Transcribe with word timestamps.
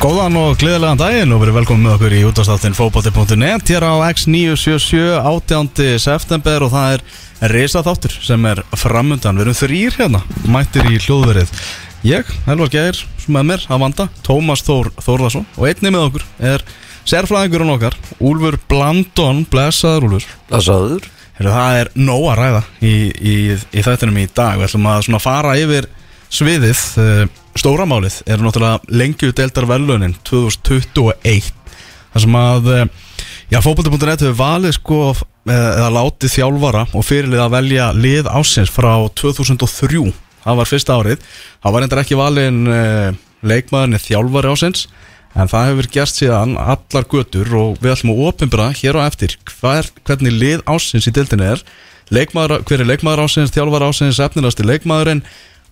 Góðan 0.00 0.36
og 0.40 0.54
gleðilegan 0.56 0.96
daginn 0.96 1.32
og 1.36 1.42
verið 1.42 1.56
velkomin 1.58 1.82
með 1.84 1.94
okkur 1.98 2.14
í 2.16 2.20
útastáttin 2.24 2.72
fókbóti.net 2.72 3.68
hér 3.68 3.84
á 3.84 4.00
X977 4.06 5.18
18. 5.28 5.98
september 6.00 6.64
og 6.64 6.70
það 6.72 6.94
er 6.94 7.50
reysa 7.52 7.82
þáttur 7.84 8.14
sem 8.24 8.46
er 8.48 8.62
framundan. 8.80 9.36
Við 9.36 9.44
erum 9.44 9.58
þrýr 9.58 9.98
hérna, 9.98 10.22
mættir 10.48 10.88
í 10.88 10.96
hljóðverið. 11.04 11.52
Ég, 12.08 12.30
Elvar 12.48 12.72
Geir, 12.72 13.02
með 13.28 13.44
mér 13.50 13.66
að 13.68 13.82
vanda, 13.84 14.06
Tómas 14.24 14.64
Þór 14.64 14.88
Þórðarsson 15.04 15.44
og 15.58 15.68
einni 15.68 15.92
með 15.92 16.06
okkur 16.06 16.24
er 16.54 16.64
sérfræðingurinn 17.12 17.74
okkar, 17.74 17.98
Úlfur 18.24 18.56
Blandon. 18.72 19.44
Blessaður 19.52 20.08
Úlfur. 20.08 20.30
Blessaður. 20.48 21.10
Heru, 21.36 21.52
það 21.52 21.82
er 21.82 21.92
nóg 22.08 22.24
að 22.32 22.40
ræða 22.40 22.64
í, 22.80 22.94
í, 23.20 23.36
í 23.52 23.84
þættinum 23.84 24.24
í 24.24 24.30
dag. 24.32 24.56
Við 24.56 24.70
ætlum 24.70 25.20
að 25.20 25.28
fara 25.28 25.60
yfir 25.60 25.92
sviðið 26.32 26.86
uh, 27.04 27.22
stóramálið 27.60 28.22
er 28.26 28.40
náttúrulega 28.42 28.94
lengju 29.00 29.34
deildar 29.36 29.68
velunin 29.68 30.16
2021 30.28 31.50
þar 32.10 32.24
sem 32.24 32.40
að 32.40 32.72
uh, 32.72 32.86
já, 33.52 33.60
fókbalti.net 33.60 34.24
hefur 34.24 34.38
valið 34.40 34.76
sko 34.78 35.02
eða 35.50 35.92
látið 35.94 36.34
þjálfara 36.34 36.86
og 36.94 37.06
fyrirlið 37.06 37.44
að 37.44 37.54
velja 37.54 37.92
lið 37.96 38.28
ásins 38.28 38.72
frá 38.72 38.92
2003 39.16 40.10
það 40.44 40.60
var 40.60 40.68
fyrsta 40.68 40.96
árið. 40.96 41.28
Það 41.60 41.74
var 41.74 41.86
endur 41.86 42.02
ekki 42.02 42.18
valin 42.18 42.60
uh, 42.70 43.10
leikmaðurinn 43.46 44.04
þjálfari 44.04 44.52
ásins 44.52 44.86
en 45.38 45.50
það 45.50 45.68
hefur 45.70 45.88
gerst 45.94 46.18
síðan 46.18 46.56
allar 46.58 47.06
götur 47.10 47.52
og 47.58 47.76
við 47.82 47.94
ætlum 47.94 48.14
að 48.16 48.24
ofinbra 48.30 48.70
hér 48.74 48.98
á 48.98 49.06
eftir 49.06 49.36
hver, 49.46 49.86
hvernig 50.08 50.34
lið 50.34 50.64
ásins 50.66 51.06
í 51.06 51.14
dildinu 51.14 51.52
er. 51.52 51.62
Leikmaður, 52.10 52.64
hver 52.66 52.82
er 52.82 52.90
leikmaður 52.90 53.28
ásins, 53.28 53.52
þjálfar 53.54 53.86
ásins 53.86 54.18
efnilegasti 54.22 54.66
leikmaðurinn? 54.66 55.22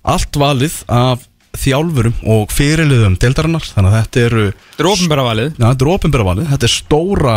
Allt 0.06 0.38
valið 0.38 0.76
af 0.86 1.24
þjálfurum 1.62 2.16
og 2.34 2.52
fyrirliðum 2.54 3.16
dildarinnar 3.20 3.66
þannig 3.68 3.92
að 3.94 4.00
þetta 4.00 4.24
eru 4.28 4.44
Þetta 4.52 4.84
er 4.84 4.90
ofinbæra 4.92 5.24
valið. 5.28 5.54
Ja, 5.58 5.70
þetta 5.72 5.86
er 5.88 5.92
ofinbæra 5.94 6.28
valið, 6.32 6.50
þetta 6.54 6.68
er 6.68 6.74
stóra 6.74 7.36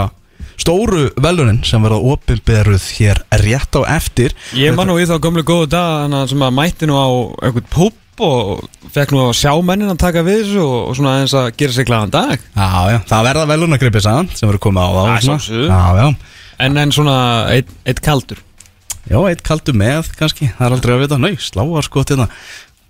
stóru 0.61 1.08
velunin 1.22 1.61
sem 1.66 1.81
verða 1.81 1.97
ofinbæruð 2.14 2.86
hér 2.99 3.23
rétt 3.42 3.77
á 3.77 3.81
eftir. 3.97 4.36
Ég 4.58 4.75
man 4.77 4.89
nú 4.89 4.99
í 5.02 5.08
þá 5.09 5.16
gömlu 5.23 5.44
góðu 5.47 5.72
dag 5.73 6.14
sem 6.30 6.45
að 6.45 6.55
mætti 6.58 6.89
nú 6.89 6.97
á 7.02 7.08
einhvern 7.47 7.69
púp 7.72 7.97
og 8.22 8.67
fekk 8.94 9.16
nú 9.16 9.23
að 9.30 9.38
sjá 9.39 9.53
mennin 9.66 9.89
að 9.89 10.02
taka 10.03 10.22
við 10.25 10.44
þessu 10.44 10.61
og, 10.61 10.77
og 10.92 10.97
svona 10.99 11.16
eins 11.22 11.33
að 11.38 11.47
gera 11.58 11.73
sig 11.73 11.88
glæðan 11.89 12.14
dag. 12.14 12.44
Já, 12.53 12.69
já, 12.94 12.99
það 13.09 13.27
verða 13.30 13.47
velunagripið 13.49 14.05
saman 14.05 14.30
sem 14.36 14.49
verður 14.49 14.64
komið 14.67 14.83
á 14.86 14.89
þá 14.92 15.02
Æ, 15.02 15.22
svona. 15.25 15.66
Já, 15.72 15.81
já, 16.02 16.38
En 16.61 16.77
en 16.77 16.92
svona 16.94 17.16
eitt, 17.49 17.72
eitt 17.89 18.02
kaldur. 18.05 18.44
Já, 19.09 19.17
eitt 19.31 19.42
kaldur 19.42 19.73
með 19.73 20.11
kannski, 20.19 20.52
það 20.59 20.67
er 20.67 20.75
aldrei 20.75 20.94
að 20.94 21.02
vita, 21.08 21.17
nau, 21.17 21.31
sláar 21.42 21.88
sko 21.88 22.03
til 22.05 22.19
það 22.19 22.36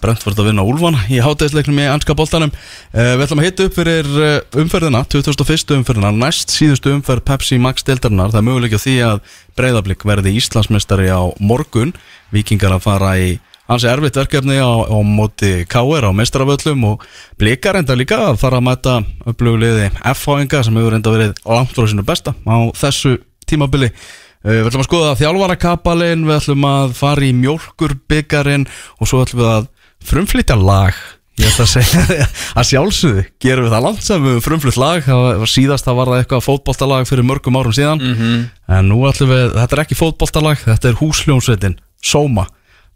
Brentford 0.02 0.40
að 0.42 0.50
vinna 0.50 0.66
Úlfana 0.68 1.04
í 1.12 1.20
hátæðisleiknum 1.24 1.82
í 1.82 1.88
anska 1.92 2.16
boltanum 2.18 2.52
uh, 2.52 3.14
Við 3.20 3.26
ætlum 3.26 3.42
að 3.42 3.48
hitta 3.48 3.68
upp 3.68 3.78
fyrir 3.78 4.10
uh, 4.12 4.32
umferðina 4.64 5.04
2001. 5.12 5.76
umferðina, 5.78 6.12
næst 6.16 6.54
síðustu 6.54 6.96
umferð 6.96 7.26
Pepsi 7.28 7.60
Max 7.62 7.86
deildarinnar, 7.88 8.34
það 8.34 8.42
er 8.42 8.48
möguleik 8.50 8.76
á 8.76 8.82
því 8.82 8.96
að 9.08 9.22
Breiðablík 9.60 10.06
verði 10.08 10.36
Íslandsmeistari 10.40 11.12
á 11.12 11.22
morgun, 11.40 11.94
vikingar 12.34 12.78
að 12.78 12.86
fara 12.88 13.14
í 13.22 13.32
hans 13.72 13.86
erfitt 13.88 14.18
verkefni 14.20 14.58
á, 14.60 14.72
á 14.84 14.98
móti 15.06 15.52
K.R. 15.70 16.10
á 16.10 16.12
meistaraföllum 16.16 16.88
og 16.90 17.06
blikar 17.40 17.80
enda 17.80 17.96
líka 17.96 18.34
fara 18.40 18.60
að 18.60 18.68
mæta 18.68 18.98
upplögulegði 19.30 19.92
F-háinga 20.12 20.64
sem 20.66 20.82
hefur 20.82 20.98
enda 20.98 21.14
verið 21.14 21.40
langt 21.46 21.72
frá 21.78 21.88
sinu 21.88 22.04
besta 22.08 22.36
á 22.44 22.58
þessu 22.76 23.20
tímabili 23.48 23.94
Uh, 24.42 24.56
við 24.64 24.72
ætlum 24.72 24.82
að 24.82 24.88
skoða 24.88 25.18
þjálfarakapalinn, 25.20 26.24
við 26.26 26.40
ætlum 26.40 26.64
að 26.66 26.94
fara 26.98 27.26
í 27.28 27.34
mjölkurbyggarinn 27.38 28.64
og 28.98 29.10
svo 29.10 29.20
ætlum 29.22 29.38
við 29.44 29.50
að 29.52 29.68
frumflytja 30.08 30.58
lag. 30.60 30.96
Ég 31.40 31.48
ætla 31.48 31.66
að 31.66 31.72
segja 31.72 32.26
að 32.60 32.70
sjálfsögðu 32.70 33.26
gerum 33.42 33.66
við 33.66 33.76
það 33.76 33.86
langt 33.88 34.06
sem 34.06 34.26
við 34.28 34.40
frumflytt 34.46 34.80
lag. 34.82 35.04
Það 35.06 35.28
var 35.42 35.52
síðast 35.56 35.88
það 35.88 36.00
var 36.00 36.12
það 36.12 36.24
eitthvað 36.24 36.48
fótboltalag 36.48 37.10
fyrir 37.10 37.28
mörgum 37.28 37.60
árum 37.62 37.76
síðan. 37.76 38.02
Mhm. 38.04 38.42
en 38.78 38.90
nú 38.92 39.04
ætlum 39.10 39.32
við, 39.32 39.46
þetta 39.58 39.78
er 39.78 39.84
ekki 39.86 40.00
fótboltalag 40.00 40.66
þetta 40.66 40.92
er 40.92 41.00
húsljónsveitin, 41.02 41.80
Sóma 42.02 42.48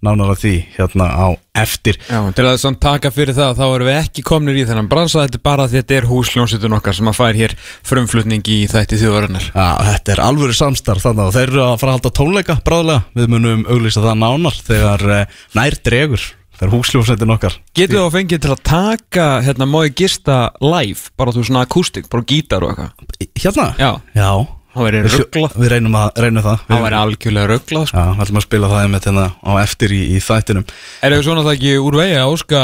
nánar 0.05 0.33
að 0.35 0.41
því 0.43 0.53
hérna 0.75 1.07
á 1.09 1.27
eftir. 1.57 1.97
Já, 2.09 2.19
til 2.35 2.45
að 2.45 2.59
samt 2.61 2.79
taka 2.83 3.11
fyrir 3.13 3.35
það 3.37 3.57
þá 3.57 3.65
erum 3.65 3.89
við 3.89 3.99
ekki 4.01 4.25
komnir 4.27 4.59
í 4.59 4.65
þennan 4.67 4.89
bransa. 4.91 5.23
Þetta 5.25 5.39
er 5.39 5.45
bara 5.45 5.67
því 5.69 5.79
þetta 5.81 5.97
er 5.97 6.07
húsljónsitun 6.09 6.77
okkar 6.77 6.97
sem 6.97 7.09
að 7.09 7.17
fær 7.17 7.39
hér 7.39 7.55
frumflutning 7.89 8.51
í 8.51 8.59
þætti 8.71 8.99
þjóðarinnar. 9.01 9.49
Já, 9.55 9.67
þetta 9.89 10.15
er 10.15 10.23
alvöru 10.25 10.57
samstarf 10.57 11.05
þannig 11.05 11.29
og 11.29 11.35
þeir 11.37 11.47
eru 11.47 11.63
að 11.65 11.77
fara 11.81 11.93
að 11.93 11.99
halda 11.99 12.13
tónleika 12.19 12.57
bráðlega. 12.67 13.05
Við 13.17 13.31
munum 13.33 13.65
auglýsa 13.71 14.03
það 14.05 14.19
nánar 14.25 14.59
þegar 14.67 15.07
eh, 15.15 15.39
nær 15.57 15.79
dregur 15.87 16.27
þegar 16.59 16.73
húsljónsveitin 16.75 17.33
okkar. 17.35 17.57
Getur 17.77 17.99
þú 17.99 18.03
að 18.07 18.17
fengið 18.17 18.43
til 18.45 18.51
að 18.55 18.61
taka 18.71 19.29
hérna 19.45 19.69
mói 19.69 19.89
gista 19.95 20.37
live, 20.63 21.09
bara 21.17 21.31
þú 21.35 21.45
svona 21.47 21.65
akústik 21.67 22.09
bara 22.11 22.27
gítar 22.27 22.65
og 22.65 22.75
eitthvað? 22.75 23.33
Hérna? 23.43 23.71
Já, 23.79 23.91
Já. 24.15 24.29
Það 24.75 25.07
sjó- 25.07 25.23
rugglað 25.23 25.53
Við 25.55 25.69
reynum, 25.71 25.93
að, 25.95 26.09
reynum 26.19 26.43
það. 26.43 26.63
Það 26.67 26.81
væri 26.83 26.95
algjörlega 26.99 27.47
rugglað 27.47 27.85
sko. 27.87 27.95
Já, 27.97 28.09
við 28.11 28.23
ætlum 28.25 28.39
að 28.41 28.43
spila 28.43 28.67
það 28.67 28.81
einmitt 28.83 29.05
hérna 29.07 29.25
á 29.39 29.51
eftir 29.63 29.93
í, 29.95 29.99
í 30.11 30.17
þættinum. 30.19 30.65
Er 30.99 31.15
þau 31.15 31.23
svona 31.23 31.43
það 31.45 31.53
ekki 31.55 31.71
úr 31.79 31.95
vegi 32.01 32.17
að 32.19 32.31
óska 32.33 32.63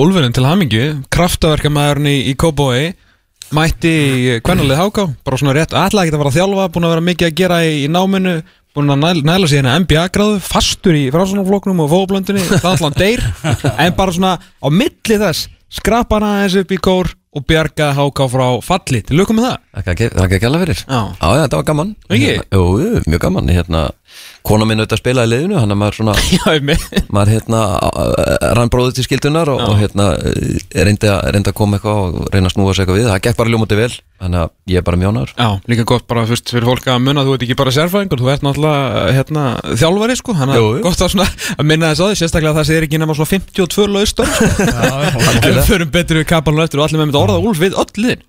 Úlfurinn 0.00 0.32
til 0.32 0.46
hamingju? 0.48 0.86
Kraftaverkamæðurinn 1.12 2.08
í, 2.08 2.16
í 2.32 2.34
Kóbói 2.40 2.94
Mætti 3.52 4.40
kvennalið 4.40 4.80
háká 4.80 5.04
Bara 5.26 5.36
svona 5.36 5.52
rétt, 5.58 5.76
ætlaði 5.76 6.08
ekki 6.08 6.16
að 6.16 6.22
fara 6.22 6.32
að 6.32 6.38
þjálfa 6.38 6.68
Búin 6.72 6.86
að 6.88 6.94
vera 6.94 7.06
mikið 7.10 7.28
að 7.28 7.36
gera 7.42 7.58
í 7.68 7.84
náminu 7.92 8.34
Búin 8.72 8.88
að 8.88 9.02
næla, 9.02 9.22
næla 9.28 9.48
sig 9.50 9.60
hérna 9.60 9.74
NBA 9.82 10.06
gráðu 10.14 10.38
Fastur 10.40 10.96
í 10.96 11.02
frásunarfloknum 11.12 11.82
og 11.84 11.90
fóðblöndinni 11.92 12.44
alltaf 12.56 12.94
deyr 13.02 13.20
En 13.76 13.92
bara 13.98 14.14
svona 14.16 14.36
á 14.40 14.68
milli 14.72 15.18
þess 15.20 15.50
Skrapa 15.72 16.16
hana 16.16 16.30
aðeins 16.38 16.56
upp 16.62 16.72
í 16.72 16.78
kór 16.80 17.10
Og 17.32 17.44
bjarga 17.48 17.90
háká 17.96 18.26
frá 18.32 18.46
falli 18.64 19.02
Til 19.08 19.16
lukum 19.20 19.38
með 19.40 19.50
það 19.50 19.84
Það 19.92 20.24
er 20.24 20.34
ekki 20.38 20.50
fyrir 20.64 20.80
Já. 20.82 21.00
Já, 21.20 21.28
já, 21.28 21.42
þetta 21.44 21.60
var 21.60 21.68
gaman 21.68 21.92
Ekki? 22.08 22.26
Hérna, 22.32 22.48
Jú, 22.56 22.64
jú, 22.80 23.04
mjög 23.08 23.22
gaman 23.26 23.52
hérna, 23.56 23.84
Kona 24.42 24.66
minn 24.66 24.82
auðvitað 24.82 24.98
spilaði 25.02 25.28
í 25.28 25.32
liðinu 25.32 25.58
Hann 25.60 25.70
er 25.74 25.78
maður 25.78 25.98
svona 26.00 26.14
Maður 27.14 27.32
hérna 27.36 27.60
rann 28.58 28.72
bróðið 28.72 28.96
til 28.98 29.06
skildunar 29.06 29.52
og, 29.52 29.60
og 29.68 29.76
hérna 29.78 30.08
eh, 30.18 30.58
reyndi 30.82 31.10
að, 31.12 31.20
reyndi 31.36 31.52
að 31.52 31.58
koma 31.60 31.78
eitthvað 31.78 32.00
og 32.02 32.32
reyna 32.34 32.50
að 32.50 32.56
snúa 32.56 32.74
sig 32.74 32.82
eitthvað 32.82 32.98
við. 32.98 33.10
Það 33.12 33.22
gekk 33.28 33.38
bara 33.42 33.52
ljómandi 33.54 33.78
vel 33.78 33.92
Þannig 34.22 34.38
að 34.38 34.50
ég 34.70 34.78
er 34.78 34.84
bara 34.86 34.98
mjónar 35.00 35.30
Já, 35.34 35.48
líka 35.66 35.84
gott 35.88 36.04
bara 36.10 36.22
fyrst 36.28 36.50
fyrir 36.52 36.66
fólk 36.68 36.84
að 36.92 37.00
munna 37.02 37.22
að 37.24 37.26
þú 37.26 37.32
ert 37.34 37.44
ekki 37.46 37.56
bara 37.58 37.72
sérfræðingur, 37.74 38.20
þú 38.22 38.28
ert 38.30 38.44
náttúrulega 38.46 39.00
hérna, 39.16 39.42
þjálfari 39.80 40.14
sko, 40.20 40.34
hann 40.38 40.52
er 40.54 40.60
gott 40.84 41.02
að, 41.02 41.10
svona, 41.16 41.26
að 41.56 41.66
minna 41.66 41.90
þess 41.90 42.04
að 42.04 42.12
því, 42.12 42.18
sérstaklega 42.20 42.54
það 42.60 42.68
segir 42.68 42.86
ekki 42.86 43.00
nema 43.02 43.16
svona 43.18 43.32
52 43.32 43.88
laustur 43.90 44.30
sko. 44.30 44.44
Við 45.42 45.58
förum 45.66 45.90
betur 45.96 46.20
við 46.20 46.26
kapalun 46.30 46.62
eftir 46.62 46.78
og 46.78 46.86
allir 46.86 47.02
með 47.02 47.18
orða 47.18 47.40
úlf 47.42 47.58
við 47.64 47.74
öll 47.82 47.98
liðin 47.98 48.22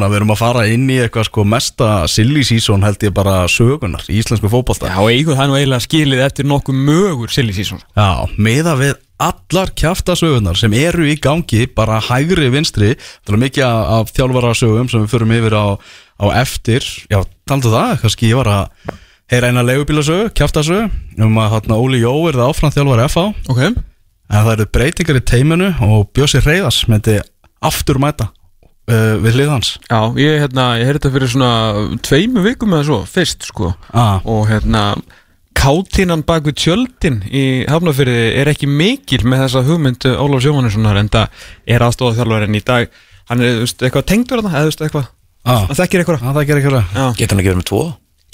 Er 0.44 0.50
fara 0.52 0.64
inn 0.68 0.84
í 0.92 0.98
eitthvað 1.00 1.24
sko 1.30 1.42
mesta 1.48 1.86
silly 2.10 2.42
season 2.44 2.82
held 2.84 3.00
ég 3.00 3.14
bara 3.16 3.46
sögunar 3.48 4.02
í 4.12 4.18
íslensku 4.20 4.50
fótbolta. 4.52 4.90
Já, 4.92 5.00
eigu 5.08 5.32
það 5.32 5.48
nú 5.48 5.56
eiginlega 5.56 5.84
skilið 5.86 6.20
eftir 6.20 6.44
nokkuð 6.50 6.82
mögur 6.84 7.32
silly 7.32 7.54
season. 7.56 7.80
Já, 7.96 8.28
meða 8.36 8.74
við 8.76 8.92
allar 9.24 9.72
kjaftasögunar 9.72 10.60
sem 10.60 10.76
eru 10.76 11.06
í 11.08 11.14
gangi 11.16 11.62
bara 11.72 11.96
hægri 12.10 12.50
vinstri. 12.52 12.92
Það 13.24 13.38
er 13.38 13.42
mikið 13.46 13.64
af, 13.70 14.12
þjálfarasögum 14.18 14.92
sem 14.92 15.06
við 15.06 15.14
förum 15.14 15.34
yfir 15.38 15.56
á, 15.56 15.66
á 16.20 16.26
eftir. 16.42 16.90
Já, 17.08 17.22
taldu 17.48 17.72
það, 17.72 17.96
kannski 18.04 18.34
ég 18.34 18.42
var 18.42 18.52
að 18.52 18.94
heyra 19.32 19.48
eina 19.48 19.64
leigubílasögu, 19.64 20.28
kjaftasögu 20.36 21.24
um 21.24 21.40
að 21.40 21.52
hérna 21.56 21.80
Óli 21.80 22.04
Jó 22.04 22.12
er 22.28 22.36
það 22.36 22.52
áfram 22.52 22.76
þjálfari 22.76 23.08
FH 23.08 23.26
Ok. 23.48 23.64
En 23.64 24.40
það 24.44 24.54
eru 24.58 24.70
breytingar 24.76 25.24
í 25.24 25.24
teiminu 25.24 25.74
og 25.88 26.10
Bjössi 26.12 26.44
Reyðars 26.44 26.84
myndi 26.92 27.22
aftur 27.64 27.96
mæta 27.96 28.28
uh, 28.90 29.16
við 29.24 29.38
hlið 29.38 29.52
hans? 29.52 29.74
Já, 29.88 30.00
ég, 30.20 30.38
hérna, 30.44 30.68
ég 30.80 30.88
heyrði 30.88 31.00
þetta 31.00 31.12
fyrir 31.16 31.32
svona 31.34 31.50
tveimu 32.04 32.44
vikum 32.44 32.76
eða 32.76 32.88
svo, 32.90 33.00
fyrst 33.08 33.48
sko. 33.48 33.72
Ah, 33.92 34.20
og 34.28 34.46
hérna 34.50 34.84
kátínan 35.54 36.24
bak 36.26 36.44
við 36.48 36.58
tjöldin 36.64 37.20
í 37.30 37.64
hafnafyrði 37.70 38.30
er 38.40 38.50
ekki 38.52 38.68
mikil 38.68 39.22
með 39.24 39.46
þessa 39.46 39.64
hugmynd 39.68 40.06
Ólaf 40.12 40.44
Sjómannessonar 40.44 40.98
en 41.00 41.10
það 41.12 41.44
er 41.70 41.84
aðstofað 41.86 42.20
þjálfarinn 42.20 42.58
í 42.58 42.64
dag. 42.66 42.88
Hann 43.30 43.40
er 43.40 43.60
þú 43.60 43.66
veist, 43.66 43.84
eitthvað 43.86 44.08
tengdur 44.10 44.42
þarna 44.42 44.56
eða 44.58 44.64
þú 44.64 44.72
veist, 44.72 44.86
eitthvað? 44.88 45.12
Ah, 45.44 45.62
hann 45.68 45.78
þekkir 45.78 46.02
eitthvað? 46.02 46.24
Það 46.24 46.40
Getur 47.16 47.36
hann 47.36 47.44
ekki 47.44 47.52
verið 47.52 47.62
með 47.62 47.70
tvo? 47.70 47.84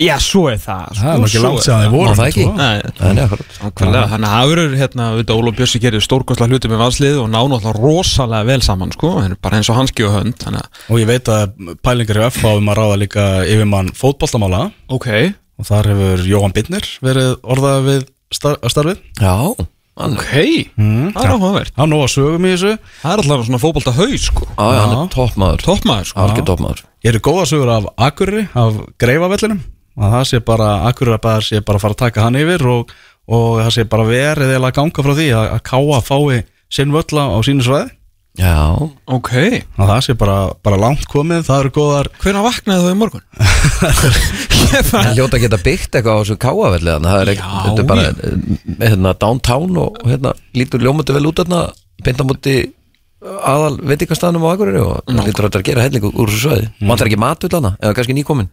Já 0.00 0.14
svo 0.24 0.46
er 0.48 0.56
það 0.56 0.94
sko, 0.96 1.02
það 1.02 1.10
er 1.12 1.18
nú 1.20 1.26
ekki 1.28 1.40
langt 1.44 1.66
að 1.68 1.82
voru 1.92 2.12
það. 2.16 2.28
ekki? 2.30 2.44
Nei, 2.56 2.76
Nei, 3.00 3.10
nei, 3.18 3.24
akkurat 3.26 3.56
Ákveðlega, 3.60 4.04
þannig 4.08 4.28
að 4.30 4.34
það 4.34 4.50
verður 4.50 4.76
hérna, 4.80 5.08
við 5.18 5.32
Ólaf 5.34 5.56
Bjössi 5.58 5.80
gerir 5.82 6.04
stórkostlega 6.04 6.54
hluti 6.54 6.70
með 6.72 6.78
valslið 6.80 7.18
og 7.20 7.26
ná 7.28 7.36
náttúrulega 7.40 7.82
rosalega 7.84 8.46
vel 8.48 8.62
saman 8.64 8.94
sko, 8.94 9.10
það 9.18 9.26
er 9.26 9.34
bara 9.44 9.58
eins 9.58 9.68
og 9.68 9.76
hanski 9.76 10.06
og 10.06 10.14
hönd 10.14 10.46
og 10.48 11.02
ég 11.02 11.10
veit 11.10 11.28
að 11.28 11.74
pælingar 11.84 12.20
í 12.22 12.22
FH 12.30 12.54
um 12.62 12.70
að 12.72 12.80
ráða 12.80 12.96
líka 13.02 13.26
yfirmann 13.44 13.90
fótboltamála. 13.98 14.62
Ok, 14.88 15.08
og 15.60 15.68
þar 15.68 15.90
hefur 15.92 16.22
Jóhann 16.30 16.54
Bittner 16.56 16.88
verið 17.04 17.34
orðað 17.44 17.84
við 17.90 18.06
star 18.32 18.56
starfið. 18.72 19.02
Já, 19.20 19.34
hann 20.00 20.16
ok. 20.16 20.30
Mm. 20.80 21.10
það 21.12 21.26
er 21.26 21.34
áhugavert, 21.34 21.74
hann 21.76 21.92
nóg 21.92 22.06
að 22.06 22.14
sögum 22.14 22.46
í 22.48 22.54
þessu. 22.54 22.72
Það 23.02 23.12
er 23.12 23.22
alltaf 23.24 23.44
svona 23.50 23.60
fótbolta 23.66 23.94
haus 23.98 24.24
sko, 24.30 24.48
Já, 24.48 24.64
já, 24.64 24.80
hann 24.80 24.96
er 24.96 25.12
toppmaður. 25.12 25.66
Toppmaður 25.66 26.08
sko. 26.08 26.24
Algjör 26.24 26.48
toppmaður. 26.54 26.82
Ég 27.04 27.12
eru 27.12 27.22
góða 27.28 27.44
sögur 27.52 27.74
af 27.74 27.90
Akurri 28.08 28.46
af 28.56 28.80
Greifavellinum 29.00 29.60
að 30.00 30.16
það 30.16 30.26
sé 30.30 30.42
bara 30.48 30.72
að 30.88 31.46
sé 31.46 31.60
bara 31.60 31.78
að 31.78 31.84
fara 31.84 31.96
að 31.96 32.02
taka 32.04 32.26
hann 32.26 32.40
yfir 32.40 32.66
og, 32.72 32.92
og 33.30 33.48
það 33.60 33.72
sé 33.76 33.86
bara 33.92 34.08
verið 34.08 34.54
eða 34.56 34.70
að 34.70 34.76
ganga 34.80 35.06
frá 35.06 35.14
því 35.14 35.30
að, 35.36 35.48
að 35.56 35.64
káa 35.70 36.02
fái 36.06 36.44
sinn 36.70 36.94
völla 36.94 37.26
á 37.34 37.38
sínu 37.44 37.66
svæði. 37.66 37.96
Já, 38.38 38.78
Ok. 39.10 39.30
Og 39.74 39.88
það 39.88 40.00
sé 40.06 40.14
bara, 40.14 40.36
bara 40.62 40.78
langt 40.78 41.02
komið, 41.10 41.42
það 41.48 41.62
eru 41.64 41.72
góðar 41.74 42.08
Hvernig 42.22 42.44
vaknaði 42.46 42.84
þú 42.84 42.92
í 42.92 42.98
morgun? 43.00 43.24
Ég 44.70 44.86
það 44.86 45.08
hljóta 45.16 45.36
að 45.36 45.42
geta 45.44 45.58
byggt 45.64 45.98
eitthvað 45.98 46.14
á 46.14 46.20
þessu 46.22 46.36
að 46.38 47.08
það 47.08 47.16
er 47.24 47.32
ekki, 47.32 47.48
Já, 47.48 47.64
þetta 47.66 47.82
er 47.82 47.88
bara 47.90 48.04
eh, 48.06 48.36
hérna, 48.84 49.14
downtown 49.24 49.80
og 49.82 49.98
hérna 50.06 50.34
lítur 50.54 50.84
ljómandi 50.86 51.16
vel 51.16 51.26
út 51.26 51.42
þarna 51.42 51.64
beint 52.06 52.22
á 52.22 52.24
móti 52.30 52.54
aðal 53.20 53.74
veitingastæðanum 53.90 54.46
á 54.46 54.52
Akureyri 54.54 54.84
og 54.84 55.02
það 55.10 55.26
lítur 55.26 55.48
að 55.48 55.50
þetta 55.50 55.66
gera 55.66 55.88
helling 55.88 56.06
úr 56.14 56.30
þessu 56.30 56.44
svæði. 56.46 56.70
Mm. 56.70 56.92
Vantar 56.94 57.10
ekki 57.10 57.20
matullana, 57.26 57.74
eða 57.82 57.96
kannski 57.98 58.16
nýkomin 58.16 58.48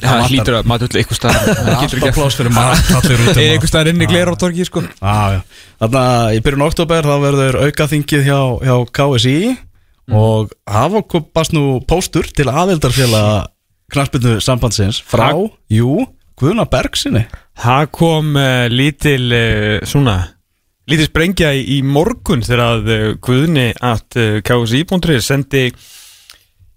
Það 0.00 0.22
hlýtur 0.30 0.56
að 0.56 0.68
maður 0.70 0.86
öll 0.88 1.00
eitthvað 1.00 1.18
staðar. 1.18 1.48
Það 1.60 1.80
getur 1.82 1.98
alltaf 2.00 2.16
pláss 2.16 2.38
fyrir 2.38 2.58
allir 2.60 3.24
út 3.24 3.30
um 3.34 3.40
Er 3.42 3.50
eitthvað 3.54 3.70
staðar 3.72 3.90
inn 3.92 4.00
í 4.04 4.08
Glerártorgi 4.08 4.64
sko. 4.68 4.82
Þannig 5.00 5.98
að 6.00 6.36
í 6.36 6.40
byrjun 6.46 6.64
oktober 6.68 7.08
þá 7.10 7.16
verður 7.26 7.58
aukaþingið 7.66 8.24
hjá, 8.30 8.38
hjá 8.64 8.76
KSI 8.96 9.36
og 10.16 10.54
hafa 10.66 11.02
kopast 11.06 11.52
nú 11.54 11.64
póstur 11.86 12.26
til 12.34 12.48
aðeldarfélag 12.50 13.50
knarspinnu 13.92 14.38
sambandsins 14.42 15.02
frá, 15.06 15.28
Ha- 15.34 15.48
jú, 15.74 16.06
Guðna 16.40 16.64
Bergsinni 16.70 17.26
Það 17.60 17.86
kom 17.92 18.34
uh, 18.40 18.66
lítil 18.72 19.26
uh, 19.36 19.86
svona 19.86 20.16
lítil 20.90 21.06
sprengja 21.10 21.52
í, 21.54 21.62
í 21.76 21.80
morgun 21.86 22.42
þegar 22.46 22.62
að 22.66 22.90
uh, 22.94 23.02
Guðni 23.22 23.68
að 23.76 24.18
uh, 24.18 24.38
KSI.ri 24.46 25.18
sendi 25.22 25.66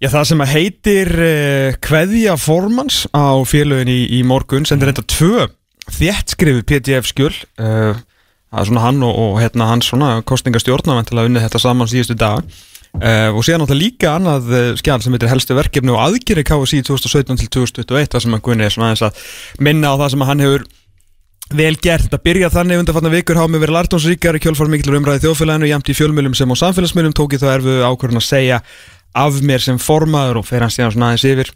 já, 0.03 0.09
það 0.11 0.25
sem 0.29 0.43
að 0.43 0.53
heitir 0.53 1.11
uh, 1.15 1.77
kveðja 1.83 2.35
formans 2.41 3.03
á 3.15 3.39
félögin 3.47 3.91
í, 3.91 4.01
í 4.19 4.23
morgun 4.27 4.67
sendi 4.67 4.89
reynda 4.89 5.05
tvö 5.07 5.47
þéttskrifu 5.93 6.65
PDF 6.67 7.09
skjöl 7.11 7.31
uh, 7.31 7.95
það 8.51 8.61
er 8.61 8.69
svona 8.69 8.85
hann 8.85 9.01
og, 9.07 9.15
og 9.23 9.39
hérna 9.41 9.71
hans 9.71 9.89
svona 9.91 10.13
kostningastjórna 10.27 10.99
til 11.07 11.17
að 11.19 11.31
unni 11.31 11.43
þetta 11.43 11.63
saman 11.63 11.91
síðustu 11.91 12.19
dag 12.19 12.45
Uh, 12.93 13.33
og 13.33 13.41
síðan 13.41 13.63
náttúrulega 13.63 13.81
líka 13.87 14.09
annað 14.19 14.51
skjál 14.77 14.99
sem 15.01 15.15
heitir 15.15 15.31
helstu 15.31 15.55
verkefni 15.57 15.89
og 15.89 15.97
aðgeri 15.97 16.43
KSI 16.45 16.83
2017 16.85 17.39
til 17.41 17.47
2021 17.55 18.11
þar 18.13 18.21
sem 18.21 18.35
að 18.37 18.43
Gunni 18.45 18.67
er 18.67 18.75
svona 18.75 18.91
aðeins 18.91 19.01
að 19.07 19.23
minna 19.65 19.95
á 19.97 19.97
það 19.97 20.11
sem 20.13 20.21
að 20.21 20.29
hann 20.29 20.43
hefur 20.45 20.65
vel 21.57 21.73
gert, 21.81 22.05
þetta 22.05 22.19
byrjað 22.21 22.53
þannig 22.59 22.83
undanfarnar 22.83 23.15
vikur 23.15 23.39
hafa 23.41 23.49
mig 23.49 23.63
verið 23.63 23.77
lartónsríkar 23.79 24.37
í 24.37 24.43
kjölfar 24.45 24.69
mikilur 24.69 24.99
umræði 24.99 25.25
þjóðfélaginu, 25.25 25.71
jamt 25.71 25.89
í 25.89 25.95
fjölmjölum 25.97 26.37
sem 26.37 26.53
á 26.53 26.55
samfélagsmiðlum 26.61 27.17
tók 27.17 27.33
ég 27.33 27.41
þá 27.41 27.49
erfu 27.55 27.79
ákvörðun 27.81 28.21
að 28.21 28.27
segja 28.29 28.61
af 29.13 29.39
mér 29.45 29.61
sem 29.63 29.77
formaður 29.81 30.41
og 30.41 30.47
fer 30.49 30.65
hann 30.65 30.73
síðan 30.73 30.95
svona 30.95 31.11
aðeins 31.11 31.29
yfir 31.29 31.53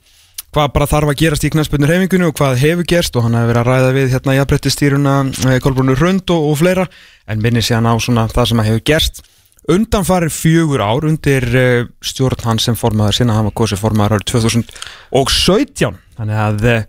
hvað 0.56 0.74
bara 0.74 0.88
þarf 0.90 1.12
að 1.12 1.20
gerast 1.22 1.46
í 1.46 1.52
knæspöndur 1.54 1.92
heimingunni 1.92 2.28
og 2.30 2.36
hvað 2.38 2.60
hefur 2.62 2.88
gerst 2.88 3.18
og 3.18 3.26
hann 3.26 3.36
hefur 3.38 3.52
verið 3.52 3.62
að 3.62 3.72
ræða 3.72 3.96
við 3.98 4.14
hérna 4.16 4.36
jafnbrettistýruna 4.38 5.16
Kolbrunur 5.64 6.00
Hrund 6.00 6.34
og, 6.34 6.46
og 6.52 6.60
fleira 6.62 6.86
en 7.28 7.42
minni 7.44 7.64
síðan 7.66 7.90
á 7.92 7.94
svona 8.02 8.28
það 8.32 8.52
sem 8.52 8.64
hefur 8.66 8.86
gerst. 8.88 9.20
Undanfarir 9.68 10.32
fjögur 10.32 10.80
ár 10.80 11.10
undir 11.10 11.46
uh, 11.52 11.90
stjórn 12.00 12.46
hans 12.48 12.70
sem 12.70 12.78
formaður 12.80 13.18
sinna 13.20 13.36
hann 13.36 13.50
var 13.50 13.58
kosið 13.60 13.82
formaður 13.84 14.16
árið 14.18 14.30
2017 14.32 16.00
þannig 16.16 16.40
að 16.46 16.70
uh, 16.72 16.88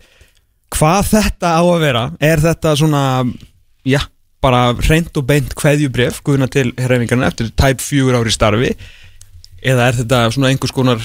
hvað 0.79 1.11
þetta 1.11 1.57
á 1.59 1.63
að 1.65 1.83
vera? 1.83 2.05
Er 2.23 2.45
þetta 2.45 2.77
svona 2.79 3.03
já, 3.83 3.99
bara 4.45 4.63
reynd 4.79 5.11
og 5.19 5.27
beint 5.27 5.59
kveðjubref 5.59 6.23
guðuna 6.23 6.47
til 6.53 6.71
hreifingarna 6.79 7.33
eftir 7.33 7.51
tæp 7.59 7.83
fjögur 7.83 8.21
ári 8.21 8.33
starfi 8.33 8.73
eða 9.63 9.89
er 9.89 9.99
þetta 10.03 10.27
svona 10.35 10.53
einhvers 10.53 10.75
konar 10.75 11.03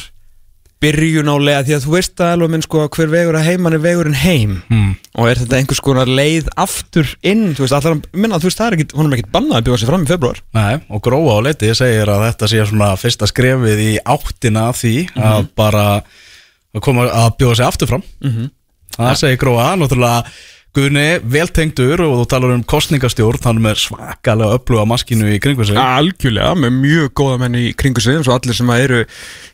byrjun 0.83 1.31
á 1.31 1.35
lega 1.39 1.63
því 1.63 1.75
að 1.77 1.85
þú 1.85 1.91
veist 1.93 2.21
alveg 2.25 2.51
minn 2.51 2.63
sko 2.65 2.81
hver 2.91 3.11
vegur 3.11 3.37
að 3.39 3.45
heiman 3.47 3.75
er 3.77 3.81
vegurinn 3.83 4.17
heim. 4.19 4.57
Mm. 4.67 4.89
og 5.15 5.29
er 5.29 5.39
þetta 5.39 5.59
einhvers 5.59 5.81
konar 5.83 6.09
leið 6.11 6.49
aftur 6.59 7.13
inn, 7.23 7.53
þú 7.55 7.63
veist, 7.63 7.75
allar, 7.77 8.01
minna, 8.11 8.39
þú 8.41 8.49
veist, 8.49 8.59
það 8.59 8.67
er 8.67 8.77
ekkit 8.77 8.95
honum 8.97 9.13
er 9.13 9.21
ekkit 9.21 9.31
bannað 9.35 9.59
að 9.61 9.69
bjóða 9.69 9.79
sig 9.79 9.91
fram 9.91 10.03
í 10.03 10.09
februar 10.11 10.41
Nei, 10.57 10.73
og 10.89 11.03
gróa 11.05 11.37
á 11.39 11.45
leiti 11.45 11.71
segir 11.77 12.11
að 12.11 12.25
þetta 12.27 12.51
sé 12.51 12.65
svona 12.67 12.89
fyrsta 12.99 13.29
skrefið 13.31 13.83
í 13.85 13.91
áttina 14.03 14.67
að 14.73 14.79
því 14.81 14.95
að 15.29 15.47
bara 15.61 15.85
að 16.73 16.83
koma 16.83 17.07
að 17.07 17.31
bjóða 17.39 17.59
sig 17.59 17.69
aftur 17.69 17.93
fram. 17.93 18.03
Það 18.93 19.15
segir 19.21 19.39
gróa, 19.41 19.71
náttúrulega 19.79 20.33
Guðni, 20.73 21.19
veltengdur 21.29 22.01
og 22.01 22.15
þú 22.17 22.23
talar 22.31 22.51
um 22.55 22.61
kostningastjórn, 22.65 23.43
hann 23.45 23.67
er 23.69 23.77
svakalega 23.77 24.55
öfluga 24.57 24.87
maskinu 24.89 25.27
í 25.29 25.35
kringu 25.37 25.67
sig. 25.69 25.77
Algjörlega, 25.77 26.55
með 26.57 26.71
mjög 26.79 27.11
góða 27.19 27.35
menn 27.43 27.57
í 27.59 27.65
kringu 27.77 28.01
sig 28.01 28.17
eins 28.17 28.25
og 28.25 28.39
allir 28.39 28.57
sem 28.57 28.71
að 28.73 28.85
eru, 28.87 29.01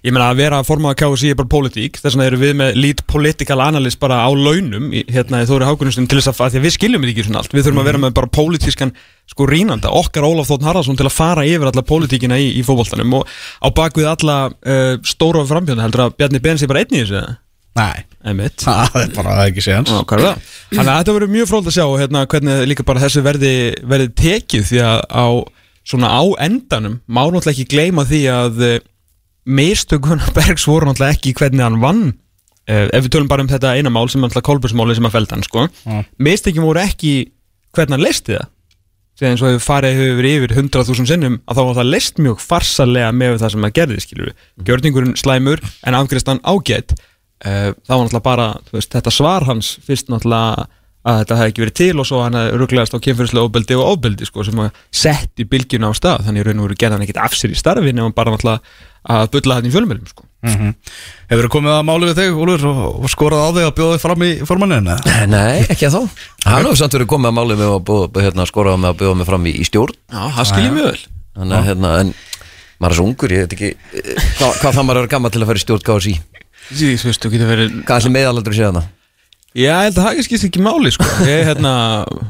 ég 0.08 0.16
meina 0.16 0.30
að 0.32 0.40
vera 0.40 0.62
að 0.62 0.70
forma 0.70 0.94
að 0.94 1.02
KSI 1.02 1.34
er 1.34 1.40
bara 1.42 1.52
politík, 1.52 2.00
þess 2.00 2.16
vegna 2.16 2.30
eru 2.30 2.40
við 2.40 2.54
með 2.62 2.80
lead 2.80 3.04
political 3.12 3.60
analyst 3.66 4.00
bara 4.00 4.22
á 4.24 4.32
launum 4.32 4.88
hérna 5.12 5.44
í 5.44 5.50
Þóri 5.50 5.68
Hákunustum 5.68 6.08
til 6.08 6.22
þess 6.22 6.32
að, 6.32 6.40
að 6.46 6.56
því 6.56 6.62
að 6.62 6.66
við 6.70 6.76
skiljum 6.78 7.04
þetta 7.04 7.16
ekki 7.18 7.28
svona 7.28 7.44
allt, 7.44 7.58
við 7.58 7.68
þurfum 7.68 7.84
að 7.84 7.92
vera 7.92 8.04
með 8.06 8.16
bara 8.22 8.32
politískan 8.40 8.96
sko 9.28 9.50
rínanda, 9.52 9.92
okkar 9.92 10.30
Ólaf 10.30 10.48
Þótt 10.54 10.70
Harðarsson 10.70 11.02
til 11.04 11.10
að 11.10 11.18
fara 11.18 11.44
yfir 11.44 11.68
alla 11.74 11.84
politíkina 11.84 12.40
í, 12.40 12.48
í 12.56 12.64
fótboltanum 12.64 13.20
og 13.20 13.28
á 13.60 13.68
bakvið 13.76 14.08
alla 14.16 14.40
uh, 14.56 14.96
stóra 15.04 15.44
frambjörna 15.52 15.84
heldur 15.84 16.08
að 16.08 16.16
Bjarni 16.16 16.42
Ben 16.48 16.58
sé 16.58 16.72
bara 16.72 16.88
einn 16.88 16.96
í 16.96 17.04
þessu? 17.04 17.28
Nei, 17.78 18.06
Einmitt. 18.26 18.64
það 18.66 18.96
er 19.04 19.12
bara 19.16 19.36
ekki 19.46 19.64
séðans 19.64 19.92
Já, 19.94 20.00
hvað 20.10 20.20
er 20.20 20.26
það? 20.26 20.54
Þannig 20.74 20.92
að 20.94 21.00
þetta 21.00 21.16
verður 21.18 21.34
mjög 21.36 21.50
fróld 21.52 21.70
að 21.70 21.76
sjá 21.78 21.86
hérna, 22.02 22.24
hvernig 22.34 22.64
líka 22.72 22.86
bara 22.88 23.04
þessu 23.04 23.24
verði, 23.26 23.52
verði 23.94 24.10
tekið 24.20 24.66
því 24.72 24.82
að 24.88 25.02
á, 25.14 25.28
svona 25.92 26.10
á 26.10 26.24
endanum 26.48 26.98
má 27.08 27.22
náttúrulega 27.28 27.54
ekki 27.54 27.68
gleyma 27.76 28.06
því 28.10 28.22
að 28.34 28.64
uh, 28.66 28.76
mistökuna 29.50 30.34
Bergs 30.38 30.68
voru 30.70 30.90
náttúrulega 30.90 31.18
ekki 31.18 31.36
hvernig 31.40 31.66
hann 31.66 31.80
vann 31.84 32.04
uh, 32.10 32.86
ef 32.90 33.06
við 33.06 33.12
tölum 33.16 33.32
bara 33.32 33.46
um 33.46 33.52
þetta 33.52 33.76
eina 33.78 33.94
mál 33.94 34.08
sem 34.12 34.22
náttúrulega 34.24 34.50
Kolbjörnsmáli 34.50 34.98
sem 34.98 35.10
að 35.10 35.16
felda 35.18 35.38
hann 35.38 35.46
sko. 35.48 35.68
Já. 35.86 36.00
mistökin 36.20 36.66
voru 36.66 36.82
ekki 36.84 37.14
hvernig 37.76 37.98
hann 37.98 38.06
leisti 38.10 38.36
það 38.36 38.50
þegar 39.20 39.34
eins 39.34 39.42
og 39.44 39.50
hefur 39.52 39.66
farið 39.66 39.98
hefur 40.00 40.20
verið 40.22 40.36
yfir 40.38 40.54
100.000 40.56 41.10
sinnum 41.10 41.34
að 41.44 41.58
þá 41.58 41.64
var 41.68 41.78
það 41.82 41.90
leist 41.94 42.22
mjög 42.24 42.44
farsalega 42.44 43.10
með 43.12 43.34
það 43.42 43.54
sem 43.56 43.66
að 43.68 43.74
gerði 43.80 44.04
skilur 44.06 44.30
við 44.30 44.70
gjörningurinn 44.70 45.18
slæmur 45.20 45.64
en 45.84 45.98
afgriðstan 45.98 46.40
ágætt 46.48 46.94
uh, 47.46 47.72
það 47.72 47.96
var 47.96 48.04
náttúrulega 48.04 48.28
bara 48.28 48.50
þú 48.68 48.78
veist, 48.80 48.92
þetta 48.98 49.16
svar 49.16 49.48
hans 49.50 49.72
fyrst 49.86 50.12
náttúrulega 50.12 50.68
að 51.08 51.22
þetta 51.22 51.38
hefði 51.40 51.52
ekki 51.54 51.64
verið 51.64 51.78
til 51.80 52.02
og 52.02 52.08
svo 52.08 52.22
hann 52.26 52.36
hefði 52.36 52.58
rugglegast 52.60 52.96
á 52.96 53.04
kynfyrslega 53.06 53.48
ofbeldi 53.48 53.76
og 53.80 53.92
ofbeldi 53.94 54.28
sko, 54.28 54.44
sem 54.44 54.60
að 54.60 54.80
sett 54.92 55.40
í 55.40 55.46
bylgjuna 55.48 55.92
á 55.92 55.94
stað. 55.96 56.26
Þannig 56.28 56.44
í 56.44 56.48
raun 56.48 56.60
og 56.60 56.68
veru 56.68 56.80
gerði 56.80 56.98
hann 56.98 57.06
ekkit 57.06 57.22
af 57.24 57.38
sér 57.40 57.54
í 57.54 57.60
starfi 57.60 57.94
nema 57.96 58.12
bara 58.16 58.34
náttúrulega 58.34 58.60
að 59.10 59.30
bulla 59.36 59.60
þetta 59.60 59.70
í 59.70 59.74
fjölmjölum 59.76 60.10
sko. 60.12 60.26
mm 60.44 60.74
Hefur 61.30 61.46
þú 61.46 61.52
komið 61.54 61.76
að 61.78 61.86
máli 61.88 62.10
við 62.10 62.20
þig, 62.20 62.40
Úlfur, 62.44 62.66
og, 62.68 63.00
og 63.06 63.12
skorað 63.14 63.46
á 63.48 63.50
þig 63.56 63.68
að 63.70 63.76
bjóða 63.78 63.96
þig 63.96 64.04
fram 64.04 64.26
í 64.26 64.32
formanninu? 64.50 64.98
Nei, 65.30 65.60
ekki 65.70 65.88
að 65.88 65.96
þá. 65.96 66.02
Hann 66.50 66.68
hefur 66.68 66.80
samt 66.82 66.98
verið 66.98 67.12
komið 67.14 67.32
að 67.32 67.38
máli 67.38 67.58
að 67.70 67.76
búa, 67.88 68.10
hérna, 68.20 68.48
skora 68.50 68.76
með 68.76 68.92
að 68.92 69.00
bjóða 69.04 69.20
mig 69.20 69.30
fram 69.30 69.48
í, 69.48 69.54
í 69.56 69.68
stjórn. 69.70 69.96
Já, 70.10 70.24
það 70.36 70.50
skiljið 70.52 70.76
mjög 70.76 70.90
vel. 70.90 71.04
Þannig 71.40 71.60
að 71.60 71.70
hérna, 71.70 71.94
en 72.02 72.14
maður 72.80 72.92
er 72.92 73.00
svo 73.00 73.08
ungur, 73.08 73.36
ég 73.36 73.46
veit 73.46 73.56
ekki 73.56 73.72
eh, 73.72 74.28
hvað, 74.40 74.58
hvað 74.64 74.76
það 74.80 74.88
maður 74.90 75.02
er 75.04 75.12
gammal 75.14 75.32
til 75.36 75.44
að 75.44 75.52
fara 75.52 75.62
í 75.62 75.64
stjórn 75.64 75.86
KSI 75.86 76.16
Því, 76.70 76.94
þú 77.02 77.10
veist, 77.10 77.24
þú 77.24 77.32
getur 77.34 77.50
verið 77.50 77.76
Hvað 77.84 78.00
ætli 78.00 78.12
meðalaldur 78.14 78.56
sé 78.58 78.66
hana? 78.68 78.86
Já, 79.58 79.64
ég 79.66 79.80
held 79.82 79.96
að 79.98 80.06
það 80.06 80.20
skipst 80.28 80.46
ekki 80.46 80.62
máli 80.62 80.92
sko. 80.94 81.06
Ég 81.26 81.48
hérna, 81.48 81.72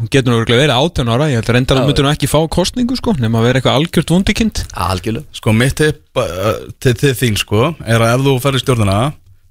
getur 0.08 0.32
nú 0.32 0.38
verið 0.48 0.72
18 0.72 1.12
ára 1.12 1.28
Ég 1.28 1.42
held 1.42 1.50
að 1.52 1.58
reyndar 1.58 1.82
að 1.82 1.90
myndur 1.90 2.08
nú 2.08 2.12
ekki 2.14 2.30
fá 2.32 2.40
kostningu 2.48 2.96
sko, 2.96 3.14
nema 3.20 3.42
að 3.42 3.48
vera 3.50 3.60
eitthvað 3.60 3.80
algjört 3.82 4.14
vundikind 4.14 4.62
Algjörlega 4.88 5.36
Sko, 5.36 5.56
mitt 5.60 5.76
tipp 5.82 6.22
uh, 6.22 6.64
til, 6.80 6.96
til 6.96 7.12
þín, 7.20 7.36
sko, 7.42 7.74
er 7.84 8.06
að 8.06 8.16
ef 8.16 8.24
þú 8.24 8.38
ferð 8.46 8.62
í 8.62 8.64
stjórnina, 8.64 8.98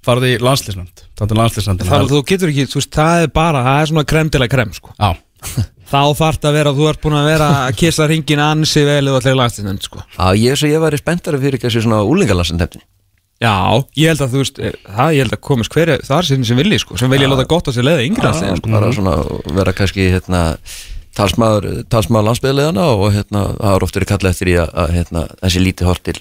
farði 0.05 0.33
í. 0.33 0.41
Það 0.41 1.29
er 1.29 1.39
landslýsnöndin. 1.43 1.89
Það 1.91 2.09
þú 2.09 2.21
getur 2.33 2.53
ekki, 2.55 2.65
þú 2.73 2.81
veist, 2.81 2.93
það 2.97 3.25
er 3.27 3.33
bara 3.37 3.61
Það 3.67 3.81
er 3.83 3.91
svona 3.93 4.07
krem 4.09 4.33
til 4.33 4.41
að 4.41 4.51
krem 4.55 4.73
sko. 4.73 4.95
Já, 4.97 5.09
Þá 5.89 6.01
þarf 6.19 6.37
það 6.37 6.49
að 6.49 6.57
vera, 6.59 6.73
þú 6.77 6.89
ert 6.89 7.01
búin 7.01 7.17
að 7.17 7.29
vera 7.31 7.47
að 7.63 7.77
kissa 7.81 8.05
ringin 8.09 8.41
ansi 8.45 8.83
vel 8.85 9.01
eða 9.01 9.21
allir 9.21 9.37
lagstinnend 9.39 9.85
sko. 9.85 10.03
Já, 10.17 10.27
ég 10.37 10.57
svo 10.57 10.69
ég 10.69 10.81
væri 10.83 11.01
spenntari 11.01 11.41
að 13.39 13.45
Já, 13.45 13.55
ég 13.95 14.11
held 14.11 14.21
að 14.25 14.33
þú 14.33 14.39
veist 14.41 14.57
eh, 14.59 14.73
það, 14.83 15.11
ég 15.15 15.23
held 15.23 15.35
að 15.35 15.43
komast 15.47 15.71
hverja 15.75 15.99
þar 16.03 16.27
sem 16.27 16.41
sem 16.43 16.57
vilji 16.59 16.79
sko, 16.83 16.97
sem 16.99 17.11
vilja 17.13 17.29
láta 17.31 17.45
gott 17.47 17.69
að 17.71 17.77
sér 17.77 17.85
leiða 17.87 18.07
yngri 18.07 18.27
allir 18.27 18.57
sko. 18.59 18.71
bara 18.73 18.89
svona 18.95 19.13
vera 19.55 19.73
kannski 19.77 20.07
hérna, 20.11 20.41
talsmaður, 21.15 21.69
talsmaður 21.87 22.27
landsbyðleðana 22.29 22.87
og 22.97 23.05
hérna, 23.15 23.45
það 23.55 23.77
er 23.77 23.85
oft 23.87 23.99
verið 23.99 24.11
kallað 24.11 24.35
eftir 24.35 24.51
í 24.51 24.57
að, 24.59 24.73
að 24.83 24.93
hérna, 24.97 25.23
þessi 25.39 25.63
lítið 25.63 25.91
hort 25.93 26.03
til 26.09 26.17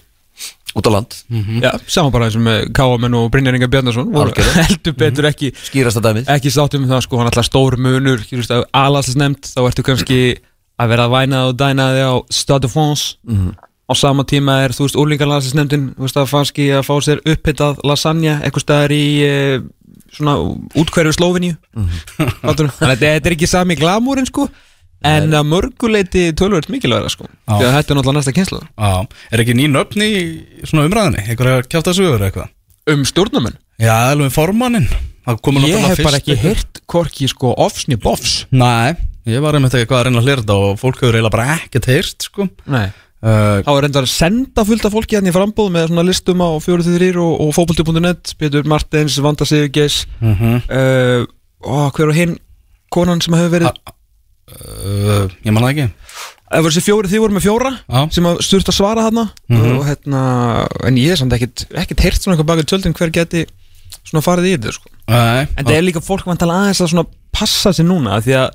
út 0.78 0.86
á 0.86 0.90
land, 0.94 1.14
Já, 1.58 1.70
saman 1.90 2.12
bara 2.14 2.28
eins 2.28 2.36
og 2.38 2.44
með 2.44 2.66
Káamenn 2.76 3.16
og 3.18 3.30
Brynjar 3.34 3.56
Inga 3.58 3.70
Bjarnason 3.72 4.12
heldur 4.62 4.94
betur 5.00 5.26
ekki 5.26 5.50
skýrasta 5.58 6.02
dæmið. 6.04 6.28
ekki 6.30 6.52
sáttum 6.54 6.84
með 6.84 6.92
það 6.94 7.06
sko, 7.08 7.18
hann 7.18 7.30
alltaf 7.32 7.48
stór 7.48 7.78
munur 7.82 8.22
alanslega 8.70 9.24
nefnd, 9.24 9.48
þá 9.56 9.60
ertu 9.64 9.86
kannski 9.88 10.20
að 10.78 10.92
vera 10.92 11.08
að 11.08 11.16
væna 11.16 11.40
og 11.48 11.56
dæna 11.58 11.88
þig 11.96 12.06
á 12.06 12.14
Stade 12.30 12.68
de 12.68 12.70
France 12.70 13.16
á 13.88 13.92
sama 13.96 14.24
tíma 14.28 14.58
er, 14.66 14.74
þú 14.76 14.84
veist, 14.86 14.98
úrlingaralanslega 15.00 15.62
nefndin 15.62 15.86
þú 15.96 16.04
veist, 16.06 16.18
að 16.20 16.30
fanski 16.32 16.68
að 16.76 16.86
fá 16.88 16.94
sér 17.06 17.22
upphittað 17.24 17.80
lasagna, 17.88 18.34
eitthvað 18.44 18.64
staðar 18.66 18.94
í 18.94 19.04
e, 19.24 19.34
svona 20.12 20.34
útkverju 20.78 21.14
Slóviníu 21.16 21.56
Fattarðu? 22.18 22.72
þannig 22.78 22.92
að 22.92 23.04
þetta 23.06 23.30
er 23.30 23.36
ekki 23.36 23.48
sami 23.50 23.78
glamúrin 23.80 24.28
sko 24.28 24.48
en 25.08 25.30
að 25.38 25.46
mörguleiti 25.46 26.24
tölvöld 26.36 26.68
mikilvægra 26.74 27.10
sko 27.12 27.28
því 27.28 27.64
að 27.64 27.74
þetta 27.76 27.92
er 27.94 27.98
náttúrulega 28.00 28.18
næsta 28.18 28.34
kynslu 28.36 28.60
já. 28.66 28.92
Er 29.32 29.42
ekki 29.44 29.54
ný 29.56 29.68
nöfn 29.70 30.02
í 30.04 30.12
svona 30.66 30.88
umræðinni? 30.88 31.36
Kjátt 31.70 31.92
að 31.92 31.98
sugur 32.00 32.24
eitthvað? 32.26 32.50
um 32.92 33.04
stjórnumenn 33.08 33.56
Já, 33.78 33.92
alveg 34.10 34.32
formannin. 34.34 34.88
Það 35.22 35.36
komur 35.46 35.68
ég 35.68 35.84
hef 35.86 36.00
bara 36.02 36.18
ekki 36.18 36.34
heyrt 36.40 36.80
hvorki 36.90 37.28
sko 37.30 37.52
offsni 37.62 37.94
bofs 38.00 38.40
Nei, 38.50 38.96
Ég 39.28 39.42
var 39.44 39.54
einmitt 39.54 39.74
ekki 39.76 39.86
hvað 39.90 40.00
að 40.00 40.06
reyna 40.08 40.18
að 40.22 40.26
hlera 40.26 40.42
þetta 40.42 40.56
og 40.64 40.78
fólk 40.80 41.02
hefur 41.02 41.14
eiginlega 41.18 41.34
bara 41.36 41.56
ekkert 41.58 41.88
heyrt 41.92 42.26
sko. 42.26 42.46
Nei 42.66 42.88
uh, 43.22 43.58
Það 43.64 43.72
var 43.74 43.82
reyndar 43.86 44.06
að 44.06 44.12
senda 44.12 44.64
fullt 44.68 44.84
af 44.88 44.92
fólki 44.94 45.16
hérna 45.18 45.32
í 45.32 45.36
frambóð 45.36 45.70
með 45.74 45.86
svona 45.90 46.06
listum 46.06 46.42
á 46.44 46.48
43 46.62 47.12
og, 47.22 47.32
og 47.46 47.54
fókbalti.net 47.56 48.34
Pétur 48.38 48.66
Martins, 48.70 49.18
Vanda 49.24 49.44
Sigurgeis 49.48 50.06
uh 50.22 50.42
-huh. 50.42 50.58
uh, 50.70 51.90
hver 51.94 52.08
og 52.08 52.14
hinn 52.14 52.38
konan 52.90 53.20
sem 53.20 53.34
hefur 53.34 53.54
verið 53.58 53.68
uh, 53.68 55.28
Ég 55.44 55.52
man 55.52 55.62
það 55.64 55.70
ekki 55.74 55.88
Það 56.48 56.62
voru 56.64 56.72
þessi 56.72 56.86
fjóri, 56.86 57.08
þið 57.12 57.20
voru 57.20 57.34
með 57.36 57.44
fjóra 57.44 57.70
sem 58.10 58.24
að 58.24 58.38
sturt 58.40 58.68
að 58.70 58.76
svara 58.78 59.02
þarna 59.04 59.24
Mhm. 59.48 59.72
og 59.78 59.82
hérna, 59.84 60.20
en 60.88 60.96
ég 60.96 61.10
er 61.12 61.16
samt 61.20 61.32
ekkert 61.36 61.66
ekkert 61.76 62.00
heyrt 62.00 62.22
svona 62.22 62.36
eitthvað 62.36 62.46
baka 62.48 62.62
tjöldin 62.64 62.94
hver 62.96 63.10
geti 63.12 63.42
svona 64.08 64.24
farið 64.24 64.46
í 64.48 64.54
þetta 64.56 64.72
sko. 64.72 64.88
Nei, 65.08 65.46
en 65.56 65.64
það 65.66 65.76
er 65.76 65.82
líka 65.84 66.00
fólk 66.00 66.24
vantala 66.24 66.54
aðeins 66.62 66.80
að 66.80 66.88
svona 66.94 67.04
passa 67.32 67.70
sér 67.76 67.84
núna 67.84 68.16
því 68.24 68.32
að 68.40 68.48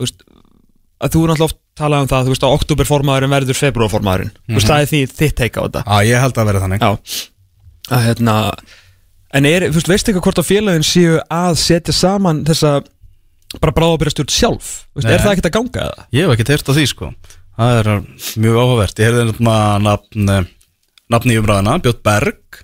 veist, 0.00 0.24
að 1.04 1.12
þú 1.12 1.20
er 1.20 1.28
náttúrulega 1.28 1.44
oft 1.50 1.60
talað 1.78 2.04
um 2.04 2.10
það 2.12 2.24
þú 2.28 2.34
veist 2.34 2.46
að 2.46 2.56
oktoberformaðurinn 2.58 3.34
verður 3.34 3.58
februarformaðurinn 3.60 4.32
þú 4.34 4.58
veist 4.58 4.70
það 4.70 4.82
er 4.84 4.90
því 4.92 5.02
þitt 5.10 5.36
teika 5.40 5.60
á 5.60 5.64
þetta. 5.66 5.84
Já, 5.84 6.08
ég 6.10 6.24
held 6.24 6.40
að 6.40 6.50
vera 6.50 6.64
þannig. 6.64 6.84
Já. 6.84 7.22
Að, 7.90 8.04
hérna, 8.08 8.36
En 9.34 9.46
er, 9.48 9.66
þú 9.66 9.80
veist, 9.80 9.90
veistu 9.90 10.12
eitthvað 10.12 10.26
hvort 10.28 10.40
að 10.44 10.46
félagin 10.46 10.86
séu 10.86 11.14
að 11.32 11.56
setja 11.58 11.94
saman 11.96 12.44
þessa 12.46 12.76
bara 13.58 13.74
bráðabyrjastjórn 13.74 14.30
sjálf? 14.30 14.68
Þú 14.94 15.00
veist. 15.00 15.08
Er 15.10 15.24
það 15.24 15.32
ekkert 15.32 15.48
að 15.48 15.56
ganga 15.56 15.86
eða? 15.88 16.04
Ég 16.14 16.26
hef 16.28 16.34
ekki 16.34 16.46
heyrt 16.52 16.70
á 16.70 16.76
því 16.76 16.84
sko. 16.90 17.08
Það 17.54 17.78
er 17.80 17.90
mjög 18.44 18.60
áhugavert. 18.60 19.00
Ég 19.02 19.08
heyrði 19.10 19.24
nefna 19.30 19.56
nafn, 19.82 20.30
eh, 20.30 20.46
nafn 21.10 21.34
í 21.34 21.38
umræðina 21.40 21.76
Björn 21.82 22.00
Berg. 22.06 22.60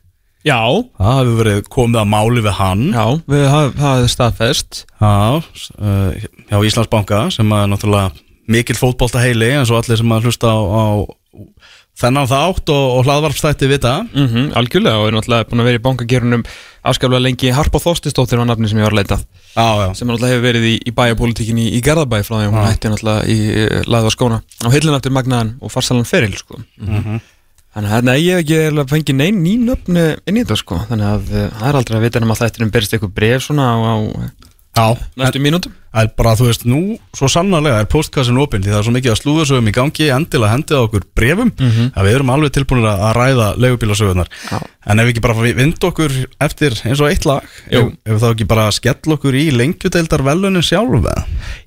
Já, 0.46 0.62
Það 0.96 1.18
hefur 1.20 1.38
verið 1.42 1.58
komið 1.68 2.00
að 2.00 2.08
máli 2.14 2.42
við 2.46 2.54
hann. 2.56 2.84
Já, 2.94 3.06
við 3.28 3.42
er 3.90 4.08
staðfest. 4.08 4.84
Já, 4.96 5.42
uh, 5.76 6.12
hjá 6.48 6.56
Íslandsbanka 6.64 7.26
sem 7.34 7.50
er 7.52 7.66
náttúrulega 7.68 8.14
mikil 8.50 8.78
fótbolta 8.78 9.22
heili 9.22 9.52
eins 9.54 9.70
og 9.72 9.80
allir 9.80 10.00
sem 10.00 10.14
að 10.14 10.28
hlusta 10.28 10.50
á, 10.50 10.58
á 10.58 10.84
þennan 12.00 12.28
þátt 12.30 12.70
og, 12.72 12.84
og 12.96 13.06
hlaðvarpstætti 13.06 13.68
vita. 13.70 14.00
Mm 14.14 14.50
Algjörlega 14.58 15.00
og 15.00 15.08
er 15.08 15.16
náttúrulega 15.16 15.48
búin 15.50 15.62
að 15.62 15.68
vera 15.70 15.80
í 15.80 15.82
bankagerunum 15.84 16.44
afskaplega 16.90 17.24
lengi. 17.26 17.50
Harpa 17.54 17.80
Þóstistóttir 17.82 18.40
var 18.40 18.48
nafni 18.48 18.70
sem 18.70 18.80
ég 18.80 18.86
var 18.88 18.96
að 18.96 19.02
leita 19.02 19.18
Já, 19.54 19.66
já, 19.82 19.88
sem 19.98 20.08
náttúrulega 20.08 20.36
hefur 20.36 20.46
verið 20.46 20.68
í, 20.70 20.76
í 20.86 20.94
bæjapolítikinni 20.96 21.66
í, 21.66 21.74
í 21.76 21.82
Garðabæ 21.84 22.22
frá 22.24 22.36
því 22.38 22.46
að 22.46 22.54
hún 22.54 22.62
Já. 22.62 22.68
hætti 22.70 22.92
náttúrulega 22.94 23.26
í 23.26 23.38
uh, 23.50 23.82
laða 23.90 24.14
skóna. 24.14 24.40
Á 24.64 24.68
hillin 24.72 24.96
eftir 24.96 25.14
magnaðan 25.14 25.52
og 25.60 25.74
farsalan 25.74 26.08
feril 26.08 26.38
sko. 26.38 26.62
Þannig 27.70 28.10
að 28.10 28.22
ég 28.24 28.40
hef 28.40 28.46
ekki 28.48 28.86
fengið 28.90 29.18
neinn 29.20 29.42
ný 29.44 29.52
nöfn 29.62 29.98
eh, 30.00 30.14
inn 30.26 30.40
í 30.40 30.42
þetta 30.42 30.56
sko. 30.58 30.80
Þannig 30.88 31.10
að 31.10 31.34
uh, 31.34 31.44
það 31.58 31.68
er 31.68 31.80
aldrei 31.82 31.98
að 31.98 32.06
vita 32.06 32.22
nema 32.24 32.34
að 32.34 32.42
þættinum 32.46 32.72
berist 32.74 32.96
eitthvað 32.96 33.12
bref 33.20 33.44
svona 33.46 33.68
á, 33.76 33.94
á 34.80 34.86
næstu 35.20 35.42
mínútum 35.42 35.76
Það 35.90 36.04
er 36.06 36.10
bara, 36.20 36.32
þú 36.38 36.44
veist, 36.46 36.64
nú 36.70 36.80
svo 37.18 37.26
sannarlega 37.30 37.80
er 37.82 37.88
postkassin 37.90 38.38
opinn 38.38 38.62
því 38.62 38.70
það 38.70 38.78
er 38.78 38.86
svo 38.86 38.92
mikið 38.94 39.10
að 39.10 39.20
slúðursögum 39.20 39.70
í 39.70 39.72
gangi 39.74 40.10
endilega 40.14 40.54
hendið 40.54 40.78
á 40.78 40.82
okkur 40.86 41.06
brefum 41.18 41.50
að 41.90 42.06
við 42.06 42.14
erum 42.14 42.30
alveg 42.30 42.52
tilbúinir 42.54 42.90
að 42.92 43.16
ræða 43.18 43.48
leigubílasögunar 43.64 44.30
Já. 44.30 44.60
en 44.86 45.02
ef 45.02 45.08
við 45.08 45.12
ekki 45.14 45.24
bara 45.24 45.48
vind 45.58 45.86
okkur 45.90 46.14
eftir 46.46 46.76
eins 46.86 47.02
og 47.02 47.10
eitt 47.10 47.26
lag 47.26 47.42
ef, 47.66 47.90
ef 47.90 48.12
við 48.14 48.22
þá 48.22 48.28
ekki 48.30 48.46
bara 48.52 48.68
skell 48.70 49.16
okkur 49.16 49.34
í 49.34 49.44
lengjudeildar 49.50 50.22
velunin 50.26 50.62
sjálf? 50.62 51.08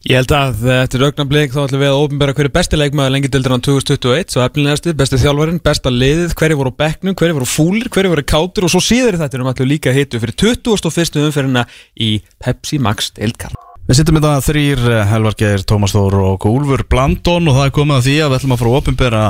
Ég 0.07 0.21
held 0.21 0.31
að 0.37 0.63
eh, 0.69 0.79
eftir 0.85 1.03
augnablik 1.03 1.51
þá 1.51 1.59
ætlum 1.65 1.83
við 1.83 1.91
að 1.91 1.99
ofinbæra 2.05 2.37
hverju 2.37 2.53
besti 2.55 2.79
leikmaður 2.79 3.19
á 3.19 3.59
2021 3.67 4.33
svo 4.33 4.45
efnilegasti, 4.45 4.95
besti 4.97 5.19
þjálfarinn, 5.19 5.59
besta 5.63 5.91
liðið 5.91 6.35
hverju 6.39 6.59
voru 6.59 6.73
á 6.73 6.79
bekknum, 6.83 7.17
hverju 7.19 7.37
voru 7.39 7.49
fúlir, 7.49 7.91
hverju 7.91 8.13
voru 8.13 8.25
kátur 8.27 8.67
og 8.67 8.73
svo 8.73 8.83
síður 8.83 9.19
þetta 9.21 9.39
erum 9.39 9.51
ætlum 9.51 9.71
líka 9.71 9.91
að 9.91 10.01
hitu 10.01 10.23
fyrir 10.23 10.39
21. 10.63 11.21
umferðina 11.27 11.67
í 11.99 12.15
Pepsi 12.43 12.81
Max 12.83 13.13
Deildkar 13.15 13.55
Við 13.93 13.99
sittum 13.99 14.17
í 14.17 14.21
það 14.23 14.39
þrýr, 14.47 14.79
Helvar 15.05 15.35
Geir, 15.37 15.63
Tómas 15.69 15.91
Þór 15.93 16.15
og 16.17 16.45
Úlfur 16.49 16.81
Blandon 16.89 17.51
og 17.51 17.59
það 17.59 17.67
er 17.67 17.73
komið 17.75 17.99
að 17.99 18.07
því 18.07 18.15
að 18.17 18.31
við 18.31 18.37
ætlum 18.39 18.55
að 18.55 18.61
fara 18.63 18.71
að 18.71 18.77
opinbera 18.79 19.21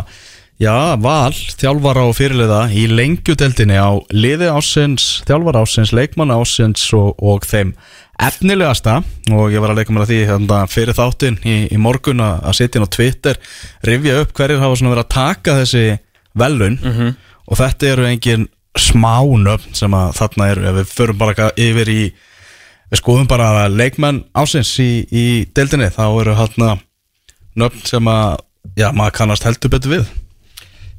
já, 0.64 0.76
val, 1.04 1.34
þjálfara 1.60 2.06
og 2.08 2.16
fyrirliða 2.16 2.62
í 2.72 2.86
lengjudeldinni 2.94 3.76
á 3.76 3.92
liði 4.16 4.48
ásins, 4.56 5.10
þjálfara 5.28 5.66
ásins, 5.68 5.92
leikmann 5.92 6.32
ásins 6.32 6.88
og, 6.96 7.12
og 7.20 7.44
þeim 7.44 7.76
efnilegasta. 8.24 9.02
Og 9.36 9.52
ég 9.52 9.60
var 9.60 9.76
að 9.76 9.84
leika 9.84 9.98
mér 9.98 10.08
að 10.08 10.14
því 10.16 10.24
hérna, 10.32 10.64
fyrir 10.72 11.02
þáttinn 11.02 11.44
í, 11.44 11.60
í 11.68 11.84
morgun 11.84 12.24
að 12.24 12.56
sitja 12.56 12.80
inn 12.80 12.88
á 12.88 12.96
Twitter, 12.96 13.46
rifja 13.84 14.18
upp 14.24 14.32
hverjir 14.40 14.64
hafa 14.64 14.80
svona 14.80 14.96
verið 14.96 15.10
að 15.10 15.16
taka 15.20 15.60
þessi 15.60 15.88
velun 16.40 16.84
og 17.20 17.58
þetta 17.60 17.96
eru 17.98 18.12
engin 18.16 18.52
smánöfn 18.80 19.76
sem 19.76 19.92
að 19.92 20.22
þarna 20.24 20.54
eru, 20.56 20.70
við 20.80 20.94
förum 20.96 21.20
bara 21.20 21.52
yfir 21.60 22.00
í 22.00 22.04
Við 22.94 23.00
skoðum 23.02 23.26
bara 23.26 23.66
leikmenn 23.74 24.20
ásins 24.38 24.70
í, 24.78 25.02
í 25.10 25.26
deildinni, 25.58 25.88
þá 25.90 26.04
eru 26.12 26.36
hérna 26.38 26.76
nöfn 27.58 27.88
sem 27.90 28.10
að, 28.12 28.44
já, 28.78 28.92
maður 28.94 29.16
kannast 29.18 29.46
heldur 29.48 29.72
betur 29.74 29.96
við. 29.96 30.04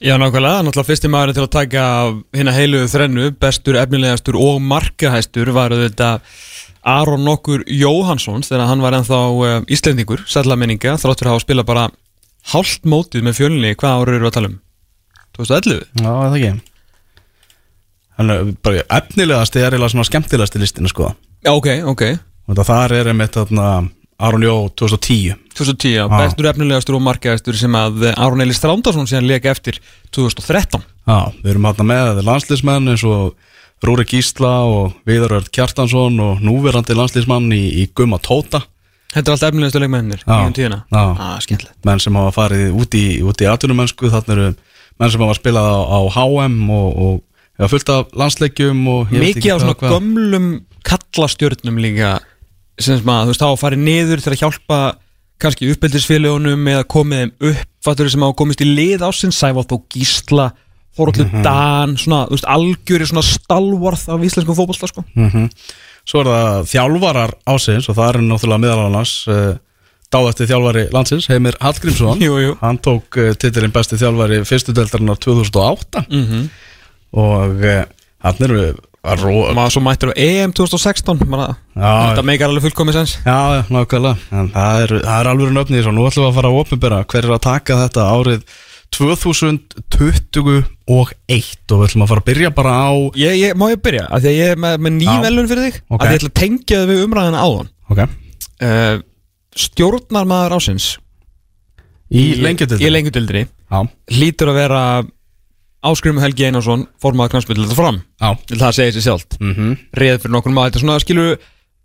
Já, 0.02 0.16
nákvæmlega, 0.18 0.64
náttúrulega 0.66 0.88
fyrsti 0.88 1.10
maður 1.12 1.36
til 1.36 1.44
að 1.44 1.52
taka 1.54 1.84
hérna 2.34 2.54
heilu 2.56 2.80
þrennu, 2.90 3.28
bestur, 3.38 3.78
efnilegastur 3.78 4.34
og 4.42 4.58
markahæstur 4.66 5.52
var 5.54 5.70
þetta 5.70 6.08
Aron 6.82 7.22
nokkur 7.24 7.62
Jóhansson 7.70 8.42
þegar 8.42 8.66
hann 8.72 8.82
var 8.82 8.96
ennþá 8.98 9.20
uh, 9.30 9.54
Íslendingur, 9.70 10.24
sætla 10.26 10.58
minninga, 10.58 10.96
þráttur 10.98 11.30
að 11.30 11.36
hafa 11.36 11.44
spilað 11.44 11.68
bara 11.68 11.84
hálft 12.50 12.90
mótið 12.90 13.22
með 13.28 13.38
fjölunni, 13.38 13.70
hvað 13.78 14.00
ára 14.02 14.16
eru 14.18 14.28
að 14.28 14.34
tala 14.40 14.50
um? 14.50 14.58
2011? 15.38 15.86
Já, 16.02 16.10
það 16.10 16.36
ekki. 16.40 16.50
Þannig 18.18 18.42
að 18.42 18.52
bara 18.66 18.84
efnilegasti 18.98 19.62
er 19.62 19.70
eiginlega 19.70 19.94
svona 19.94 20.08
skemmtilegasti 20.10 20.64
listinu, 20.64 20.90
sko. 20.90 21.14
Ok, 21.44 21.68
ok 21.84 22.02
þar 22.64 22.92
er 22.96 23.10
einmitt 23.12 23.36
þarna 23.36 23.88
Aron 24.24 24.44
Jó 24.44 24.54
2010. 24.78 25.34
2010, 25.54 25.94
já, 25.98 26.04
bestur, 26.08 26.46
efnilegastur 26.48 26.96
og 26.96 27.02
markahæstur 27.04 27.56
sem 27.58 27.74
að 27.76 28.06
eh, 28.08 28.20
Aron 28.20 28.42
Elís 28.44 28.60
Þrándarsson 28.62 29.08
síðan 29.10 29.26
leika 29.28 29.50
eftir 29.52 29.80
2013 30.14 30.82
Já, 31.04 31.18
við 31.42 31.50
erum 31.52 31.66
hérna 31.68 31.86
með 31.88 32.22
landsliðsmenn 32.24 32.92
eins 32.94 33.04
og 33.04 33.34
Rúri 33.84 34.06
Gísla 34.08 34.52
og 34.64 34.94
Viðarörd 35.08 35.50
Kjartansson 35.52 36.16
og 36.24 36.40
núverandi 36.44 36.96
landsliðsmann 36.96 37.50
í, 37.52 37.64
í 37.82 37.88
Gumma 37.92 38.16
Tóta. 38.22 38.62
Þetta 39.12 39.28
er 39.28 39.34
allt 39.34 39.46
efnilegastu 39.50 39.82
leikmennir 39.82 40.22
í 40.24 40.36
um 40.38 40.54
tíðina 40.56 40.80
já. 40.88 41.02
ah, 41.04 41.34
skemmtilegt 41.44 41.76
menn 41.86 42.00
sem 42.02 42.16
hafa 42.18 42.32
farið 42.34 42.78
út 42.80 42.96
í, 42.98 43.04
út 43.22 43.44
í 43.44 43.50
atvinnumennsku 43.50 44.10
þannig 44.14 44.32
eru 44.34 44.46
menn 44.98 45.12
sem 45.12 45.22
hafa 45.26 45.36
spilað 45.38 45.68
á, 45.70 45.78
á 45.86 46.00
HM 46.16 46.56
og, 46.74 46.88
og 47.04 47.20
ja, 47.60 47.68
fullt 47.70 47.92
af 47.94 48.16
landsleikjum 48.16 48.80
mikið 49.12 49.52
á 49.54 49.56
svona 49.60 49.76
gömlum 49.78 50.48
kallastjörnum 50.88 51.78
líka 51.82 52.18
sem 52.80 52.98
að 53.06 53.24
þú 53.28 53.32
veist 53.32 53.44
hafa 53.46 53.60
farið 53.60 53.84
niður 53.86 54.22
til 54.24 54.32
að 54.34 54.40
hjálpa 54.42 54.78
kannski 55.42 55.70
uppeldisfélagunum 55.74 56.68
eða 56.72 56.84
komið 56.94 57.22
þeim 57.24 57.32
upp 57.50 57.70
fattur 57.84 58.10
sem 58.10 58.22
hafa 58.24 58.36
komist 58.38 58.62
í 58.64 58.68
lið 58.70 59.02
ásins 59.06 59.38
Sævátt 59.40 59.72
og 59.76 59.84
Gísla 59.92 60.52
Þoraldur 60.94 61.26
Mhm. 61.26 61.42
Dan 61.42 61.96
svona, 61.98 62.26
þú 62.28 62.36
veist, 62.36 62.44
algjöri 62.46 63.06
svona 63.10 63.22
stalvarð 63.26 64.04
af 64.14 64.20
íslenskum 64.22 64.54
fótbolta 64.54 64.86
sko 64.88 65.04
Mhm. 65.16 65.50
Svo 66.06 66.20
er 66.20 66.26
það 66.26 66.66
þjálfarar 66.70 67.32
ásins 67.48 67.88
og 67.88 67.96
það 67.96 68.08
er 68.14 68.20
náttúrulega 68.20 68.60
meðal 68.60 68.86
annars 68.86 69.26
uh, 69.28 69.56
dáðasti 70.12 70.46
þjálfari 70.46 70.92
landsins, 70.92 71.26
Heimir 71.28 71.56
Hallgrímsson 71.60 72.20
Jú, 72.26 72.36
jú. 72.38 72.56
hann 72.60 72.78
tók 72.78 73.16
uh, 73.18 73.32
titilinn 73.34 73.72
besti 73.72 73.96
þjálfari 73.96 74.44
fyrstu 74.46 74.72
deldarinnar 74.76 75.16
2008 75.18 76.04
mm 76.08 76.24
-hmm. 76.28 76.48
og 77.12 77.64
uh, 77.64 77.84
hann 78.22 78.34
að 78.40 78.50
ró... 78.50 78.74
maður 79.04 79.72
svo 79.74 79.82
mættur 79.84 80.12
á 80.12 80.14
EM 80.16 80.52
2016 80.56 81.24
bara, 81.28 81.48
Já, 81.76 81.90
þetta 82.08 82.24
meikar 82.24 82.48
alveg 82.48 82.64
fullkomið 82.68 82.96
sens. 82.98 83.12
Já, 83.24 83.40
já, 83.58 83.62
nákvæmlega. 83.74 84.16
En 84.32 84.46
það 84.54 84.84
er, 84.84 84.94
er 85.14 85.30
alveg 85.30 85.52
nöfnið 85.52 85.90
og 85.90 85.96
nú 85.96 86.06
ætlum 86.08 86.24
við 86.24 86.30
að 86.30 86.38
fara 86.38 86.52
að 86.52 86.60
opnbera 86.62 87.00
hver 87.12 87.24
er 87.28 87.34
að 87.36 87.42
taka 87.44 87.80
þetta 87.82 88.02
árið 88.14 88.40
2021 88.94 90.64
og 90.94 91.12
við 91.28 91.86
ætlum 91.88 92.04
að 92.04 92.10
fara 92.12 92.22
að 92.22 92.28
byrja 92.30 92.50
bara 92.54 92.72
á 92.72 92.92
ég, 93.18 93.32
ég, 93.40 93.56
má 93.58 93.66
ég 93.72 93.80
byrja, 93.84 94.04
af 94.08 94.22
því 94.22 94.30
að 94.30 94.38
ég 94.38 94.52
er 94.54 94.60
með, 94.64 94.74
með 94.86 94.92
ný 95.00 95.08
Já. 95.08 95.16
velun 95.24 95.50
fyrir 95.50 95.66
þig. 95.66 95.80
Ok. 95.88 95.98
af 95.98 96.04
því 96.04 96.12
ég 96.12 96.20
ætla 96.20 96.32
að 96.32 96.40
tengja 96.40 96.76
þið 96.80 96.92
við 96.92 97.04
umræðina 97.08 97.44
áðan. 97.44 97.68
Ok, 97.92 98.00
uh, 98.64 98.96
stjórnar 99.64 100.30
maður 100.30 100.56
ásins 100.58 100.86
í 102.14 102.22
Já, 103.74 103.80
hlýtur 104.14 104.52
að 104.52 104.58
vera 104.60 104.82
Áskrimu 105.84 106.22
Helgi 106.22 106.46
Einarsson 106.48 106.86
formaður 107.02 107.34
knarspil 107.34 107.58
þetta 107.60 107.76
fram. 107.76 107.98
Já. 108.20 108.30
Það 108.54 108.76
segir 108.78 108.94
sér 108.96 109.04
sjálft. 109.08 109.36
Mm 109.40 109.76
reið 109.92 110.22
fyrir 110.22 110.32
nokkur 110.34 110.54
maður 110.54 110.70
þetta 110.70 110.80
er 110.80 110.84
svona 110.84 111.02
skilur 111.02 111.36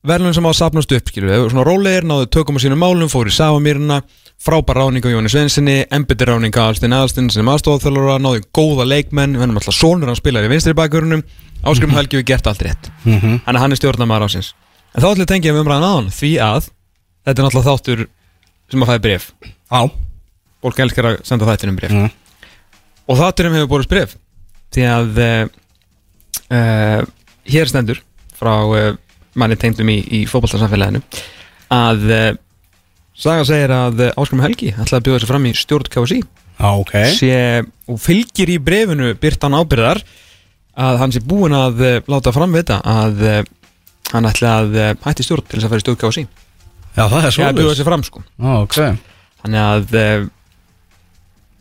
verðlun 0.08 0.34
sem 0.36 0.46
á 0.48 0.50
að 0.50 0.60
sapnast 0.62 0.94
upp 0.96 1.10
skilur 1.12 1.30
við 1.34 1.50
svona 1.52 1.66
rólegir 1.68 2.06
náðu 2.08 2.30
tökum 2.32 2.56
á 2.56 2.60
sínum 2.64 2.80
málum 2.80 3.10
fóru 3.12 3.28
í 3.28 3.36
Sávamýrina 3.36 3.98
frábær 4.40 4.80
ráning 4.80 5.04
á 5.04 5.12
Jóni 5.12 5.32
Svensinni 5.32 5.76
embiti 5.92 6.24
ráning 6.24 6.56
á 6.56 6.72
Alstin 6.72 6.96
Aðalstinn 6.96 7.28
sem 7.34 7.52
aðstofþjálfara 7.52 8.16
náðu 8.24 8.46
góða 8.56 8.88
leikmenn 8.88 9.36
við 9.36 9.44
hennum 9.44 9.60
alltaf 9.60 9.76
sonur 9.76 10.08
hann 10.08 10.16
spilar 10.16 10.48
í 10.48 10.52
vinstri 10.54 10.72
bakgrunum 10.78 11.26
Áskrimu 11.68 11.98
Helgi 11.98 12.22
við 12.22 12.30
gert 12.32 12.48
allt 12.48 12.64
rétt. 12.64 12.88
-hmm. 13.04 13.42
hann 13.46 13.60
hann 13.60 13.72
er 13.72 13.76
stjórnarmaður 13.82 14.30
ásins 14.30 14.54
en 14.96 15.04
þá 15.04 15.08
ætlum 15.12 15.26
við 15.26 15.32
tengja 15.34 15.54
við 15.54 15.62
umræðan 15.66 15.90
aðan 15.90 16.10
því 16.16 16.32
að 16.40 16.70
þetta 17.28 17.42
er 17.42 17.46
náttúrulega 17.46 17.70
þáttur 17.70 18.08
sem 18.72 18.84
að 18.84 18.90
fæði 18.94 19.04
bref 19.04 19.32
Já. 19.44 19.92
Fólk 20.64 20.80
elskar 20.80 21.06
að 21.12 21.20
senda 21.28 21.46
þættinum 21.46 21.76
bref 21.76 21.92
Og 23.10 23.18
þátturum 23.20 23.56
hefur 23.58 23.72
borist 23.74 23.92
bref 23.92 24.16
Því 24.76 24.86
að 24.90 25.22
uh, 25.24 27.02
Hér 27.50 27.72
stendur 27.72 28.02
Frá 28.38 28.54
uh, 28.66 28.92
manni 29.40 29.58
tengdum 29.60 29.90
í, 29.92 30.00
í 30.20 30.24
fótballtarsamfélaginu 30.30 31.02
Að 31.74 32.06
uh, 32.10 32.28
Saga 33.20 33.44
segir 33.48 33.74
að 33.76 34.06
Áskram 34.14 34.44
Helgi 34.46 34.72
ætlaði 34.72 35.00
að 35.00 35.08
bjóða 35.10 35.22
sig 35.22 35.32
fram 35.34 35.48
í 35.50 35.56
stjórn 35.58 35.90
KSI 35.92 36.20
Já, 36.60 36.70
ok. 36.76 36.94
Sé, 37.16 37.36
og 37.88 38.00
fylgir 38.04 38.52
í 38.52 38.58
brefinu 38.64 39.14
byrtan 39.20 39.56
ábyrðar 39.56 40.02
að 40.80 41.00
hann 41.02 41.14
sé 41.16 41.22
búinn 41.24 41.56
að 41.56 41.82
láta 42.12 42.34
framvita 42.36 42.82
að 42.84 43.22
hann 44.12 44.28
ætla 44.28 44.54
að 44.62 44.78
hætti 45.06 45.24
stjórn 45.28 45.48
til 45.48 45.58
þess 45.60 45.68
að 45.68 45.74
fara 45.74 45.82
í 45.82 45.86
stjórn 45.86 46.00
KSI 46.04 46.24
Já, 47.00 47.06
það 47.08 47.20
er 47.20 47.32
Já, 47.32 47.46
að 47.46 47.60
bjóða 47.60 47.64
svolítið 47.64 47.80
sig 47.80 47.88
fram 47.88 48.04
sko. 48.08 48.24
Já, 48.36 48.52
ok. 48.60 48.78
Þannig 49.44 49.62
að 49.64 49.98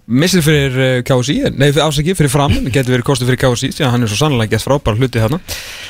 missir 0.08 0.42
fyrir 0.44 0.76
uh, 0.78 1.00
KSI, 1.04 1.36
nei 1.58 1.68
afsaki 1.68 2.14
fyrir 2.16 2.32
fram, 2.32 2.54
getur 2.72 2.94
verið 2.94 3.04
kostið 3.06 3.32
fyrir 3.32 3.40
KSI 3.42 3.70
því 3.76 3.84
að 3.84 3.92
hann 3.94 4.06
er 4.06 4.10
svo 4.12 4.18
sannlega 4.22 4.54
gett 4.54 4.64
frábær 4.64 4.96
hluti 4.96 5.20
þarna. 5.20 5.40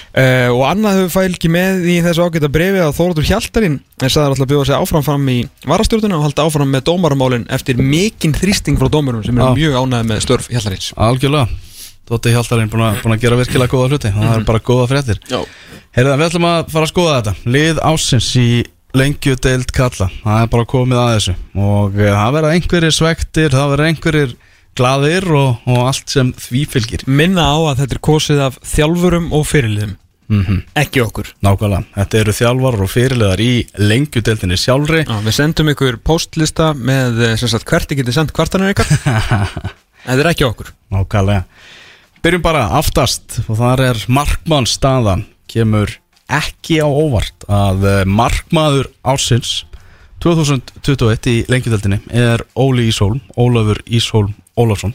Uh, 0.08 0.48
og 0.56 0.64
annað 0.66 0.98
hefur 0.98 1.14
fælgi 1.14 1.50
með 1.54 1.86
í 1.92 1.98
þessu 2.02 2.26
ágæta 2.26 2.50
brefi 2.50 2.82
að 2.82 2.96
Þóratur 2.98 3.28
Hjaltarinn 3.28 3.78
er 4.02 4.10
sagðar 4.10 4.34
alltaf 4.34 4.46
að 4.48 4.52
bjóða 4.54 4.68
sig 4.70 4.82
áfram 4.82 5.06
fram 5.06 5.30
í 5.30 5.38
varastjórnuna 5.68 6.18
og 6.18 6.26
halda 6.26 6.48
áfram 6.48 6.74
með 6.74 6.86
dómaramálin 6.88 7.46
eftir 7.54 7.78
mikinn 7.78 8.34
þrýsting 8.34 8.80
frá 8.80 8.90
dómarum 8.90 9.22
sem 9.26 9.38
er 9.38 9.54
mjög 9.54 9.78
ánægð 9.78 10.10
með 10.10 10.22
störf 10.26 10.50
Hjaltarins. 10.50 10.90
Algjörlega. 10.98 11.46
Dótti 12.08 12.32
Hjaltarinn 12.32 12.70
búin 12.72 12.86
að, 12.86 13.02
búin 13.04 13.14
að 13.14 13.24
gera 13.26 13.36
virkilega 13.36 13.70
góða 13.70 13.92
hluti. 13.92 14.10
Það 14.14 14.30
er 14.32 14.44
bara 14.48 14.64
góða 14.64 14.88
fréttir. 14.88 15.18
Já. 15.28 15.42
Heyrðu, 15.92 16.14
við 16.16 16.28
ætlum 16.30 16.46
að 16.48 16.70
fara 16.72 16.86
að 16.86 16.92
skoða 16.94 17.16
þetta. 17.18 17.34
Lið 17.52 17.80
ásins 17.84 18.28
í 18.40 18.48
lengju 18.96 19.36
deild 19.44 19.72
kalla. 19.76 20.08
Það 20.24 20.42
er 20.42 20.52
bara 20.52 20.68
komið 20.68 21.00
að 21.02 21.14
þessu. 21.14 21.34
Og 21.60 21.98
eh, 22.00 22.12
það 22.14 22.36
verða 22.38 22.52
einhverjir 22.56 22.94
svektir 22.96 23.56
Það 23.56 23.72
verða 23.74 23.88
einhverjir 23.92 24.36
glaðir 24.78 25.26
og, 25.34 25.64
og 25.66 25.80
allt 25.88 26.12
sem 26.12 26.30
því 26.38 26.64
fylgir. 26.74 27.06
Minna 27.10 27.48
á 27.50 27.58
að 27.72 27.80
þetta 27.82 27.96
er 27.96 28.04
kosið 28.08 28.44
af 28.46 28.60
þjálfurum 28.74 29.32
og 29.34 29.48
fyrirliðum. 29.48 29.96
Mm 30.28 30.58
ekki 30.76 31.00
okkur. 31.00 31.30
Nákvæmlega, 31.42 31.86
þetta 31.94 32.18
eru 32.20 32.32
þjálfarar 32.36 32.82
og 32.84 32.90
fyrirlegar 32.92 33.40
í 33.40 33.52
lengju 33.80 34.20
deildinni 34.22 34.58
sjálfri. 34.60 35.00
Já, 35.08 35.16
Við 35.24 35.34
sendum 35.34 35.70
ykkur 35.72 35.98
postlista 36.04 36.74
með 36.76 37.22
eh, 37.24 37.36
sem 37.40 37.50
sagt 37.50 37.66
hvert 37.68 37.88
þið 37.88 38.02
getið 38.02 38.18
sendt 38.18 38.34
kvartanir 38.36 38.74
ykkar. 38.74 38.92
Þetta 40.06 40.20
er 40.20 40.30
ekki 40.30 40.46
okkur. 40.46 40.70
Nákvæmlega. 40.94 41.46
Byrjum 42.22 42.44
bara 42.44 42.66
aftast 42.76 43.40
og 43.46 43.58
þar 43.60 43.82
er 43.88 44.04
markmannstaðan 44.10 45.24
kemur 45.50 45.96
ekki 46.28 46.80
á 46.84 46.88
óvart 46.88 47.46
að 47.48 47.86
eh, 47.88 48.04
markmaður 48.04 48.90
ársins 49.06 49.62
2021 50.22 51.30
í 51.30 51.36
lengjudeldinni 51.48 52.00
er 52.10 52.42
Óli 52.58 52.88
Ísholm, 52.90 53.20
Ólafur 53.38 53.78
Ísholm 53.86 54.34
Ólafsson. 54.58 54.94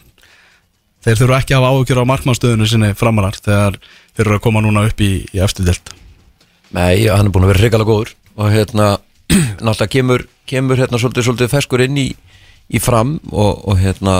Þeir 1.04 1.20
þurfa 1.22 1.38
ekki 1.40 1.56
að 1.56 1.62
hafa 1.62 1.72
áhugjur 1.72 2.00
á 2.04 2.10
markmannstöðinu 2.12 2.68
sinni 2.68 2.92
framarar 2.96 3.36
þegar 3.40 3.78
þeir 4.14 4.26
eru 4.26 4.36
að 4.38 4.44
koma 4.44 4.62
núna 4.64 4.84
upp 4.88 5.00
í, 5.04 5.12
í 5.32 5.40
eftir 5.44 5.66
delt 5.68 5.92
Nei, 6.74 7.06
hann 7.06 7.28
er 7.28 7.32
búin 7.32 7.46
að 7.46 7.54
vera 7.54 7.64
reykjala 7.64 7.86
góður 7.86 8.14
og 8.34 8.50
hérna, 8.50 8.86
náttúrulega 9.64 9.92
kemur 9.92 10.24
kemur 10.48 10.80
hérna 10.80 11.00
svolítið, 11.00 11.28
svolítið 11.28 11.52
feskur 11.52 11.84
inn 11.84 12.00
í 12.00 12.08
í 12.72 12.80
fram 12.80 13.18
og, 13.30 13.64
og 13.68 13.78
hérna 13.80 14.16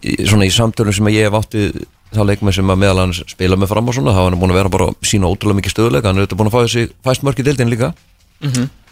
í, 0.00 0.16
svona 0.24 0.48
í 0.48 0.54
samtölum 0.54 0.96
sem 0.96 1.10
ég 1.12 1.28
hef 1.28 1.36
átt 1.36 1.56
við 1.58 1.82
þá 2.14 2.22
leikmenn 2.26 2.56
sem 2.56 2.72
að 2.72 2.80
meðal 2.82 3.02
hans 3.04 3.22
spila 3.30 3.56
með 3.60 3.70
fram 3.70 3.88
og 3.90 3.94
svona, 3.96 4.14
þá 4.16 4.20
er 4.22 4.28
hann 4.30 4.40
búin 4.40 4.52
að 4.54 4.58
vera 4.60 4.72
bara 4.72 4.88
sína 5.06 5.30
ótrúlega 5.30 5.60
mikið 5.60 5.74
stöðuleika, 5.74 6.08
hann 6.10 6.18
er 6.18 6.24
auðvitað 6.26 6.40
búin 6.40 6.50
að 6.50 6.54
fá 6.56 6.60
þessi 6.64 6.86
fæst 7.06 7.22
mörk 7.26 7.38
í 7.42 7.46
deildin 7.46 7.70
líka. 7.70 7.92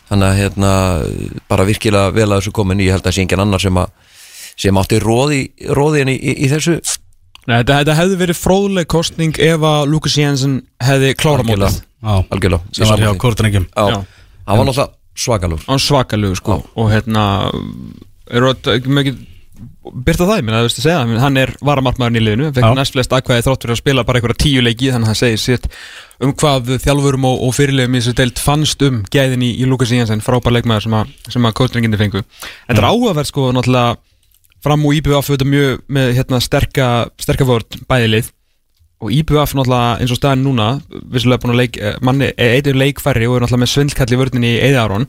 Þannig 0.09 0.29
að 0.29 0.39
hérna, 0.39 0.71
bara 1.51 1.67
virkilega 1.69 2.13
vel 2.15 2.29
að 2.29 2.39
þessu 2.41 2.53
komin, 2.57 2.81
ég 2.85 2.95
held 2.95 3.07
að 3.07 3.17
sé 3.17 3.25
engin 3.25 3.43
annar 3.45 3.61
sem 3.61 3.81
að 3.81 3.91
sem 4.59 4.79
átti 4.81 4.99
róði, 5.03 5.41
róði 5.77 6.05
í, 6.05 6.15
í, 6.17 6.37
í 6.47 6.51
þessu. 6.51 6.79
Nei, 7.49 7.61
þetta, 7.61 7.81
þetta 7.81 7.97
hefði 7.99 8.17
verið 8.23 8.39
fróðleg 8.39 8.89
kostning 8.91 9.39
ef 9.41 9.63
að 9.65 9.83
Lukas 9.93 10.17
Jensen 10.19 10.57
hefði 10.85 11.15
klára 11.19 11.45
mótið. 11.47 11.79
Já, 12.03 12.15
algjörlega, 12.35 12.63
hann 14.49 14.59
var 14.59 14.67
náttúrulega 14.69 14.89
svakalur. 15.19 15.63
Hann 15.69 15.83
svakalegu 15.83 16.37
sko. 16.39 16.59
Og 16.79 16.91
hérna 16.93 17.25
eru 18.31 18.53
þetta 18.53 18.77
ekki 18.79 18.95
mikið 18.99 19.23
byrta 19.89 20.27
það, 20.27 20.37
ég 20.39 20.45
minna, 20.47 20.61
þú 20.63 20.69
veist 20.69 20.81
að 20.81 20.87
segja 20.87 20.99
það, 21.01 21.15
hann 21.23 21.41
er 21.41 21.53
varamartmaðurinn 21.65 22.21
í 22.21 22.25
liðinu, 22.25 22.51
fekk 22.57 22.75
næst 22.77 22.95
flest 22.95 23.15
aðkvæði 23.17 23.45
þrótt 23.47 23.65
fyrir 23.65 23.75
að 23.75 23.81
spila 23.81 24.05
bara 24.09 24.21
einhverja 24.21 24.41
tíu 24.45 24.65
leiki 24.65 24.93
þannig 24.95 25.09
að 25.09 25.15
það 25.15 25.21
segir 25.23 25.43
sitt 25.43 25.69
um 26.23 26.35
hvað 26.39 26.73
þjálfurum 26.85 27.29
og, 27.29 27.43
og 27.47 27.55
fyrirlegum 27.57 27.97
í 27.97 28.03
þessu 28.03 28.17
deilt 28.19 28.43
fannst 28.43 28.85
um 28.87 29.01
gæðin 29.15 29.47
í, 29.47 29.53
í 29.63 29.69
Lukas 29.71 29.95
Jensen, 29.95 30.23
frábær 30.25 30.55
leikmaður 30.57 30.87
sem 30.87 30.97
að, 30.99 31.13
sem 31.35 31.49
að 31.49 31.57
kótringindi 31.61 32.01
fengu. 32.01 32.23
En 32.23 32.75
þetta 32.75 32.83
er 32.83 32.89
áhugaverð 32.91 33.31
sko 33.31 33.51
náttúrulega 33.55 33.97
fram 34.65 34.85
og 34.89 34.99
IBF 34.99 35.31
þetta 35.31 35.47
mjög 35.49 35.87
með 35.99 36.13
hérna 36.19 36.43
sterka, 36.43 36.89
sterka 37.23 37.47
vörd 37.49 37.79
bæðilið 37.91 38.33
og 38.99 39.15
IBF 39.15 39.55
náttúrulega 39.55 40.03
eins 40.03 40.13
og 40.15 40.19
staðin 40.19 40.45
núna 40.47 40.69
vissulega 40.91 41.45
búin 41.45 41.55
að 41.55 41.61
leik, 41.63 41.79
eh, 41.79 41.99
manni, 42.03 42.33
eitthvað 42.35 42.81
leikfæri 42.83 43.29
og 43.29 43.37
er 43.37 43.47
náttúrulega 43.47 43.63
með 43.63 43.75
svindlkalli 43.75 44.19
vördinni 44.19 44.55
í 44.57 44.63
Eðaron 44.67 45.07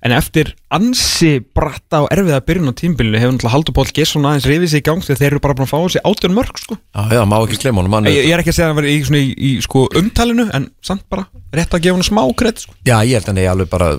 en 0.00 0.14
eftir 0.16 0.54
ansi 0.72 1.40
bratta 1.54 2.02
og 2.04 2.12
erfiða 2.14 2.40
byrjun 2.46 2.72
á 2.72 2.74
tímbilinu 2.76 3.20
hefur 3.20 3.34
náttúrulega 3.34 3.52
Haldur 3.52 3.74
Pól 3.76 3.90
Gesson 3.92 4.24
aðeins 4.24 4.46
rifið 4.48 4.72
sig 4.72 4.80
í 4.80 4.86
gang 4.86 5.02
þegar 5.04 5.20
þeir 5.20 5.28
eru 5.30 5.42
bara 5.44 5.56
búin 5.58 5.66
að 5.66 5.72
fá 5.72 5.78
þessi 5.82 6.02
átjörn 6.08 6.36
mörg 6.38 6.60
sko. 6.62 6.78
Já, 6.80 7.02
já, 7.18 7.22
má 7.28 7.36
ekki 7.40 7.58
glemma 7.60 7.84
honum 7.84 8.08
ég, 8.08 8.16
ég 8.24 8.32
er 8.32 8.42
ekki 8.42 8.52
að 8.54 8.56
segja 8.56 8.68
að 8.68 8.72
hann 8.72 8.80
verið 8.80 8.94
í, 8.94 9.02
svona, 9.10 9.20
í, 9.20 9.34
í 9.36 9.50
sko, 9.66 9.84
umtalinu 10.00 10.46
en 10.56 10.70
samt 10.86 11.04
bara 11.12 11.26
rétt 11.52 11.76
að 11.76 11.84
gefa 11.84 11.98
hann 11.98 12.08
smá 12.08 12.22
kredd 12.40 12.64
sko. 12.64 12.78
Já, 12.88 12.96
ég 13.04 13.18
held 13.18 13.28
að 13.28 13.30
hann 13.34 13.42
er 13.42 13.50
alveg 13.52 13.70
bara 13.74 13.90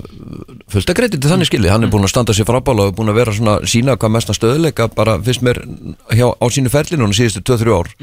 fullt 0.74 0.90
að 0.90 1.00
krediti 1.02 1.30
þannig 1.30 1.52
skilið, 1.52 1.74
hann 1.76 1.86
er 1.86 1.94
búin 1.94 2.08
að 2.08 2.14
standa 2.16 2.34
sér 2.34 2.50
frábála 2.50 2.90
og 2.90 2.98
búin 2.98 3.14
að 3.14 3.22
vera 3.22 3.38
svona 3.38 3.60
sína 3.70 3.98
hvað 4.00 4.16
mestan 4.18 4.40
stöðuleika 4.40 4.90
bara 4.96 5.20
fyrst 5.22 5.46
mér 5.46 5.62
hjá, 6.10 6.28
á 6.34 6.46
sínu 6.50 6.74
ferlinu 6.74 7.06
hann 7.06 7.18
síðustu 7.18 7.46
2-3 7.46 7.78
ár 7.78 7.94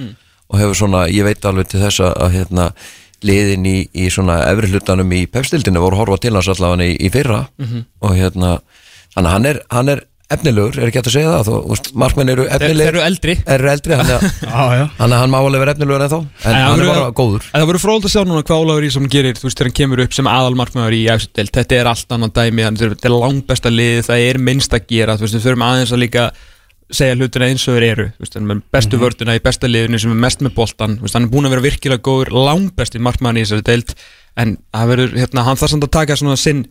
og 0.48 0.56
hefur 0.62 0.78
svona, 0.78 1.06
hérna, 3.22 3.28
liðin 3.28 3.66
í, 3.66 3.76
í 3.94 4.08
svona 4.10 4.40
efri 4.52 4.68
hlutanum 4.72 5.12
í 5.12 5.26
pepstildinu 5.26 5.80
voru 5.80 5.96
horfa 5.96 6.18
til 6.22 6.34
hans 6.34 6.48
allavega 6.48 6.86
í, 6.86 6.96
í 7.06 7.10
fyrra. 7.10 7.46
Og 8.02 8.14
hérna, 8.14 8.58
þannig 9.14 9.28
að 9.28 9.32
hann 9.34 9.46
er, 9.46 9.60
hann 9.70 9.88
er 9.88 10.04
efnilegur, 10.28 10.76
er 10.76 10.90
ekki 10.90 10.98
hægt 11.00 11.06
að 11.08 11.14
segja 11.14 11.30
það, 11.40 11.46
þú 11.48 11.92
markmenn 11.96 12.28
eru 12.28 12.44
efnilegur 12.52 12.82
þeir 12.84 12.88
eru 12.92 13.00
eldri. 13.00 13.34
Eru 13.48 13.68
eldri, 13.72 13.96
Þannig 14.98 15.14
að 15.16 15.22
hann 15.22 15.30
má 15.32 15.38
alveg 15.40 15.62
vera 15.62 15.72
efnilegur 15.72 16.04
en 16.04 16.10
þá 16.12 16.18
En, 16.18 16.52
En 16.52 16.58
hann 16.66 16.82
er 16.84 16.90
bara 16.92 17.06
góður. 17.16 17.46
En 17.48 17.62
það 17.62 17.68
verður 17.70 17.82
fróld 17.86 18.04
að 18.04 18.12
sjá 18.12 18.20
núna 18.28 18.42
hvað 18.44 18.60
Ólafur 18.66 18.86
Ísson 18.90 19.08
gerir 19.08 19.38
þú 19.40 19.46
veist 19.48 19.56
þegar 19.58 19.70
hann 19.70 19.78
kemur 19.80 20.02
upp 20.04 20.12
sem 20.18 20.28
aðalmarkmaður 20.28 20.96
í 20.98 21.00
efstudelt 21.14 21.54
þetta 21.56 21.78
er 21.80 21.90
allt 21.94 22.12
annan 22.18 22.34
dæmi, 22.36 22.66
hann- 22.68 22.76
þetta 22.76 23.08
er 23.08 23.16
langbesta 23.16 23.72
lið 23.72 24.02
það 24.10 24.26
er 24.28 24.38
minnst 24.50 24.76
að 24.76 24.84
gera, 24.92 25.16
þú 25.16 25.24
veist 25.24 25.38
við 25.38 25.46
þurfum 25.48 25.66
aðeins 25.70 25.94
að 25.96 26.02
líka 26.04 26.26
segja 26.94 27.16
hlutina 27.18 27.48
eins 27.50 27.66
og 27.68 27.76
þeir 27.76 27.86
eru 27.88 28.06
veist, 28.16 28.36
hann 28.36 28.46
er 28.46 28.50
með 28.52 28.62
bestu 28.72 29.00
vörduna 29.00 29.36
í 29.36 29.42
besta 29.44 29.68
liðinu 29.68 30.00
sem 30.00 30.14
er 30.14 30.22
mest 30.22 30.44
með 30.44 30.54
boltan, 30.56 30.96
veist, 31.02 31.16
hann 31.16 31.26
er 31.26 31.32
búin 31.32 31.48
að 31.48 31.56
vera 31.56 31.66
virkilega 31.66 32.04
góður 32.04 32.32
langbesti 32.32 33.02
markmaður 33.02 33.42
í 33.42 33.44
þessari 33.44 33.66
deild 33.68 33.94
en 34.38 34.54
það 34.72 34.90
verður, 34.92 35.14
hérna, 35.18 35.44
hann 35.48 35.58
þarf 35.58 35.72
samt 35.74 35.86
að 35.88 35.92
taka 35.96 36.16
sinn, 36.18 36.64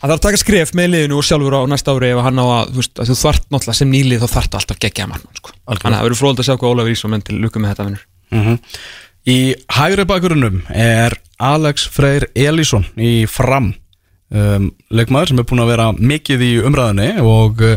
hann 0.00 0.08
þarf 0.08 0.16
að 0.16 0.24
taka 0.28 0.40
skref 0.40 0.72
með 0.78 0.92
liðinu 0.94 1.18
og 1.18 1.26
sjálfur 1.26 1.58
á 1.58 1.62
næsta 1.70 1.94
ári 1.96 2.12
ef 2.14 2.22
hann 2.22 2.38
á 2.38 2.46
að, 2.46 2.72
þú 2.76 2.86
að 3.02 3.10
þú 3.10 3.16
þart 3.22 3.46
náttúrulega 3.48 3.78
sem 3.80 3.92
nýlið 3.92 4.22
þá 4.22 4.28
þarf 4.36 4.58
alltaf 4.60 4.82
geggja 4.84 5.08
markmann, 5.10 5.40
sko. 5.40 5.54
Það 5.82 5.98
verður 5.98 6.20
fróld 6.20 6.42
að 6.42 6.48
sjá 6.48 6.54
hvað 6.54 6.76
Ólafur 6.76 6.94
Ísson 6.94 7.12
menn 7.12 7.24
til 7.26 7.40
lukku 7.42 7.62
með 7.62 7.74
þetta 7.74 7.88
vinnur. 7.88 8.06
Mhm. 8.32 8.60
Í 9.32 9.38
hægri 9.70 10.06
bakgrunum 10.10 10.62
er 10.74 11.14
Alex 11.42 11.84
Freyr 11.90 12.28
Elísson 12.34 12.86
í 12.98 13.12
fram 13.30 13.72
um, 14.34 14.70
leikmaður 14.90 15.32
sem 15.32 15.42
er 15.42 15.46
búin 15.46 15.62
að 15.62 15.70
vera 15.74 15.90
mikið 15.94 16.42
í 16.42 16.52
umræðinni 16.66 17.10
og 17.22 17.62
uh, 17.66 17.76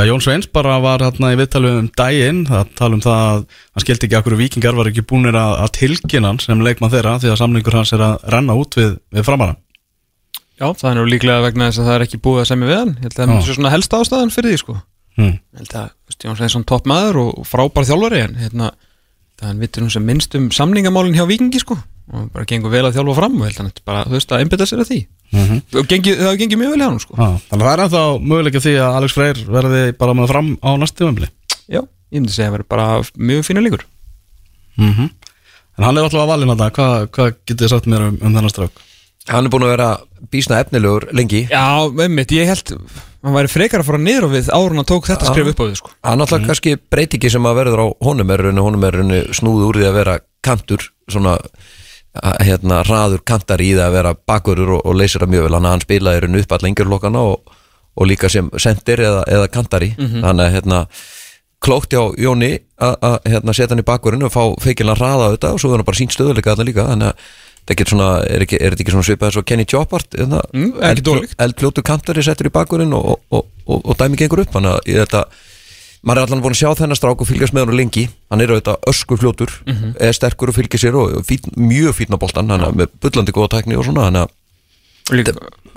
já, 0.00 0.08
Jón 0.08 0.22
Sveins 0.24 0.48
bara 0.50 0.78
var 0.82 1.04
hérna 1.04 1.32
í 1.34 1.38
viðtalið 1.40 1.80
um 1.82 1.88
daginn 2.00 2.44
það 2.48 2.74
tala 2.78 2.96
um 2.96 3.02
það 3.04 3.24
að 3.24 3.40
hann 3.60 3.84
skildi 3.84 4.08
ekki 4.08 4.18
akkur 4.20 4.38
vikingar 4.40 4.78
var 4.78 4.90
ekki 4.90 5.04
búinir 5.06 5.36
að, 5.36 5.56
að 5.64 5.74
tilkynna 5.76 6.32
hann 6.32 6.40
sem 6.42 6.62
leikmann 6.64 6.92
þeirra 6.92 7.18
því 7.20 7.32
að 7.32 7.40
samlingur 7.42 7.76
hans 7.76 7.92
er 7.96 8.04
að 8.06 8.30
renna 8.32 8.56
út 8.58 8.78
við, 8.80 8.94
við 9.12 9.26
framara 9.28 9.58
Já, 10.60 10.66
það 10.76 10.90
er 10.90 10.96
nú 10.98 11.06
líklega 11.08 11.40
vegna 11.40 11.70
þess 11.70 11.80
að 11.80 11.86
það 11.88 11.94
er 11.94 12.02
ekki 12.04 12.18
búið 12.20 12.42
að 12.42 12.48
semja 12.50 12.66
við 12.68 12.76
hann. 12.76 12.90
Ég 12.90 13.04
held 13.06 13.14
að 13.14 13.20
það 13.20 13.30
er 13.32 13.44
svo 13.46 13.54
svona 13.56 13.70
helsta 13.72 14.00
ástæðan 14.04 14.32
fyrir 14.34 14.52
því 14.52 14.58
sko. 14.60 14.74
Hmm. 15.16 15.30
Ég 15.40 15.62
held 15.62 15.76
að, 15.80 15.86
þú 15.88 16.10
veist, 16.10 16.26
Jón 16.26 16.36
Sveinsson 16.36 16.66
topp 16.68 16.90
maður 16.90 17.20
og 17.22 17.46
frábær 17.48 17.86
þjálfari 17.88 18.20
en 18.26 18.36
hérna, 18.42 18.68
það 19.40 19.48
hann 19.48 19.62
vittur 19.64 19.86
nú 19.86 19.94
sem 19.94 20.04
minnst 20.04 20.36
um 20.36 20.50
samningamálin 20.52 21.16
hjá 21.16 21.24
Víkingi 21.30 21.62
sko 21.62 21.78
og 22.10 22.28
bara 22.34 22.44
gengur 22.48 22.72
vel 22.74 22.84
að 22.84 22.98
þjálfa 22.98 23.16
fram 23.16 23.38
og 23.38 23.46
ég 23.46 23.54
held 23.54 23.62
að 23.62 23.64
hann 23.70 23.82
bara, 23.88 24.04
veist, 24.10 24.32
að 24.34 24.44
einbytta 24.44 24.68
sér 24.68 24.82
að 24.82 24.90
því 24.90 25.00
Mm 25.30 25.60
og 25.78 25.86
gengi, 25.86 26.16
það 26.18 26.26
hefur 26.26 26.38
gengið 26.40 26.58
mjög 26.58 26.72
vel 26.74 26.80
hjá 26.80 26.88
hann 26.88 27.00
sko. 27.04 27.14
Ah, 27.14 27.36
Þannig 27.50 27.62
að 27.62 27.68
það 27.68 27.72
er 27.76 27.82
ennþá 27.84 28.02
möguleika 28.32 28.62
því 28.64 28.72
að 28.82 28.96
Alex 28.98 29.14
Freyr 29.14 29.42
verði 29.56 29.82
bara 30.00 30.14
með 30.18 30.30
fram 30.32 30.48
á 30.58 30.70
næstu 30.80 31.04
tímabili. 31.04 31.28
Já, 31.70 31.80
ég 32.10 32.18
myndi 32.18 32.34
segja 32.34 32.50
að 32.50 32.56
vera 32.56 32.70
bara 32.74 32.86
mjög 33.14 33.46
fínu 33.46 33.62
líkur 33.66 33.86
mm 34.80 35.10
En 35.80 35.86
hann 35.86 35.96
er 35.96 36.04
alltaf 36.04 36.20
að 36.20 36.28
valina 36.28 36.56
þetta 36.58 36.74
hvað, 36.76 37.04
hvað 37.14 37.28
getið 37.48 37.62
þið 37.62 37.70
sagt 37.72 37.86
mér 37.88 38.02
um, 38.04 38.16
um 38.20 38.34
þennan 38.34 38.52
strák? 38.52 38.80
Hann 39.30 39.46
er 39.46 39.52
búin 39.54 39.64
að 39.64 39.70
vera 39.72 39.86
bísna 40.32 40.58
efnilegur 40.60 41.06
lengi. 41.16 41.46
Já, 41.48 41.62
einmitt, 41.88 42.34
ég 42.36 42.50
held 42.50 42.72
hann 43.20 43.36
væri 43.36 43.50
frekar 43.52 43.82
að 43.82 43.88
fara 43.90 44.00
niður 44.00 44.26
á 44.28 44.34
við 44.34 44.50
en 44.52 44.80
hann 44.80 44.88
tók 44.88 45.08
þetta 45.08 45.28
Já. 45.28 45.32
skref 45.32 45.50
upp 45.52 45.60
á 45.60 45.64
við 45.64 45.74
sko. 45.80 45.92
Hann 46.04 46.20
náttúrulega 46.20 46.50
kannski 46.50 46.74
breytingi 46.92 47.30
sem 47.32 47.48
að 47.48 47.58
verður 47.60 47.82
á 47.84 47.86
honum 48.04 48.32
er 48.34 48.44
honum 48.60 48.86
er 48.88 48.98
snúð 49.36 49.66
úr 49.68 49.80
því 49.80 49.88
að 49.90 49.98
vera 50.00 50.16
kantur 50.44 50.86
svona 51.10 51.36
að, 51.36 51.48
hérna 52.42 52.82
raður 52.88 53.22
kantar 53.26 53.62
í 53.62 53.70
það 53.76 53.86
að 53.86 53.94
vera 53.94 54.12
bakurur 54.26 54.72
og, 54.78 54.82
og 54.86 54.96
leysir 54.98 55.22
það 55.22 55.32
mjög 55.34 55.44
vel, 55.46 55.54
hann, 55.58 55.68
hann 55.70 55.84
spilaði 55.84 56.22
rauninu 56.24 56.42
upp 56.42 56.54
alla 56.56 56.70
yngjurlokkana 56.72 57.20
og, 57.30 57.52
og 58.00 58.08
líka 58.10 58.30
sem 58.32 58.48
sendir 58.58 59.02
eða, 59.06 59.22
eða 59.30 59.50
kantari. 59.54 59.92
Þannig 59.98 60.46
að 60.46 60.54
hérna 60.56 60.80
klókt 61.60 61.92
hjá 61.92 62.00
Jóni 62.16 62.54
að 62.80 63.18
hérna, 63.28 63.52
setja 63.52 63.74
hann 63.74 63.82
í 63.82 63.86
bakurinn 63.86 64.24
og 64.24 64.32
fá 64.32 64.42
feikilega 64.64 64.96
hraða 64.96 65.28
á 65.28 65.32
þetta 65.36 65.52
og 65.54 65.60
svo 65.60 65.70
er 65.74 65.78
hann 65.82 65.88
bara 65.90 66.00
sínt 66.00 66.14
stöðuleika 66.16 66.54
þarna 66.54 66.66
líka. 66.70 66.86
Þannig 66.88 67.10
að 67.12 67.30
þetta 67.70 67.90
svona, 67.92 68.08
er, 68.24 68.44
ekki, 68.46 68.56
er 68.58 68.72
þetta 68.74 68.82
ekki 68.86 68.94
svona 68.96 69.06
svipað 69.10 69.34
svo 69.36 69.42
Kenny 69.46 69.66
Jobbart 69.68 70.16
Mm, 70.56 70.70
ekki 70.88 71.04
dólíkt. 71.06 71.36
eldfljótu 71.44 71.84
kantari 71.86 72.24
settur 72.26 72.48
í 72.48 72.54
bakurinn 72.54 72.94
og, 72.96 73.20
og, 73.30 73.44
og, 73.68 73.84
og 73.84 73.98
dæmi 74.00 74.16
gengur 74.18 74.42
upp. 74.42 74.50
Þannig 74.56 74.72
að 74.78 74.88
í 74.90 74.96
þetta 74.98 75.22
maður 76.06 76.20
er 76.22 76.26
allan 76.26 76.42
búin 76.44 76.54
að 76.56 76.60
sjá 76.62 76.70
þennan 76.80 76.96
strák 76.98 77.20
og 77.20 77.28
fylgjast 77.28 77.52
með 77.56 77.66
hann 77.66 77.76
lengi. 77.80 78.04
Hann 78.30 78.40
er 78.40 78.52
auðvitað 78.54 78.86
ösku 78.88 79.18
fljótur 79.20 79.50
Mhm. 79.66 79.94
er 80.00 80.12
sterkur 80.16 80.48
og 80.48 80.54
fylgir 80.56 80.80
sér 80.80 80.94
og 80.96 81.24
fín, 81.26 81.40
mjög 81.56 81.92
fín 81.98 82.14
á 82.14 82.18
boltan 82.18 82.48
hann 82.50 82.60
er 82.64 82.72
með 82.72 82.88
bullandi 83.00 83.32
góða 83.32 83.50
tækni 83.56 83.76
og 83.76 83.84
svona 83.84 84.08
að 84.10 84.28
líka, 85.10 85.34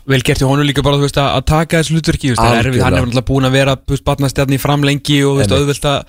vel 0.07 0.21
gert 0.21 0.41
í 0.41 0.45
honum 0.47 0.65
líka 0.67 0.83
bara 0.83 0.97
veist, 1.01 1.17
að, 1.17 1.43
taka 1.45 1.81
þessu 1.81 1.95
hlutverki 1.97 2.31
er 2.31 2.37
hann 2.37 2.93
er 2.93 3.05
náttúrulega 3.05 3.25
búin 3.25 3.45
að 3.47 3.51
vera 3.57 3.75
barnastjarni 3.75 4.59
fram 4.59 4.83
lengi 4.83 5.23
og 5.25 5.41
auðvelt 5.41 5.83
að 5.89 6.05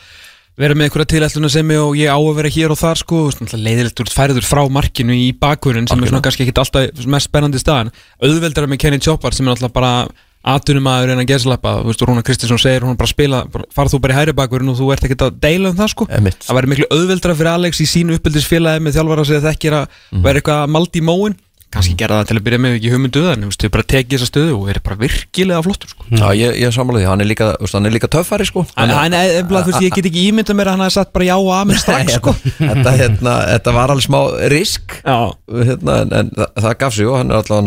vera 0.57 0.75
með 0.75 0.87
einhverja 0.87 1.11
tilætluna 1.11 1.49
sem 1.51 1.71
ég 1.75 1.81
og 1.83 1.97
ég 1.99 2.07
á 2.13 2.19
að 2.19 2.35
vera 2.37 2.49
hér 2.55 2.71
og 2.71 2.79
þar 2.79 3.01
sko, 3.01 3.31
leiðilegt 3.59 3.99
úr 4.05 4.13
færður 4.13 4.47
frá 4.47 4.63
markinu 4.71 5.11
í 5.17 5.33
bakkurinn 5.35 5.89
sem 5.89 5.99
er 5.99 6.13
svona 6.13 6.23
kannski 6.23 6.47
ekki 6.47 6.55
alltaf 6.63 7.07
mest 7.11 7.27
spennandi 7.27 7.59
staðan. 7.59 7.91
Auðveldara 8.23 8.69
með 8.71 8.79
Kenny 8.85 9.01
Choppar 9.03 9.35
sem 9.35 9.49
er 9.49 9.55
náttúrulega 9.57 9.73
bara 9.75 10.07
atunum 10.45 10.87
aður 10.91 11.15
en 11.15 11.23
að 11.23 11.29
geðslappa 11.33 11.71
þú 11.81 11.89
veist, 11.89 12.03
Rúna 12.05 12.23
Kristinsson 12.27 12.61
segir, 12.61 12.85
hún 12.85 12.99
bara 13.01 13.09
spila 13.09 13.45
bara, 13.51 13.65
fara 13.73 13.89
þú 13.93 14.01
bara 14.05 14.13
í 14.15 14.19
hæri 14.21 14.35
bakkurinn 14.37 14.69
og 14.75 14.77
þú 14.81 14.91
ert 14.93 15.05
ekkert 15.09 15.25
að 15.29 15.39
deila 15.41 15.71
um 15.73 15.79
það 15.79 15.89
sko 15.95 16.05
Einmitt. 16.11 16.41
það 16.45 16.59
væri 16.61 16.71
miklu 16.75 16.91
auðveldara 16.93 17.39
fyrir 17.39 17.53
Alex 17.55 17.81
í 17.81 17.87
sínu 17.89 18.19
uppeldisfélagi 18.19 18.85
með 18.85 18.99
þjálfara 18.99 19.25
sem 19.31 19.43
þekkir 19.49 19.73
að 19.81 19.89
Mhm. 20.13 20.23
vera 20.29 20.39
eitthvað 20.41 20.63
að 20.67 20.73
maldi 20.77 21.01
í 21.01 21.05
móin 21.09 21.35
kannski 21.75 21.97
gera 21.99 22.21
það 22.23 22.29
til 22.29 22.37
að 22.39 22.45
byrja 22.47 22.59
með 22.63 22.75
ekki 22.79 22.91
hugmyndu 22.93 23.23
en 23.33 23.41
þú 23.43 23.49
veist, 23.51 23.63
þau 23.65 23.71
bara 23.75 23.83
tekið 23.91 24.15
þessa 24.15 24.29
stöðu 24.31 24.53
og 24.61 24.69
er 24.71 24.79
bara 24.85 24.95
virkilega 25.01 25.63
flottur 25.65 25.89
sko. 25.91 26.05
Já, 26.15 26.29
ég, 26.39 26.51
ég 26.63 26.71
sammála 26.71 27.01
því, 27.01 27.07
hann 27.11 27.21
er 27.25 27.27
líka, 27.27 27.49
hann 27.73 27.87
er 27.89 27.91
líka 27.91 28.07
töffari 28.15 28.47
sko 28.47 28.63
en 28.79 28.89
hann 28.95 29.13
er, 29.19 29.43
þú 29.43 29.59
veist, 29.59 29.83
ég 29.83 29.91
get 29.97 30.07
ekki 30.07 30.23
ímyndað 30.31 30.55
mér 30.55 30.71
að 30.71 30.77
hann 30.79 30.87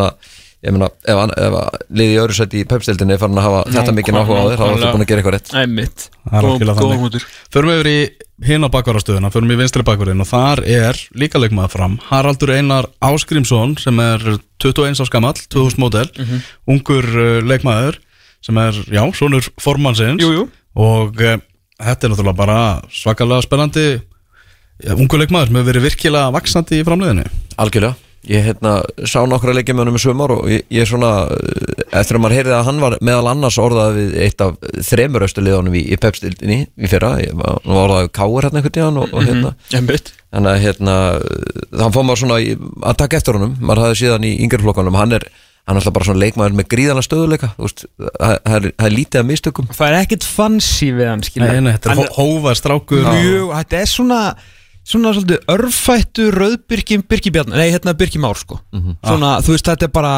það, 0.57 0.65
það 0.65 0.65
ég 0.65 0.73
meina, 0.73 0.87
ef, 1.05 1.19
ef 1.37 1.57
liði 1.93 2.13
í 2.13 2.19
öðru 2.21 2.35
seti 2.37 2.61
í 2.61 2.67
pepstildinni 2.67 3.13
er 3.13 3.19
farin 3.21 3.37
að 3.37 3.45
hafa 3.45 3.59
þetta 3.75 3.93
mikið 3.97 4.15
náhuga 4.17 4.37
á 4.41 4.45
þér 4.47 4.57
þá 4.57 4.63
er 4.65 4.71
alltaf 4.73 4.95
búin 4.95 5.03
að 5.03 5.11
gera 5.11 5.21
eitthvað 5.21 5.35
rétt. 5.35 5.51
Það 5.51 6.37
er 6.39 6.47
algjörlega 6.49 6.85
góð 6.87 7.03
hútur 7.03 7.27
Förum 7.53 7.71
við 7.71 7.77
yfir 7.77 7.89
í 7.91 7.99
hina 8.47 8.69
bakvarastöðuna, 8.73 9.31
förum 9.33 9.53
í 9.53 9.57
vinstri 9.59 9.85
bakvarinn 9.85 10.23
og 10.23 10.29
þar 10.29 10.63
er 10.65 10.99
líka 11.17 11.41
leikmaður 11.41 11.73
fram 11.73 11.99
Haraldur 12.09 12.53
Einar 12.53 12.89
Áskrimsson 13.05 13.77
sem 13.81 14.01
er 14.01 14.25
21 14.61 15.01
árs 15.01 15.13
gamall, 15.13 15.37
2000 15.45 15.81
mótel 15.81 16.09
ungur 16.69 17.05
uh, 17.05 17.37
leikmaður 17.45 18.01
sem 18.45 18.57
er, 18.61 18.77
já, 18.93 19.01
sonur 19.17 19.45
formannsins. 19.59 20.21
Jú, 20.21 20.29
jú. 20.33 20.43
og 20.77 21.17
uh, 21.21 21.37
þetta 21.81 22.07
er 22.07 22.13
náttúrulega 22.13 22.37
bara 22.37 22.59
svakalega 22.93 23.45
spennandi 23.45 23.87
ja, 24.85 24.97
ungur 24.97 25.21
leikmaður 25.21 25.49
sem 25.49 25.57
hefur 25.57 25.71
verið 25.71 25.87
virkilega 25.89 26.33
vaksandi 26.37 26.81
í 26.81 26.85
framleiðinu 26.85 27.25
algjörlega 27.57 28.06
ég 28.27 28.43
hérna, 28.43 28.81
sá 29.07 29.21
nokkra 29.29 29.53
leikja 29.55 29.75
með 29.75 29.85
honum 29.85 29.97
í 29.99 30.01
sumar 30.03 30.33
og 30.35 30.49
ég, 30.51 30.63
ég 30.73 30.87
svona 30.89 31.11
eh, 31.31 31.83
eftir 32.01 32.17
að 32.17 32.23
maður 32.23 32.35
heyrði 32.37 32.55
að 32.57 32.65
hann 32.67 32.81
var 32.83 32.95
meðal 33.07 33.29
annars 33.31 33.57
orðað 33.61 33.97
við 33.99 34.15
eitt 34.25 34.43
af 34.43 34.55
þremur 34.89 35.25
östu 35.27 35.43
liðunum 35.45 35.77
í, 35.79 35.83
í 35.93 35.99
pepstildinni 36.01 36.59
í 36.67 36.91
fyrra. 36.91 37.13
Hann 37.21 37.41
var 37.41 37.83
orðað 37.85 38.09
káur 38.17 38.47
hérna 38.47 38.61
einhvern 38.61 38.75
tíðan 38.77 39.01
og, 39.03 39.13
og 39.13 39.27
hérna. 39.27 39.53
einmitt. 39.77 40.11
Þannig 40.33 40.51
að 40.53 40.63
hérna 40.65 40.95
þannig 41.71 41.95
fór 41.95 42.07
maður 42.09 42.23
svona 42.23 42.39
að 42.91 42.97
taka 43.03 43.19
eftir 43.21 43.39
honum. 43.39 43.55
Maður 43.61 43.85
hafði 43.85 44.01
síðan 44.01 44.27
í 44.27 44.33
yngri 44.43 44.61
flokkanum 44.65 44.99
hann 44.99 45.15
er, 45.17 45.27
hann 45.67 45.77
er 45.77 45.81
alltaf 45.81 45.95
bara 45.95 46.09
svona 46.09 46.23
leikmaður 46.25 46.59
með 46.59 46.69
gríðana 46.73 47.05
stöðuleika 47.05 47.53
þú 47.55 47.69
veist, 47.69 47.85
það 48.01 48.57
er, 48.57 48.67
það 48.73 48.89
er 48.89 48.97
lítið 48.97 49.21
af 49.23 49.29
mistökum. 49.31 49.71
Það 49.77 49.87
er 49.93 49.97
ekkert 50.01 50.27
fancy 50.27 50.91
við 50.97 51.11
hann 51.13 51.25
skilja 51.27 51.49
Nei, 51.53 51.63
nei, 51.63 51.73
þetta 51.77 51.93
er 51.95 52.03
hó- 52.03 52.19
hófar 52.19 52.59
strákur. 52.59 53.07
Mjög, 53.07 53.49
þetta 53.55 53.81
er 53.81 53.91
svona 53.93 54.21
svona 54.87 55.11
svolítið 55.15 55.41
örfættu 55.51 56.27
rauðbyrkjum 56.35 57.05
Birkibjarn, 57.11 57.51
nei 57.55 57.71
hérna 57.73 57.93
Birkimár 57.99 58.39
sko. 58.39 58.59
Svona, 59.03 59.37
þú 59.43 59.55
veist, 59.57 59.67
þetta 59.67 59.89
er 59.89 59.93
bara 59.95 60.13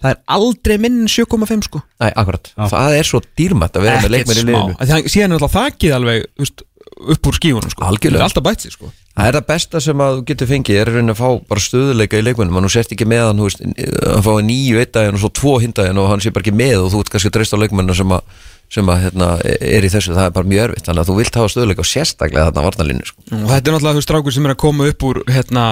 það 0.00 0.14
er 0.14 0.18
aldrei 0.38 0.78
minn 0.80 1.02
en 1.04 1.12
7,5 1.12 1.66
sko. 1.68 1.82
Nei, 2.00 2.10
akkurat, 2.16 2.50
það 2.56 2.96
er 2.98 3.06
svo 3.06 3.20
dýrmætt 3.38 3.76
að 3.76 3.86
vera 3.86 4.00
með 4.02 4.14
leikmaður 4.16 4.40
í 4.42 4.48
liðinu. 4.48 4.74
Af 4.80 4.88
því 4.88 4.96
hann- 4.96 5.12
síðan 5.14 5.30
er 5.34 5.38
alltaf 5.38 5.56
þakkið 5.58 5.94
alveg 5.98 6.24
veist, 6.40 6.62
upp 7.00 7.28
úr 7.30 7.36
skífunum 7.38 7.70
sko. 7.72 7.84
Algjörlega. 7.84 8.18
Það 8.18 8.24
er 8.24 8.28
alltaf 8.30 8.44
bætt 8.48 8.64
sér 8.64 8.72
sko. 8.74 8.90
Það 9.16 9.28
er 9.28 9.36
það 9.36 9.46
besta 9.50 9.80
sem 9.84 9.98
að 10.00 10.16
þú 10.16 10.24
getur 10.30 10.48
fengið 10.50 10.80
er 10.80 10.88
að 10.90 10.96
reyna 10.96 11.12
að 11.14 11.20
fá 11.20 11.28
bara 11.48 11.60
stöðuleika 11.60 12.18
í 12.20 12.24
leikmennum 12.24 12.56
og 12.56 12.62
nú 12.64 12.70
sért 12.72 12.92
ekki 12.96 13.06
með 13.08 13.22
hann, 13.28 13.40
þú 13.40 13.46
veist, 13.48 13.60
hann 13.60 14.24
fái 14.26 14.42
nýju 14.48 14.80
eitt 14.80 14.92
daginn 14.96 15.16
og 15.18 15.20
svo 15.20 15.30
tvo 15.36 15.54
hindaginn 15.60 16.00
og 16.00 16.08
hann 16.08 16.20
sé 16.24 16.32
bara 16.32 16.44
ekki 16.44 16.56
með 16.56 16.84
og 16.86 16.90
þú 16.94 17.00
ert 17.04 17.12
kannski 17.14 17.28
að 17.30 17.36
treysta 17.36 17.56
á 17.60 17.62
leikmennina 17.62 17.96
sem 17.96 18.08
að, 18.16 18.22
sem 18.70 18.90
að 18.92 19.00
hérna, 19.04 19.28
er 19.42 19.86
í 19.86 19.90
þessu, 19.90 20.14
það 20.14 20.28
er 20.28 20.34
bara 20.36 20.50
mjög 20.52 20.64
erfitt. 20.68 20.86
Þannig 20.86 21.02
að 21.02 21.10
þú 21.10 21.16
vilt 21.18 21.38
hafa 21.40 21.50
stöðuleika 21.50 21.82
og 21.82 21.90
sérstaklega 21.90 22.46
þarna 22.48 22.64
varnalínu 22.68 23.08
sko. 23.08 23.24
og 23.26 23.48
þetta 23.50 23.58
er 23.58 23.74
náttúrulega 23.74 23.98
þú 23.98 24.04
strákur 24.06 24.36
sem 24.36 24.46
er 24.46 24.54
að 24.54 24.60
koma 24.62 24.88
upp 24.90 25.06
úr 25.08 25.22
hérna, 25.26 25.64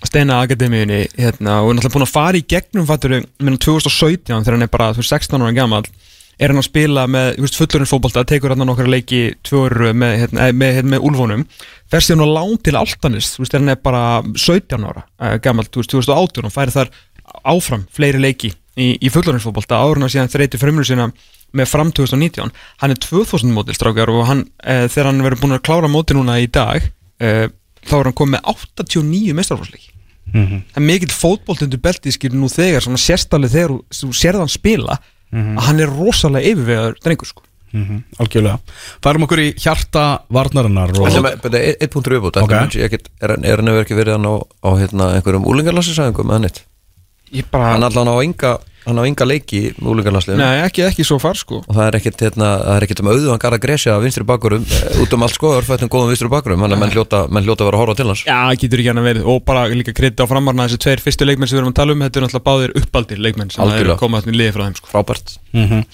Steina 0.00 0.40
Akademíunni 0.40 1.02
hérna, 1.18 1.60
og 1.60 1.70
er 1.70 1.78
náttúrulega 1.78 1.96
búin 1.98 2.06
að 2.06 2.14
fara 2.14 2.40
í 2.40 2.46
gegnum 2.48 2.88
fattur, 2.88 3.16
minna 3.38 3.60
2017 3.60 4.32
þegar 4.32 4.56
hann 4.56 4.66
er 4.66 4.72
bara 4.72 4.90
veist, 4.96 5.12
16 5.12 5.44
ára 5.44 5.56
gammal 5.56 5.84
er 6.36 6.52
hann 6.52 6.60
að 6.60 6.68
spila 6.68 7.06
með 7.08 7.38
fullurinn 7.56 7.88
fótbolta, 7.88 8.24
tekur 8.28 8.52
hann 8.52 8.64
nokkra 8.68 8.88
leiki 8.88 9.22
tvöru 9.46 9.92
með, 9.96 10.16
hérna, 10.24 10.48
eh, 10.48 10.52
með, 10.52 10.74
hérna, 10.78 10.92
með 10.94 11.06
Úlfónum 11.08 11.44
fer 11.92 12.04
síðan 12.04 12.26
á 12.28 12.34
lán 12.36 12.58
til 12.60 12.76
Altanis 12.76 13.30
veist, 13.40 13.56
hann 13.56 13.72
er 13.72 13.80
bara 13.80 14.20
17 14.36 14.84
ára 14.84 15.06
uh, 15.06 15.36
gammal, 15.40 15.64
þú 15.68 15.80
veist, 15.80 15.94
2018 15.94 16.48
og 16.48 16.52
færi 16.52 16.76
þar 16.76 16.92
áfram 17.40 17.86
fleiri 17.96 18.20
leiki 18.20 18.52
í, 18.76 18.96
í 19.00 19.08
en 19.08 19.40
að 20.04 20.12
síðan 20.12 20.32
þreyti 20.32 20.60
frumur 20.60 20.84
sína 20.84 21.08
með 21.54 21.66
fram 21.70 21.92
2019 21.92 22.50
hann 22.82 22.90
er 22.90 22.98
2000 23.00 23.52
mótil 23.54 23.74
strákar 23.76 24.10
og 24.10 24.26
hann, 24.26 24.44
e, 24.64 24.88
þegar 24.88 25.10
hann 25.12 25.22
verður 25.22 25.40
búin 25.44 25.56
að 25.58 25.62
klára 25.68 25.88
móti 25.92 26.14
núna 26.16 26.38
í 26.42 26.48
dag 26.50 26.82
e, 27.20 27.48
þá 27.86 27.94
er 28.00 28.04
hann 28.10 28.16
komið 28.18 28.34
með 28.38 28.48
89 28.54 29.34
mestrarflóðsleiki 29.34 29.92
Mhm. 30.26 30.56
það 30.74 30.80
er 30.80 30.82
mikill 30.82 31.12
fótboltundur 31.14 31.78
beltískir 31.78 32.32
nú 32.34 32.48
þegar 32.50 32.82
svona 32.82 32.98
sérstalið 32.98 33.52
þegar 33.52 33.74
þú- 33.94 34.08
sérð 34.10 34.40
hann 34.42 34.48
spila 34.50 34.96
að 35.32 35.60
hann 35.68 35.80
er 35.80 35.86
rosalega 35.86 36.50
yfirvegaður 36.50 36.96
drengur 37.04 37.26
sko. 37.30 37.42
Mhm, 37.72 38.02
Algjörlega. 38.18 38.58
Færum 39.02 39.22
okkur 39.26 39.38
í 39.42 39.54
hjarta 39.54 40.20
varnarinnar 40.30 40.90
og... 40.98 41.06
Er 41.06 41.76
eitt 41.80 41.90
punktur 41.92 42.16
viðbútt 42.16 42.36
er, 43.22 43.28
hann- 43.36 43.44
er 43.46 43.62
hefur 43.70 43.84
ekki 43.84 43.98
verið 43.98 44.16
hann 44.18 44.26
á, 44.26 44.34
á 44.66 44.70
hérna, 44.82 45.08
einhverjum 45.14 45.46
úlingarlassisæðingum 45.46 46.26
með 46.26 46.32
hann 46.40 46.48
eitt 46.50 46.60
ég 46.62 46.66
bara, 47.50 47.74
hann 47.74 47.84
allan 47.86 48.08
á 48.10 48.16
enga, 48.22 48.50
hann 48.86 48.98
á 48.98 49.02
enga 49.02 49.26
leiki 49.26 49.60
með 49.80 49.88
úlingarlassliðum 49.92 50.38
nei 50.38 50.60
ekki, 50.62 50.84
ekki 50.86 51.04
svo 51.06 51.16
far 51.22 51.34
sko. 51.38 51.58
Og 51.66 51.74
það 51.74 51.88
er 51.88 51.96
ekkert, 51.98 52.20
hérna, 52.22 52.50
það 52.62 52.76
er 52.76 52.86
ekkert 52.86 53.02
um 53.02 53.10
auðu 53.10 53.30
hann 53.32 53.42
gara 53.42 53.58
gresja 53.62 53.96
vinstri 54.02 54.26
bakurum 54.28 54.66
út 55.02 55.16
um 55.16 55.24
allt 55.26 55.34
sko, 55.34 55.50
örfættum 55.58 55.90
góðum 55.90 56.12
vinstri 56.12 56.30
bakurum 56.30 56.62
þannig 56.62 56.78
að 56.78 56.82
menn 56.84 56.94
hljóta, 56.94 57.22
menn 57.34 57.46
hljóta 57.48 57.64
að 57.66 57.70
vera 57.70 57.80
að 57.80 57.82
horfa 57.82 57.98
til 57.98 58.06
hans. 58.12 58.22
Já, 58.28 58.38
getur 58.62 58.82
ekki 58.84 58.92
hann 58.92 59.02
að 59.02 59.08
verið. 59.10 59.26
Og 59.34 59.42
bara 59.50 59.66
líka 59.74 59.96
kredi 59.96 60.22
á 60.22 60.26
framarna 60.30 60.68
þessi 60.68 60.80
tveir 60.86 61.02
fyrstu 61.02 61.26
leikmenn 61.26 61.50
sem 61.50 61.58
við 61.58 61.64
erum 61.64 61.74
að 61.74 61.78
tala 61.80 61.96
um 61.96 62.06
þetta 62.06 62.20
er 62.22 62.26
náttúrulega 62.28 62.46
báðir 62.46 62.76
uppaldir 62.82 63.22
leikmenn 63.26 63.50
sem 63.50 63.64
Algjörlega. 63.66 63.90
eru 63.90 63.98
komað 64.04 64.30
í 64.30 64.36
liði 64.38 64.54
frá 64.54 64.64
þeim 64.68 64.78
sko. 64.78 64.92
frábært. 64.94 65.36
Mm 65.56 65.84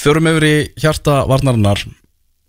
Förum 0.00 0.30
yfir 0.32 0.48
í 0.50 0.54
hjarta 0.80 1.20
varnarinnar 1.30 1.86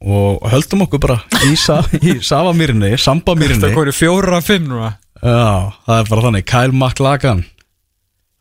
og 0.01 0.45
höldum 0.49 0.81
okkur 0.87 1.01
bara 1.03 1.17
í, 1.45 1.53
sa, 1.59 1.81
í 2.01 2.17
Savamýrinni, 2.25 2.95
Sambamýrinni. 2.97 3.67
Það 3.67 3.75
komið 3.77 3.97
fjóra 3.99 4.39
fimm 4.41 4.69
núna. 4.71 4.95
Já, 5.21 5.69
það 5.85 5.99
er 5.99 6.07
bara 6.09 6.23
þannig, 6.25 6.45
Kyle 6.49 6.73
McLagan 6.73 7.43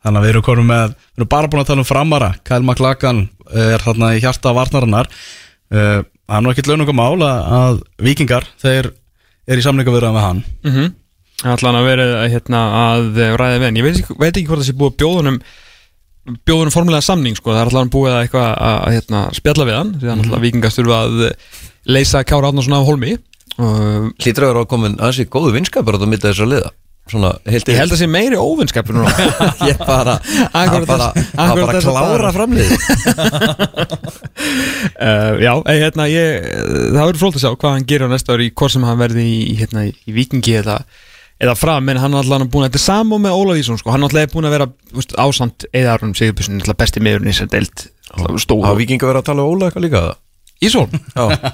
Þannig 0.01 0.17
að 0.17 0.25
við 0.25 0.33
erum 0.33 0.47
konum 0.47 0.71
með 0.71 0.95
Við 0.95 1.21
erum 1.21 1.33
bara 1.35 1.51
búin 1.51 1.61
að 1.61 1.67
tala 1.67 1.83
um 1.83 1.91
framara 1.91 2.31
Kyle 2.47 2.63
McLagan 2.63 3.29
er 3.51 3.83
þarna 3.83 4.15
í 4.15 4.23
hjarta 4.23 4.55
varnarinnar 4.55 5.11
uh, 5.11 6.01
Það 6.01 6.37
er 6.37 6.43
nú 6.45 6.51
ekkert 6.51 6.69
launungum 6.71 6.95
mál 6.95 7.21
að, 7.27 7.39
að 7.59 7.79
vikingar 8.01 8.47
Þeir 8.61 8.93
eru 9.49 9.61
í 9.61 9.65
samlinga 9.65 9.93
viðraða 9.93 10.15
með 10.15 10.25
hann 10.27 10.43
mm 10.43 10.71
-hmm. 10.75 10.93
ætla 11.53 11.71
hann 11.71 11.79
að 11.79 11.89
vera 11.89 12.05
hérna, 12.29 12.61
að 12.91 13.19
eh, 13.19 13.33
ræða 13.39 13.57
við 13.57 13.67
hann 13.67 13.79
ég 13.79 13.87
veit 13.87 13.99
ekki, 13.99 14.17
veit 14.19 14.31
ekki 14.31 14.47
hvort 14.47 14.61
það 14.61 14.69
sé 14.69 14.77
búið 14.77 14.91
að 14.91 14.99
bjóðunum 15.01 15.39
bjóðunum 16.45 16.75
formulega 16.75 17.01
samning 17.01 17.35
sko. 17.37 17.51
það 17.51 17.61
er 17.61 17.71
alltaf 17.71 17.93
búið 17.95 18.13
að, 18.13 18.21
eitthvað 18.21 18.47
að, 18.51 18.77
að 18.85 18.93
hérna, 18.95 19.21
spjalla 19.33 19.65
við 19.65 19.77
hann 19.79 19.93
því 19.97 20.07
að 20.07 20.15
mm 20.15 20.23
-hmm. 20.29 20.41
vikingar 20.45 20.75
þurfa 20.75 20.99
að 21.01 21.25
eh, 21.25 21.35
leysa 21.85 22.23
Kára 22.23 22.51
Átnarsson 22.51 22.77
af 22.77 22.85
holmi 22.85 23.17
að 24.45 24.53
vera 24.53 24.65
komin 24.65 24.99
aðeins 24.99 25.19
í 25.19 25.29
góðu 25.29 25.51
vinskapur 25.51 25.93
á 25.93 25.97
þetta 25.97 26.09
mitt 26.09 26.23
þess 26.23 26.39
að 26.39 26.53
liða 26.53 26.69
svona, 27.11 27.31
ég 27.45 27.77
held 27.77 27.93
að 27.93 27.99
sé 27.99 28.07
meiri 28.09 28.39
óvinnskapur 28.39 28.95
núna. 28.95 29.11
Ég 29.69 29.77
bara 29.81 30.17
að 30.55 30.87
bara, 30.89 31.11
að 31.35 31.61
bara 31.61 31.83
klára 31.85 32.33
framlið 32.35 32.75
Uh, 35.01 35.37
já, 35.45 35.51
eh, 35.69 35.77
hérna, 35.83 36.07
ég, 36.09 36.45
það 36.93 37.05
verður 37.05 37.19
frólt 37.21 37.37
að 37.37 37.43
sjá 37.43 37.51
hvað 37.53 37.75
hann 37.75 37.87
gerir 37.89 38.09
á 38.09 38.13
næsta 38.13 38.35
ári 38.35 38.49
hvort 38.57 38.73
sem 38.73 38.85
hann 38.87 38.99
verði 38.99 39.25
í, 39.27 39.53
hérna, 39.59 39.85
í 39.87 40.15
vikingi 40.15 40.55
eða, 40.61 40.79
eða 41.41 41.55
fram, 41.59 41.91
en 41.91 42.01
hann 42.01 42.15
er 42.15 42.23
alltaf 42.23 42.49
búin 42.53 42.65
að 42.65 42.71
þetta 42.71 42.81
er 42.81 42.85
saman 42.87 43.23
með 43.25 43.37
Ólaf 43.37 43.61
Ísson, 43.61 43.79
sko, 43.81 43.93
hann 43.93 44.01
er 44.01 44.09
alltaf 44.09 44.33
búin 44.33 44.49
að 44.49 44.55
vera 44.57 44.69
veist, 44.95 45.15
ásand 45.21 45.67
eða 45.69 45.95
Aron 45.95 46.15
Sigurbjörnsson 46.17 46.63
alltaf 46.63 46.81
besti 46.81 47.03
meðurinn 47.05 47.31
í 47.31 47.49
deild. 47.53 47.87
Alltaf 48.15 48.57
á 48.65 48.71
vikinga 48.79 49.09
vera 49.11 49.21
að 49.21 49.29
tala 49.29 49.45
um 49.45 49.53
Óla 49.53 49.69
eitthvað 49.69 49.87
líka 49.87 50.05
það 50.07 50.19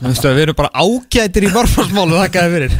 Vistu, 0.03 0.31
við 0.35 0.41
erum 0.43 0.57
bara 0.57 0.71
ágætir 0.75 1.45
í 1.47 1.51
varfarsmálu 1.53 2.17
þakkaði 2.19 2.49
fyrir. 2.53 2.73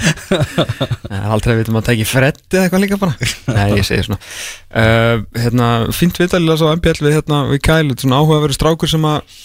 Það 1.08 1.14
er 1.16 1.28
aldrei 1.32 1.54
að 1.54 1.60
við 1.62 1.70
um 1.72 1.80
að 1.80 1.86
tæki 1.88 2.08
fredd 2.08 2.42
eða 2.52 2.64
eitthvað 2.66 2.84
líka 2.84 3.00
bara. 3.00 3.30
Nei, 3.56 3.78
ég 3.78 3.88
segi 3.88 4.08
svona. 4.10 4.20
Uh, 4.68 5.24
hérna, 5.40 5.70
Fínt 5.96 6.20
viðtalilega 6.20 6.60
svo 6.60 6.74
MPL 6.76 7.06
við, 7.06 7.16
hérna, 7.16 7.40
við 7.48 7.62
Kæl, 7.70 7.94
svona 7.96 8.20
áhugaverður 8.20 8.58
strákur 8.58 8.92
sem 8.92 9.08
að 9.08 9.38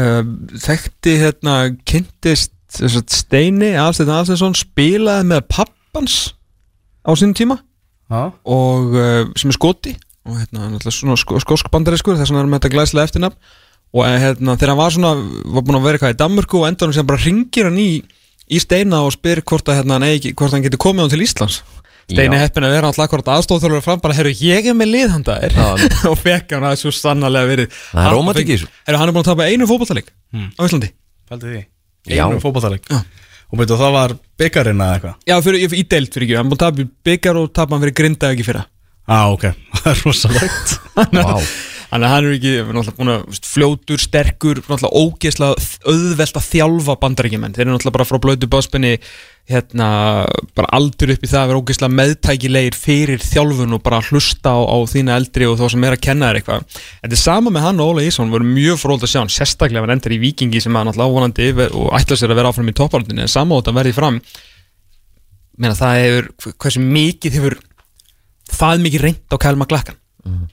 uh, 0.00 0.22
þekkti 0.64 1.16
hérna, 1.20 1.56
kynntist 1.88 2.56
að 2.80 3.02
Steini 3.12 3.74
Afstættin 3.76 4.16
Afstættinsson 4.16 4.56
spilaði 4.56 5.28
með 5.34 5.44
pappans 5.52 6.16
á 7.04 7.12
sínum 7.12 7.36
tíma. 7.36 7.58
Já, 8.08 8.30
og 8.32 8.96
uh, 8.96 9.28
sem 9.36 9.52
er 9.52 9.58
skoti. 9.58 9.92
Og 10.24 10.38
hérna, 10.38 10.70
sko, 10.88 11.36
skósk 11.42 11.68
bandarískur 11.74 12.16
þess 12.16 12.32
vegna 12.32 12.46
er 12.46 12.48
með 12.48 12.62
þetta 12.62 12.72
glæslega 12.78 13.10
eftirnafn 13.10 13.52
og 13.92 14.06
eh, 14.08 14.16
hérna, 14.22 14.56
þegar 14.56 14.72
hann 14.72 14.80
var 14.82 14.94
svona, 14.96 15.12
var 15.56 15.64
búin 15.66 15.78
að 15.78 15.86
vera 15.86 15.98
eitthvað 16.00 16.14
í 16.16 16.20
Danmörku 16.22 16.60
og 16.62 16.66
endanum 16.70 16.94
sem 16.96 17.06
bara 17.08 17.20
ringir 17.24 17.68
hann 17.68 17.78
í 17.82 17.90
í 18.52 18.58
Steina 18.60 19.02
og 19.06 19.12
spyr 19.14 19.40
hvort 19.48 19.68
að 19.70 19.78
hérna, 19.82 19.98
nei, 20.02 20.16
ekki- 20.18 20.34
hvort 20.36 20.52
hann 20.56 20.64
getur 20.64 20.80
komið 20.82 21.06
hann 21.06 21.12
til 21.14 21.22
Íslands 21.24 21.60
Steini 22.10 22.34
Já. 22.36 22.40
heppin 22.42 22.64
að 22.66 22.72
vera 22.74 22.88
alltaf 22.90 23.08
hvort 23.12 23.28
aðstofþjálfur 23.30 23.84
fram 23.84 24.00
bara, 24.02 24.16
herru, 24.18 24.32
ég 24.34 24.66
er 24.68 24.74
með 24.76 24.90
liðhanda 24.90 25.36
þér 25.44 25.54
Já. 25.56 25.90
og 26.10 26.16
fekk 26.18 26.56
hann 26.56 26.66
að 26.68 26.74
svo 26.82 26.90
sannarlega 26.96 27.48
verið 27.52 27.76
Það 27.92 28.08
er 28.08 28.16
rómantík 28.16 28.48
í 28.50 28.56
þessu. 28.56 28.68
Herru, 28.88 28.98
hann 29.00 29.08
er 29.12 29.14
búin 29.16 29.22
að 29.24 29.30
tapa 29.30 29.46
einu 29.48 29.68
fótballtaleik 29.70 30.10
á 30.34 30.62
Íslandi 30.66 30.90
fældi 31.30 31.52
því 31.52 31.62
Já. 32.16 32.24
Einu 32.26 32.42
fótballtaleg 32.42 32.90
Já. 32.90 32.98
Og 33.52 33.60
veitu, 33.60 33.76
það 33.78 33.92
var 33.94 34.16
byggarinn 34.42 34.80
eða 34.82 34.98
eitthvað 34.98 35.30
Já, 35.30 35.36
fyrir, 35.46 35.76
í 35.78 35.82
deild 35.94 36.12
fyrir 36.16 36.26
ekki, 36.26 36.36
hann 36.40 36.50
búin 36.50 36.58
að 36.58 36.64
tapa 36.66 36.82
í 36.82 36.88
byggar 37.08 37.38
og 37.40 37.50
tapa 37.54 37.76
hann 37.76 37.84
fyrir 37.86 37.96
grinda 38.02 38.32
ekki 38.34 38.46
fyrra 38.50 38.64
Á, 39.06 39.18
ok, 39.32 39.44
það 39.78 39.90
er 39.94 40.02
rosalegt 40.06 40.74
Vá. 40.96 41.36
Þannig 41.92 42.08
að 42.08 42.12
hann 42.14 42.24
er 42.24 42.34
ekki 42.38 42.50
náttúrulega 42.64 42.96
búin 42.96 43.10
að 43.12 43.40
fljótur, 43.44 44.00
sterkur, 44.00 44.60
náttúrulega 44.64 45.00
ógeðslega 45.02 45.64
auðvelt 45.92 46.38
að 46.38 46.46
þjálfa 46.46 46.94
bandaríkjumenn 47.02 47.52
þeir 47.52 47.66
eru 47.66 47.74
náttúrulega 47.74 47.96
bara 47.98 48.06
frá 48.08 48.20
blötu 48.22 48.48
báspenni 48.48 48.92
hérna, 49.50 49.88
bara 50.56 50.70
aldur 50.78 51.12
upp 51.12 51.26
í 51.26 51.28
það 51.28 51.42
að 51.42 51.50
vera 51.50 51.60
ógeðslega 51.60 51.96
meðtækilegir 51.98 52.78
fyrir 52.80 53.20
þjálfun 53.26 53.76
og 53.76 53.82
bara 53.84 53.98
hlusta 54.06 54.54
á, 54.56 54.60
á 54.64 54.76
þína 54.88 55.18
eldri 55.20 55.50
og 55.50 55.58
þá 55.60 55.66
sem 55.74 55.84
er 55.84 55.96
að 55.98 56.04
kenna 56.06 56.30
þér 56.30 56.40
eitthvað. 56.40 56.78
Þetta 57.02 57.18
er 57.18 57.22
sama 57.26 57.52
með 57.52 57.66
hann 57.66 57.84
og 57.84 57.92
Óla 57.92 58.06
Ísson, 58.06 58.32
voru 58.32 58.48
mjög 58.48 58.80
fróld 58.80 59.04
að 59.04 59.12
sjá 59.12 59.20
hann 59.20 59.34
sérstaklega 59.36 59.82
ef 59.82 59.88
hann 59.88 59.94
endur 59.98 60.16
í 60.16 60.20
vikingi 60.22 60.64
sem 60.64 60.80
er 60.80 60.88
náttúrulega 60.88 61.12
ávonandi 61.12 61.50
yfir 61.50 61.76
og 61.76 61.92
ætla 61.98 62.16
sér 62.22 62.32
að 62.32 62.40
vera 62.40 62.54
áfram 62.54 62.72
í 62.72 62.76
toppaldinu 62.78 63.26
en 63.26 63.34
sama 63.34 63.58
á 63.58 63.60
þetta 63.60 63.76
verði 63.82 63.94
fram. 63.98 64.22
Meina 65.60 65.76
það 65.76 66.00
hefur, 66.06 66.32
hversu 66.56 66.86
mikið 66.86 67.36
hefur 67.36 67.60
það 68.48 68.86
mikið 68.86 69.08
reynd 69.08 69.22
á 69.28 69.36
Kælma 69.42 69.68
Glakkan 69.68 69.98
mm. 70.24 70.44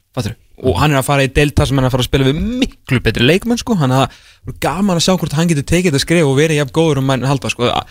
Og 0.63 0.77
hann 0.81 0.91
er 0.93 0.99
að 1.01 1.07
fara 1.07 1.25
í 1.25 1.31
delta 1.33 1.65
sem 1.65 1.77
hann 1.77 1.85
er 1.87 1.89
að 1.91 1.95
fara 1.97 2.05
að 2.05 2.09
spila 2.09 2.27
við 2.29 2.39
miklu 2.63 2.99
betri 3.05 3.25
leikmenn 3.25 3.59
sko. 3.61 3.75
hann 3.79 3.91
er 3.95 4.09
gaman 4.59 4.97
að 4.99 5.05
sjá 5.07 5.13
hvort 5.17 5.35
hann 5.37 5.49
getur 5.51 5.67
tekið 5.67 5.93
þetta 5.93 6.03
skrif 6.05 6.27
og 6.27 6.37
verið 6.39 6.59
jafn 6.61 6.75
góður 6.75 7.01
um 7.01 7.09
mann 7.11 7.25
halda 7.27 7.51
sko. 7.53 7.69
Að- 7.69 7.87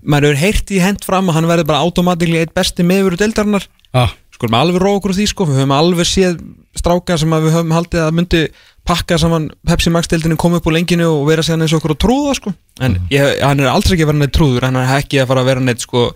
maður 0.00 0.30
hefur 0.32 0.40
heyrt 0.40 0.72
í 0.72 0.80
hend 0.80 1.04
fram 1.04 1.28
að 1.28 1.38
hann 1.38 1.48
verður 1.50 1.68
bara 1.68 1.84
automátikli 1.84 2.40
eitt 2.40 2.54
besti 2.56 2.84
meður 2.86 3.18
deltarinnar 3.20 3.66
ah, 3.92 4.12
sko 4.32 4.48
við 4.48 4.56
alveg 4.56 4.80
róa 4.80 4.96
okkur 5.00 5.12
á 5.12 5.18
því 5.18 5.26
sko. 5.28 5.46
Við 5.50 5.60
höfum 5.60 5.74
alveg 5.76 6.08
séð 6.08 6.38
stráka 6.78 7.18
sem 7.20 7.34
við 7.34 7.52
höfum 7.58 7.74
haldið 7.76 8.04
að 8.06 8.16
myndi 8.16 8.42
pakka 8.88 9.18
saman 9.20 9.50
Pepsi 9.68 9.92
Max 9.92 10.08
deildinu 10.08 10.38
koma 10.40 10.56
upp 10.60 10.68
úr 10.70 10.78
lenginu 10.78 11.10
og 11.10 11.26
vera 11.28 11.44
síðan 11.44 11.66
eins 11.66 11.74
og 11.76 11.82
okkur 11.82 11.96
að 11.98 12.00
trúða 12.06 12.36
sko. 12.38 12.54
En 12.80 12.96
ég, 13.12 13.42
hann 13.44 13.60
er 13.60 13.68
aldrei 13.68 13.98
ekki 13.98 14.06
að 14.06 14.12
vera 14.14 14.22
neitt 14.22 14.36
trúður 14.38 14.66
hann 14.70 14.80
er 14.80 14.94
ekki 14.96 15.20
að 15.20 15.28
fara 15.34 15.44
að 15.44 15.50
vera 15.52 15.64
neitt 15.66 15.84
sko 15.84 16.06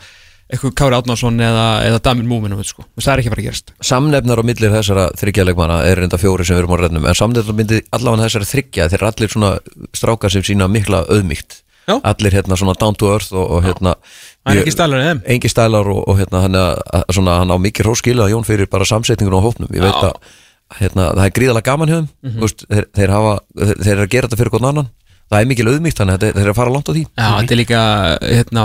eitthvað 0.52 0.74
Kári 0.78 0.96
Átnarsson 0.98 1.38
eða, 1.40 1.66
eða 1.88 2.00
Damir 2.04 2.26
Múminu 2.28 2.58
sko. 2.66 2.84
það 3.00 3.12
er 3.14 3.22
ekki 3.22 3.30
að 3.30 3.34
fara 3.34 3.42
að 3.42 3.48
gerast. 3.48 3.72
Samnefnar 3.90 4.42
á 4.42 4.44
millir 4.44 4.74
þessara 4.74 5.04
þryggjarleikmanna 5.20 5.78
er 5.88 6.00
reynda 6.02 6.18
fjóri 6.20 6.44
sem 6.46 6.56
við 6.58 6.62
erum 6.64 6.74
á 6.76 6.78
rennum 6.84 7.06
en 7.08 7.18
samnefnar 7.18 7.56
á 7.56 7.58
millir 7.60 7.82
allavega 7.96 8.28
þessara 8.28 8.50
þryggja 8.52 8.88
þeir 8.92 8.98
eru 9.00 9.10
allir 9.10 9.32
svona 9.34 9.52
strákar 9.96 10.34
sem 10.34 10.44
sína 10.44 10.68
mikla 10.68 11.04
auðmygt 11.08 11.60
Já. 11.88 11.98
allir 12.00 12.32
hérna 12.32 12.56
svona 12.56 12.76
down 12.80 12.94
to 12.96 13.10
earth 13.12 13.32
og, 13.36 13.44
og 13.58 13.64
hérna 13.66 13.94
ekki 14.48 14.72
stælar 14.72 15.02
engi 15.28 15.50
stælar 15.52 15.88
og, 15.92 16.00
og 16.08 16.16
hérna 16.20 16.40
hann, 16.44 16.56
að- 16.56 17.04
svona, 17.12 17.38
hann 17.42 17.52
á 17.52 17.56
mikið 17.60 17.84
hróskila 17.88 18.28
Jón 18.32 18.44
fyrir 18.48 18.68
bara 18.72 18.84
samsetningun 18.88 19.36
á 19.36 19.44
hópnum. 19.44 19.68
Ég 19.72 19.84
veit 19.84 19.92
Já. 19.92 20.08
að 20.12 20.80
hérna, 20.80 21.10
það 21.12 21.24
er 21.28 21.34
gríðalega 21.36 21.68
gaman 21.68 21.88
hjá 21.92 21.96
þeim 21.98 22.08
mm 22.24 22.52
þeir, 22.72 22.86
þeir, 22.96 23.10
hafa, 23.12 23.34
þeir, 23.52 23.74
þeir 23.84 23.92
eru 23.96 24.04
að 24.06 24.12
gera 24.14 24.28
þetta 24.28 24.40
fyrir 24.40 24.54
hvern 24.54 24.68
annan. 24.70 24.88
Það 25.28 25.40
er 25.40 25.48
mikil 25.48 25.68
auðmygt 25.72 26.00
þannig 26.00 26.14
að 26.16 26.24
þeir, 26.24 26.32
þeir 26.34 26.44
eru 26.44 26.52
að 26.54 26.58
fara 26.60 26.72
langt 26.74 26.88
á 26.88 26.92
því. 26.94 27.02
Já, 27.04 27.28
þetta 27.40 27.54
er 27.54 27.60
líka 27.60 27.82
hérna, 28.24 28.64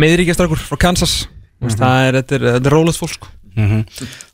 meðríkjastrákur 0.00 0.60
frá 0.60 0.78
Kansas. 0.88 1.26
Mm 1.60 1.68
-hmm. 1.68 1.78
það 1.78 2.08
er, 2.08 2.18
þetta 2.20 2.34
er, 2.34 2.46
þetta 2.56 2.70
er 2.70 2.76
rólegt 2.76 2.98
fólk 2.98 3.30
mm 3.56 3.84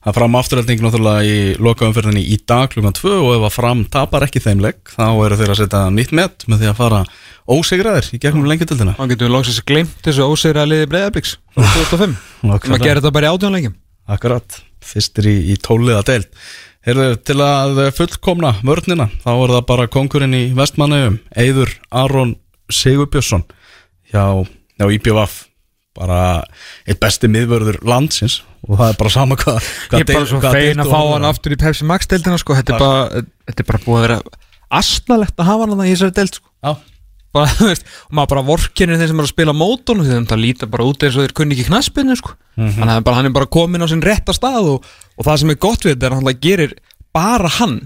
Það 0.04 0.14
fram 0.14 0.36
afturhaldning 0.38 0.80
náttúrulega 0.80 1.24
í 1.26 1.56
lokaumferðinni 1.58 2.22
í 2.22 2.36
dag 2.46 2.70
klukkan 2.70 2.94
2 2.94 3.10
og 3.18 3.34
ef 3.34 3.42
að 3.48 3.56
fram 3.56 3.84
tapar 3.84 4.24
ekki 4.24 4.40
þeim 4.40 4.62
legg 4.62 4.78
þá 4.88 5.08
eru 5.26 5.36
þeir 5.36 5.50
að 5.50 5.58
setja 5.58 5.80
nýtt 5.90 6.12
met 6.12 6.46
með 6.46 6.62
því 6.62 6.68
að 6.70 6.78
fara 6.78 7.00
ósigraðir 7.44 8.08
í 8.14 8.20
gegnum 8.22 8.46
lengjadöldina 8.46 8.94
þá 8.94 9.04
getum 9.10 9.26
við 9.26 9.34
loksins 9.34 9.60
glemt 9.66 9.98
þessu 10.06 10.22
ósegra 10.24 10.64
liði 10.64 10.86
breyðabliks 10.86 11.36
2005 11.58 12.16
sem 12.40 12.78
að 12.78 12.86
gera 12.86 13.00
þetta 13.00 13.12
bara 13.18 13.26
í 13.26 13.34
átjónleikim 13.34 13.76
Akkurat, 14.08 14.62
fyrstir 14.80 15.26
í, 15.28 15.36
í 15.52 15.54
tóliða 15.60 16.00
deild. 16.08 16.28
Heyrðu, 16.86 17.08
til 17.28 17.36
að 17.44 17.82
fullkomna 17.92 18.54
vörnina, 18.64 19.10
þá 19.20 19.32
er 19.34 19.52
það 19.52 19.64
bara 19.68 19.88
konkurinn 19.92 20.36
í 20.36 20.44
vestmannaugum, 20.56 21.18
Eyður 21.36 21.74
Aron 21.92 22.32
Sigurbjörnsson 22.72 23.44
hjá, 24.08 24.46
hjá 24.80 24.86
IPVF 24.94 25.42
bara 25.98 26.18
eitt 26.86 27.00
besti 27.02 27.30
miðvörður 27.30 27.80
landsins 27.88 28.40
og 28.66 28.78
það 28.78 28.92
er 28.92 29.00
bara 29.00 29.14
sama 29.14 29.38
hvað 29.38 29.58
Ég 29.94 30.04
er 30.04 30.12
bara 30.12 30.28
svo 30.30 30.42
fein 30.42 30.82
að 30.82 30.92
fá 30.92 31.00
hann 31.00 31.26
aftur 31.28 31.54
í 31.54 31.58
Pepsi 31.60 31.88
Max 31.88 32.10
deildina 32.10 32.38
sko. 32.40 32.56
þetta, 32.58 32.76
er 32.76 32.82
bara, 32.82 33.24
þetta 33.48 33.64
er 33.64 33.68
bara 33.72 33.82
búið 33.84 33.98
að 33.98 34.06
vera 34.06 34.20
asnalegt 34.78 35.38
að 35.38 35.50
hafa 35.50 35.64
hann 35.64 35.74
þarna 35.74 35.88
í 35.88 35.92
þessari 35.94 36.16
deild 36.18 36.38
sko. 36.38 36.50
Já, 36.64 36.72
bara, 37.36 37.52
þú 37.58 37.70
veist, 37.70 37.88
og 38.08 38.18
maður 38.18 38.32
bara 38.34 38.46
vorkenir 38.50 39.00
þeir 39.00 39.12
sem 39.12 39.22
er 39.22 39.28
að 39.28 39.32
spila 39.32 39.56
móton 39.56 40.04
því 40.04 40.20
það 40.32 40.44
líta 40.44 40.70
bara 40.70 40.88
út 40.88 41.06
eins 41.06 41.16
og 41.16 41.26
þeir 41.26 41.36
kunni 41.40 41.56
ekki 41.56 41.68
knaspinu 41.70 42.18
sko. 42.18 42.34
þannig 42.58 42.94
að 42.98 43.06
bara, 43.06 43.20
hann 43.20 43.30
er 43.30 43.36
bara 43.38 43.50
komin 43.58 43.84
á 43.84 43.88
sinn 43.90 44.04
rétta 44.04 44.36
stað 44.36 44.74
og, 44.74 44.92
og 45.16 45.28
það 45.28 45.42
sem 45.42 45.54
er 45.54 45.62
gott 45.62 45.86
við 45.86 45.96
þetta 45.96 46.08
er 46.10 46.16
að 46.16 46.22
hann 46.22 46.44
gerir 46.44 46.76
bara 47.14 47.50
hann 47.58 47.80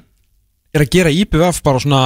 er 0.72 0.84
að 0.84 0.92
gera 0.96 1.12
IPVF 1.12 1.62
bara 1.64 1.82
svona 1.82 2.02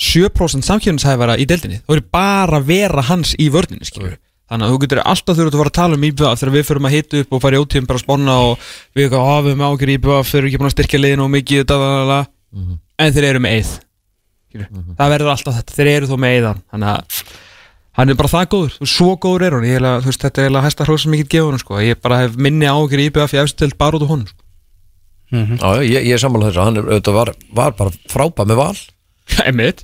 7% 0.00 0.64
samkjöfnishæfara 0.64 1.36
í 1.40 1.46
deildinni 1.48 1.82
það 1.84 1.98
er 1.98 2.04
bara 2.14 2.60
að 2.60 2.68
vera 2.70 3.04
hans 3.10 3.34
í 3.36 3.50
vörninni 3.52 3.88
skilur 3.88 4.16
Þannig 4.50 4.66
að 4.66 4.72
þú 4.72 4.78
getur 4.82 5.00
alltaf 5.06 5.36
þurft 5.38 5.54
að 5.54 5.60
fara 5.60 5.70
að 5.70 5.76
tala 5.78 5.96
um 5.96 6.06
IPVF 6.08 6.40
þegar 6.40 6.54
við 6.56 6.64
fyrir 6.66 6.86
að 6.88 6.94
hita 6.96 7.20
upp 7.22 7.34
og 7.36 7.42
fara 7.44 7.54
í 7.54 7.60
ótíðum 7.62 7.86
bara 7.86 8.00
að 8.00 8.02
spána 8.02 8.38
og 8.48 8.64
við 8.98 9.04
eitthvað 9.04 9.28
hafum 9.30 9.62
ágjör 9.66 9.92
IPVF 9.94 10.32
þeir 10.32 10.40
eru 10.40 10.50
ekki 10.50 10.60
búin 10.60 10.70
að 10.70 10.74
styrkja 10.74 11.00
liðinu 11.04 11.26
og 11.26 11.30
mikið 11.36 11.62
da, 11.70 11.76
da, 11.78 11.90
da, 11.92 12.02
da. 12.10 12.74
en 13.04 13.14
þeir 13.14 13.28
eru 13.30 13.44
með 13.44 13.56
eið. 13.60 13.70
Mm 14.50 14.96
það 14.98 15.12
verður 15.14 15.30
alltaf 15.30 15.54
þetta, 15.60 15.74
þeir 15.78 15.90
eru 15.92 16.10
þó 16.10 16.16
með 16.18 16.32
eiðan. 16.34 16.62
Þannig 16.74 16.90
að 16.90 17.22
hann 18.00 18.10
er 18.10 18.16
bara 18.18 18.32
það 18.32 18.48
góður 18.50 18.90
svo 18.90 19.10
góður 19.22 19.46
er 19.46 19.54
hann, 19.54 20.02
þú 20.02 20.10
veist, 20.10 20.24
þetta 20.24 20.40
er 20.40 20.48
eiginlega 20.48 20.66
hæsta 20.66 20.86
hrós 20.88 21.04
sem 21.04 21.14
ég 21.14 21.22
get 21.22 21.30
gefa 21.36 21.50
hann 21.52 21.62
sko. 21.62 21.78
ég 21.78 22.00
bara 22.02 22.18
hef 22.24 22.34
minni 22.34 22.66
IPVF 22.66 23.34
í 23.36 23.42
efstu 23.44 23.62
til 23.62 23.76
bara 23.78 23.98
út 24.00 24.02
á 24.02 24.10
honum 24.10 24.26
sko. 24.26 24.42
Já, 25.30 25.78
já, 25.78 25.82
ég, 25.86 26.06
ég 26.08 26.16
er 26.16 26.18
sammála 26.18 26.50
þessu, 26.50 26.64
hann 26.64 26.80
er, 26.80 26.88
auðvitað 26.90 27.14
var, 27.14 27.30
var 27.54 27.74
bara 27.78 27.92
frábæð 28.10 28.50
með 28.50 28.58
val. 28.58 28.78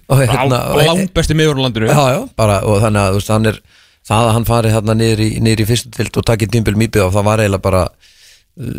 Og 0.10 0.22
hérna- 0.26 0.62
langt 0.82 1.12
besti 1.14 1.36
miður 1.38 1.60
á 1.62 1.62
landinu. 1.62 1.86
Já, 1.86 2.02
já, 2.16 2.20
bara, 2.34 2.56
og 2.66 2.80
þannig 2.82 3.04
að 3.04 3.30
hann 3.30 3.50
er 3.52 3.60
það 4.06 4.28
að 4.28 4.34
hann 4.36 4.46
fari 4.48 4.74
hérna 4.74 4.96
niður 4.96 5.24
í, 5.24 5.66
fyrstu 5.68 5.92
tild 5.94 6.20
og 6.20 6.26
takki 6.28 6.48
tímbil 6.50 6.76
mýpið 6.78 7.06
og 7.06 7.14
það 7.16 7.26
var 7.28 7.42
eiginlega 7.42 7.64
bara 7.64 7.82
uh, 7.86 8.70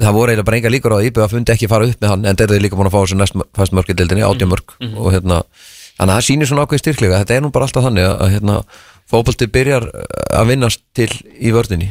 það 0.00 0.16
voru 0.16 0.32
eiginlega 0.32 0.48
bara 0.50 0.60
enga 0.60 0.72
líkur 0.74 0.94
á 0.94 0.98
að 1.00 1.08
íbjöða 1.10 1.30
fundi 1.34 1.54
ekki 1.54 1.70
fara 1.70 1.90
upp 1.90 2.00
með 2.00 2.14
hann 2.14 2.30
en 2.30 2.40
þeir 2.40 2.48
eru 2.48 2.64
líka 2.64 2.78
búin 2.78 2.90
að 2.90 2.96
fá 2.96 3.00
þessu 3.02 3.20
næst 3.20 3.38
fæst 3.58 3.76
mörk 3.76 3.90
í 3.90 3.98
dildinni, 3.98 4.26
átjamörk 4.26 4.76
og 4.90 5.12
hérna, 5.14 5.42
þannig 5.98 6.14
að 6.14 6.16
það 6.16 6.26
sýnir 6.28 6.50
svona 6.50 6.66
ákveð 6.66 6.82
styrklega 6.84 7.22
þetta 7.24 7.36
er 7.36 7.44
nú 7.44 7.52
bara 7.54 7.68
alltaf 7.68 7.86
þannig 7.88 8.08
að, 8.08 8.16
að 8.20 8.34
hérna, 8.36 8.58
fótbolti 9.10 9.50
byrjar 9.50 9.88
uh, 9.90 10.04
að 10.40 10.52
vinnast 10.54 10.84
til 10.94 11.10
í 11.38 11.54
vördinni 11.54 11.90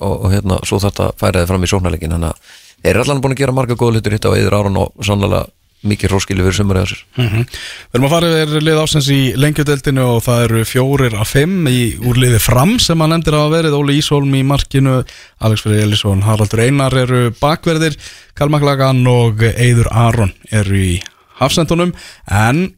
og, 0.00 0.14
og 0.26 0.28
hérna, 0.34 0.60
svo 0.68 0.80
þetta 0.82 1.12
færaði 1.16 1.48
fram 1.48 1.64
í 1.64 1.72
sóknarleikin 1.72 2.16
þannig 2.16 2.34
að 2.34 2.58
þeir 2.80 2.94
eru 2.94 3.04
allan 3.04 3.24
búin 3.24 3.36
að 3.36 3.40
gera 3.42 3.56
marga 3.56 3.76
góða 3.80 3.98
hlutur 3.98 4.12
hitt 4.16 4.28
á 4.28 4.32
eður 4.36 4.58
áran 4.60 4.76
og 4.80 4.92
sannlega 5.04 5.46
mikið 5.86 6.12
róskilu 6.12 6.44
fyrir 6.44 6.56
sömur 6.58 6.78
eða 6.80 6.90
sér. 6.90 7.04
Mhm. 7.16 7.44
Við 7.46 7.94
erum 7.96 8.06
að 8.06 8.12
fara 8.14 8.30
yfir 8.42 8.64
lið 8.66 8.80
ásins 8.82 9.08
í 9.08 9.20
lengjudeldinu 9.40 10.02
og 10.04 10.22
það 10.26 10.42
eru 10.44 10.64
fjórir 10.68 11.16
af 11.20 11.32
fimm 11.32 11.68
í 11.68 11.80
úrliði 11.96 12.40
fram 12.40 12.78
sem 12.78 13.00
að 13.00 13.14
nefndir 13.14 13.38
hafa 13.38 13.54
verið. 13.54 13.78
Óli 13.78 13.96
Ísholm 14.00 14.34
í 14.36 14.42
markinu, 14.44 15.04
Alex 15.40 15.64
Fyrir 15.64 15.86
Elísson, 15.86 16.22
Haraldur 16.22 16.60
Einar 16.60 16.92
eru 16.92 17.30
bakverðir, 17.40 17.96
Kalmaklagan 18.36 19.06
og 19.08 19.40
Eyður 19.40 19.88
Aron 19.90 20.32
eru 20.52 20.76
í 20.76 21.02
hafsendunum. 21.40 21.94
En 22.28 22.74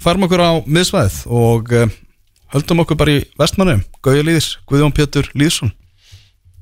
farum 0.00 0.26
okkur 0.28 0.42
á 0.42 0.52
miðsvæðið 0.62 1.20
og 1.26 1.72
uh, 1.74 1.88
höldum 2.54 2.84
okkur 2.84 2.98
bara 2.98 3.18
í 3.18 3.24
vestmannum, 3.40 3.82
Gauja 4.04 4.22
Lýðis, 4.22 4.58
Guðjón 4.70 4.94
Pétur 4.94 5.30
Lýðsson, 5.34 5.72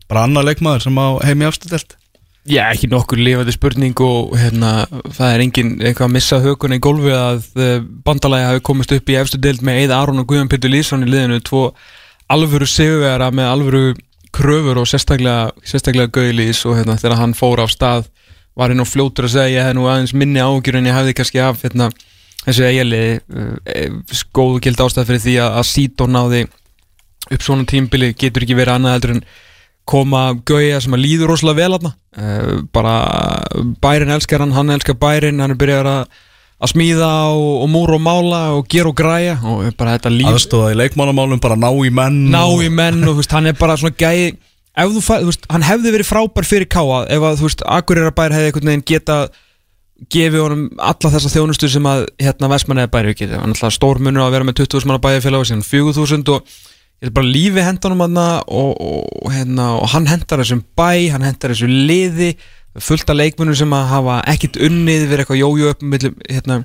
bara 0.08 0.24
annar 0.24 0.46
leikmaður 0.48 0.88
sem 0.88 0.96
á 0.96 1.20
heim 1.20 1.44
í 1.44 1.48
afstudelt. 1.48 1.96
Já, 2.42 2.64
ekki 2.72 2.88
nokkur 2.90 3.20
lifandi 3.22 3.52
spurning 3.54 4.00
og 4.02 4.32
hérna, 4.34 4.72
það 5.14 5.28
er 5.32 5.42
engin 5.44 5.68
eitthvað 5.78 6.08
að 6.08 6.14
missa 6.16 6.38
hökuna 6.42 6.74
í 6.74 6.80
gólfi 6.82 7.12
að 7.14 7.44
uh, 7.54 7.74
bandalagi 8.02 8.48
hafi 8.48 8.62
komist 8.66 8.94
upp 8.96 9.12
í 9.12 9.18
efstu 9.20 9.38
deild 9.38 9.62
með 9.62 9.84
Eida 9.84 10.00
Aron 10.02 10.18
og 10.18 10.26
Guðjón 10.26 10.50
Pétur 10.50 10.72
Lýsson 10.72 11.06
í 11.06 11.10
liðinu 11.10 11.38
tvo 11.46 11.68
alvöru 12.34 12.66
sigurvera 12.66 13.28
með 13.30 13.50
alvöru 13.52 13.82
kröfur 14.34 14.80
og 14.82 14.88
sérstaklega, 14.90 15.52
sérstaklega 15.62 16.10
Gauðlís 16.16 16.64
og 16.66 16.80
hérna, 16.80 16.96
þegar 16.98 17.20
hann 17.20 17.36
fór 17.38 17.62
á 17.62 17.66
stað 17.70 18.10
var 18.58 18.74
hinn 18.74 18.82
og 18.82 18.90
fljótur 18.90 19.28
að 19.28 19.36
segja 19.36 19.60
ég 19.60 19.68
hef 19.68 19.78
nú 19.78 19.86
aðeins 19.86 20.16
minni 20.16 20.42
ágjur 20.42 20.80
en 20.80 20.90
ég 20.90 20.98
hefði 20.98 21.14
kannski 21.20 21.44
af 21.44 21.62
hérna, 21.62 21.92
þessu 22.42 22.66
eiginli 22.66 23.04
uh, 23.22 24.18
góðu 24.34 24.58
gild 24.66 24.82
ástæð 24.82 25.12
fyrir 25.12 25.24
því 25.28 25.38
að, 25.44 25.60
að 25.62 25.70
Sító 25.70 26.10
náði 26.10 26.42
upp 27.30 27.46
svona 27.46 27.70
tímbili 27.70 28.10
getur 28.18 28.42
ekki 28.42 28.58
verið 28.58 28.80
annað 28.80 28.98
heldur 28.98 29.14
en 29.14 29.24
koma 29.88 30.26
gauja 30.46 30.80
sem 30.82 30.94
að 30.94 31.02
líður 31.04 31.32
rosalega 31.32 31.58
vel 31.64 31.76
aðna 31.78 31.92
uh, 32.18 32.60
bara 32.74 32.94
bærin 33.82 34.12
elskar 34.14 34.44
hann, 34.44 34.54
hann 34.56 34.70
elskar 34.74 34.98
bærin 35.00 35.42
hann 35.42 35.54
er 35.54 35.58
byrjað 35.58 35.88
að, 35.90 36.20
að 36.62 36.72
smíða 36.74 37.10
og, 37.34 37.48
og 37.64 37.68
múra 37.72 37.98
og 37.98 38.04
mála 38.06 38.42
og 38.58 38.68
gera 38.70 38.92
og 38.92 38.96
græja 38.98 39.36
og 39.42 39.66
bara 39.78 39.96
þetta 39.98 40.14
líf 40.14 40.30
Aðstóða 40.30 40.72
í 40.74 40.80
leikmannamálum, 40.84 41.42
bara 41.42 41.58
ná 41.58 41.70
í 41.72 41.90
menn 41.90 42.20
ná 42.32 42.42
og- 42.46 42.62
í 42.62 42.70
menn 42.70 43.02
og 43.02 43.16
þú 43.16 43.22
veist, 43.22 43.34
hann 43.38 43.50
er 43.50 43.58
bara 43.58 43.76
svona 43.80 43.96
gæi 43.98 44.36
veist, 45.26 45.48
hann 45.52 45.66
hefði 45.66 45.96
verið 45.98 46.08
frábær 46.12 46.46
fyrir 46.48 46.70
káa 46.70 47.02
ef 47.10 47.26
að, 47.32 47.42
Akureyrarbær 47.78 48.32
hefði 48.36 48.52
einhvern 48.52 48.70
veginn 48.72 48.86
geta 48.94 49.18
gefið 50.10 50.40
honum 50.42 50.62
alla 50.82 51.10
þessa 51.14 51.30
þjónustu 51.30 51.68
sem 51.70 51.86
að 51.86 52.06
hérna 52.22 52.48
Vestmann 52.50 52.80
eða 52.82 52.90
bæri 52.90 53.12
getið, 53.14 53.36
hann 53.38 53.52
er 53.52 53.58
alltaf 53.58 53.74
stór 53.76 54.00
munur 54.02 54.24
að 54.24 54.32
vera 54.34 54.46
með 54.48 54.62
20.000 54.64 54.88
manna 54.90 55.02
bæjarfélag 55.04 55.44
og 55.44 55.48
síðan 55.50 55.66
4.000 55.66 56.32
og 56.34 56.56
ég 57.02 57.10
er 57.10 57.14
bara 57.16 57.26
lífi 57.26 57.62
hendanum 57.66 58.04
hann 58.04 58.18
og, 58.22 58.72
og, 58.78 59.30
hérna, 59.34 59.72
og 59.82 59.90
hann 59.90 60.06
hendar 60.06 60.42
þessum 60.42 60.62
bæ, 60.78 61.10
hann 61.10 61.26
hendar 61.26 61.50
þessu 61.50 61.66
liði 61.66 62.36
fullt 62.80 63.10
af 63.10 63.18
leikmunum 63.18 63.56
sem 63.58 63.74
að 63.74 63.88
hafa 63.90 64.18
ekkit 64.32 64.60
unnið 64.68 65.08
verið 65.10 65.24
eitthvað 65.24 65.40
jójó 65.42 65.72
upp 65.74 65.82
millir, 65.82 66.14
hérna, 66.30 66.60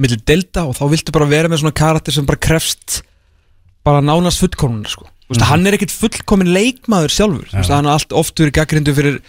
millir 0.00 0.22
delta 0.26 0.64
og 0.64 0.78
þá 0.78 0.84
viltu 0.94 1.14
bara 1.14 1.28
vera 1.30 1.50
með 1.52 1.62
svona 1.62 1.76
karakter 1.76 2.16
sem 2.16 2.26
bara 2.26 2.40
krefst 2.48 3.02
bara 3.84 4.00
nánast 4.00 4.40
fullkomunar 4.40 4.90
sko. 4.90 5.04
mm 5.04 5.36
-hmm. 5.36 5.48
hann 5.50 5.66
er 5.66 5.76
ekkit 5.76 5.92
fullkomin 5.92 6.52
leikmaður 6.52 7.12
sjálfur 7.12 7.48
ja. 7.52 7.62
hann 7.76 7.86
er 7.86 8.06
oft 8.12 8.40
verið 8.40 8.56
gaggrindu 8.56 8.94
fyrir 8.94 9.20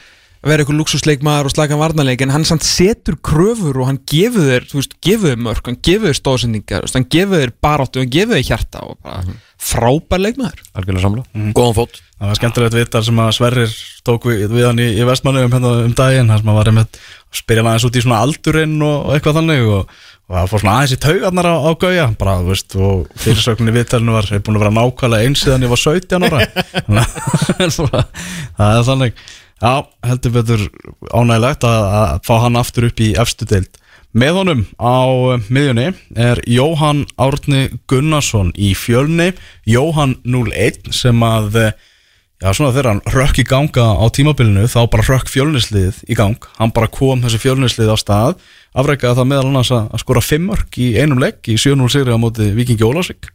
vera 0.46 0.62
eitthvað 0.62 0.78
luxusleikmaður 0.80 1.50
og 1.50 1.54
slagan 1.56 1.82
varnarleik 1.82 2.22
en 2.22 2.34
hann 2.34 2.46
samt 2.46 2.66
setur 2.66 3.18
kröfur 3.26 3.80
og 3.82 3.90
hann 3.90 4.00
gefur 4.10 4.46
þér, 4.46 4.68
þú 4.70 4.78
veist, 4.78 4.96
gefur 5.02 5.32
þér 5.32 5.44
mörg 5.48 5.70
hann 5.70 5.80
gefur 5.88 6.12
þér 6.12 6.18
stóðsendingar, 6.20 6.90
hann 6.94 7.08
gefur 7.16 7.42
þér 7.42 7.54
baráttu 7.66 8.04
hann 8.04 8.14
gefur 8.14 8.38
þér 8.38 8.50
hjarta 8.52 8.84
og 8.86 8.98
bara 9.02 9.22
mm 9.24 9.30
-hmm. 9.30 9.38
frábær 9.58 10.22
leikmaður. 10.22 10.60
Algjörlega 10.74 11.02
samla, 11.02 11.24
mm 11.26 11.42
-hmm. 11.42 11.54
góðan 11.58 11.78
fót. 11.80 11.94
Það 12.16 12.28
var 12.28 12.36
skemmtilegt 12.36 12.74
vittar 12.74 13.04
sem 13.04 13.20
að 13.20 13.32
Sverrir 13.36 13.72
tók 14.06 14.26
við, 14.26 14.48
við 14.48 14.66
hann 14.66 14.80
í, 14.80 14.88
í 14.96 15.04
vestmannu 15.04 15.44
um, 15.44 15.54
um 15.54 15.94
daginn, 15.94 16.30
hann 16.30 16.40
sem 16.40 16.50
að 16.50 16.56
var 16.56 16.68
einmitt 16.68 16.96
að 16.96 17.38
spyrja 17.42 17.62
hann 17.64 17.72
aðeins 17.72 17.86
út 17.86 17.96
í 17.96 18.02
svona 18.02 18.22
aldurinn 18.22 18.82
og, 18.82 19.06
og 19.06 19.14
eitthvað 19.14 19.36
þannig 19.36 19.62
og, 19.68 19.90
og 20.30 20.36
það 20.38 20.50
fór 20.50 20.60
svona 20.62 20.76
aðeins 20.78 20.96
í 20.96 21.04
taugarnar 21.04 21.46
á, 21.52 21.56
á 21.60 21.72
gauja, 21.76 22.08
bara, 22.20 22.40
þú 22.40 22.48
veist, 22.54 22.76
og 22.76 23.08
fyrirsökninni 23.20 23.74
vittarinu 23.76 24.12
var, 24.14 24.26
búin 24.40 24.56
að 24.56 24.64
vera 24.64 24.78
nákvæmlega 24.78 25.26
einsíðan 25.26 25.66
ég 29.66 29.74
var 29.74 29.86
17 29.86 29.86
ára 29.86 29.86
það 29.86 29.86
þannig 29.86 29.86
Já, 29.86 29.88
heldur 30.06 30.34
betur 30.36 30.62
ánægilegt 31.10 31.66
að, 31.66 31.84
að 31.98 32.20
fá 32.28 32.36
hann 32.44 32.60
aftur 32.60 32.86
upp 32.86 33.02
í 33.02 33.14
efstu 33.18 33.48
deild. 33.50 33.80
Með 34.16 34.38
honum 34.38 34.62
á 34.78 34.94
miðjunni 35.50 35.88
er 36.22 36.42
Jóhann 36.48 37.02
Árni 37.18 37.64
Gunnarsson 37.90 38.52
í 38.54 38.76
fjölni, 38.78 39.32
Jóhann 39.66 40.20
01 40.22 40.92
sem 40.94 41.26
að, 41.26 41.58
já 42.44 42.48
svona 42.54 42.76
þegar 42.76 42.92
hann 42.92 43.02
rökk 43.16 43.42
í 43.42 43.48
ganga 43.50 43.88
á 43.98 44.06
tímabilinu 44.14 44.70
þá 44.70 44.86
bara 44.94 45.08
rökk 45.10 45.34
fjölnislið 45.34 46.04
í 46.06 46.20
gang, 46.20 46.46
hann 46.60 46.76
bara 46.76 46.92
kom 46.92 47.26
þessi 47.26 47.42
fjölnislið 47.42 47.90
á 47.90 47.98
stað, 47.98 48.38
afreikaði 48.78 49.18
það 49.18 49.30
meðal 49.34 49.50
annars 49.50 49.74
að 49.74 49.98
skora 50.06 50.24
fimmörk 50.24 50.78
í 50.78 50.94
einum 51.02 51.26
legg 51.26 51.42
í 51.50 51.58
7-0 51.58 51.90
sigri 51.90 52.14
á 52.14 52.22
móti 52.22 52.54
Vikingi 52.54 52.86
Ólásvík. 52.86 53.34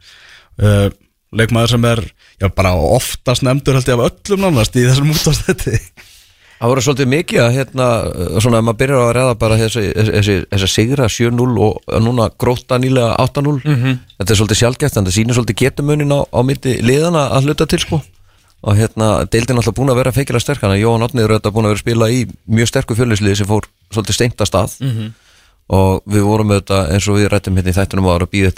Uh, 0.61 0.89
leikmaður 1.35 1.75
sem 1.75 1.85
er 1.91 2.03
já, 2.41 2.49
bara 2.55 2.73
oftast 2.75 3.45
nefndur 3.47 3.79
held 3.79 3.91
ég 3.91 3.99
af 3.99 4.09
öllum 4.11 4.47
nánast 4.47 4.79
í 4.79 4.87
þessum 4.87 5.13
útastætti 5.15 5.79
Það 6.61 6.69
voru 6.69 6.83
svolítið 6.85 7.09
mikið 7.09 7.39
að 7.41 7.55
hérna, 7.57 7.85
svona 8.45 8.59
ef 8.61 8.65
maður 8.67 8.79
byrjar 8.83 8.99
að 9.01 9.15
reða 9.17 9.37
bara 9.41 9.57
þessi, 9.57 9.83
þessi, 9.97 10.35
þessi 10.51 10.67
sigra 10.69 11.07
7-0 11.09 11.55
og 11.65 11.79
núna 12.05 12.27
gróta 12.37 12.77
nýlega 12.77 13.15
8-0 13.17 13.65
mm 13.65 13.77
-hmm. 13.77 13.95
þetta 14.19 14.31
er 14.35 14.37
svolítið 14.41 14.61
sjálfgeft 14.61 14.97
en 14.97 15.07
það 15.07 15.17
sýnir 15.17 15.35
svolítið 15.39 15.61
getumuninn 15.63 16.13
á, 16.13 16.21
á 16.29 16.41
mitti 16.45 16.77
liðana 16.85 17.23
að 17.33 17.45
hluta 17.49 17.65
til 17.67 17.81
sko 17.81 18.03
og 18.61 18.77
hérna 18.77 19.25
deildin 19.33 19.57
alltaf 19.57 19.75
búin 19.75 19.89
að 19.89 19.97
vera 19.97 20.13
feikilega 20.13 20.41
sterk 20.41 20.61
hann 20.61 20.77
að 20.77 20.83
Jóhann 20.83 21.03
Otnið 21.03 21.25
er 21.25 21.31
auðvitað 21.33 21.55
búin 21.55 21.65
að 21.65 21.71
vera 21.71 21.81
að 21.81 21.85
spila 21.87 22.11
í 22.13 22.29
mjög 22.45 22.69
sterku 22.69 22.95
fjölusliði 22.95 23.37
sem 23.37 23.49
fór 23.49 23.65
svolítið 23.89 24.15
steinta 24.15 24.45
stað 24.45 24.71
mm 24.81 24.91
-hmm. 24.91 25.09
og 25.69 26.03
við 26.05 26.23
vorum 26.29 26.51
auðvitað 26.51 26.93
eins 26.93 27.09
og 27.09 27.17
við 27.17 27.29
rættum 27.33 27.57
hérna 27.57 27.71
í 27.71 27.79
þættunum 27.79 28.05
ára 28.13 28.29
og 28.29 28.33
býðið 28.37 28.53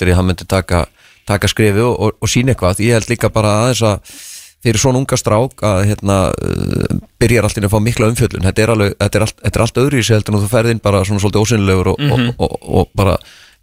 að 4.63 4.71
aðeins 4.71 4.79
að 4.79 4.83
fyrir 4.83 4.83
svona 4.83 5.01
unga 5.03 5.19
strák 5.19 5.63
að 5.67 5.85
hérna, 5.91 6.19
uh, 6.31 6.99
byrjar 7.21 7.47
alltaf 7.49 7.65
að 7.67 7.73
fá 7.73 7.81
mikla 7.83 8.11
umfjöldun 8.13 8.47
þetta 8.47 8.63
er, 8.63 8.75
alveg, 8.75 8.93
þetta 8.99 9.19
er, 9.19 9.25
allt, 9.27 9.41
þetta 9.43 9.59
er 9.59 9.65
allt 9.65 9.81
öðru 9.83 9.99
í 9.99 10.05
sig 10.07 10.17
heldur 10.17 10.37
en 10.37 10.43
þú 10.45 10.51
ferðin 10.53 10.83
bara 10.83 11.05
svona 11.05 11.23
svolítið 11.23 11.43
ósynilegur 11.43 11.93
og, 11.93 11.99
mm 11.99 12.11
-hmm. 12.11 12.35
og, 12.39 12.53
og, 12.53 12.69
og 12.79 12.89
bara 12.95 13.17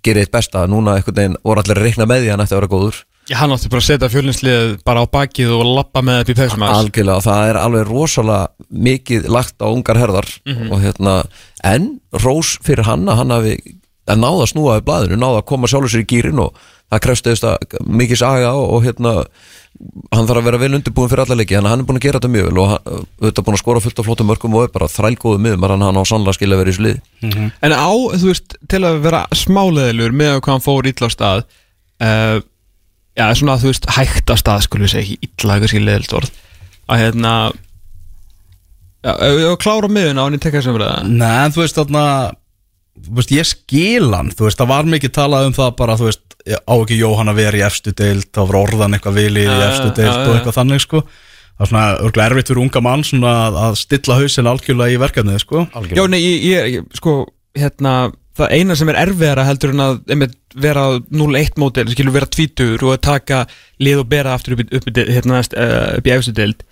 gerir 0.04 0.24
eitt 0.24 0.32
besta 0.32 0.66
núna 0.68 0.98
einhvern 0.98 1.16
veginn 1.16 1.38
voru 1.44 1.62
allir 1.62 1.78
að 1.78 1.84
reikna 1.84 2.06
með 2.06 2.22
því 2.24 2.28
að 2.28 2.32
hann 2.32 2.44
ætti 2.46 2.56
að 2.56 2.62
vera 2.62 2.74
góður 2.76 3.04
Já, 3.30 3.36
hann 3.38 3.52
átti 3.54 3.70
bara 3.70 3.80
að 3.80 3.86
setja 3.86 4.10
fjölinslið 4.10 4.78
bara 4.84 5.04
á 5.04 5.06
bakið 5.06 5.52
og 5.54 5.66
lappa 5.78 6.02
með 6.02 6.24
þetta 6.24 6.32
í 6.32 6.38
pegsum 6.40 6.64
Algjörlega, 6.66 7.18
og 7.18 7.24
það 7.24 7.50
er 7.50 7.58
alveg 7.62 7.84
rosalega 7.88 8.48
mikið 8.70 9.28
lagt 9.30 9.62
á 9.62 9.68
ungar 9.70 10.00
herðar 10.02 10.28
mm 10.46 10.56
-hmm. 10.56 10.72
og 10.72 10.82
hérna, 10.82 11.24
en 11.64 12.00
Rós 12.12 12.58
fyrir 12.64 12.84
hann 12.84 13.06
að 13.06 13.16
hann 13.16 13.32
hafi 13.32 13.56
að 14.10 14.18
náða 14.18 14.42
að 14.42 14.50
snúa 14.50 14.80
við 14.80 14.86
blæðinu, 14.88 15.20
náða 15.22 15.38
að 15.38 15.46
koma 15.46 15.68
sjálfur 15.68 15.90
sér 15.90 16.02
í 16.02 16.10
gýrin 16.10 16.42
og 16.42 16.56
það 16.90 17.04
krefst 17.06 17.46
mikið 17.86 18.18
saga 18.18 18.54
og, 18.58 18.74
og 18.74 18.84
hérna 18.84 19.14
hann 20.12 20.27
þarf 20.27 20.41
að 20.41 20.47
vera 20.49 20.60
vel 20.60 20.73
undirbúin 20.75 21.10
fyrir 21.12 21.23
alla 21.23 21.38
leiki 21.39 21.55
hann 21.55 21.67
er 21.71 21.86
búin 21.88 21.99
að 21.99 22.05
gera 22.08 22.19
þetta 22.19 22.32
mjög 22.34 22.47
vel 22.49 22.62
og 22.63 22.71
auðvitað 22.75 23.45
búin 23.47 23.55
að 23.55 23.62
skora 23.62 23.84
fullt 23.84 24.01
af 24.01 24.08
flottum 24.10 24.27
mörgum 24.27 24.58
og 24.58 24.65
er 24.65 24.73
bara 24.73 24.89
þrælgóðu 24.91 25.39
miðum 25.45 25.67
hann 25.69 26.01
á 26.01 26.03
sannlega 26.10 26.36
skilja 26.36 26.58
að 26.58 26.63
vera 26.63 26.73
í 26.73 26.77
slið 26.79 26.97
mm 27.21 27.29
-hmm. 27.29 27.51
En 27.62 27.71
á, 27.71 27.91
þú 28.19 28.27
veist, 28.27 28.58
til 28.67 28.82
að 28.84 28.99
vera 29.05 29.21
smáleðilur 29.32 30.12
með 30.12 30.41
hvað 30.41 30.53
hann 30.55 30.65
fór 30.67 30.89
ítla 30.89 31.08
á 31.08 31.15
stað 31.15 31.39
uh, 32.03 32.38
já, 33.15 33.25
svona 33.36 33.55
að 33.55 33.63
þú 33.63 33.71
veist, 33.71 33.89
hægt 33.95 34.27
á 34.32 34.36
stað, 34.39 34.65
skulum 34.65 34.86
við 34.88 34.93
segja 34.93 35.05
ekki 35.05 35.29
ítla, 35.29 35.60
kannski 35.60 35.84
leðilt 35.84 36.13
orð. 36.19 36.32
Að 36.89 37.01
hérna 37.03 37.34
já, 39.05 39.13
ég 39.15 39.47
var 39.47 39.60
klára 39.63 39.88
miðun 39.91 40.19
á 40.19 40.23
hann 40.25 40.38
í 40.38 40.41
tekka 40.43 40.63
sem 40.65 40.75
verða 40.75 41.03
Nei, 41.08 41.49
þú 41.53 41.63
veist, 41.63 41.79
þarna 41.79 42.03
veist, 43.08 43.34
ég 43.36 43.48
skilan, 43.48 44.32
þú 44.36 44.48
veist, 44.48 44.60
það 44.60 44.72
var 44.74 44.92
mikið 44.94 45.16
talað 45.16 45.50
um 45.50 45.56
það 45.58 45.74
bara, 45.80 45.98
þú 46.00 46.10
veist, 46.10 46.38
á 46.50 46.74
ekki 46.76 47.00
Jóhann 47.00 47.32
að 47.32 47.42
vera 47.42 47.60
í 47.60 47.66
efstu 47.66 47.94
deilt, 47.96 48.30
þá 48.36 48.42
var 48.42 48.60
orðan 48.62 48.98
eitthvað 48.98 49.20
vilið 49.20 49.50
í 49.50 49.58
efstu 49.68 49.92
deilt 49.98 50.22
og 50.24 50.38
eitthvað 50.38 50.58
þannig, 50.60 50.86
sko. 50.86 51.04
Það 51.60 51.66
er 51.66 51.72
svona 51.74 51.88
örglega 52.08 52.32
erfitt 52.32 52.50
fyrir 52.52 52.64
unga 52.64 52.82
mann 52.86 53.02
svona 53.04 53.34
að 53.68 53.78
stilla 53.82 54.16
hausin 54.22 54.48
algjörlega 54.48 54.96
í 54.96 55.02
verkefnið, 55.02 55.42
sko. 55.44 55.66
Algjörlega. 55.76 56.00
Já, 56.00 56.12
nei, 56.14 56.20
ég, 56.24 56.70
ég, 56.78 56.94
sko, 56.96 57.16
hérna 57.58 57.96
það 58.40 58.54
eina 58.56 58.78
sem 58.80 58.90
er 58.92 59.00
erfiðara 59.02 59.46
heldur 59.48 59.74
en 59.74 59.84
að 59.84 59.98
einmitt, 60.14 60.38
vera 60.56 60.86
0-1 61.12 61.60
mótel, 61.62 61.90
skilur 61.92 62.16
vera 62.16 62.30
tvítur 62.32 62.82
og 62.88 62.96
að 62.96 63.04
taka 63.06 63.42
lið 63.84 64.04
og 64.04 64.08
bera 64.10 64.34
aftur 64.38 64.56
upp, 64.56 64.64
upp, 64.80 64.88
hérna, 64.98 65.42
upp 65.44 66.08
í 66.08 66.14
efstu 66.16 66.34
deilt 66.38 66.64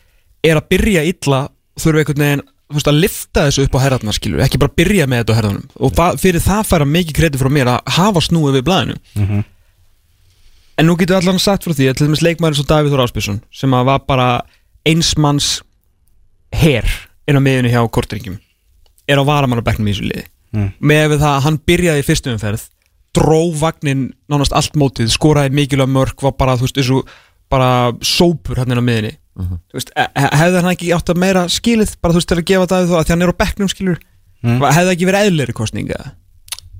er 0.45 0.59
að 0.59 0.69
byrja 0.73 1.03
illa 1.07 1.41
þurfa 1.77 2.03
einhvern 2.03 2.23
veginn 2.23 2.45
veist, 2.73 2.89
að 2.89 3.01
lifta 3.01 3.45
þessu 3.47 3.67
upp 3.67 3.77
á 3.77 3.83
herðarnar 3.83 4.17
skilur, 4.17 4.43
ekki 4.43 4.59
bara 4.61 4.75
byrja 4.75 5.07
með 5.07 5.21
þetta 5.21 5.35
á 5.35 5.37
herðarnum 5.39 5.67
og 5.79 5.93
það, 5.97 6.19
fyrir 6.23 6.43
það 6.43 6.63
færa 6.71 6.89
mikið 6.95 7.19
kredit 7.19 7.41
frá 7.41 7.51
mér 7.53 7.71
að 7.71 7.93
hafa 7.97 8.23
snúið 8.25 8.57
við 8.57 8.65
blæðinu 8.67 8.97
mm 8.97 9.27
-hmm. 9.27 9.43
en 10.77 10.89
nú 10.89 10.97
getur 10.99 11.19
allan 11.19 11.39
sagt 11.39 11.63
frá 11.63 11.73
því 11.73 11.89
að 11.89 11.97
til 11.97 12.07
dæmis 12.07 12.25
leikmæri 12.25 12.55
svo 12.59 12.67
Davíð 12.67 12.95
Þór 12.95 13.05
Áspísson 13.05 13.41
sem 13.51 13.73
að 13.73 13.85
var 13.91 13.99
bara 14.07 14.29
einsmanns 14.85 15.61
herr 16.51 16.87
inn 17.27 17.39
á 17.39 17.41
miðunni 17.41 17.71
hjá 17.71 17.83
Kortringum 17.89 18.39
er 19.07 19.19
á 19.19 19.23
varamannabæknum 19.23 19.87
í 19.87 19.93
þessu 19.93 20.09
liði 20.09 20.25
mm. 20.51 20.71
með 20.79 21.19
það 21.19 21.33
að 21.35 21.43
hann 21.45 21.61
byrjaði 21.65 22.03
í 22.03 22.07
fyrstum 22.07 22.35
umferð 22.35 22.67
dró 23.15 23.51
vagnin 23.55 24.11
nánast 24.29 24.53
allt 24.53 24.75
mótið 24.75 25.11
skoraði 25.13 25.55
mikilvæg 25.55 25.89
mörg 25.89 26.21
var 26.21 26.35
bara, 26.37 26.57
þú 26.57 26.67
veist, 26.67 26.77
þessu 26.77 27.01
bara 27.51 27.93
sópur 28.03 28.59
hann 28.59 28.71
inn 28.71 28.83
á 28.83 28.85
miðunni 28.85 29.13
uh 29.37 29.45
-huh. 29.45 29.59
veist, 29.73 29.93
hefði 29.95 30.61
hann 30.61 30.71
ekki 30.73 30.93
átt 30.97 31.13
að 31.13 31.21
meira 31.23 31.47
skilið 31.51 31.95
bara 32.01 32.13
þú 32.13 32.21
veist 32.21 32.31
til 32.33 32.37
að 32.37 32.47
gefa 32.51 32.69
það 32.73 32.87
því 32.87 32.99
að 32.99 33.13
hann 33.13 33.25
er 33.25 33.33
á 33.33 33.41
bekknum 33.41 33.71
skilur 33.71 33.99
mm. 34.43 34.61
hefði 34.61 34.85
það 34.85 34.93
ekki 34.95 35.09
verið 35.09 35.31
eðlir 35.31 35.53
kostninga 35.53 36.03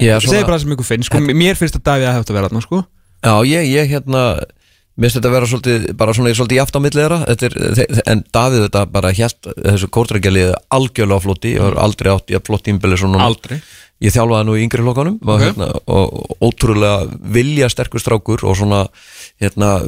ég 0.01 0.21
segi 0.21 0.43
bara 0.43 0.57
það 0.57 0.63
sem 0.65 0.75
ykkur 0.77 0.91
finn 0.91 1.07
sko, 1.07 1.19
mér 1.19 1.57
finnst 1.57 1.77
þetta 1.77 1.91
Davíð 1.91 2.07
að 2.09 2.15
hefði 2.17 2.31
að 2.31 2.37
vera 2.39 2.49
þarna 2.49 2.67
sko 2.67 2.83
Já, 3.25 3.33
ég, 3.49 3.65
ég 3.73 3.89
hérna 3.89 4.21
Mér 4.97 5.11
finnst 5.11 5.19
þetta 5.19 5.29
að 5.29 5.35
vera 5.35 5.47
svolítið, 5.49 5.83
bara 5.93 6.13
svona, 6.17 6.31
svolítið 6.33 6.57
jáft 6.57 6.77
á 6.77 6.81
millera 6.81 7.17
en 8.09 8.21
Davíð 8.33 8.63
þetta 8.63 8.81
bara 8.89 9.11
helt 9.13 9.49
þessu 9.53 9.89
kórtrækjalið 9.93 10.53
algjörlega 10.73 11.21
flotti, 11.21 11.51
ég 11.53 11.77
aldrei 11.77 12.09
átt 12.15 12.33
í 12.33 12.37
að 12.37 12.47
flott 12.49 12.69
ímbili 12.71 12.97
svona. 12.97 13.19
Aldrei? 13.21 13.59
Ég 13.97 14.13
þjálfaði 14.13 14.45
nú 14.45 14.55
í 14.57 14.61
yngri 14.61 14.83
hlokkanum 14.85 15.15
okay. 15.23 15.47
hérna, 15.47 15.71
og 15.89 16.35
ótrúlega 16.45 17.07
vilja 17.33 17.69
sterkur 17.73 18.01
strákur 18.03 18.43
og 18.45 18.53
svona 18.59 18.83
hérna, 19.41 19.79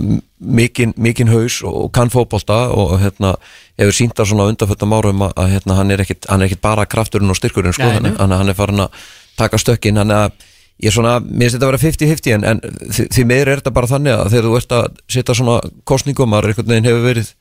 mikinn 0.42 0.96
mikinn 0.98 1.30
haus 1.30 1.60
og 1.68 1.92
kann 1.94 2.10
fókbólta 2.10 2.58
og 2.74 2.96
hérna 3.04 3.36
hefur 3.78 3.94
sínt 3.94 4.18
að 4.18 4.32
svona 4.32 4.48
undanföldum 4.50 4.96
árum 4.98 5.28
að 5.28 5.54
hérna, 5.54 5.78
hann 5.78 5.94
er 5.94 6.02
ekkit 6.02 6.62
bara 6.64 6.88
krafturinn 6.90 7.30
og 7.30 7.38
styrkurinn 7.38 7.76
sko, 7.78 7.86
hann, 8.00 8.18
hann 8.18 8.50
er 8.50 8.58
farin 8.58 8.88
að 8.88 8.98
taka 9.38 9.62
stökkin, 9.62 10.02
hann 10.02 10.10
er 10.16 10.28
að 10.28 10.48
ég 10.80 10.90
er 10.90 10.96
svona, 10.96 11.18
mér 11.20 11.50
finnst 11.50 11.58
þetta 11.58 11.68
að 11.68 11.74
vera 11.74 11.82
50-50 11.84 12.36
en, 12.36 12.46
en 12.50 12.62
því, 12.90 13.08
því 13.16 13.26
meður 13.30 13.52
er 13.52 13.62
þetta 13.62 13.74
bara 13.76 13.90
þannig 13.92 14.16
að 14.16 14.30
þegar 14.34 14.46
þú 14.48 14.60
ert 14.60 14.76
að 14.78 14.86
setja 15.16 15.36
svona 15.36 15.56
kostningum 15.92 16.32
maður 16.32 16.54
einhvern 16.54 16.72
veginn 16.74 16.88
hefur 16.90 17.04
verið, 17.06 17.34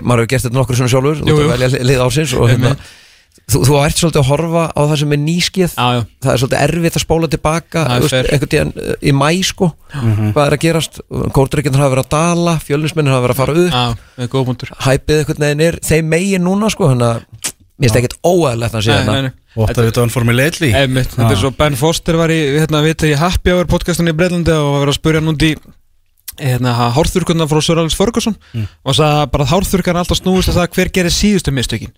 maður 0.00 0.22
hefur 0.22 0.30
gert 0.32 0.46
þetta 0.46 0.58
nokkur 0.60 0.78
svona 0.80 0.92
sjálfur, 0.94 1.22
þú 1.22 1.36
ert 1.36 1.46
að 1.46 1.54
velja 1.54 1.88
lið 1.90 2.04
ársins 2.06 2.34
og 2.38 2.52
hérna, 2.52 2.76
þú, 3.44 3.62
þú 3.68 3.78
ert 3.82 4.00
svolítið 4.00 4.22
að 4.22 4.30
horfa 4.30 4.64
á 4.72 4.80
það 4.80 4.96
sem 5.02 5.14
er 5.16 5.20
nýskið. 5.24 5.74
Það 5.76 6.32
er 6.32 6.42
svolítið 6.42 6.62
erfitt 6.66 6.98
að 6.98 7.04
spóla 7.04 7.30
tilbaka 7.32 7.84
einhvern 7.96 8.52
tíðan 8.54 8.72
eh, 8.82 8.94
í 9.02 9.14
mæ 9.16 9.28
sko. 9.46 9.70
Mhm. 9.96 10.32
hvað 10.34 10.46
er 10.46 10.56
að 10.56 10.64
gerast, 10.66 11.00
kórdreikinn 11.36 11.78
hafa 11.78 11.94
verið 11.94 12.06
að 12.06 12.14
dala, 12.16 12.56
fjölinsmennin 12.64 13.14
hafa 13.14 13.26
verið 13.26 13.36
að 13.36 13.42
fara 13.42 13.56
upp. 13.64 14.82
Hæpið 14.86 15.22
einhvern 15.22 15.46
veginn 15.46 15.66
er 15.68 15.80
þeim 15.82 16.10
megin 16.12 16.46
núna 16.46 16.70
sko, 16.72 16.90
mér 17.76 17.90
finnst 17.90 17.98
ekkert 18.00 18.18
óæðilegt 18.24 18.76
að 18.78 18.86
segja 18.86 19.32
Og 19.56 19.70
þetta 19.72 20.02
er 20.04 20.12
formuleitli 20.12 20.70
Þetta 20.72 21.30
er 21.30 21.40
svo 21.40 21.50
Ben 21.56 21.76
Foster 21.76 22.16
var 22.20 22.32
í 22.32 22.38
hérna, 22.58 22.82
í 22.84 23.16
Happy 23.16 23.52
Hour 23.52 23.68
podcastunni 23.70 24.12
í 24.12 24.16
Breitlandi 24.16 24.52
og 24.52 24.68
var 24.68 24.76
að 24.76 24.84
verið 24.84 24.94
að 24.94 24.98
spurja 24.98 25.22
núnt 25.24 25.44
í 25.46 25.52
hérna, 26.40 26.74
hárþurkurna 26.96 27.48
frá 27.48 27.62
Sir 27.64 27.80
Alex 27.80 27.96
Ferguson 27.96 28.36
og 28.84 28.96
sagði 28.96 29.30
bara 29.32 29.46
að 29.46 29.52
hárþurkarna 29.54 30.04
alltaf 30.04 30.20
snúist 30.20 30.52
að 30.52 30.60
það 30.60 30.76
hver 30.76 30.92
gerir 30.98 31.16
síðustu 31.16 31.54
mistökin 31.56 31.94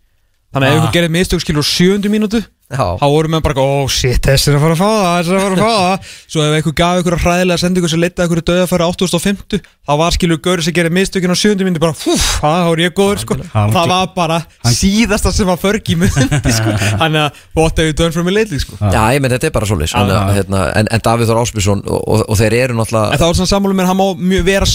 þannig 0.53 0.69
að 0.69 0.73
ef 0.73 0.79
Ah. 0.79 0.85
ykkur 0.85 0.93
gerir 0.99 1.11
mistök 1.11 1.41
skilur 1.45 1.63
sjöndu 1.67 2.09
mínútu 2.09 2.41
Já. 2.41 2.47
Þá 2.69 3.05
voru 3.09 3.31
menn 3.33 3.45
bara, 3.45 3.65
ó 3.65 3.89
shit, 3.89 4.21
þessi 4.29 4.51
er 4.53 4.59
að 4.59 4.65
fara 4.67 4.75
að 4.75 4.81
fá 4.83 4.89
það 4.93 5.15
þessi 5.19 5.31
er 5.33 5.37
að 5.39 5.45
fara 5.45 5.55
að 5.55 5.63
fá 5.63 5.73
það. 5.79 5.97
Svo 6.33 6.43
ef 6.45 6.53
einhver 6.59 6.75
gaf 6.77 7.01
ykkur 7.01 7.17
hræðilega 7.23 7.63
sendingu 7.63 7.89
sem 7.89 8.03
leitaði 8.03 8.27
ykkur 8.29 8.43
döðafæri 8.51 8.85
8050 8.85 9.63
þá 9.89 9.93
var 10.03 10.13
skilur 10.13 10.41
gauri 10.45 10.63
sem 10.67 10.75
gerir 10.77 10.93
mistökin 10.93 11.33
á 11.33 11.37
sjöndu 11.39 11.65
mínútu 11.65 11.81
bara, 11.81 11.97
fúf, 11.97 12.27
það 12.43 12.67
var 12.69 12.83
ég 12.83 12.93
góður 12.99 13.23
sko. 13.23 13.39
Það 13.55 13.89
var 13.95 14.11
bara 14.13 14.39
síðasta 14.69 15.33
sem 15.33 15.49
var 15.49 15.57
förgi 15.63 15.97
myndi 15.97 16.53
sko, 16.53 16.75
hann 17.01 17.17
er 17.17 17.31
að 17.31 17.33
have 17.81 17.89
you 17.89 17.97
done 17.97 18.13
for 18.13 18.27
me 18.27 18.35
lately 18.37 18.61
sko? 18.61 18.77
Já, 18.77 19.01
ég 19.17 19.25
menn 19.25 19.33
þetta 19.33 19.49
er 19.49 19.55
bara 19.57 19.69
svolítið 19.71 19.97
Já, 19.97 20.21
hérna, 20.37 20.61
en, 20.77 20.93
en 20.93 21.05
Davíð 21.09 21.33
Þór 21.33 21.41
Ásbjörnsson 21.47 21.81
og, 21.89 22.01
og, 22.05 22.25
og 22.29 22.37
þeir 22.37 22.59
eru 22.59 22.77
En 22.77 22.81
náttúrulega 22.83 23.17
það 23.17 23.31
var 23.31 23.39
svona 23.41 23.53
sammálu 23.55 23.79
mér, 23.79 23.89
hann 23.89 23.97
má 23.97 24.07
mjög 24.19 24.45
vera 24.49 24.69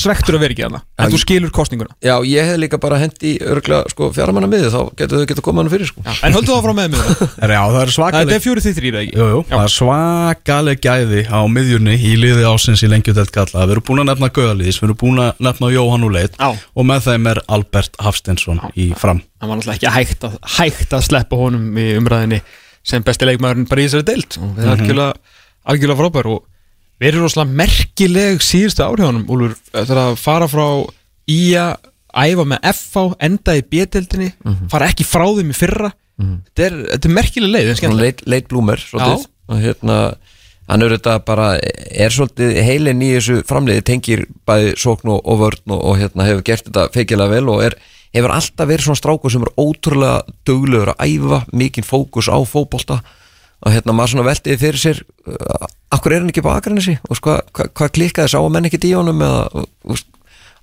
það 7.90 7.98
það 7.98 8.24
Er, 8.24 8.30
já, 8.30 8.34
það 8.34 8.34
er 8.34 8.34
Það 8.34 8.34
svakaleg 8.34 8.34
er 8.38 8.44
fjóri 8.44 8.64
því 8.64 8.74
þrýra 8.78 9.02
ekki? 9.04 9.16
Jú, 9.18 9.28
jú, 9.34 9.42
það 9.50 9.64
er 9.64 9.74
svakaleg 9.74 10.82
gæði 10.84 11.22
á 11.28 11.40
miðjunni 11.56 11.96
í 11.98 12.12
liði 12.20 12.46
ásins 12.48 12.84
í 12.84 12.90
lengjutelt 12.92 13.34
kalla 13.36 13.66
Við 13.68 13.76
erum 13.76 13.86
búin 13.90 14.04
að 14.04 14.10
nefna 14.12 14.30
Gauðalís, 14.38 14.80
við 14.80 14.88
erum 14.90 15.00
búin 15.04 15.22
að 15.24 15.44
nefna 15.48 15.72
Jóhann 15.74 16.08
Úleit 16.08 16.38
Já. 16.40 16.50
og 16.54 16.88
með 16.90 17.08
þeim 17.10 17.30
er 17.34 17.42
Albert 17.58 18.00
Hafstensson 18.04 18.62
í 18.76 18.90
fram. 19.00 19.22
Það 19.42 19.52
var 19.52 19.60
náttúrulega 19.60 19.78
ekki 19.80 19.94
hægt 19.98 20.28
að, 20.30 20.38
hægt 20.58 20.96
að 20.98 21.06
sleppa 21.10 21.40
honum 21.40 21.78
í 21.80 21.88
umræðinni 22.00 22.42
sem 22.84 23.04
besti 23.06 23.28
leikmaðurinn 23.30 23.70
bara 23.70 23.84
í 23.84 23.88
þessari 23.88 24.08
deild. 24.12 24.38
Og 24.40 24.54
við 24.58 24.66
erum 24.68 24.74
algjörlega, 24.78 25.40
algjörlega 25.74 26.02
frábær 26.04 26.30
og 26.34 26.44
við 27.02 27.10
erum 27.12 27.26
rosalega 27.26 27.58
merkileg 27.64 28.44
síðustu 28.44 28.86
áhrifunum 28.86 29.26
Úlfur, 29.32 29.58
þetta 29.74 29.96
er 29.96 30.02
að 30.04 30.20
fara 30.22 30.48
frá 30.52 30.66
í 31.32 31.42
að 31.60 31.90
æfa 32.14 32.44
með 32.46 32.68
FH, 32.70 33.04
enda 33.26 33.56
í 33.58 33.64
B-deildinni 33.66 34.28
fara 34.70 34.90
ekki 34.92 35.06
frá 35.08 35.24
þeim 35.34 35.50
í 35.50 35.58
fyrra 35.58 35.90
þetta, 36.22 36.68
er, 36.68 36.78
þetta 36.94 37.10
er 37.10 37.16
merkileg 37.18 37.54
leið, 37.54 37.98
leit, 38.00 38.24
leit 38.30 38.48
blúmer 38.52 38.82
svolítið. 38.82 39.28
og 39.50 39.64
hérna 39.64 39.98
hann 40.70 40.86
er 40.86 40.96
þetta 40.96 41.18
bara, 41.28 41.48
er 41.60 42.14
svolítið 42.14 42.60
heilin 42.64 43.02
í 43.04 43.10
þessu 43.18 43.42
framliði, 43.48 43.84
tengir 43.88 44.24
bæði 44.48 44.76
sókn 44.80 45.12
og, 45.16 45.20
og 45.28 45.42
vörn 45.42 45.76
og, 45.76 45.82
og 45.82 45.98
hérna 46.00 46.28
hefur 46.30 46.46
gert 46.48 46.70
þetta 46.70 46.86
feikilega 46.94 47.36
vel 47.36 47.52
og 47.52 47.66
er, 47.68 47.76
hefur 48.16 48.36
alltaf 48.36 48.70
verið 48.70 48.88
svona 48.88 49.02
strákur 49.02 49.34
sem 49.34 49.44
er 49.44 49.52
ótrúlega 49.60 50.22
duglegur 50.48 50.94
að 50.94 51.04
æfa, 51.10 51.44
mikinn 51.52 51.88
fókus 51.88 52.32
á 52.32 52.38
fótbolta. 52.48 53.02
Og 53.64 53.72
hérna 53.72 53.96
maður 53.96 54.16
svona 54.16 54.28
veltiði 54.28 54.60
fyrir 54.60 54.82
sér 54.82 54.98
uh, 55.28 55.68
akkur 55.96 56.16
er 56.16 56.24
hann 56.24 56.32
ekki 56.34 56.44
bara 56.44 56.60
aðgræni 56.60 56.84
sig 56.84 56.98
og 57.08 57.16
sko, 57.16 57.38
hvað 57.56 57.70
hva 57.80 57.88
klikkaði 57.96 58.34
sá 58.34 58.42
að 58.42 58.50
menn 58.52 58.68
ekki 58.68 58.82
í 58.90 58.92
honum 58.92 59.24
eða 59.24 59.46
uh, 59.64 60.02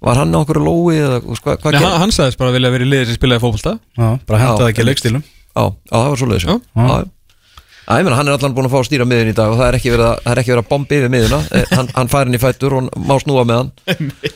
var 0.05 0.21
hann 0.21 0.37
á 0.37 0.41
okkur 0.43 0.61
lói 0.61 0.99
eða 0.99 1.21
hvað 1.25 1.65
hva, 1.65 1.73
Nei, 1.73 1.81
hva, 1.81 1.81
hann, 1.81 2.03
hann 2.05 2.13
sagðist 2.13 2.41
bara 2.41 2.53
að 2.53 2.59
vilja 2.59 2.73
verið 2.75 2.89
í 2.89 2.93
liðið 2.93 3.09
sem 3.09 3.17
spilaði 3.17 3.45
fótbolta. 3.47 3.75
Já, 3.97 4.07
bara 4.29 4.41
Já, 4.41 4.45
hendaði 4.51 4.75
ekki 4.75 4.87
leikstílum 4.89 5.25
Já, 5.57 5.65
það 5.91 6.11
var 6.11 6.45
já. 6.45 7.09
Já, 7.91 7.97
ég 7.99 8.05
meina, 8.07 8.17
hann 8.21 8.29
er 8.31 8.37
allan 8.37 8.53
búin 8.55 8.69
að 8.69 8.75
fá 8.75 8.79
að 8.79 8.85
stýra 8.87 9.05
miðun 9.09 9.31
í 9.33 9.35
dag 9.35 9.51
og 9.51 9.57
það 9.59 9.67
er 9.67 9.77
ekki 9.81 9.91
verið 9.91 10.07
að, 10.07 10.19
það 10.23 10.33
er 10.33 10.41
ekki 10.43 10.53
verið 10.53 10.63
að 10.63 10.69
bomba 10.71 10.95
yfir 10.95 11.11
miðuna 11.11 11.39
Eh, 11.59 11.65
hann, 11.75 11.89
hann 11.97 12.11
fær 12.13 12.29
hann 12.29 12.37
í 12.37 12.41
fættur 12.43 12.77
og 12.77 12.91
má 13.09 13.15
snúa 13.19 13.43
með 13.49 13.57
hann. 13.59 13.71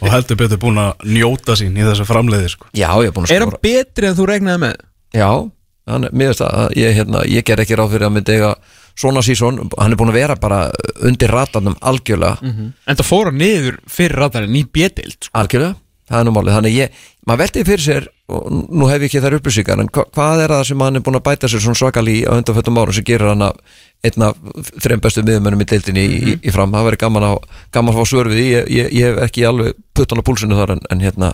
Og 0.01 0.09
heldur 0.11 0.39
betur 0.41 0.61
búin 0.65 0.81
að 0.83 1.05
njóta 1.15 1.55
sín 1.61 1.77
í 1.79 1.85
þessu 1.87 2.07
framleiði 2.09 2.51
sko. 2.51 2.67
Já, 2.75 2.89
ég 3.05 3.13
er 3.13 3.15
búin 3.15 3.29
að 3.29 3.35
Er 3.37 3.45
hann 3.45 3.53
skora. 3.53 3.63
betri 3.69 4.09
en 4.11 4.17
þú 4.19 4.27
regnaði 4.33 4.63
með? 4.65 4.81
Já, 5.15 5.29
hann, 5.93 6.09
mér 6.11 6.33
veist 6.33 6.43
að 6.49 6.75
ég, 6.81 6.97
hérna, 6.99 7.23
ég 7.31 7.47
ger 7.47 7.63
ekki 7.63 7.79
ráð 7.79 7.95
fyrir 7.95 8.09
að 8.09 8.15
myndi 8.17 8.35
eiga 8.41 8.51
svona 8.99 9.23
sísón, 9.27 9.63
hann 9.79 9.95
er 9.95 10.01
búin 10.03 10.11
að 10.11 10.19
vera 10.19 10.37
bara 10.41 10.61
undir 11.07 11.31
ratarnum 11.31 11.79
algjörlega. 11.79 12.43
En 12.91 12.99
það 12.99 13.07
fór 13.07 13.31
hann 13.31 13.39
niður 13.39 13.79
fyrir 13.87 14.19
radarinn 14.25 14.59
í 14.59 14.65
B-deild 14.67 15.21
sko. 15.29 15.35
algjörlega, 15.39 15.77
það 16.15 16.23
er 16.23 16.29
nú 16.29 16.35
málið. 16.35 16.55
Þannig 16.57 16.77
ég, 16.79 17.01
maður 17.29 17.43
veltiði 17.45 17.69
fyrir 17.71 17.85
sér 17.85 18.07
og 18.35 18.45
nú 18.51 18.89
hef 18.89 19.03
ég 19.03 19.11
ekki 19.11 19.23
þær 19.25 19.37
upplýsingar 19.39 19.83
en 19.83 19.91
hva, 19.93 20.07
hvað 20.15 20.45
er 20.45 20.55
það 20.55 20.63
sem 20.71 20.85
hann 20.87 20.99
er 20.99 21.05
búin 21.05 21.19
að 21.19 21.27
bæta 21.27 21.51
sér 21.51 21.65
svona 21.65 21.81
svakali 21.81 22.15
á 22.25 22.33
undanföttum 22.33 22.81
árum 22.81 22.97
sem 22.97 23.05
gerir 23.05 23.33
hann 23.35 23.45
að 23.45 23.59
einna 24.05 24.31
þreim 24.85 25.03
bestu 25.05 25.25
miðumönnum 25.25 25.65
í 25.65 25.69
deildinni 25.69 26.05
í, 26.05 26.17
í, 26.17 26.37
í 26.41 26.55
fram, 26.55 26.73
það 26.73 26.89
verið 26.89 27.03
gaman 27.05 27.27
að, 27.29 27.37
gaman 27.75 27.93
að 27.93 28.01
fá 28.01 28.11
svör 28.11 28.31
við 28.33 28.41
ég, 28.45 28.71
ég, 28.73 28.93
ég 28.97 29.11
hef 29.11 29.21
ekki 29.29 29.45
alveg 29.49 29.77
puttan 29.97 30.21
á 30.21 30.27
púlsinu 30.27 30.59
þar 30.59 30.77
en, 30.77 30.85
en 30.93 31.05
hérna 31.05 31.33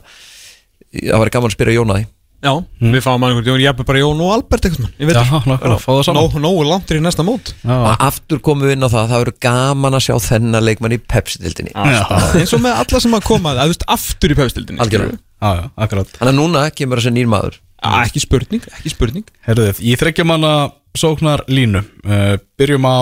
það 0.91 1.22
verið 1.22 1.35
gaman 1.37 1.51
að 1.51 1.57
spyrja 1.57 1.78
Jónaði 1.78 2.07
Já, 2.41 2.53
við 2.80 3.03
fáum 3.05 3.24
einhvern 3.26 3.45
Jón, 3.51 3.61
ég 3.61 3.80
bara 3.84 4.01
Jón 4.01 4.20
og 4.24 4.30
Albert 4.32 4.64
eitthvað 4.64 4.86
Ég 4.97 5.09
veit 5.11 5.16
Já, 5.16 5.20
ekki. 5.20 5.41
nákvæmlega, 5.51 5.78
fá 5.82 5.91
það 5.93 6.05
saman. 6.07 6.28
Nó- 6.30 6.41
Nógu 6.47 6.62
langt 6.64 6.88
í 6.95 7.01
næsta 7.05 7.24
mót. 7.26 7.51
Já, 7.61 7.74
og 7.76 8.05
aftur 8.07 8.41
komum 8.41 8.64
við 8.64 8.72
inn 8.78 8.86
á 8.86 8.88
það, 8.88 9.11
það 9.11 9.24
verið 9.24 9.36
gaman 9.45 9.97
að 9.99 10.05
sjá 10.07 10.14
þennan 10.24 10.64
leikmann 10.64 10.95
í 10.97 11.01
Pepsi-dildinni 11.05 11.74
Alltaf. 11.76 12.34
Eins 12.41 12.55
og 12.57 12.62
með 12.64 12.78
alla 12.80 13.01
sem 13.05 13.12
að 13.18 13.26
koma 13.28 13.53
að 13.53 13.61
þú 13.61 13.74
veist 13.74 13.84
aftur 13.97 14.32
í 14.32 14.38
pefstildinni 14.41 14.80
Algjörlega. 14.80 15.18
já, 15.20 15.51
já, 15.61 15.64
akkurat. 15.76 16.14
Þannig 16.16 16.32
að 16.32 16.38
núna 16.41 16.64
kemur 16.80 16.97
þessi 17.03 17.12
nýr 17.18 17.28
maður. 17.28 17.61
Ekki 17.80 18.20
spurning, 18.24 18.64
ekki 18.76 18.91
spurning. 18.97 19.24
Herðið, 19.47 19.80
í 19.84 19.95
þryggjamanna 20.01 20.55
sóknar 20.97 21.45
línu 21.49 21.84
uh, 22.09 22.36
Byrjum 22.57 22.88
á 22.88 23.01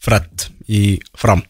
Fred 0.00 0.48
í 0.68 0.98
fram. 1.16 1.42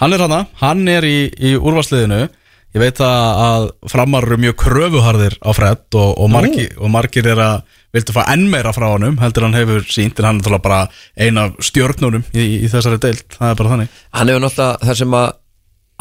Hann 0.00 0.14
er 0.16 0.22
hana, 0.24 0.44
hann 0.62 0.86
er 0.88 1.02
í, 1.04 1.26
í 1.38 1.54
úrvarsliðinu 1.58 2.28
Ég 2.70 2.82
veit 2.84 3.00
að, 3.02 3.40
að 3.42 3.64
framar 3.90 4.26
eru 4.28 4.36
mjög 4.38 4.56
kröfuharðir 4.62 5.34
á 5.42 5.50
Fred 5.56 5.96
og, 5.98 6.10
og, 6.14 6.28
margi, 6.30 6.68
og 6.78 6.92
margir 6.94 7.26
er 7.32 7.40
að 7.42 7.56
viltu 7.96 8.14
fá 8.14 8.20
enn 8.30 8.44
meira 8.52 8.70
frá 8.76 8.86
honum 8.92 9.16
heldur 9.18 9.48
hann 9.48 9.56
hefur 9.58 9.82
sínt 9.90 10.20
en 10.22 10.28
hann 10.28 10.38
er 10.46 10.62
bara 10.62 10.84
eina 11.18 11.48
af 11.48 11.56
stjörnunum 11.66 12.22
í, 12.30 12.44
í 12.62 12.70
þessari 12.70 13.00
deild. 13.02 13.26
Það 13.34 13.50
er 13.50 13.58
bara 13.58 13.72
þannig. 13.74 13.96
Hann 14.14 14.30
hefur 14.30 14.44
náttúrulega 14.46 14.86
það 14.86 15.00
sem 15.02 15.16
að 15.18 15.28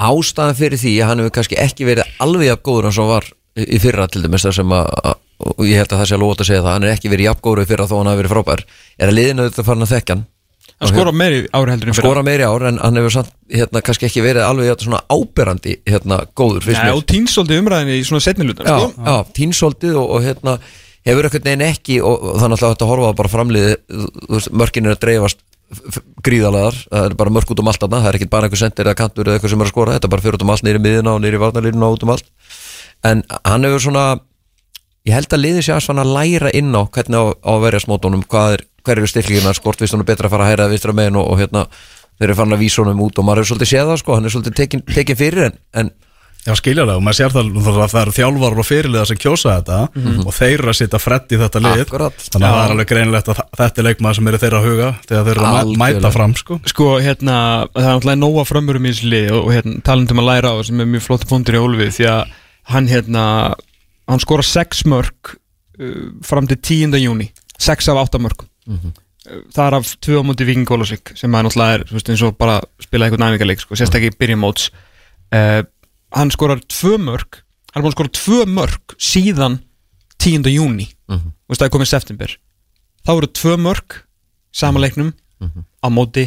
ástæðan 0.09 0.59
fyrir 0.61 0.79
því 0.83 0.93
að 1.01 1.09
hann 1.09 1.23
hefur 1.23 1.35
kannski 1.39 1.59
ekki 1.59 1.89
verið 1.89 2.13
alveg 2.23 2.51
jafn 2.51 2.65
góður 2.69 2.89
eins 2.91 3.01
og 3.01 3.09
var 3.15 3.31
í 3.59 3.79
fyrra 3.81 4.05
til 4.07 4.21
dæmis 4.23 4.45
það 4.45 4.55
sem 4.61 4.77
að 4.77 4.93
að- 5.01 5.17
og 5.39 5.63
ég 5.65 5.79
held 5.79 5.93
að 5.93 6.01
það 6.03 6.07
sé 6.09 6.15
alveg 6.17 6.31
ótt 6.33 6.41
að 6.43 6.49
segja 6.51 6.63
það 6.63 6.73
hann 6.75 6.83
er 6.85 6.93
ekki 6.93 7.09
verið 7.11 7.27
jafn 7.29 7.43
góður 7.47 7.63
í 7.63 7.69
fyrra 7.69 7.87
þó 7.87 7.95
hann 7.97 8.09
hafi 8.11 8.19
verið 8.21 8.33
frábær 8.35 8.63
er 8.99 9.07
að 9.09 9.15
liðinu 9.17 9.45
þetta 9.49 9.65
farin 9.67 9.85
að 9.85 9.93
þekka 9.95 10.15
hann 10.79 10.91
skora 10.93 11.13
meiri 11.15 11.41
ári 11.51 11.73
heldur 11.73 11.91
en 11.91 11.97
fyrir 11.97 12.07
skora 12.07 12.23
meiri 12.25 12.45
ár 12.47 12.65
en 12.69 12.79
hann 12.81 12.99
hefur 12.99 13.15
samt, 13.17 13.33
hérna, 13.51 13.81
kannski 13.85 14.07
ekki 14.07 14.23
verið 14.23 14.45
alveg 14.47 14.85
svona 14.85 15.01
áberandi 15.11 15.79
hérna, 15.87 16.21
góður 16.37 16.67
fyrst 16.67 16.79
Já, 16.79 16.85
mér. 16.87 16.99
og 16.99 17.07
týnsoldi 17.09 17.59
umræðinni 17.59 17.99
í 17.99 18.05
svona 18.07 18.23
setni 18.23 18.47
lutan 18.47 18.69
já, 18.69 18.77
sko? 18.77 19.09
já, 19.09 19.33
tínsoltið 19.35 19.99
og, 19.99 20.15
og 20.15 20.25
hérna 20.27 20.55
hefur 21.09 21.29
ekkert 21.29 21.49
neginn 21.49 21.67
ekki 21.67 21.99
og, 21.99 22.15
og 22.31 22.41
þannig 22.43 22.63
að 22.63 22.73
þetta 22.73 22.89
horfa 22.93 23.13
bara 23.19 23.33
framliði 23.35 23.75
mörkin 24.55 24.87
er 24.87 24.95
að 24.95 25.03
dreifast 25.03 25.43
gríðalegar, 26.25 26.77
það 26.89 27.05
er 27.05 27.15
bara 27.19 27.33
mörk 27.33 27.51
út 27.53 27.59
um 27.61 27.67
allt 27.69 27.83
þarna, 27.83 27.99
það 28.01 28.09
er 28.09 28.17
ekki 28.17 28.29
bara 28.31 28.47
einhver 28.47 28.61
sendir 28.61 28.87
eða 28.87 28.97
kantur 28.97 29.27
eða 29.27 29.37
eitthvað 29.37 29.53
sem 29.53 29.61
er 29.61 29.67
að 29.67 29.73
skora, 29.73 29.97
þetta 29.97 30.07
er 30.09 30.13
bara 30.15 30.23
fyrir 30.25 30.37
út 30.39 30.45
um 30.45 30.53
allt 30.53 30.65
nýri 30.65 30.81
miðina 30.81 31.13
og 31.13 31.21
nýri 31.21 31.41
varnalínuna 31.41 31.89
og 31.89 31.97
út 31.97 32.05
um 32.07 32.13
allt. 32.15 32.31
En 33.05 33.21
hann 33.45 33.67
hefur 33.67 33.83
svona 33.83 34.05
ég 35.07 35.15
held 35.15 35.35
að 35.35 35.43
liði 35.43 35.65
sér 35.65 35.93
að 35.93 36.13
læra 36.15 36.51
inn 36.57 36.73
á 36.73 36.81
hvernig 36.89 37.21
á, 37.21 37.25
á 37.37 37.53
verja 37.61 37.83
smótunum 37.85 38.25
hvað 38.25 38.57
er, 38.57 38.65
hver 38.83 39.01
eru 39.01 39.09
styrklíkina, 39.09 39.55
skort 39.57 39.81
vist 39.81 39.95
hann 39.95 40.03
er 40.03 40.09
betra 40.09 40.29
að 40.29 40.35
fara 40.35 40.47
að 40.47 40.53
hæra 40.53 40.67
eða 40.67 40.75
vistra 40.75 40.95
megin 40.95 41.19
og, 41.19 41.31
og 41.33 41.41
hérna 41.41 41.65
þeir 42.19 42.29
eru 42.29 42.37
farin 42.41 42.57
að 42.57 42.63
vísa 42.65 42.83
honum 42.83 43.01
út 43.05 43.19
og 43.19 43.27
maður 43.27 43.43
hefur 43.43 43.53
svolítið 43.53 43.71
séð 43.73 43.89
það 43.91 43.99
sko, 44.03 44.15
hann 44.17 44.27
er 44.27 44.35
svolítið 44.35 44.59
tekin, 44.59 44.85
tekin 44.89 45.19
fyrir 45.19 45.49
en, 45.49 45.59
en 45.81 45.91
Já, 46.47 46.53
skilja 46.55 46.85
það 46.87 46.97
og 46.97 47.01
maður 47.03 47.17
sér 47.17 47.33
það 47.33 47.47
það 47.65 47.77
það 47.91 47.97
eru 47.99 48.13
þjálfar 48.15 48.59
og 48.61 48.65
fyrirliða 48.65 49.07
sem 49.09 49.17
kjósa 49.19 49.55
þetta 49.57 49.79
og 50.23 50.29
þeir 50.37 50.53
eru 50.53 50.71
að 50.71 50.77
setja 50.79 50.99
Fred 51.03 51.33
í 51.35 51.39
þetta 51.41 51.61
lið 51.65 51.81
Akkurat. 51.83 52.21
þannig 52.23 52.47
að 52.47 52.53
það 52.55 52.61
er 52.61 52.73
alveg 52.73 52.89
greinilegt 52.89 53.31
að 53.33 53.41
þetta 53.59 53.81
er 53.81 53.87
leikmaður 53.89 54.17
sem 54.17 54.29
eru 54.31 54.39
þeirra 54.43 54.61
að 54.61 54.67
huga 54.69 54.87
þegar 55.09 55.27
þeir 55.27 55.33
eru 55.33 55.49
að 55.49 55.73
mæta 55.81 56.11
fram 56.15 56.35
sko. 56.39 56.59
Sko, 56.71 56.87
hérna, 57.03 57.35
það 57.75 57.83
er 57.83 57.89
náttúrulega 57.89 58.21
nóga 58.21 58.45
frömmurum 58.47 58.87
í 58.87 58.93
þessu 58.93 59.11
lið 59.11 59.29
og, 59.35 59.49
hérna, 59.57 59.75
talendum 59.89 60.23
að 60.23 60.29
læra 60.31 60.53
á 60.55 60.57
sem 60.69 60.79
er 60.79 60.89
mjög 60.93 61.05
flott 61.09 61.27
fundur 61.27 61.59
í 61.59 61.63
Ólfið 61.65 61.91
því 61.97 62.07
að 62.13 62.33
hann, 62.71 62.89
hérna, 62.93 63.25
hann 64.07 64.23
skora 64.23 64.47
6 64.47 64.85
mörg 64.95 65.33
uh, 65.35 66.05
fram 66.23 66.47
til 66.47 66.61
10. 66.63 66.95
júni 67.03 67.33
6 67.59 67.91
af 67.91 68.05
8 68.07 68.23
mörg 68.23 68.47
mm 68.69 68.97
það 69.53 69.65
er 69.67 69.75
af 69.75 69.89
2 70.01 70.15
á 70.15 70.23
móti 70.25 70.45
Viking 70.47 70.65
Gólasvík 70.65 71.11
sem 71.19 71.33
er 71.35 71.43
náttúrulega 71.43 71.73
er, 71.75 71.81
veist, 71.91 72.07
eins 72.09 72.21
og 72.23 72.37
bara 72.39 72.61
spila 72.81 73.05
einhvern 73.05 73.19
næfingarleik, 73.25 73.59
sko, 73.61 73.75
sérstaklega 73.75 74.13
í 74.13 74.17
byrjum 74.17 74.39
móts. 74.41 74.69
Uh, 75.35 75.59
hann 76.15 76.31
skorar 76.33 76.61
2 76.63 76.95
mörg 77.03 77.41
hann 77.73 77.81
er 77.81 77.83
búin 77.83 77.91
að 77.91 77.97
skora 77.97 78.13
2 78.15 78.45
mörg 78.47 78.95
síðan 78.97 79.59
10. 80.23 80.47
júni 80.55 80.87
Mhm. 81.11 81.33
þú 81.35 81.51
veist, 81.51 81.59
það 81.61 81.67
er 81.67 81.73
komið 81.75 81.91
september. 81.91 82.37
Þá 83.05 83.11
eru 83.17 83.27
2 83.41 83.57
mörg 83.59 83.97
samanleiknum 84.55 85.11
á 85.83 85.87
móti 85.91 86.25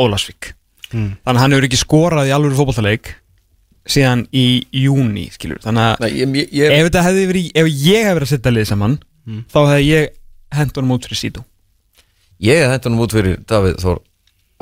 Ólasvík 0.00 0.54
Mm. 0.92 1.16
þannig 1.24 1.38
að 1.38 1.40
hann 1.40 1.52
hefur 1.52 1.64
ekki 1.68 1.78
skorað 1.80 2.28
í 2.28 2.32
alvöru 2.36 2.56
fótballtaleik 2.58 3.14
síðan 3.88 4.26
í 4.32 4.64
júni 4.76 5.30
skilur, 5.32 5.60
þannig 5.64 5.86
að 5.88 6.00
Nei, 6.00 6.10
ég, 6.18 6.52
ég, 6.52 6.72
ef 6.72 6.88
þetta 6.90 7.04
hefði 7.06 7.22
verið, 7.30 7.46
ef 7.54 7.66
ég 7.72 8.04
hef 8.04 8.16
verið 8.18 8.26
að 8.26 8.32
setja 8.34 8.52
lið 8.52 8.66
saman 8.68 8.98
þá 9.48 9.58
hefði 9.70 9.86
ég 9.88 10.10
hendt 10.56 10.78
honum 10.78 10.96
út 10.96 11.08
fyrir 11.08 11.20
sítu 11.20 11.44
ég 12.42 12.66
hann 12.68 12.98
út 13.02 13.14
fyrir 13.14 13.38
Davíð 13.46 13.78
Þór 13.82 14.00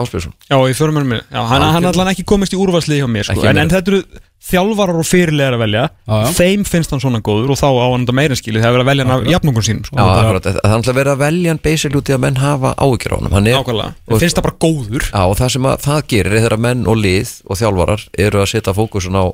Ásbjörnsson. 0.00 0.32
Já, 0.48 0.56
í 0.64 0.74
fjörumönum 0.76 1.10
minni. 1.12 1.24
Já, 1.28 1.42
hann, 1.50 1.64
hann 1.74 1.86
allan 1.90 2.10
ekki 2.12 2.24
komist 2.28 2.54
í 2.54 2.58
úrvarslið 2.60 3.02
hjá 3.02 3.08
mér 3.10 3.26
sko. 3.28 3.42
En, 3.44 3.56
mér. 3.56 3.62
en 3.66 3.72
þetta 3.72 3.92
eru 3.92 4.20
þjálfarar 4.50 5.00
og 5.00 5.06
fyrirlegar 5.06 5.56
að 5.56 5.62
velja. 5.64 5.82
Já, 6.08 6.14
já. 6.24 6.30
Þeim 6.38 6.64
finnst 6.68 6.94
hann 6.94 7.02
svona 7.02 7.20
góður 7.26 7.52
og 7.54 7.60
þá 7.60 7.66
á 7.68 7.84
hann 7.84 8.06
þetta 8.06 8.16
meira 8.16 8.38
skilið 8.38 8.64
Það 8.64 8.70
er 8.70 8.76
verið 8.76 8.84
að 8.86 8.90
velja 8.90 9.06
hann 9.06 9.14
af 9.16 9.30
jafnungun 9.34 9.66
sínum 9.66 9.84
sko. 9.84 9.98
Já, 9.98 10.04
það 10.08 10.30
er 10.30 10.60
alltaf 10.70 10.98
verið 11.00 11.12
að 11.12 11.22
velja 11.24 11.52
hann 11.52 11.62
basically 11.66 12.00
út 12.00 12.10
í 12.10 12.16
að 12.16 12.22
menn 12.24 12.40
hafa 12.40 12.72
áhyggjur 12.80 13.14
á 13.14 13.16
honum. 13.18 13.36
Hann 13.36 13.48
Nákvæmlega, 13.50 13.94
Þeim 14.08 14.24
finnst 14.24 14.40
það 14.40 14.48
bara 14.48 14.60
góður. 14.64 15.08
Já, 15.10 15.22
og 15.26 15.38
það 15.40 15.54
sem 15.56 15.70
að, 15.70 15.78
það 15.86 16.02
gerir 16.14 16.32
er 16.32 16.44
þegar 16.46 16.64
menn 16.68 16.84
og 16.88 17.00
lið 17.00 17.34
og 17.44 17.60
þjálfarar 17.60 18.06
eru 18.26 18.40
að 18.40 18.52
setja 18.54 18.76
fókusun 18.80 19.20
á 19.20 19.24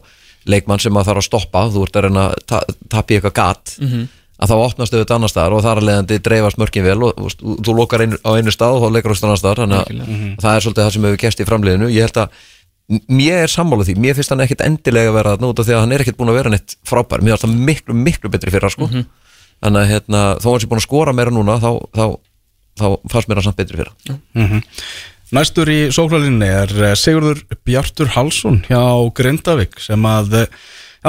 leikmann 0.46 0.82
sem 0.82 0.98
að 0.98 1.10
þarf 1.10 1.22
að 1.22 1.28
stoppa. 1.30 1.66
Þú 1.70 1.86
ert 1.86 2.00
að 2.00 2.08
reyna 2.08 2.26
að 2.32 2.46
ta 2.50 2.62
tapja 2.90 3.20
eitthvað 3.20 3.36
gat. 3.38 3.76
Mhm. 3.82 4.08
Að 4.36 4.50
þá 4.52 4.56
opnast 4.66 4.92
auðvitað 4.94 5.16
annar 5.16 5.32
staðar 5.32 5.54
og 5.56 5.62
þar 5.64 5.80
að 5.80 5.86
leiðandi 5.88 6.18
dreifast 6.26 6.58
mörkin 6.60 6.84
vel 6.84 6.98
og 7.06 7.14
þú, 7.16 7.24
veist, 7.26 7.40
þú- 7.40 7.56
þú 7.64 7.74
lokar 7.78 8.04
einu, 8.04 8.18
á 8.20 8.30
einu 8.36 8.52
stað 8.52 8.76
og 8.76 8.82
þá 8.84 8.88
leikar 8.96 9.12
á 9.12 9.16
annar 9.24 9.40
staðar 9.40 9.62
þannig 9.62 9.78
að 9.80 10.42
það 10.44 10.56
er 10.56 10.64
svolítið 10.66 10.84
það 10.84 10.92
sem 10.96 11.06
hefur 11.08 11.22
gæst 11.24 11.40
í 11.40 11.46
framliðinu. 11.48 11.88
Ég 11.96 12.04
held 12.06 12.20
að 12.20 12.28
mér 13.10 13.38
er 13.46 13.50
sammála 13.50 13.86
því, 13.88 13.94
mér 13.98 14.14
finnst 14.14 14.30
hann 14.30 14.44
ekkit 14.44 14.60
endilega 14.66 15.14
vera 15.16 15.32
þarna 15.36 15.48
út 15.50 15.58
af 15.62 15.66
því 15.66 15.74
að 15.74 15.80
hann 15.82 15.92
er 15.96 16.04
ekkit 16.04 16.18
búin 16.20 16.30
að 16.30 16.36
vera 16.38 16.52
neitt 16.52 16.76
frábær. 16.86 17.24
Mér 17.24 17.34
finnst 17.34 17.46
hann 17.48 17.56
miklu, 17.66 17.96
miklu 17.96 18.30
betri 18.30 18.52
fyrir 18.54 18.70
sko. 18.70 18.86
þannig 19.64 19.80
að 19.80 19.90
hérna, 19.90 20.20
þó 20.44 20.48
hann 20.52 20.60
sé 20.60 20.68
búin 20.68 20.82
að 20.82 20.86
skora 20.86 21.12
meira 21.16 21.32
núna 21.32 21.56
þá, 21.58 21.70
þá, 21.96 22.04
þá 22.76 22.86
fannst 23.10 23.28
mér 23.30 23.40
hann 23.40 23.46
samt 23.48 23.56
betri 23.56 23.80
fyrir 23.80 23.92
Mhm. 24.36 24.62
Næstur 25.32 25.66
í 25.66 25.88
sóklarlinni 25.90 26.46
er 26.46 26.70
eh, 26.84 26.94
Sigurður 26.94 27.40
Bjartur 27.66 28.06
Halsson 28.14 28.60
hjá 28.68 28.78
Grindavík 29.16 29.80
sem 29.82 29.98
að 30.06 30.46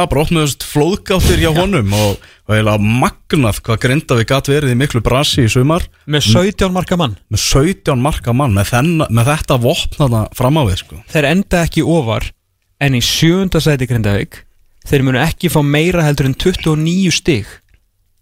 bara 0.05 0.23
opnuðust 0.23 0.65
flóðgáttir 0.67 1.41
hjá 1.41 1.49
honum 1.57 1.93
og, 1.97 2.23
og 2.45 2.53
eiginlega 2.53 2.91
magnað 3.01 3.61
hvað 3.65 3.79
Grindavík 3.85 4.29
gat 4.29 4.49
verið 4.51 4.75
í 4.75 4.77
miklu 4.77 5.01
brasi 5.01 5.47
í 5.47 5.49
sumar. 5.49 5.87
Með 6.05 6.27
17 6.29 6.69
marka 6.75 6.99
mann. 7.01 7.17
Með 7.33 7.41
17 7.47 8.03
marka 8.03 8.35
mann 8.37 8.53
með, 8.53 8.69
þenn, 8.75 9.05
með 9.09 9.31
þetta 9.31 9.59
vopnaða 9.65 10.23
fram 10.37 10.61
á 10.61 10.63
við 10.69 10.81
sko. 10.83 11.01
Þeir 11.09 11.31
enda 11.33 11.63
ekki 11.65 11.85
ofar 11.85 12.29
En 12.77 12.93
í 12.93 13.01
sjönda 13.01 13.57
sæti 13.63 13.87
Grindavík 13.89 14.43
Þeir 14.87 15.03
munu 15.07 15.21
ekki 15.23 15.49
fá 15.49 15.63
meira 15.65 16.03
heldur 16.05 16.29
en 16.29 16.35
29 16.37 17.13
stig 17.15 17.49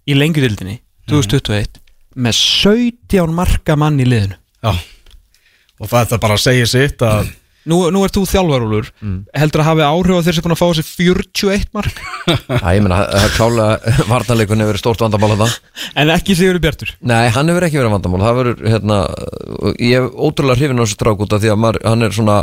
Í 0.08 0.16
lengjudildinni 0.16 0.80
2021 1.12 1.82
Með 2.16 2.38
17 2.40 3.34
marka 3.36 3.76
mann 3.76 4.00
í 4.00 4.06
liðinu. 4.08 4.38
Já. 4.64 4.72
Og 5.84 5.90
þetta 5.92 6.20
bara 6.24 6.38
segir 6.40 6.70
sitt 6.72 7.04
að 7.04 7.28
Nú, 7.66 7.80
nú 7.90 8.04
er 8.06 8.12
þú 8.14 8.24
þjálfarúlur 8.30 8.90
Heldur 9.34 9.64
að 9.64 9.68
hafi 9.72 9.86
áhrif 9.86 10.20
á 10.22 10.26
þeir 10.26 10.38
sem 10.38 10.46
búin 10.46 10.54
að 10.54 10.60
fá 10.60 10.68
þessi 10.70 11.08
41 11.10 11.72
mark? 11.74 12.02
Já, 12.62 12.68
ég 12.76 12.84
meina, 12.86 13.00
það 13.10 13.26
er 13.26 13.34
klálega 13.34 13.94
varnarleikun 14.12 14.62
hefur 14.62 14.72
verið 14.74 14.84
stórt 14.84 15.02
vandamál 15.02 15.32
að 15.34 15.42
það 15.42 15.56
En 16.02 16.14
ekki 16.14 16.38
Sigurður 16.38 16.64
Bjartur? 16.68 16.94
Nei, 17.02 17.24
hann 17.34 17.50
hefur 17.50 17.66
ekki 17.68 17.80
verið 17.82 17.96
vandamál. 17.96 18.22
Það 18.26 18.40
verður, 18.40 18.62
hérna, 18.74 19.00
ég 19.82 19.96
hef 19.98 20.22
ótrúlega 20.28 20.60
hrifin 20.60 20.82
á 20.82 20.86
þessu 20.86 21.16
af 21.26 21.42
því 21.42 21.54
að 21.56 21.62
maður, 21.64 21.82
hann 21.90 22.06
er 22.06 22.16
svona 22.16 22.38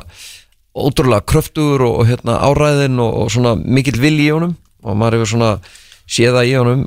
ótrúlega 0.73 1.27
kröftugur 1.29 1.87
og, 1.87 1.97
og 2.03 2.11
hérna, 2.11 2.39
áræðin 2.49 3.03
og, 3.05 3.17
og 3.23 3.33
svona 3.35 3.55
mikill 3.63 4.01
vilji 4.03 4.27
í 4.27 4.35
honum. 4.35 4.57
Og 4.83 4.99
maður 4.99 5.21
hefur 5.21 5.33
svona 5.37 5.53
séða 6.11 6.43
í 6.49 6.57
honum 6.59 6.87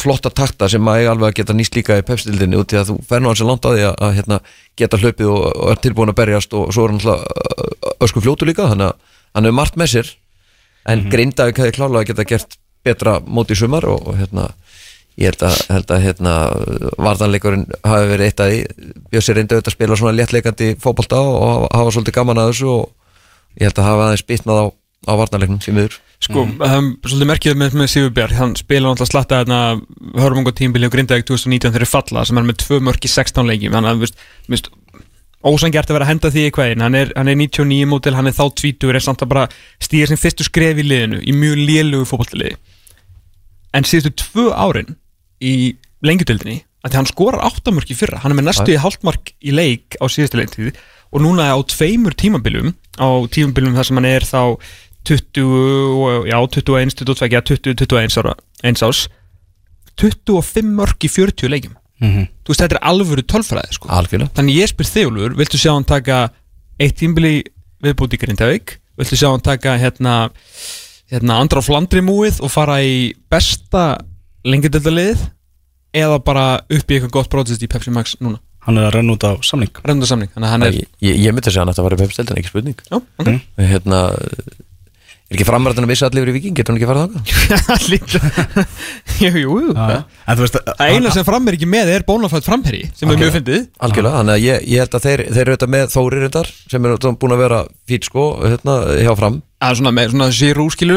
flotta 0.00 0.30
takta 0.30 0.68
sem 0.70 0.82
maður 0.82 1.12
alveg 1.12 1.30
að 1.30 1.38
geta 1.40 1.56
nýst 1.56 1.76
líka 1.76 1.98
í 1.98 2.04
pepstildinni 2.06 2.58
út 2.60 2.74
í 2.74 2.78
að 2.80 2.92
þú 2.92 2.98
fer 3.08 3.22
nú 3.22 3.30
hans 3.30 3.42
langt 3.44 3.66
á 3.66 3.70
því 3.74 3.86
að, 3.88 3.94
að 4.06 4.14
hérna, 4.18 4.40
geta 4.80 5.00
hlaupið 5.00 5.30
og, 5.30 5.40
og 5.50 5.72
er 5.72 5.80
tilbúin 5.84 6.12
að 6.12 6.20
berjast 6.20 6.54
og 6.58 6.72
svo 6.74 6.84
er 6.84 6.94
hann 6.94 7.00
alltaf 7.02 7.98
ösku 8.06 8.22
fljótu 8.24 8.48
líka 8.48 8.68
þannig 8.70 8.92
að 8.92 9.16
hann 9.34 9.48
hefur 9.48 9.58
margt 9.60 9.80
með 9.80 9.92
sér 9.94 10.12
en 10.84 10.98
mm 10.98 11.04
-hmm. 11.04 11.10
Grindavík 11.10 11.58
hefði 11.58 11.76
klálega 11.78 12.08
geta 12.10 12.28
gert 12.28 12.58
betra 12.84 13.20
móti 13.20 13.56
í 13.56 13.58
sumar 13.58 13.84
og, 13.88 14.08
og 14.08 14.18
hérna 14.18 14.50
ég 15.20 15.30
held 15.30 15.42
að, 15.46 15.58
held 15.70 15.90
að 15.94 16.04
hérna, 16.04 16.32
vartanleikurinn 16.98 17.66
hafi 17.86 18.08
verið 18.10 18.26
eitt 18.26 18.40
að 18.42 18.50
því 18.50 18.60
Bjössi 19.12 19.34
reyndi 19.36 19.54
auðvitað 19.54 19.70
að 19.70 19.76
spila 19.76 19.98
svona 19.98 20.16
léttleikandi 20.18 20.70
fótbolta 20.82 21.20
og 21.22 21.44
hafa, 21.48 21.68
hafa 21.78 21.94
svolítið 21.94 22.16
gaman 22.18 22.40
að 22.42 22.50
þessu 22.50 22.70
og 22.72 22.88
ég 23.60 23.68
held 23.68 23.78
að 23.78 23.88
hafa 23.88 24.06
aðeins 24.08 24.26
bitnað 24.26 24.58
á, 24.58 24.66
á 25.04 25.12
vartanleiknum 25.20 25.60
sem 25.64 25.76
miður. 25.76 25.98
Sko, 26.24 26.44
mm. 26.46 26.54
það 26.60 26.76
er 26.78 27.10
svolítið 27.10 27.30
merkið 27.30 27.58
með, 27.60 27.76
með 27.80 27.90
Sigur 27.92 28.14
Bjark 28.16 28.38
Hann 28.38 28.54
spila 28.56 28.88
náttúrulega 28.88 29.10
slatta 29.10 29.40
þarna 29.42 29.60
Hörmungo 30.22 30.54
tímbili 30.56 30.88
og 30.88 30.94
Grindavík 30.94 31.26
2019 31.28 31.74
þegar 31.74 31.90
falla 31.90 32.24
sem 32.24 32.40
er 32.40 32.46
með 32.48 32.62
tvö 32.64 32.80
mörk 32.86 33.04
í 33.04 33.10
16 33.12 33.50
leiki 33.50 33.72
Þannig 33.74 34.06
að, 34.06 34.70
ósangjart 35.44 35.90
að 35.90 35.98
vera 35.98 36.06
að 36.06 36.12
henda 36.12 36.30
því 36.32 36.44
í 36.48 36.52
kveðin 36.56 36.84
hann 36.84 36.96
er, 36.98 37.10
hann 37.18 37.30
er 37.30 37.38
99 37.38 37.88
mótil, 37.90 38.14
hann 38.16 38.30
er 38.30 38.36
þá 38.36 38.46
20 38.62 38.94
er 38.94 39.04
samt 39.04 39.24
að 39.24 39.32
bara 39.34 39.44
stýra 39.82 40.08
sem 40.10 40.20
fyrstu 40.20 40.46
skref 40.46 40.80
í 40.80 40.86
liðinu 40.86 41.20
í 41.20 41.34
mjög 41.36 41.60
lélugu 41.60 42.08
fótballtaliði 42.08 42.56
en 43.76 43.88
síðustu 43.88 44.14
tvö 44.24 44.46
árin 44.56 44.96
í 45.44 45.74
lengjudöldinni 46.04 46.62
að 46.84 46.92
því 46.92 47.00
hann 47.00 47.10
skorar 47.10 47.44
áttamörk 47.48 47.92
í 47.92 47.98
fyrra 47.98 48.22
hann 48.22 48.32
er 48.32 48.40
með 48.40 48.48
næstu 48.50 48.72
í 48.72 48.80
hálftmark 48.80 49.34
í 49.44 49.54
leik 49.56 49.98
á 50.00 50.04
síðustu 50.08 50.40
leiktíð 50.40 50.80
og 51.14 51.22
núna 51.22 51.50
á 51.52 51.58
tveimur 51.68 52.16
tímabilum 52.18 52.72
á 52.96 53.08
tímabilum 53.32 53.76
þar 53.76 53.88
sem 53.88 54.00
hann 54.00 54.08
er 54.08 54.26
þá 54.26 54.40
20, 55.04 55.44
og- 55.44 56.26
já, 56.26 56.36
21, 56.48 56.94
22, 57.04 57.28
já, 57.30 57.40
20, 57.40 57.74
21 57.74 58.18
ára, 58.22 58.34
eins 58.64 58.82
ás 58.82 59.06
25 60.00 60.64
mörk 60.74 61.04
í 61.06 61.10
40 61.10 61.48
leikim 61.52 61.74
Mhm. 62.00 62.26
þú 62.44 62.50
veist, 62.50 62.60
þetta 62.60 62.74
er 62.74 62.82
alvöru 62.90 63.22
tölfræði 63.22 63.72
sko. 63.72 63.88
algjörlega. 63.88 64.30
Þannig 64.34 64.56
ég 64.58 64.68
spyr 64.68 64.88
þig, 64.90 65.06
Úlfur, 65.10 65.36
viltu 65.38 65.56
sjá 65.60 65.72
hann 65.72 65.84
taka 65.84 66.30
eitt 66.80 66.96
tímbili 66.98 67.44
viðbúti 67.82 68.18
í 68.18 68.18
Grindavík? 68.18 68.78
Viltu 68.98 69.14
sjá 69.16 69.30
hann 69.30 69.40
taka 69.40 69.78
hérna, 69.78 70.30
hérna 71.10 71.38
andra 71.40 71.60
á 71.60 71.64
Flandri 71.64 72.00
múið 72.02 72.40
og 72.42 72.50
fara 72.50 72.80
í 72.82 73.14
besta 73.30 74.00
lengjadöldaliðið 74.44 75.30
eða 75.94 76.18
bara 76.24 76.60
upp 76.68 76.90
í 76.90 76.98
eitthvað 76.98 77.10
gott 77.14 77.30
prótsist 77.30 77.62
í 77.62 77.68
Pepsi 77.70 77.92
Max 77.94 78.16
núna, 78.20 78.40
hann 78.66 78.76
er 78.78 78.90
að 78.90 78.94
renna 78.98 79.12
út 79.14 79.22
á 79.24 79.38
samning. 79.46 79.70
Reynda 79.84 80.04
samning 80.06 80.28
þannig 80.34 80.48
að 80.48 80.50
hann 80.50 80.62
er, 80.64 80.72
ég, 80.72 80.86
ég, 81.00 81.16
ég 81.28 81.32
myndi 81.32 81.46
að 81.48 81.54
segja 81.54 81.62
hann 81.62 81.68
að 81.70 81.76
þetta 81.78 81.86
var 81.86 81.94
í 81.94 82.00
pepstildin, 82.02 82.36
ekki 82.42 82.50
spurning. 82.50 82.78
Já, 82.90 83.00
ok. 83.20 83.30
Hérna, 83.70 84.00
er 85.34 85.38
ekki 85.40 85.46
framræðan 85.48 85.86
að 85.86 85.90
missa 85.90 86.08
allir 86.08 86.22
yfir 86.24 86.32
í 86.32 86.36
viking, 86.38 86.56
getur 86.58 86.74
hann 86.74 86.80
ekki 86.80 86.88
farið 86.90 87.04
þáka? 87.04 87.78
Líka- 87.92 88.66
jú, 89.24 89.30
jú, 89.42 89.56
jú. 89.66 89.74
Já, 89.74 89.98
en 90.30 90.38
þú 90.38 90.46
veist 90.46 90.58
Það 90.70 90.92
eina 90.94 91.14
sem 91.14 91.26
fram 91.28 91.50
er 91.50 91.58
ekki 91.58 91.68
með 91.74 91.92
er 91.94 92.06
bónafætt 92.08 92.46
framherri 92.48 92.82
sem 92.96 93.10
er 93.10 93.20
mjög 93.20 93.34
fyndið. 93.38 93.66
Algjörlega, 93.84 94.20
þannig 94.22 94.36
að 94.38 94.44
ég, 94.46 94.68
ég 94.74 94.84
held 94.84 94.98
að 95.00 95.08
þeir, 95.08 95.24
þeir 95.34 95.42
eru 95.44 95.56
þetta 95.58 95.70
með 95.74 95.90
Þóri 95.94 96.22
reyndar, 96.24 96.52
sem 96.70 96.86
er 96.88 96.96
búin 97.20 97.36
að 97.36 97.42
vera 97.44 97.60
fýt 97.90 98.08
sko, 98.10 98.28
hérna, 98.44 98.78
hjá 99.02 99.12
fram 99.18 99.42
Það 99.64 99.70
er 99.72 99.78
svona 99.80 99.92
með 99.96 100.10
svona 100.12 100.26
zero 100.36 100.64
skilu 100.74 100.96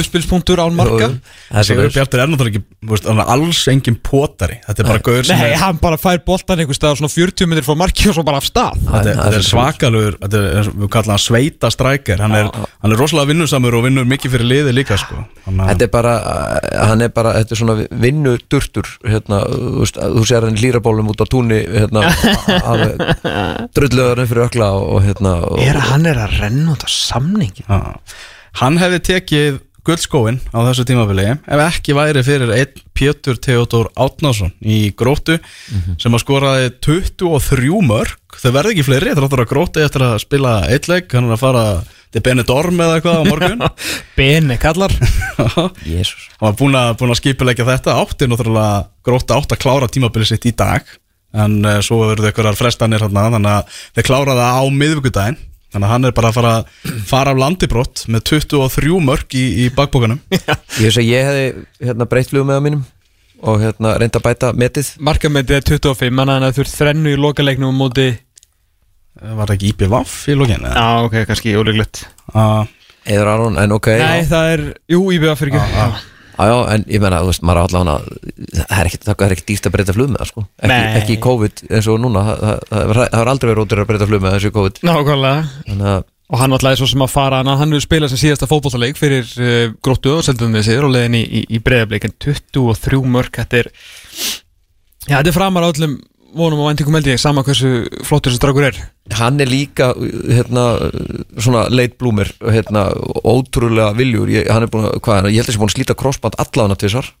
uppspilspunktur 0.00 0.58
án 0.64 0.74
marka. 0.74 1.08
Það 1.50 1.60
er 1.60 1.66
Sigur 1.68 1.80
svoleiðis. 1.84 1.94
Bjartur 1.94 2.22
er 2.24 2.30
náttúrulega 2.32 2.60
ekki 2.60 3.26
alls 3.34 3.60
engin 3.70 3.96
potari. 4.02 4.56
Þetta 4.66 4.82
er 4.82 4.88
bara 4.90 5.02
gauður 5.06 5.28
sem 5.28 5.38
Nei, 5.38 5.50
er 5.52 5.60
hann 5.62 5.78
bara 5.82 5.98
fær 6.00 6.18
boltan 6.26 6.62
einhver 6.64 6.74
stað 6.78 6.96
svona 6.98 7.12
40 7.12 7.46
minnir 7.50 7.66
frá 7.66 7.76
marki 7.78 8.08
og 8.10 8.16
svo 8.18 8.24
bara 8.26 8.40
af 8.42 8.48
stað. 8.48 8.80
Þetta, 8.82 9.14
Það 9.20 9.36
er- 9.38 9.46
svakalur, 9.50 10.16
þetta 10.24 10.42
er, 10.60 10.70
við 10.82 10.90
kalla 10.96 11.14
hann 11.14 11.22
sveita 11.22 11.70
strækir 11.70 12.18
hann, 12.24 12.34
er- 12.40 12.50
hann 12.82 12.92
er 12.92 12.98
rosalega 13.00 13.30
vinnusamur 13.30 13.78
og 13.78 13.84
vinnur 13.86 14.08
mikið 14.10 14.34
fyrir 14.34 14.48
liði 14.50 14.74
líka 14.74 14.98
sko. 14.98 15.22
Þetta 15.46 15.86
er 15.86 15.92
bara, 15.94 16.14
hann 16.90 17.02
er 17.06 17.08
bara, 17.14 17.34
þetta 17.38 17.54
er 17.56 17.60
svona 17.62 17.76
vinnudurtur, 17.90 18.86
hérna, 19.06 19.42
þú 19.46 20.24
sér 20.26 20.46
hann 20.48 20.56
í 20.58 20.64
lýrabólum 20.66 21.10
út 21.12 21.20
á 21.22 21.26
túnni, 21.30 21.60
hérna, 21.68 22.04
drulluðarinn 23.76 24.28
fyrir 24.30 24.46
ökla 24.48 24.70
hérna, 25.04 25.34
og, 25.46 25.60
Er 25.62 25.78
að 25.78 25.88
hann 25.92 26.06
er 26.10 26.20
að 26.24 26.36
renna 26.40 26.74
út 26.74 26.84
á 26.86 26.90
samningi 26.90 27.64
Já. 27.66 27.78
Hann 28.60 28.80
hefði 28.80 29.02
tekið 29.10 29.60
guldskóin 29.86 30.40
á 30.52 30.60
þessu 30.68 30.84
tímafili 30.88 31.26
ef 31.32 31.60
ekki 31.64 31.94
væri 31.96 32.22
fyrir 32.24 32.50
einn 32.52 32.82
Pétur 32.96 33.38
Theodor 33.40 33.88
Átnásson 33.96 34.52
í 34.60 34.90
gróttu 34.92 35.38
sem 35.98 36.12
að 36.12 36.22
skoraði 36.24 36.72
23 36.84 37.80
mörg 37.88 38.36
þau 38.40 38.50
verði 38.54 38.74
ekki 38.74 38.86
fleiri, 38.86 39.14
þráttur 39.16 39.44
að 39.44 39.50
gróti 39.50 39.84
eftir 39.84 40.04
að 40.04 40.18
spila 40.22 40.52
eitt 40.68 40.88
leik, 40.90 41.08
hann 41.14 41.30
er 41.30 41.36
að 41.36 41.42
fara 41.42 41.64
til 42.10 42.22
Benidorm 42.26 42.80
eða 42.82 42.96
eitthvað 42.98 43.20
á 43.22 43.24
morgun. 43.28 43.60
Bene 44.18 44.56
kallar. 44.60 44.94
Hann 45.38 45.76
var 46.40 46.56
búin 46.58 46.78
að, 46.78 47.04
að 47.06 47.18
skipulegja 47.20 47.66
þetta. 47.68 47.98
Átti 48.02 48.26
náttúrulega 48.26 48.88
gróta 49.06 49.38
átt 49.38 49.54
að 49.54 49.62
klára 49.62 49.90
tímabili 49.90 50.26
sitt 50.26 50.48
í 50.50 50.54
dag. 50.56 50.86
En 51.30 51.60
uh, 51.62 51.78
svo 51.84 52.00
verður 52.08 52.34
þau 52.50 52.58
frestanir 52.58 53.04
hérna, 53.04 53.28
þannig 53.36 53.52
að 53.60 53.78
þeir 53.94 54.08
klára 54.08 54.34
það 54.40 54.58
á 54.58 54.64
miðvikudaginn 54.80 55.38
þannig 55.70 55.86
að 55.86 55.92
hann 55.94 56.08
er 56.08 56.14
bara 56.16 56.30
að 56.30 56.38
fara 56.38 56.54
fara 57.10 57.34
af 57.34 57.40
landibrott 57.40 58.04
með 58.10 58.24
23 58.32 59.02
mörg 59.06 59.36
í, 59.38 59.44
í 59.64 59.68
bakbókanum 59.74 60.22
Ég 60.80 60.86
veist 60.86 61.02
að 61.02 61.10
ég 61.10 61.28
hefði, 61.28 61.66
hérna, 61.84 62.08
breytt 62.10 62.32
flugum 62.32 62.50
með 62.52 62.64
mínum 62.68 62.88
og 63.40 63.62
hérna, 63.62 63.94
reynda 63.96 64.20
að 64.20 64.26
bæta 64.26 64.48
metið. 64.52 64.88
Markamendið 65.00 65.56
er 65.56 65.62
25 65.64 66.18
Þannig 66.20 66.44
að 66.44 66.58
þú 66.58 66.64
ert 66.66 66.74
þrennu 66.74 67.14
í 67.14 67.20
lokaleiknum 67.20 67.72
á 67.72 67.80
móti 67.80 68.08
var 69.20 69.48
það 69.48 69.56
ekki 69.56 69.70
IPVAF 69.74 70.12
í 70.30 70.34
lókin? 70.38 70.66
Já, 70.70 70.86
ok, 71.04 71.16
kannski 71.28 71.56
ólíklegt 71.58 72.04
Uh, 72.30 72.62
Eður 73.10 73.26
Aron, 73.32 73.56
en 73.58 73.72
ok. 73.74 73.88
Nei, 73.98 74.22
það 74.28 74.48
er, 74.52 74.60
jú, 74.92 75.00
íbjöða 75.10 75.38
fyrir 75.40 75.56
ekki 75.58 75.80
ah. 75.82 76.02
Já, 76.40 76.48
já, 76.48 76.56
en 76.72 76.84
ég 76.88 77.02
menna, 77.02 77.18
þú 77.20 77.30
veist, 77.30 77.42
maður 77.44 77.66
allavega 77.66 77.96
það 78.70 78.78
er 78.80 79.26
er 79.26 79.34
ekkit 79.34 79.50
dýrt 79.50 79.66
að 79.68 79.74
breyta 79.74 79.96
flug 79.96 80.08
með 80.12 80.22
það, 80.22 80.30
sko. 80.30 80.44
Ekki, 80.64 80.78
ekki 81.00 81.16
í 81.16 81.20
COVID 81.26 81.62
eins 81.68 81.88
og 81.90 82.00
núna, 82.00 82.22
það, 82.30 82.94
hefur 83.12 83.32
aldrei 83.34 83.50
verið 83.50 83.64
ótrúið 83.66 83.84
að 83.84 83.90
breyta 83.90 84.08
flug 84.08 84.24
með 84.24 84.36
þessu 84.38 84.52
COVID. 84.56 84.80
Nákvæmlega 84.88 86.00
Og 86.30 86.38
hann 86.38 86.54
alltaf 86.54 86.76
er 86.76 86.78
svo 86.78 86.86
sem 86.86 87.02
að 87.02 87.10
fara 87.10 87.40
hann 87.40 87.50
Hann 87.58 87.74
hefur 87.74 87.82
spilað 87.82 88.12
sem 88.12 88.20
síðasta 88.20 88.46
fótbollaleik 88.46 88.98
fyrir 88.98 89.26
uh, 89.42 89.72
gróttu 89.82 90.12
og 90.14 90.22
seldum 90.22 90.54
við 90.54 90.68
sér 90.68 90.86
og 90.86 90.94
leiðin 90.94 91.18
í, 91.18 91.24
í, 91.26 91.42
í 91.56 91.58
breyðableik 91.64 92.06
En 92.06 92.14
23 92.22 93.00
mörg, 93.10 93.34
þetta 93.40 93.64
er 93.64 93.70
Já, 95.08 95.16
þetta 95.16 95.32
er 95.32 95.34
framar 95.34 95.66
á 95.66 95.70
öllum 95.72 95.96
vonum 96.36 96.62
og 96.62 96.70
væntingum 96.70 96.96
held 96.98 97.10
ég 97.10 97.20
sama 97.20 97.42
hversu 97.46 97.84
flottur 98.06 98.32
þessi 98.32 98.42
dragur 98.42 98.66
er. 98.68 98.78
Hann 99.18 99.40
er 99.42 99.50
líka 99.50 99.90
hérna, 99.96 100.64
svona 101.38 101.66
bloomer 101.98 102.30
hérna, 102.40 102.88
ótrúlega 103.24 103.92
viljur 103.98 104.30
ég, 104.30 104.48
hann 104.50 104.66
er 104.66 104.72
búin 104.72 104.88
að, 104.88 104.98
hvað 105.00 105.16
er 105.16 105.22
hann, 105.22 105.30
ég 105.34 105.40
held 105.40 105.48
að 105.48 105.52
þessi 105.52 105.62
búin 105.62 105.72
að 105.72 105.76
slíta 105.76 105.98
crossband 105.98 106.38
allafana 106.38 106.78
tvisar, 106.78 107.12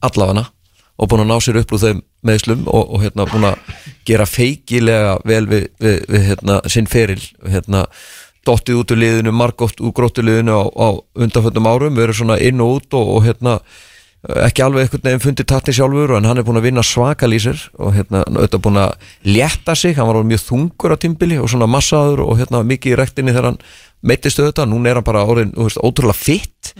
allafana 0.00 0.46
og 0.96 1.10
búin 1.10 1.24
að 1.24 1.30
ná 1.32 1.38
sér 1.42 1.60
upp 1.60 1.72
úr 1.74 1.82
þeim 1.82 2.02
meðslum 2.24 2.68
og, 2.70 2.92
og 2.94 3.02
hérna 3.02 3.26
búin 3.30 3.48
að 3.50 3.72
gera 4.06 4.26
feikilega 4.30 5.16
vel 5.26 5.46
við, 5.50 5.66
við, 5.82 6.04
við 6.08 6.28
hérna, 6.30 6.60
sinn 6.70 6.90
feril 6.90 7.20
hérna, 7.42 7.86
dottið 8.46 8.82
út 8.82 8.94
úr 8.94 9.00
liðinu, 9.00 9.32
margótt 9.34 9.80
úr 9.82 9.94
gróttuliðinu 9.96 10.54
á, 10.54 10.62
á 10.70 10.88
undanföndum 11.16 11.68
árum 11.68 11.98
verið 11.98 12.20
svona 12.20 12.38
inn 12.38 12.62
og 12.62 12.78
út 12.78 12.96
og, 12.96 13.10
og 13.16 13.26
hérna 13.26 13.58
ekki 14.24 14.62
alveg 14.64 14.86
einhvern 14.86 15.04
veginn 15.04 15.22
fundið 15.22 15.46
tatni 15.50 15.74
sjálfur 15.76 16.14
en 16.16 16.26
hann 16.28 16.40
er 16.40 16.46
búin 16.46 16.56
að 16.56 16.68
vinna 16.68 16.84
svaka 16.86 17.28
lýsir 17.28 17.60
og 17.76 17.92
hérna 17.96 18.22
auðvitað 18.24 18.62
búin 18.64 18.80
að 18.80 18.94
létta 19.28 19.74
sig. 19.76 19.96
Hann 19.98 20.08
var 20.08 20.18
alveg 20.18 20.30
mjög 20.32 20.44
þungur 20.46 20.94
á 20.94 21.02
tímbili 21.02 21.40
og 21.42 21.50
svona 21.52 21.68
massaður 21.68 22.24
og 22.24 22.38
hérna 22.40 22.62
mikið 22.64 22.94
í 22.94 22.98
rektinni 23.00 23.34
þegar 23.34 23.50
hann 23.50 23.60
meittist 24.04 24.40
auðvitað, 24.40 24.70
núna 24.70 24.90
er 24.90 25.00
hann 25.00 25.06
bara 25.06 25.24
orðin 25.28 25.52
veist, 25.56 25.80
ótrúlega 25.80 26.16
fitt, 26.16 26.72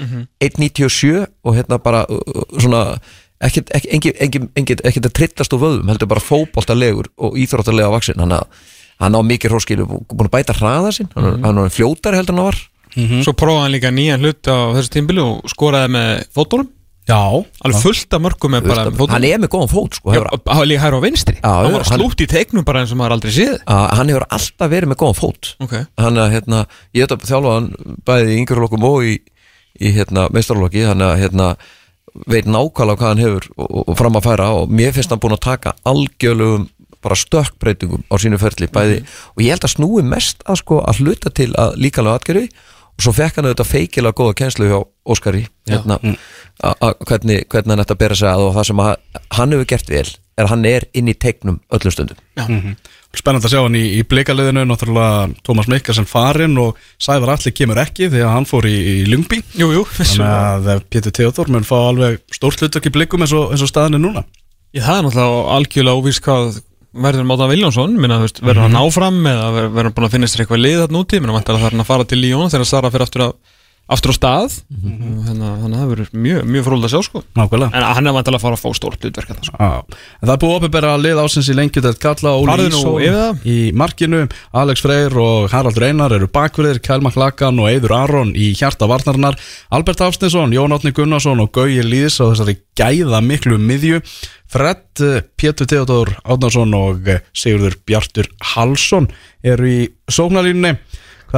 1.97 0.44 1.24
og 1.44 1.56
hérna 1.56 1.80
bara 1.82 2.04
uh, 2.08 2.44
svona 2.56 2.84
ekkert 3.44 5.08
að 5.08 5.12
trillast 5.12 5.52
á 5.52 5.58
vöðum, 5.60 5.88
heldur 5.90 6.08
bara 6.08 6.24
fótboltalegur 6.24 7.10
og 7.20 7.36
íþróttalega 7.40 7.90
vaksin, 7.92 8.20
hann, 8.22 8.36
hann 9.02 9.18
á 9.18 9.20
mikið 9.20 9.52
hróskilu, 9.52 9.88
búin 9.88 10.28
að 10.30 10.36
bæta 10.36 10.56
hraða 10.56 10.94
sin 10.96 11.10
hann, 11.16 11.42
hann 11.44 11.60
var 11.64 11.74
fljótari 11.74 12.20
heldur 12.20 12.36
en 12.36 12.40
hann 12.40 12.52
var. 12.52 12.62
Svo 12.94 13.34
prófaði 13.34 13.64
hann 13.64 13.74
líka 13.74 13.90
nýjan 13.90 14.22
hlut 14.22 14.46
á 14.46 14.70
þessu 14.76 14.92
tímbili 14.94 15.22
og 15.24 15.50
skoraði 15.50 15.90
með 15.96 16.10
fótólum 16.36 16.68
Já, 17.04 17.20
alveg 17.60 17.82
fullt 17.84 18.14
af 18.16 18.22
mörgum 18.24 18.54
með 18.54 18.68
bara 18.70 18.84
hann 18.86 18.96
fótólum 18.96 19.26
er 19.28 19.40
með 19.42 19.50
góðan 19.52 19.72
fót 19.74 19.98
sko, 19.98 20.12
hefur, 20.14 20.28
Það 20.40 20.60
var 20.60 20.68
líka 20.70 20.84
hægur 20.86 20.96
á 20.96 21.04
vinstri. 21.04 21.34
Já, 21.36 21.50
Hann 21.52 21.66
já, 21.68 21.72
var 21.76 21.84
hann- 21.84 22.00
slútt 22.00 22.24
í 22.24 22.28
teiknum 22.32 22.64
bara 22.64 22.80
eins 22.80 22.92
og 22.94 22.98
maður 23.00 23.16
aldrei 23.18 23.32
séð. 23.36 23.58
Að, 23.68 23.84
hann 23.98 24.08
hefur 24.08 24.26
alltaf 24.30 24.70
verið 24.72 24.88
með 24.88 25.00
góðan 25.02 25.20
fót. 25.20 25.50
Ok, 25.60 25.74
hann 26.00 26.16
að 26.16 26.32
hérna, 26.32 26.66
ég 26.96 27.04
hef 27.04 27.26
þjálfa 27.28 27.54
hann 27.58 27.68
bæði 28.08 28.32
í 28.32 28.38
yngjurlokkum 28.40 28.84
og 28.88 29.04
í, 29.04 29.18
í 29.84 29.92
hérna, 29.92 30.30
meistarlokki, 30.32 30.86
hann 30.88 31.04
að 31.04 31.18
hérna, 31.20 31.56
veit 32.30 32.46
nákvæmlega 32.46 32.96
hvað 33.00 33.10
hann 33.10 33.22
hefur 33.24 33.48
og, 33.58 33.88
og, 33.88 33.96
fram 33.98 34.16
að 34.18 34.26
færa 34.28 34.48
og 34.54 34.70
mér 34.70 34.94
finnst 34.94 35.10
hann 35.12 35.20
búin 35.22 35.34
að 35.34 35.44
taka 35.48 35.74
algjörlegum 35.84 36.68
bara 37.04 37.18
stökkbreytingum 37.18 38.04
á 38.08 38.14
sínu 38.22 38.38
ferli 38.40 38.68
bæði 38.72 39.00
og 39.34 39.42
ég 39.42 39.50
held 39.52 39.66
að 39.66 39.74
snúi 39.74 40.04
mest 40.06 40.44
að 40.48 40.60
sko 40.62 40.78
að 40.86 41.02
hluta 41.02 41.32
til 41.34 41.50
að 41.60 41.74
líkanlega 41.82 42.20
atgerfi 42.22 42.48
og 42.94 43.02
svo 43.04 43.12
fekk 43.18 43.40
hann 43.40 43.48
auðvitað 43.50 43.72
feikilega 43.72 44.16
góða 44.20 44.36
kenslu 44.40 44.70
hjá 44.70 44.78
Óskari 45.04 45.46
hérna, 45.68 45.98
a- 46.64 46.94
hvernig, 47.04 47.44
hvernig 47.52 47.70
hann 47.74 47.82
ætti 47.84 47.92
að 47.96 47.98
bera 48.00 48.14
sig 48.16 48.28
að 48.30 48.44
og 48.48 48.54
það 48.56 48.66
sem 48.70 48.82
hann 49.38 49.52
hefur 49.52 49.66
gert 49.74 49.90
vel 49.92 50.04
er 50.34 50.44
að 50.46 50.48
hann 50.54 50.64
er 50.66 50.86
inn 50.96 51.08
í 51.08 51.14
teiknum 51.14 51.60
öllum 51.70 51.92
stundum. 51.92 52.16
Mhm. 52.40 52.76
Spennandi 53.14 53.46
að 53.46 53.52
sjá 53.54 53.60
hann 53.62 53.76
í, 53.78 53.82
í 54.00 54.02
blikaliðinu 54.10 54.64
náttúrulega 54.66 55.34
Tómas 55.46 55.68
Mikkelsen 55.70 56.06
farinn 56.10 56.56
og 56.58 56.74
Sævar 56.98 57.30
Alli 57.36 57.52
kemur 57.54 57.78
ekki 57.78 58.08
því 58.10 58.24
að 58.24 58.32
hann 58.34 58.48
fór 58.50 58.66
í, 58.66 58.74
í 58.74 59.04
Ljungby 59.06 59.38
jú, 59.54 59.68
jú 59.76 59.84
þannig 59.86 60.72
að 60.74 60.82
Pétur 60.90 61.12
Theodor 61.14 61.52
mun 61.54 61.62
fá 61.68 61.76
alveg 61.92 62.18
stórt 62.34 62.58
hlutök 62.64 62.88
í 62.90 62.94
blikum 62.96 63.22
eins 63.22 63.32
og, 63.36 63.52
eins 63.54 63.62
og 63.62 63.70
staðan 63.70 63.94
er 64.00 64.02
núna. 64.02 64.24
Ég, 64.74 64.82
það 64.82 64.98
er 64.98 65.06
náttúrulega 65.06 65.44
algjörlega 65.60 66.00
óvíst 66.02 66.24
hvað 66.26 66.58
verður 67.04 67.26
Máta 67.30 67.46
Viljánsson, 67.50 67.94
minna, 67.98 68.18
veist, 68.22 68.40
verður 68.42 68.66
hann 68.66 68.80
áfram 68.82 69.16
eða 69.26 69.46
ver- 69.54 69.70
verður 69.70 69.88
hann 69.90 69.94
búin 69.94 70.06
að 70.08 70.12
finna 70.16 70.26
sér 70.30 70.42
eitthvað 70.44 70.62
lið 70.64 70.76
þarna 70.82 71.00
úti, 71.04 71.20
minna, 71.22 71.38
það 71.42 71.54
er 71.54 71.64
hann 71.70 71.82
að 71.82 71.88
fara 71.92 72.04
til 72.10 72.18
Líón 72.22 72.50
þegar 72.50 72.66
Sara 72.70 72.90
fyrir 72.94 73.06
aftur, 73.06 73.24
að, 73.28 73.32
aftur 73.92 74.12
á 74.12 74.14
stað. 74.16 74.54
Og 74.72 75.26
hérna, 75.26 75.50
þannig 75.60 75.76
að 75.76 75.82
það 75.82 75.90
verður 75.92 76.12
mjög, 76.24 76.44
mjög 76.54 76.64
fróld 76.68 76.86
að 76.86 76.92
sjá 76.94 77.00
sko. 77.04 77.22
Nákvæmlega. 77.36 77.70
En 77.76 77.86
hann 77.98 78.08
er 78.08 78.14
vantilega 78.16 78.40
að 78.40 78.44
fara 78.44 78.56
að 78.56 78.62
fá 78.62 78.78
stórt 78.78 79.04
hlutverk 79.04 79.30
þarna, 79.32 79.44
sko. 79.48 79.58
Já, 79.60 79.98
en 80.14 80.24
það 80.28 80.32
er 80.34 80.40
búið 80.44 80.54
að 80.54 80.60
opinbera 80.60 80.92
lið 81.04 81.20
ásins 81.24 81.50
í 81.52 81.56
og 82.34 82.46
Farðu 82.48 82.70
nú 82.72 82.94
yfir 83.04 83.18
það. 83.18 83.44
í 83.44 83.56
markinu 83.76 84.22
Alex 84.62 84.84
Freyr 84.84 85.18
og 85.20 85.50
Harald 85.52 85.80
Reynar 85.84 86.16
eru 86.16 86.30
bakverðir 86.32 86.80
Kælma 86.84 87.12
Klakan 87.14 87.60
og 87.60 87.68
Eidur 87.68 87.92
Aron 87.96 88.32
í 88.34 88.52
hjarta 88.56 88.88
varnarnar 88.88 89.36
Albert 89.70 90.00
Hafstinsson, 90.00 90.54
Jón 90.56 90.72
Átni 90.72 90.94
Gunnarsson 90.96 91.44
og 91.44 91.52
Gauji 91.52 91.84
Lýðs 91.84 92.20
á 92.24 92.32
þessari 92.32 92.58
gæða 92.78 93.20
miklu 93.24 93.60
miðju. 93.60 94.00
Fred, 94.54 94.84
eh, 95.02 95.22
Pétur 95.36 95.66
Theodor 95.66 96.12
Átnarsson 96.24 96.74
og 96.78 97.08
eh, 97.10 97.20
Sigurður 97.34 97.74
Bjartur 97.86 98.28
Halsson 98.54 99.08
eru 99.42 99.66
í 99.66 99.80
sóknarlínunni 100.08 100.76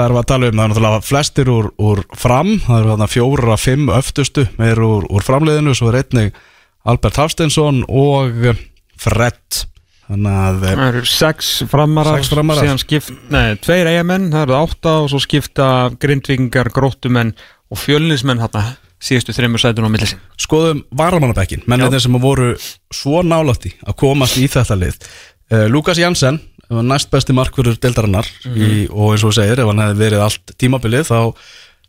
Erum 0.05 0.19
við 0.19 0.23
að 0.23 0.29
tala 0.33 0.51
um? 0.51 0.57
Það 0.57 0.65
er 0.65 0.73
náttúrulega 0.75 1.05
flestir 1.07 1.53
úr, 1.53 1.71
úr 1.81 2.03
fram, 2.19 2.53
það 2.67 2.83
eru 2.83 2.93
þarna 2.93 3.09
fjóra, 3.13 3.57
fimm 3.61 3.93
öftustu 3.97 4.47
meir 4.61 4.83
úr, 4.85 5.07
úr 5.09 5.25
framleiðinu, 5.27 5.75
svo 5.77 5.89
er 5.93 6.03
einnig 6.03 6.37
Albert 6.87 7.23
Hafsteinsson 7.23 7.83
og 7.89 8.53
Fred 9.01 9.65
Þannig 10.07 10.35
að 10.39 10.65
eh, 10.69 10.75
Það 10.77 10.89
eru 10.93 11.05
sex 11.11 11.53
framarar, 11.71 12.21
Sex 12.21 12.31
framarar. 12.31 12.67
síðan 12.67 12.83
skipt, 12.83 13.15
nei, 13.35 13.57
tveir 13.59 13.91
eigamenn, 13.91 14.29
það 14.31 14.45
eru 14.45 14.57
átta 14.61 14.93
og 15.03 15.09
svo 15.11 15.21
skipta 15.23 15.69
grindvingar, 16.03 16.71
gróttumenn 16.75 17.33
og 17.73 17.81
fjölinismenn 17.83 18.43
hérna 18.45 18.63
síðustu 19.03 19.35
þreymur 19.37 19.61
sætun 19.61 19.89
á 19.89 19.91
milli 19.93 20.09
sín. 20.09 20.21
skoðum 20.41 20.85
varamannabekkin 20.97 21.67
mennir 21.69 22.01
sem 22.01 22.15
voru 22.23 22.55
svo 22.95 23.23
nálætti 23.27 23.75
að 23.85 23.99
komast 23.99 24.39
í 24.41 24.47
þetta 24.49 24.79
lið 24.79 24.95
uh, 25.53 25.67
Lukas 25.73 26.01
Jansen, 26.01 26.39
næst 26.71 27.11
besti 27.13 27.33
markverður 27.37 27.79
deildarinnar 27.83 28.27
í, 28.57 28.89
og 28.91 29.15
eins 29.15 29.25
og 29.25 29.33
segir 29.37 29.61
ef 29.63 29.67
hann 29.71 29.79
hefði 29.85 30.01
verið 30.03 30.25
allt 30.27 30.53
tímabilið 30.59 31.07
þá, 31.07 31.21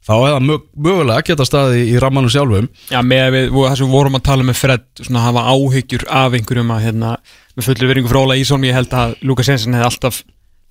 þá 0.05 0.13
hefði 0.13 0.33
hann 0.35 0.47
mög, 0.51 0.61
mögulega 0.87 1.25
geta 1.31 1.45
staði 1.47 1.83
í 1.91 1.97
rammanum 2.03 2.29
sjálfum 2.29 2.69
Já, 2.91 3.01
með 3.01 3.23
að 3.25 3.31
við, 3.37 3.49
það 3.57 3.75
sem 3.79 3.87
við 3.87 3.95
vorum 3.97 4.15
að 4.19 4.25
tala 4.29 4.43
með 4.47 4.59
Fred 4.61 4.85
svona 5.01 5.25
hafa 5.25 5.45
áhyggjur 5.53 6.05
af 6.21 6.37
einhverjum 6.37 6.71
að 6.77 6.83
hérna, 6.85 7.15
með 7.57 7.69
fullu 7.71 7.87
veringu 7.91 8.11
frá 8.13 8.21
Óla 8.21 8.37
Ísson 8.37 8.63
ég 8.67 8.77
held 8.77 8.93
að 8.93 9.15
Lukas 9.25 9.49
Jensen 9.49 9.73
hefði 9.73 9.89
alltaf 9.89 10.21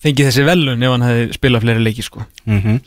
fengið 0.02 0.30
þessi 0.30 0.46
velun 0.46 0.82
ef 0.86 0.90
hann 0.94 1.06
hefði 1.08 1.26
spilað 1.38 1.62
fleiri 1.66 1.82
leiki 1.88 2.02
sko. 2.06 2.24
mm 2.46 2.60
-hmm. 2.62 2.80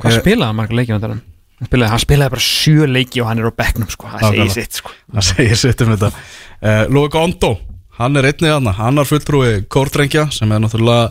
Hvað 0.00 0.12
Eh, 0.14 0.20
spilaði 0.20 0.46
hann 0.48 0.56
marga 0.56 0.74
leiki 0.78 0.92
á 0.92 0.96
þetta? 1.00 1.18
Hann 1.62 1.68
spilaði, 1.68 1.90
hann 1.90 2.00
spilaði 2.00 2.30
bara 2.30 2.40
sjö 2.46 2.86
leiki 2.88 3.20
og 3.22 3.26
hann 3.28 3.38
er 3.38 3.50
á 3.50 3.52
bekknum 3.52 3.90
sko. 3.90 4.06
það 4.08 4.30
segir 4.30 4.50
sitt 4.50 4.72
sko. 4.72 4.90
það 5.12 5.22
segir 5.28 5.56
sitt 5.56 5.80
um 5.82 5.90
þetta 5.96 6.08
uh, 6.62 6.84
Lói 6.92 7.08
Gondo, 7.12 7.58
hann 7.98 8.16
er 8.16 8.28
einnig 8.30 8.52
aðna 8.54 8.72
hann 8.78 8.98
er 9.02 9.08
fulltrúi 9.08 9.64
kórdrengja 9.72 10.28
sem 10.34 10.52
er 10.52 10.62
náttúrulega 10.64 11.10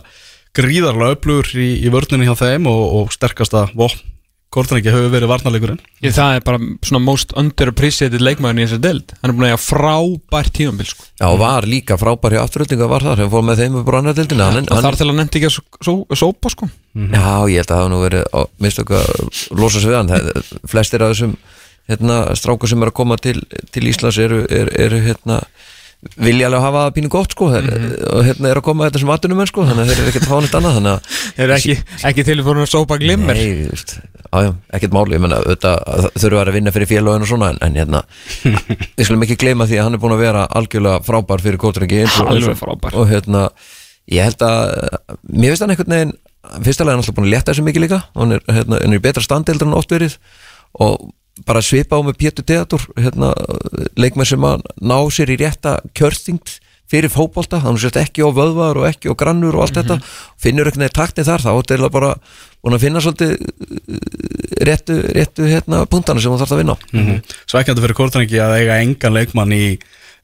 gríðarlega 0.56 1.16
öflugur 1.16 1.48
í, 1.56 1.68
í 1.86 1.92
vörninni 1.92 2.26
hjá 2.28 2.34
þeim 2.42 2.66
og, 2.70 2.82
og 3.02 3.12
sterkasta 3.14 3.66
vopn 3.74 4.08
kórdrengja 4.52 4.92
hefur 4.92 5.08
verið 5.14 5.30
varnarleikurinn. 5.30 5.78
Ég, 6.04 6.12
það 6.12 6.34
er 6.36 6.42
bara 6.44 6.58
svona 6.84 6.98
most 7.00 7.30
underappreciated 7.40 8.20
leikmaðurinn 8.20 8.60
í 8.60 8.66
þessari 8.66 8.82
deild. 8.84 9.14
Hann 9.22 9.30
er 9.30 9.36
búin 9.38 9.46
að 9.46 9.52
eiga 9.54 9.60
frábært 9.64 10.50
tímambil 10.58 10.88
sko. 10.90 11.06
Já, 11.22 11.24
var 11.40 11.64
líka 11.64 11.96
frábæri 11.96 12.36
afturöldinga 12.36 12.88
var 12.90 13.06
þar, 13.06 13.22
hefur 13.22 13.32
fór 13.38 13.46
með 13.48 13.62
þeim 13.62 13.78
upp 13.80 13.88
á 13.88 13.96
annardildina 14.02 14.50
hann, 14.50 14.66
og 14.68 14.74
hann, 14.76 14.84
þar 14.84 14.98
til 15.00 15.06
að 15.08 15.16
nefndi 15.22 15.40
ekki 15.40 15.48
að 15.48 15.54
só- 15.56 15.80
só- 15.88 16.20
sópa 16.20 16.52
sko. 16.52 16.68
Já, 16.68 17.32
ég 17.48 17.62
held 17.62 17.64
að 17.64 17.72
það 17.72 17.80
hafa 17.80 17.92
nú 17.94 18.02
verið 18.04 18.44
mistök 18.66 18.92
að 18.98 19.08
losa 19.62 19.80
sig 19.80 19.88
við 19.88 19.98
hann. 20.02 20.12
Það- 20.12 20.52
flestir 20.74 21.06
af 21.08 21.14
þessum 21.14 21.34
hérna, 21.88 22.18
strákur 22.36 22.68
sem 22.74 22.84
er 22.84 22.92
að 22.92 22.98
koma 23.00 23.16
til, 23.24 23.38
til 23.72 23.88
Íslands 23.88 24.20
eru, 24.20 24.42
eru, 24.52 24.76
eru 24.84 25.00
hérna, 25.08 25.40
vilja 26.02 26.48
alveg 26.48 26.62
hafa 26.64 26.80
það 26.82 26.94
pínu 26.96 27.10
gott 27.12 27.34
sko, 27.34 27.48
mm 27.52 27.90
og 28.12 28.24
hérna 28.26 28.48
er 28.50 28.58
að 28.58 28.64
koma 28.66 28.86
þetta 28.88 29.00
sem 29.02 29.10
atvinnumenn 29.14 29.48
sko, 29.48 29.64
þannig 29.68 29.82
að 29.84 29.90
þeir 29.92 30.00
eru 30.02 30.10
ekkert 30.12 30.26
fánist 30.28 30.56
annað 30.58 30.74
þannig 30.78 30.92
að 30.92 31.20
Þeir 31.36 31.44
eru 31.44 31.54
ekki, 31.56 31.76
ekki 32.08 32.24
til 32.26 32.36
fyrir 32.42 32.64
að 32.64 32.70
sópa 32.72 32.98
glimmer 32.98 33.38
Nei, 33.38 33.52
þú 33.60 33.68
veist, 33.70 33.94
já, 34.18 34.38
já, 34.42 34.50
ekkert 34.78 34.96
máli, 34.96 35.14
ég 35.14 35.22
menna, 35.22 35.38
auðvitað 35.44 36.10
þurfa 36.24 36.42
að 36.42 36.58
vinna 36.58 36.74
fyrir 36.74 36.90
félagin 36.90 37.26
og 37.26 37.30
svona, 37.30 37.52
en, 37.54 37.60
en 37.68 37.78
hérna, 37.78 38.02
við 38.98 39.06
skulum 39.06 39.24
ekki 39.28 39.38
gleyma 39.44 39.68
því 39.70 39.78
að 39.78 39.86
hann 39.86 39.98
er 39.98 40.02
búin 40.02 40.16
að 40.16 40.24
vera 40.26 40.42
algjörlega 40.58 41.06
frábær 41.06 41.46
fyrir 41.46 41.62
og, 41.62 42.34
Alveg 42.34 42.58
frábær. 42.58 42.98
og 42.98 43.08
hérna, 43.12 43.46
ég 44.10 44.26
held 44.26 44.46
að, 44.48 44.60
mér 45.30 45.54
finnst 45.54 45.66
hann 45.66 45.76
einhvern 45.76 45.96
veginn, 45.96 46.14
fyrsta 46.66 46.82
lega 46.82 46.90
er 46.90 46.98
hann 46.98 47.06
alltaf 47.06 47.18
búin 47.20 47.30
að 47.30 47.34
létta 47.36 47.54
þessu 47.54 47.66
mikið 47.70 47.86
líka, 47.86 48.02
hann 48.18 48.36
er, 48.36 48.46
hérna, 48.50 48.82
hann 48.82 48.98
er 48.98 49.04
bara 51.46 51.62
svipa 51.64 51.96
á 51.96 52.00
með 52.04 52.18
Pétur 52.20 52.46
Teatur, 52.46 52.84
hérna, 52.98 53.32
leikmenn 53.96 54.28
sem 54.28 54.44
að 54.44 54.66
ná 54.84 54.98
sér 55.10 55.32
í 55.32 55.38
rétta 55.40 55.78
kjörþyngd 55.96 56.58
fyrir 56.92 57.08
fótbolta, 57.08 57.62
þannig 57.62 57.86
sést 57.86 57.96
ekki 57.96 58.20
á 58.20 58.28
vöðvar 58.36 58.82
og 58.82 58.88
ekki 58.90 59.08
á 59.08 59.16
grannur 59.16 59.56
og 59.56 59.64
allt 59.64 59.78
þetta. 59.78 59.96
Finnur 60.36 60.68
einhvern 60.68 60.84
veginn 60.84 60.98
taktin 60.98 61.24
þar, 61.24 61.40
þá 61.40 61.52
er 61.54 61.68
þetta 61.70 61.92
bara 61.94 62.10
að 62.68 62.82
finna 62.82 63.00
svolítið 63.02 63.32
uh, 63.32 63.96
réttu, 64.68 64.98
réttu 65.16 65.48
hérna 65.48 65.82
puntana 65.90 66.22
sem 66.22 66.30
hún 66.30 66.40
þarf 66.40 66.54
að 66.54 66.62
vinna 66.62 66.76
mm 66.92 67.00
-hmm. 67.06 67.34
Svekkjandi 67.50 67.82
fyrir 67.82 67.98
kórdrengi 67.98 68.38
að 68.38 68.56
eiga 68.60 68.78
engan 68.82 69.16
leikmann 69.16 69.52
í 69.52 69.78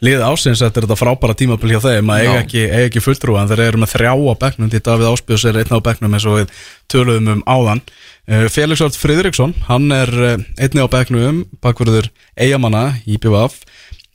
liðið 0.05 0.22
ásins 0.28 0.61
er 0.62 0.70
þetta 0.74 0.96
frábæra 0.99 1.34
tímabil 1.34 1.72
hjá 1.74 1.80
þeim 1.82 2.11
að 2.14 2.20
eiga 2.22 2.34
ekki, 2.44 2.61
eiga 2.70 2.86
ekki 2.90 3.03
fulltrúa 3.03 3.40
en 3.42 3.49
þeir 3.51 3.62
eru 3.64 3.80
með 3.82 3.92
þrjá 3.96 4.12
á 4.14 4.34
bekknum 4.44 4.70
því 4.70 4.80
Davíð 4.86 5.09
Áspjós 5.11 5.44
er 5.51 5.59
einn 5.59 5.74
á 5.74 5.78
bekknum 5.88 6.14
eins 6.14 6.26
og 6.30 6.36
við 6.38 6.53
töluðum 6.92 7.30
um 7.32 7.42
áðan. 7.51 7.80
Uh, 8.28 8.44
Felix 8.53 8.82
Vart 8.84 8.99
Friðriksson, 9.01 9.55
hann 9.66 9.90
er 9.96 10.12
uh, 10.14 10.34
einni 10.61 10.84
á 10.84 10.88
bekknum, 10.92 11.42
bakverður 11.64 12.11
eigamanna 12.38 12.84
í 13.09 13.16
BVF 13.18 13.59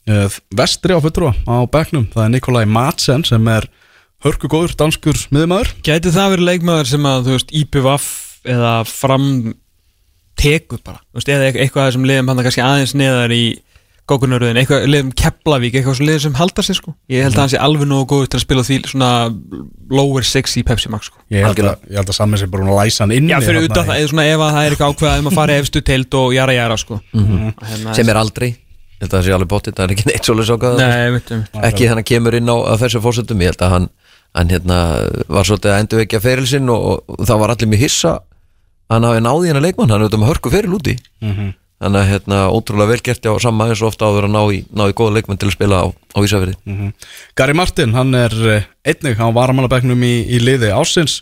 uh, 0.08 0.28
Vestri 0.56 0.96
á 0.96 1.04
fulltrúa 1.04 1.34
á 1.50 1.58
bekknum 1.68 2.08
það 2.14 2.28
er 2.30 2.34
Nikolai 2.38 2.64
Madsen 2.70 3.26
sem 3.28 3.50
er 3.52 3.68
hörku 4.24 4.48
góður 4.48 4.78
danskur 4.80 5.18
miðumæður 5.36 5.74
Gæti 5.84 6.14
það 6.16 6.36
verið 6.38 6.48
leikmaður 6.54 6.92
sem 6.94 7.10
að, 7.10 7.28
veist, 7.34 7.52
IPVF 7.52 8.08
eða 8.54 8.74
fram 8.88 9.28
tekur 10.40 10.80
bara, 10.86 11.02
veist, 11.16 11.30
eða 11.30 11.50
eit- 11.52 11.60
eitthvað 11.66 11.92
sem 11.98 12.06
liðum 12.08 12.32
hann 12.32 12.44
kannski 12.46 12.64
aðeins 12.64 12.96
neðar 12.98 13.34
í 13.36 13.44
Gókunaröðin, 14.04 14.58
eitthvað 14.60 14.84
liðum 14.92 15.12
Keflavík, 15.16 15.78
eitthvað 15.80 15.96
svo 15.96 16.06
liðum 16.10 16.24
sem 16.26 16.34
halda 16.36 16.64
sig 16.66 16.76
sko. 16.76 16.92
Ég 17.12 17.24
held 17.24 17.38
að 17.38 17.42
hann 17.46 17.52
sé 17.54 17.60
alveg 17.64 17.88
nógu 17.88 18.06
góð 18.12 18.26
til 18.34 18.40
að 18.40 18.44
spila 18.44 18.64
því 18.68 18.76
svona 18.92 19.12
lower 19.96 20.24
six 20.28 20.58
í 20.60 20.64
Pepsi 20.68 20.92
Max 20.92 21.08
sko. 21.08 21.18
Ég 21.32 21.40
held 21.48 21.62
að, 21.64 21.86
ég 21.88 21.96
held 22.02 22.12
að 22.12 22.18
saman 22.18 22.42
sem 22.42 22.52
bara 22.52 22.66
hún 22.66 22.74
að 22.74 22.80
læsa 22.82 23.00
hann 23.06 23.16
inn 23.16 23.32
Já, 23.32 23.38
fyrir 23.40 23.64
utan 23.70 23.88
það, 23.88 23.96
eða 24.02 24.10
svona 24.12 24.26
ef 24.28 24.40
að 24.44 24.52
það 24.58 24.64
er 24.68 24.72
eitthvað 24.76 24.92
ákveðað 24.92 25.22
um 25.24 25.30
að 25.32 25.38
fara 25.40 25.56
efstu 25.62 25.80
teild 25.88 26.12
og 26.20 26.28
jara 26.36 26.54
jara 26.58 26.78
sko. 26.84 27.00
Hérna, 27.16 27.96
sem 27.96 28.12
er 28.12 28.20
aldrei. 28.20 28.50
Ég 28.52 28.60
held 29.00 29.08
að 29.08 29.16
það 29.16 29.24
sé 29.24 29.32
alveg 29.38 29.52
bóttið, 29.56 29.74
það 29.80 29.86
er 29.88 29.92
ekki 29.96 30.08
neitt 30.12 30.26
svolítið 30.28 30.48
sákað 30.52 30.74
Nei, 30.80 31.08
veitum 31.16 31.40
ekki 31.64 31.88
þannig 31.88 32.04
að 32.04 32.12
kemur 32.12 32.34
inn 32.38 32.52
á, 32.52 32.56
þessu 32.84 33.00
fórsöndum 33.04 33.44
ég 33.44 33.50
held 33.52 33.64
að 33.64 33.74
hann, 33.74 33.88
hann 34.36 34.52
hérna, 34.54 34.78
var 35.28 35.44
svolítið 35.48 35.74
allir 41.84 42.00
hann 42.00 42.00
hann 42.00 42.00
er 42.00 42.02
þannig 42.02 42.02
að 42.04 42.12
hérna, 42.14 42.40
ótrúlega 42.54 42.92
velgert 42.94 43.26
já, 43.28 43.34
sama 43.42 43.68
eins 43.70 43.82
og 43.84 43.92
ofta 43.92 44.06
áður 44.10 44.28
að 44.30 44.34
ná 44.34 44.42
í, 44.54 44.60
ná 44.74 44.84
í 44.90 44.96
góða 44.98 45.16
leikmann 45.18 45.38
til 45.40 45.50
að 45.50 45.56
spila 45.58 45.82
á, 45.84 45.88
á 45.92 46.20
Ísafirði. 46.24 46.56
Mhm. 46.66 46.94
Gary 47.36 47.54
Martin, 47.54 47.94
hann 47.94 48.14
er 48.16 48.34
eh, 48.50 48.68
einnig, 48.86 49.18
hann 49.18 49.34
var 49.34 49.50
að 49.52 49.60
mannabæknum 49.60 50.04
í, 50.04 50.14
í 50.28 50.40
liði 50.44 50.72
ásins 50.74 51.22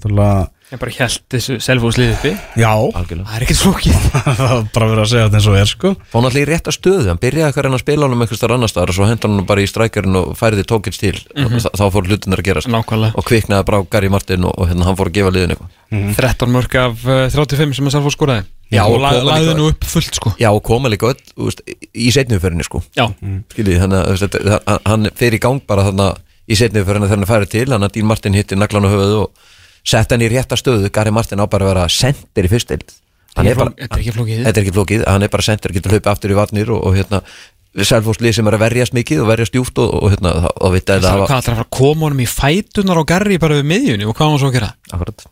Þannig 0.00 0.48
Ég 0.70 0.78
bara 0.78 0.92
held 0.94 1.24
þessu 1.34 1.56
selfhúslið 1.58 2.12
uppi. 2.14 2.30
Já, 2.54 2.70
algjörlega. 2.70 3.24
Það 3.26 3.34
er 3.34 3.42
ekkert 3.42 3.58
flókið. 3.58 4.04
Það 4.38 4.38
var 4.52 4.60
bara 4.76 4.86
verið 4.92 5.02
að 5.02 5.08
segja 5.10 5.24
þetta 5.24 5.38
eins 5.40 5.48
og 5.50 5.56
er 5.58 5.66
sko. 5.72 5.90
Hann 6.12 6.28
alltaf 6.28 6.38
í 6.38 6.44
rétta 6.46 6.74
stöðu, 6.76 7.08
hann 7.10 7.18
byrjaði 7.24 7.50
að 7.64 7.68
að 7.74 7.82
spila 7.82 8.06
hann 8.06 8.14
um 8.14 8.22
eitthvað 8.22 8.38
starf 8.38 8.54
annar 8.54 8.70
staðar 8.70 8.92
og 8.92 8.96
svo 9.00 9.08
hendur 9.10 9.32
hann 9.34 9.48
bara 9.50 9.64
í 9.64 9.66
strækjarinn 9.66 10.20
og 10.20 10.30
færiði 10.38 10.66
tókins 10.70 11.02
til. 11.02 11.12
Og 11.42 11.56
þa- 11.58 11.74
þá 11.74 11.84
fór 11.90 12.06
hlutinnar 12.06 12.38
að 12.44 12.48
gerast. 12.52 12.70
Nákvæmlega. 12.70 13.18
Og 13.18 13.26
kviknaði 13.26 13.66
bara 13.66 13.82
á 13.82 13.88
Gary 13.90 14.12
Martin 14.14 14.46
og, 14.46 14.54
og 14.62 14.70
hérna 14.70 14.86
hann 14.86 15.00
fór 15.02 15.10
að 15.10 15.18
gefa 15.18 15.34
liðin 15.34 15.56
eitthvað. 15.56 15.74
13 16.22 16.54
mörg 16.54 16.78
af 16.86 17.02
uh, 17.02 17.26
35 17.34 17.74
sem 17.80 17.90
að 17.90 17.96
selfhús 17.98 18.14
skoraði 18.14 18.46
Já, 18.70 18.82
og 18.86 18.96
og 18.98 19.02
lagði 19.26 19.54
nú 19.58 19.68
upp 19.72 19.84
fullt 19.90 20.14
sko. 20.14 20.32
Já, 20.38 20.48
og 20.54 20.62
koma 20.66 20.88
líka 20.92 21.08
öll, 21.10 21.18
veist, 21.36 21.62
í 21.94 22.10
setniðuferðinni 22.14 22.66
sko. 22.66 22.82
Já, 22.96 23.08
skiljið, 23.54 23.80
þannig 23.82 24.60
að 24.64 24.80
hann- 24.86 25.10
fer 25.18 25.34
í 25.34 25.40
gang 25.42 25.60
bara 25.66 25.84
þarna 25.88 26.10
í 26.50 26.54
setniðuferðinni 26.60 27.08
þegar 27.10 27.22
hann 27.24 27.30
færi 27.32 27.50
til 27.50 27.66
hann 27.72 27.82
að 27.88 27.94
Dín 27.98 28.06
Martin 28.10 28.34
hitti 28.38 28.56
naglan 28.58 28.86
á 28.86 28.90
höfuðu 28.94 29.20
og 29.24 29.30
sett 29.84 30.10
hann 30.14 30.22
í 30.22 30.28
rétta 30.30 30.56
stöðu, 30.60 30.90
Gary 30.94 31.10
Martin 31.10 31.40
á 31.42 31.46
bara 31.50 31.66
að 31.66 31.72
vera 31.74 31.88
sendir 31.88 32.46
í 32.46 32.52
fyrst 32.52 32.70
þetta 32.70 33.46
er 33.46 33.56
ekki 34.00 34.12
flókið. 34.12 34.44
Þetta 34.44 34.58
er 34.58 34.64
ekki 34.64 34.74
flókið, 34.74 35.04
hann 35.06 35.22
er 35.22 35.28
bara 35.30 35.42
sendir 35.46 35.72
getur 35.74 35.92
hlaupið 35.94 36.10
aftur 36.12 36.30
í 36.34 36.38
varnir 36.38 36.70
og, 36.74 36.84
og 36.86 36.96
hérna 36.98 37.22
Selfosslið 37.70 38.34
sem 38.34 38.48
er 38.50 38.56
að 38.56 38.62
verjast 38.64 38.94
mikið 38.96 39.20
og 39.22 39.28
verjast 39.30 39.52
djúft 39.54 39.76
og, 39.78 39.92
og 40.02 40.10
hérna, 40.10 40.32
þá- 40.42 40.72
veit 40.74 40.90
að 40.90 41.04
Það 41.06 41.20
það 41.30 41.36
er 41.46 41.54
að 41.54 41.60
að 41.62 41.68
koma 41.70 42.08
honum 42.08 42.22
í 42.24 42.26
fætunar 42.26 42.98
á 42.98 43.04
garri 43.06 43.38
bara 43.38 43.60
við 43.60 43.68
miðjunni 43.70 44.08
og 44.10 44.16
hvað 44.18 44.26
var 44.26 44.32
hann 44.34 44.40
svo 44.42 44.48
að 44.50 44.56
gera? 44.58 44.70
Akkurat 44.90 45.22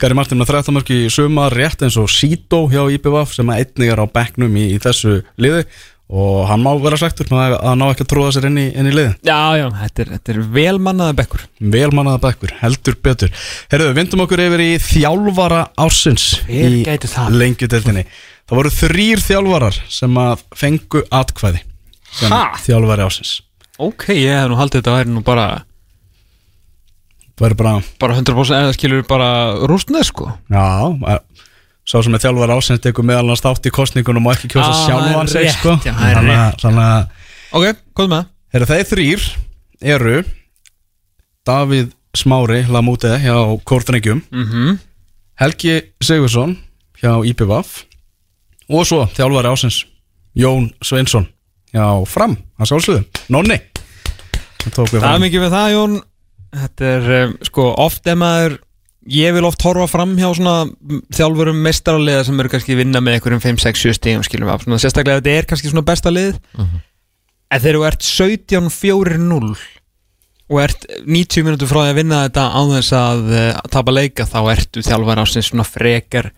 Gary 0.00 0.14
Martin 0.18 0.38
með 0.40 0.52
13 0.54 0.76
mörg 0.76 0.90
í 0.94 1.00
sumar 1.12 1.54
rétt 1.56 1.82
eins 1.86 1.96
og 2.00 2.08
Sito 2.12 2.64
hjá 2.72 2.82
IPVF 2.96 3.34
sem 3.36 3.52
að 3.52 3.62
einnig 3.64 3.92
er 3.94 4.02
á 4.02 4.06
bekknum 4.08 4.56
í, 4.60 4.64
í 4.76 4.80
þessu 4.82 5.20
liði. 5.40 5.64
Og 6.06 6.44
hann 6.46 6.62
má 6.62 6.68
vera 6.78 6.94
sættur 7.00 7.26
með 7.32 7.40
að, 7.42 7.54
að 7.66 7.72
ná 7.80 7.84
ekki 7.90 8.04
að 8.04 8.10
tróða 8.12 8.34
sér 8.36 8.44
inn 8.46 8.58
í, 8.62 8.66
inn 8.78 8.86
í 8.86 8.92
liði 8.94 9.14
Já, 9.26 9.38
já, 9.58 9.64
þetta 9.80 10.02
er, 10.04 10.10
þetta 10.14 10.32
er 10.32 10.38
velmannaða 10.54 11.14
bekkur. 11.18 11.42
Velmannaða 11.74 12.20
bekkur, 12.28 12.52
heldur 12.60 12.94
betur. 13.02 13.32
Herðu, 13.72 13.88
vindum 13.98 14.22
okkur 14.22 14.42
yfir 14.44 14.62
í 14.62 14.68
þjálfara 14.86 15.64
ársins 15.82 16.28
Hver 16.46 16.76
í 16.78 16.84
gæti 16.86 17.10
það? 17.10 17.34
lengjudeldinni 17.42 18.04
Það 18.46 18.60
voru 18.60 18.72
þrýr 18.76 19.24
þjálfarar 19.26 19.80
sem 19.96 20.20
að 20.22 20.44
fengu 20.62 21.02
atkvæði 21.10 21.64
sem 22.20 22.30
Ha? 22.36 22.42
þjálfari 22.62 23.02
ársins. 23.08 23.32
Ok, 23.82 24.06
ég 24.14 24.30
hef 24.30 24.46
nú 24.52 24.60
haldið 24.62 24.84
þetta 24.84 24.94
væri 25.00 25.10
nú 25.16 25.24
bara 25.26 25.48
Það 25.58 25.64
verður 27.40 27.56
bara, 27.60 27.72
bara 28.00 28.14
100% 28.16 28.56
eða 28.56 28.74
skilur 28.76 29.02
bara 29.08 29.28
rústneð 29.68 30.04
sko. 30.08 30.30
Já 30.50 30.64
að- 31.12 31.22
Sá 31.86 32.00
sem 32.02 32.14
er 32.14 32.18
þjálfari 32.18 32.50
ársins 32.56 32.80
tekur 32.82 33.04
meðal 33.06 33.28
hans 33.30 33.40
þátt 33.44 33.66
í 33.68 33.70
kostningunum 33.70 34.24
og 34.26 34.32
ekki 34.34 34.48
kjósa 34.50 34.72
Ah, 34.72 34.86
sjálfan 34.88 35.28
sig 35.30 35.50
sko. 35.54 35.76
það 35.78 36.56
Þannig 36.58 36.82
að- 36.82 37.08
Ok, 37.52 37.76
hvað 37.94 38.08
með. 38.10 38.26
Það? 38.52 38.66
Þeir 38.66 38.88
þrýr 38.90 39.26
eru 39.82 40.24
Davíð 41.46 41.92
Smári 42.16 42.64
Lamúte 42.66 43.12
hjá 43.22 43.36
Kortrengjum 43.64 44.22
Mm 44.32 44.78
Helgi 45.38 45.82
Sigursson 46.02 46.56
hjá 47.02 47.12
IPVAF 47.28 47.84
og 48.72 48.86
svo 48.88 49.04
þjálfari 49.14 49.50
ásins 49.52 49.84
Jón 50.34 50.72
Sveinsson 50.82 51.28
hjá 51.72 52.06
Fram, 52.08 52.36
hans 52.58 52.72
álsluðu, 52.72 53.04
Nonni. 53.28 53.60
Það 54.72 55.04
er 55.04 55.20
mikið 55.22 55.44
við 55.44 55.52
það, 55.54 55.70
Jón 55.76 56.00
Þetta 56.56 56.88
er, 56.94 57.10
um, 57.20 57.36
sko, 57.44 57.70
oft 57.86 58.08
ef 58.08 58.18
maður 58.20 58.60
Ég 59.06 59.36
vil 59.36 59.46
oft 59.46 59.62
horfa 59.62 59.86
fram 59.86 60.16
hjá 60.18 60.26
svona 60.34 60.66
þjálfurum 61.14 61.60
meistaraliða 61.62 62.24
sem 62.26 62.40
eru 62.42 62.50
kannski 62.50 62.74
að 62.74 62.80
vinna 62.80 62.98
með 63.04 63.20
einhverjum 63.20 63.42
5, 63.44 63.60
6, 63.62 63.82
7 63.84 63.98
stíðum 64.00 64.24
skilum 64.26 64.48
við 64.48 64.54
af. 64.56 64.64
Svona, 64.64 64.78
sérstaklega 64.82 65.20
þetta 65.20 65.34
er 65.38 65.46
kannski 65.46 65.70
svona 65.70 65.86
besta 65.86 66.10
lið 66.10 66.40
en 66.58 67.62
þegar 67.62 67.78
þú 67.78 67.84
ert 67.86 68.08
17-4-0 68.08 69.52
og 70.46 70.58
ert 70.62 70.88
90 71.06 71.46
minútur 71.46 71.70
frá 71.70 71.84
því 71.84 71.92
að 71.92 72.00
vinna 72.00 72.24
þetta 72.26 72.48
á 72.50 72.60
þess 72.72 72.96
að 72.98 73.22
uh, 73.30 73.62
tapa 73.76 73.94
leika 73.94 74.26
þá 74.26 74.40
ertu 74.56 74.82
þjálfar 74.86 75.22
ásins 75.22 75.52
svona 75.52 75.66
frekar 75.66 76.32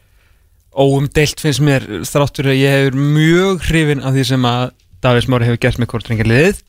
óumdeilt 0.77 1.41
finnst 1.41 1.64
mér 1.64 1.89
þráttur 2.09 2.53
að 2.53 2.61
ég 2.61 2.77
hefur 2.77 3.01
mjög 3.01 3.64
hrifin 3.69 4.05
af 4.05 4.12
því 4.12 4.29
sem 4.29 4.49
að 4.49 4.71
Davís 5.05 5.29
Mári 5.31 5.49
hefur 5.49 5.62
gert 5.64 5.81
með 5.81 5.91
kortringarliðið 5.95 6.62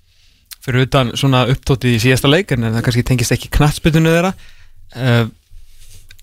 fyrir 0.69 0.87
utan 0.87 1.11
svona 1.17 1.43
upptótið 1.51 1.97
í 1.97 1.99
síðasta 2.05 2.31
leik 2.31 2.53
en 2.55 2.69
það 2.69 2.85
kannski 2.85 3.05
tengist 3.09 3.35
ekki 3.35 3.51
knattspytunni 3.57 4.15
þeirra. 4.15 4.33
Uh, 4.95 5.27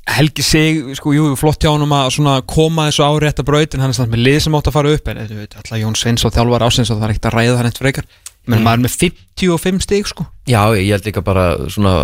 Helgi 0.06 0.42
sig, 0.46 0.76
sko, 0.94 1.10
jú, 1.16 1.32
flott 1.34 1.64
hjá 1.64 1.72
honum 1.72 1.90
að 1.96 2.12
svona 2.14 2.36
koma 2.46 2.84
þessu 2.86 3.02
á 3.02 3.10
rétta 3.18 3.42
braut 3.46 3.74
en 3.74 3.82
hann 3.82 3.90
er 3.90 3.96
samt 3.98 4.12
með 4.12 4.22
lið 4.22 4.36
sem 4.44 4.54
átt 4.54 4.68
að 4.70 4.76
fara 4.76 4.92
upp 4.94 5.10
en 5.10 5.18
þú 5.26 5.38
veit, 5.40 5.56
alltaf 5.58 5.80
Jón 5.80 5.98
Sveins 5.98 6.22
og 6.22 6.34
þjálfar 6.36 6.64
ásins 6.68 6.92
og 6.94 7.00
það 7.00 7.08
er 7.08 7.14
ekkert 7.16 7.26
að 7.26 7.34
ræða 7.34 7.56
það 7.56 7.66
neitt 7.66 7.80
frekar. 7.82 8.06
Menn 8.46 8.62
maður 8.62 8.78
er 8.78 8.82
með 8.84 8.92
55 9.00 9.82
stig, 9.82 10.06
sko. 10.06 10.28
Já, 10.46 10.60
ég 10.78 10.92
held 10.94 11.08
líka 11.08 11.22
bara 11.26 11.46
svona 11.66 11.94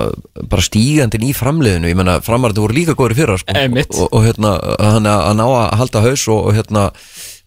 bara 0.50 0.64
stígandinn 0.66 1.28
í 1.28 1.30
framliðinu. 1.38 1.92
Ég 1.92 1.98
menna 2.00 2.16
framarðu 2.26 2.64
voru 2.64 2.74
líka 2.74 2.96
góður 2.98 3.14
í 3.14 3.18
fyrra 3.20 3.36
sko. 3.38 3.54
Einmitt. 3.54 3.94
og, 3.94 4.08
og 4.10 4.26
hérna 4.26 4.56
hann 4.82 5.06
að 5.06 5.22
að 5.28 5.36
ná 5.38 5.44
að 5.46 5.68
halda 5.84 6.02
haus 6.08 6.24
og, 6.34 6.40
og 6.48 6.58
hérna 6.58 6.88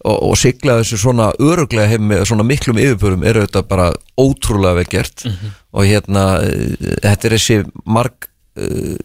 og, 0.06 0.22
og 0.30 0.38
sigla 0.40 0.80
þessu 0.82 1.00
svona 1.02 1.32
öruglega 1.42 1.90
heim 1.90 2.08
með 2.12 2.26
svona 2.30 2.46
miklum 2.48 2.80
yfirbörum 2.82 3.26
eru 3.28 3.46
þetta 3.46 3.66
bara 3.70 3.90
ótrúlega 4.22 4.80
vel 4.80 4.88
gert. 4.92 5.26
Og 5.76 5.90
hérna 5.90 6.26
eh, 6.46 6.74
þetta 7.04 7.30
er 7.30 7.38
þessi 7.38 7.60
marg 7.84 8.28
uh, 8.62 8.96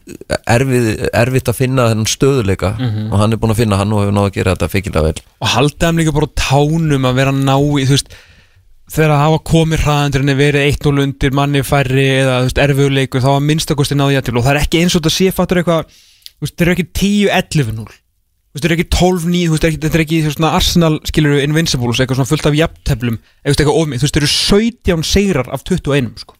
erfið, 0.44 0.90
erfitt 1.22 1.52
að 1.52 1.60
finna 1.60 1.88
þennan 1.90 2.10
stöðuleika 2.10 2.74
og 2.80 3.16
hann 3.20 3.34
er 3.34 3.40
búin 3.40 3.54
að 3.54 3.62
finna 3.64 3.80
hann 3.80 3.94
og 3.94 4.04
hefur 4.04 4.18
náð 4.18 4.28
að 4.28 4.36
gera 4.38 4.56
þetta 4.56 4.72
feikilega 4.74 5.06
vel. 5.08 5.24
Og 5.40 5.54
halda 5.54 5.86
þeim 5.86 6.02
líka 6.02 6.16
bara 6.18 6.34
tánum 6.42 7.08
að 7.08 7.22
vera 7.22 7.34
ná 7.36 7.56
í, 7.56 7.86
þú 7.88 7.96
veist 7.96 8.14
þegar 8.90 9.12
það 9.14 9.24
hafa 9.24 9.42
komið 9.46 9.82
hraðandur 9.84 10.22
en 10.24 10.36
verið 10.38 10.68
1-0 10.68 11.02
undir 11.04 11.34
manni 11.38 11.60
færri 11.62 12.06
eða 12.20 12.38
erfiðuleikur 12.64 13.22
þá 13.22 13.32
að 13.36 13.44
minnstakosti 13.46 13.98
náði 13.98 14.16
ég 14.16 14.24
til. 14.26 14.34
Og 14.34 14.46
það 14.46 14.56
er 14.56 14.62
ekki 14.64 14.80
eins 14.82 14.96
og 14.96 15.04
þetta 15.04 15.12
sé 15.14 15.34
fattur 15.34 15.60
eitthvað 15.60 15.92
þú 16.40 16.46
veist, 16.46 16.56
þeir 16.56 16.66
eru 16.66 16.74
ekki 16.74 16.88
10-11-0 16.98 17.99
þú 18.50 18.58
veist, 18.58 18.64
þeir 18.64 18.72
eru 18.72 18.78
ekki 18.80 18.90
12-9 18.96 19.46
þú 19.46 19.54
veist, 19.54 19.66
þetta 19.84 19.98
er 19.98 20.04
ekki 20.04 20.20
svona 20.26 20.52
Arsenal 20.58 20.92
skilur 21.06 21.36
við 21.36 21.46
Invincibles 21.46 22.02
eitthvað 22.02 22.20
svona 22.20 22.30
fullt 22.32 22.50
af 22.50 22.58
jafnteflum 22.58 23.18
eitthvað, 23.20 23.54
eitthvað 23.54 23.80
ofmið, 23.84 24.00
þú 24.02 24.08
veist, 24.08 24.16
þeir 24.16 24.26
eru 24.26 24.32
17 24.34 25.08
sigrar 25.10 25.50
af 25.54 25.66
21 25.70 26.12
sko. 26.24 26.38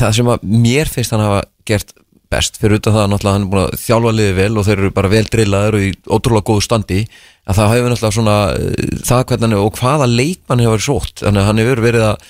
það 0.00 0.14
sem 0.18 0.32
að 0.34 0.46
mér 0.66 0.90
finnst 0.90 1.14
hann 1.14 1.22
hafa 1.22 1.44
gert 1.70 1.94
best 2.30 2.60
fyrir 2.60 2.78
utan 2.78 2.94
það 2.94 3.04
að 3.04 3.10
náttúrulega 3.12 3.36
hann 3.36 3.44
er 3.44 3.50
búin 3.50 3.64
að 3.64 3.80
þjálfa 3.82 4.12
liði 4.14 4.34
vel 4.36 4.50
og 4.60 4.66
þeir 4.66 4.76
eru 4.76 4.90
bara 4.94 5.10
vel 5.10 5.24
drillaður 5.26 5.76
og 5.78 5.86
í 5.86 5.90
ótrúlega 6.06 6.46
góðu 6.46 6.62
standi 6.66 7.00
að 7.50 7.58
það 7.58 7.72
hefur 7.74 7.90
náttúrulega 7.90 8.16
svona 8.16 8.36
eh, 8.54 8.92
það 9.08 9.24
hvernig 9.30 9.56
er 9.56 9.64
og 9.64 9.80
hvaða 9.80 10.06
leikmann 10.10 10.62
hefur 10.62 10.84
sótt 10.84 11.24
þannig 11.24 11.42
að 11.42 11.48
hann 11.48 11.62
hefur 11.64 11.82
verið 11.88 12.06
að 12.06 12.28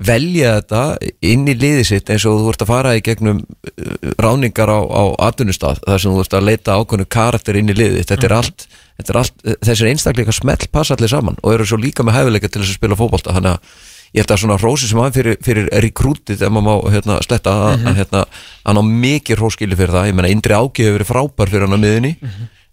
velja 0.00 0.54
þetta 0.58 0.82
inn 1.28 1.48
í 1.50 1.54
liði 1.58 1.84
sitt 1.84 2.10
eins 2.12 2.24
og 2.28 2.40
þú 2.40 2.52
ert 2.54 2.64
að 2.64 2.70
fara 2.70 2.96
í 2.96 3.02
gegnum 3.04 3.42
eh, 3.42 4.12
ráningar 4.20 4.72
á, 4.72 4.80
á 4.80 5.02
atvinnustað 5.28 5.82
þar 5.84 6.02
sem 6.02 6.14
þú 6.14 6.24
ert 6.24 6.36
að 6.38 6.48
leita 6.48 6.78
ákveðnu 6.78 7.08
karakter 7.12 7.58
inn 7.60 7.72
í 7.72 7.76
liði 7.76 8.04
þetta 8.08 8.28
er 8.30 8.36
allt, 8.38 8.66
þetta 8.96 9.12
er 9.12 9.20
allt 9.20 9.46
þessir 9.68 9.90
einstakleika 9.92 10.34
smell 10.36 10.68
passa 10.72 10.96
allir 10.96 11.12
saman 11.12 11.38
og 11.42 11.54
eru 11.54 11.68
svo 11.68 11.80
líka 11.80 12.06
með 12.06 12.20
hæfileika 12.20 12.48
til 12.48 12.62
þess 12.62 12.74
að 12.74 12.78
spila 12.80 12.98
fótbolta. 12.98 13.34
Þannig 13.36 13.56
að 13.56 13.74
ég 14.10 14.24
held 14.24 14.32
að 14.34 14.40
svona 14.42 14.60
rósi 14.60 14.88
sem 14.90 15.00
hann 15.00 15.14
fyrir, 15.14 15.36
fyrir 15.44 15.68
rekrútið 15.84 16.40
ef 16.46 16.54
maður 16.54 16.66
má 16.66 16.94
hérna, 16.94 17.18
sletta 17.24 17.52
að, 17.68 17.84
að 17.86 18.00
hérna, 18.00 18.24
hann 18.66 18.80
á 18.80 18.84
mikið 19.04 19.38
róskili 19.38 19.78
fyrir 19.78 19.94
það. 19.94 20.08
Ég 20.10 20.16
meina 20.18 20.32
Indri 20.32 20.56
Áki 20.56 20.86
hefur 20.86 20.98
verið 20.98 21.12
frábær 21.12 21.52
fyrir 21.52 21.68
hann 21.68 21.78
á 21.78 21.84
miðunni 21.84 22.14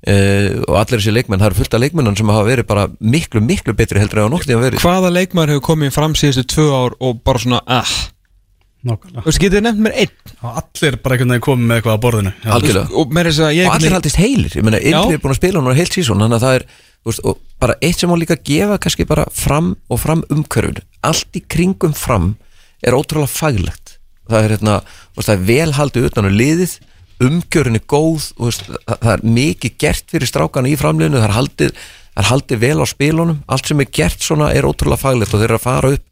uh, 0.05 0.49
og 0.67 0.75
allir 0.81 0.99
þessi 1.01 1.15
leikmenn 1.15 1.41
það 1.41 1.49
eru 1.51 1.59
fullt 1.61 1.77
af 1.77 1.83
leikmennan 1.85 2.19
sem 2.19 2.33
hafa 2.33 2.45
verið 2.47 2.69
bara 2.69 2.85
miklu, 2.99 3.41
miklu 3.43 3.75
betri 3.77 4.01
heldur 4.01 4.23
en 4.23 4.29
á 4.29 4.33
nokkuð 4.35 4.61
verið 4.61 4.83
hvaða 4.85 5.13
leikmaður 5.15 5.55
hefur 5.55 5.65
komið 5.71 5.95
fram 5.95 6.15
síðustu 6.17 6.45
tvö 6.53 6.67
ár 6.75 6.97
og 7.01 7.23
bara 7.25 7.43
svona, 7.43 7.61
ah, 7.65 7.95
Nákvæmlega. 8.87 9.23
þú 9.23 9.27
veist, 9.31 9.41
getið 9.41 9.57
þið 9.57 9.65
nefnt 9.65 9.81
mér 9.83 9.95
einn 10.03 10.35
Og 10.37 10.57
Allir 10.61 10.97
bara 11.01 11.15
einhvern 11.15 11.33
veginn 11.33 11.45
komið 11.47 11.69
með 11.69 11.79
eitthvað 11.79 11.97
á 11.97 12.03
borðinu 12.05 12.33
Já. 12.33 12.51
Algjörlega. 12.53 12.87
og 12.93 13.15
að 13.17 13.55
ég 13.57 13.67
og 13.67 13.73
allir 13.73 13.95
haldist 13.97 14.19
heilir, 14.21 14.53
ég 14.53 14.67
meina 14.67 14.79
Já. 14.79 14.99
er 15.01 15.21
búin 15.23 15.33
að 15.33 15.39
spila 15.41 15.61
hann 15.61 15.79
heilt 15.79 15.97
sísón 15.97 16.21
þannig 16.21 16.37
að 16.37 16.45
það 16.45 16.57
er 16.59 16.65
þú 17.01 17.09
veist, 17.09 17.23
og 17.25 17.39
bara 17.59 17.77
eitt 17.81 17.99
sem 17.99 18.09
má 18.11 18.15
líka 18.21 18.37
gefa 18.37 18.77
kannski 18.77 19.07
bara 19.09 19.25
fram 19.33 19.75
og 19.89 19.99
fram 19.99 20.23
umhverfinu 20.29 20.85
allt 21.01 21.39
í 21.39 21.41
kringum 21.41 21.95
fram 21.97 22.35
er 22.85 22.93
ótrúlega 22.93 23.31
faglegt 23.33 23.97
það 24.29 24.43
er, 24.43 24.53
hérna, 24.55 24.77
þú 25.15 25.21
veist, 25.21 25.29
það 25.31 25.37
er 25.37 25.45
vel 25.49 25.71
haldið 25.79 26.09
utan 26.11 26.29
á 26.29 26.31
liðið 26.31 26.77
umgjörun 27.23 27.79
er 27.79 27.85
góð 27.89 28.31
veist, 28.37 28.67
það, 28.67 28.97
það 28.97 29.13
er 29.13 29.23
mikið 29.37 29.77
gert 29.83 30.11
fyrir 30.13 30.29
strákana 30.29 30.71
í 30.71 30.75
framliðinu 30.79 31.21
það 31.21 31.29
er 31.29 31.35
haldið, 31.37 31.79
það 32.11 32.23
er 32.23 32.29
haldið 32.31 32.61
vel 32.63 32.77
á 32.77 32.85
spilunum. 32.91 33.39
Allt 33.47 33.71
sem 33.71 33.81
er 33.83 33.89
gert 33.99 34.25
svona 34.25 34.51
er 34.53 34.67
ótrúlega 34.67 35.01
faglegt 35.01 35.33
og 35.33 35.41
þeir 35.41 35.49
eru 35.49 35.59
að 35.59 35.65
fara 35.65 35.93
upp 35.95 36.05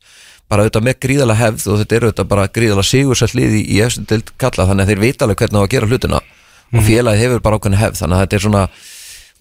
bara 0.46 0.66
auðvitað 0.66 0.86
með 0.86 0.98
gríðalega 1.02 1.42
hefð 1.42 1.68
og 1.72 1.80
þetta 1.82 1.96
er 1.98 2.06
auðvitað 2.06 2.32
bara 2.34 2.50
gríðalega 2.54 2.90
sigursætt 2.90 3.38
liði 3.38 3.62
í 3.66 3.80
eftir 3.82 4.26
kalla 4.42 4.68
þannig 4.70 4.86
að 4.86 4.92
þeir 4.92 5.02
vita 5.02 5.26
alveg 5.26 5.42
hvernig 5.42 5.62
á 5.62 5.66
að 5.66 5.72
gera 5.74 5.90
hlutina. 5.90 6.22
Og 6.76 6.86
félagið 6.86 7.24
hefur 7.24 7.42
bara 7.46 7.58
ákveðin 7.60 7.80
hefð 7.80 8.02
þannig 8.02 8.18
að 8.18 8.24
þetta 8.26 8.38
er 8.38 8.46
svona 8.46 8.64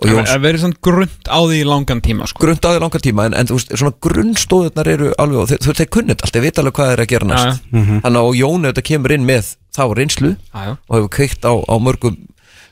Það 0.02 0.40
verður 0.42 0.60
svona 0.64 0.80
grunnt 0.82 1.28
á 1.30 1.38
því 1.38 1.58
langan 1.70 2.00
tíma 2.02 2.26
sko. 2.26 2.42
grunnt 2.42 2.66
aðeins 2.66 2.82
langan 2.82 3.04
tíma 3.04 3.26
en, 3.28 3.34
en 3.38 3.46
þú 3.46 3.58
veist, 3.60 3.74
svona 3.78 3.94
grunnstóðurnar 4.02 4.90
eru 4.90 5.12
alveg 5.22 5.38
og 5.44 5.48
þeir, 5.52 5.60
þeir, 5.62 5.78
þeir 5.80 5.90
kunnit 5.94 6.24
allt, 6.24 6.34
þeir 6.34 6.42
vita 6.48 6.60
alveg 6.64 6.74
hvað 6.74 6.88
þeir 6.90 6.94
eru 6.98 7.04
að 7.06 7.12
gera 7.14 7.28
næst. 7.30 7.46
Já, 7.70 7.84
þannig 8.02 8.18
að 8.18 8.28
og 8.28 8.38
Jón 8.40 8.66
auðvitað 8.66 8.88
kemur 8.90 9.14
inn 9.14 9.26
með 9.28 9.52
þá 9.74 9.82
reynslu 9.94 10.32
Já, 10.34 10.60
já. 10.66 10.72
og 10.88 10.96
hefur 10.98 11.12
kveikt 11.14 11.46
á, 11.46 11.52
á 11.54 11.74
mörgum 11.78 12.16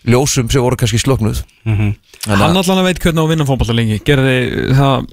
ljósum 0.03 0.49
sem 0.51 0.62
voru 0.64 0.75
kannski 0.77 0.99
sloknuð 0.99 1.45
Mhm. 1.62 1.93
þannig 2.27 2.41
Hann 2.43 2.57
að 2.59 2.64
allan 2.66 2.81
að 2.83 2.87
veit 2.91 2.99
hvernig 2.99 3.23
á 3.23 3.25
að 3.25 3.29
vinna 3.31 3.45
fótbolta 3.47 3.75
lengi. 3.75 4.01
Gerði 4.03 4.35
það 4.75 5.05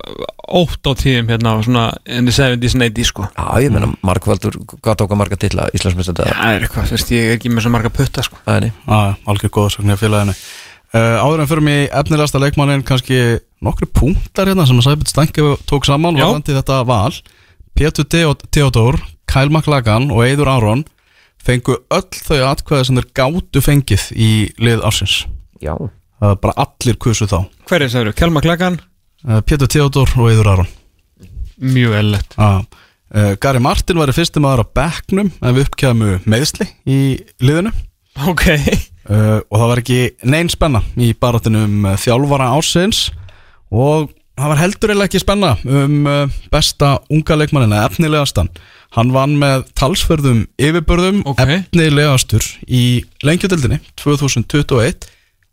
ótt 0.50 0.82
á 0.90 0.92
tíðum 0.98 1.30
hérna 1.30 1.52
svona 1.62 1.84
in 2.10 2.26
the 2.26 2.34
70s 2.34 2.74
and 2.74 2.84
80s 2.90 3.06
sko. 3.12 3.28
Já, 3.38 3.46
ég 3.62 3.70
meina, 3.70 3.92
Markvaldur, 4.02 4.58
hvað 4.82 4.98
tók 4.98 5.14
að 5.14 5.20
marga 5.22 5.38
titla 5.38 5.70
Íslandsmyndstönd 5.78 6.24
Það 6.26 6.56
er 6.56 6.66
eitthvað, 6.66 7.06
ég 7.14 7.30
er 7.30 7.38
ekki 7.38 7.54
með 7.54 7.68
svo 7.68 7.72
marga 7.78 7.90
putta 7.94 8.26
sko. 8.26 8.38
Að 8.50 8.72
Já, 8.72 9.16
algjör 9.30 9.54
góðsögn 9.54 9.94
uh, 10.94 11.18
Áður 11.24 11.44
en 11.44 11.50
fyrir 11.52 11.66
mig 11.66 11.90
efnilegasta 11.90 12.42
leikmannin 12.42 12.86
kannski 12.88 13.40
nokkri 13.66 13.90
punktar 13.92 14.50
hérna 14.50 14.68
sem 14.68 14.80
að 14.80 14.88
Sæbjörn 14.88 15.12
Stengi 15.12 15.48
tók 15.70 15.88
saman 15.88 16.18
Já. 16.18 16.26
varðandi 16.26 16.58
þetta 16.58 16.80
val. 16.90 17.14
Pétur 17.80 18.08
Theodór, 18.10 19.00
Kyle 19.30 19.52
McLagan 19.52 20.10
og 20.12 20.26
Eidur 20.26 20.52
Aron 20.52 20.84
fengu 21.40 21.78
öll 21.96 22.20
þau 22.26 22.42
atkvæði 22.50 22.90
sem 22.90 23.00
þeir 23.00 23.10
gátu 23.16 23.64
fengið 23.64 24.10
í 24.16 24.32
lið 24.60 24.84
ársins. 24.88 25.22
Já. 25.64 25.76
Það 26.20 26.36
er 26.36 26.42
bara 26.44 26.66
allir 26.66 27.00
kusu 27.00 27.30
þá. 27.32 27.40
Hver 27.70 27.86
er 27.86 27.94
það? 27.94 28.12
Kjálma 28.20 28.44
Klagan, 28.44 28.82
uh, 29.28 29.40
Pétur 29.48 29.72
Theodór 29.72 30.12
og 30.20 30.34
Eidur 30.34 30.52
Aron 30.52 30.76
mjög 31.60 31.96
eðlilegt. 32.00 32.36
Uh, 32.40 32.62
uh, 33.14 33.34
Gary 33.42 33.62
Martin 33.64 34.00
var 34.00 34.12
í 34.12 34.16
fyrsti 34.16 34.42
maður 34.44 34.66
á 34.66 34.74
bekknum 34.82 35.32
ef 35.36 35.62
uppkjæmu 35.66 36.20
meðsli 36.30 36.70
í 36.88 37.00
liðinu. 37.44 37.74
Ok 38.30 38.46
uh, 39.10 39.40
og 39.50 39.56
það 39.58 39.68
var 39.72 39.82
ekki 39.84 40.00
neinn 40.30 40.50
spenna 40.52 40.82
í 40.98 41.12
baráttinu 41.18 41.66
um 41.68 41.86
uh, 41.90 41.98
þjálfara 42.00 42.52
ársins. 42.56 43.08
Og 43.70 44.10
það 44.40 44.52
var 44.54 44.62
heldur 44.64 44.94
eða 44.96 45.08
ekki 45.10 45.22
spenna 45.22 45.54
um 45.66 45.98
uh, 46.10 46.40
besta 46.54 46.98
unga 47.12 47.40
leikmannina, 47.42 47.84
efnilegastan. 47.90 48.52
Hann 48.96 49.12
vann 49.14 49.36
með 49.38 49.68
talsverðum 49.78 50.46
yfirbörðum, 50.58 51.22
Ok. 51.30 51.44
efnilegastur 51.46 52.46
í 52.66 53.04
lengjadöldinni 53.22 53.78
2021 54.02 55.06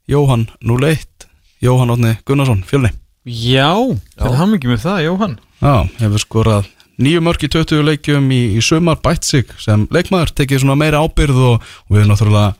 Jóhann 0.09 0.47
01 0.65 1.27
Jóhann 1.61 1.93
Átni 1.93 2.15
Gunnarsson, 2.25 2.63
fjölni. 2.69 2.93
Já, 3.27 3.75
þetta 4.15 4.39
hann 4.39 4.55
ekki 4.55 4.71
með 4.71 4.85
það, 4.87 5.03
Jóhann. 5.09 5.37
Já, 5.61 5.75
hefur 5.99 6.23
skorað 6.23 6.69
nýju 7.03 7.21
mörg 7.25 7.43
í 7.45 7.49
20 7.53 7.83
leikjum 7.85 8.29
í, 8.33 8.41
í 8.57 8.61
sumar 8.65 9.01
bætt 9.05 9.27
sig 9.27 9.51
sem 9.61 9.85
leikmaður, 9.93 10.33
tekið 10.39 10.63
svona 10.63 10.79
meira 10.81 11.03
ábyrð 11.05 11.41
og, 11.51 11.67
og 11.91 11.97
við 11.99 12.07
náttúrulega 12.09 12.55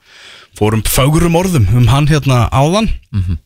fórum 0.57 0.83
fágurum 0.89 1.37
orðum 1.39 1.69
um 1.77 1.87
hann 1.93 2.09
hérna 2.11 2.47
áðan. 2.51 2.91
Mm 3.13 3.39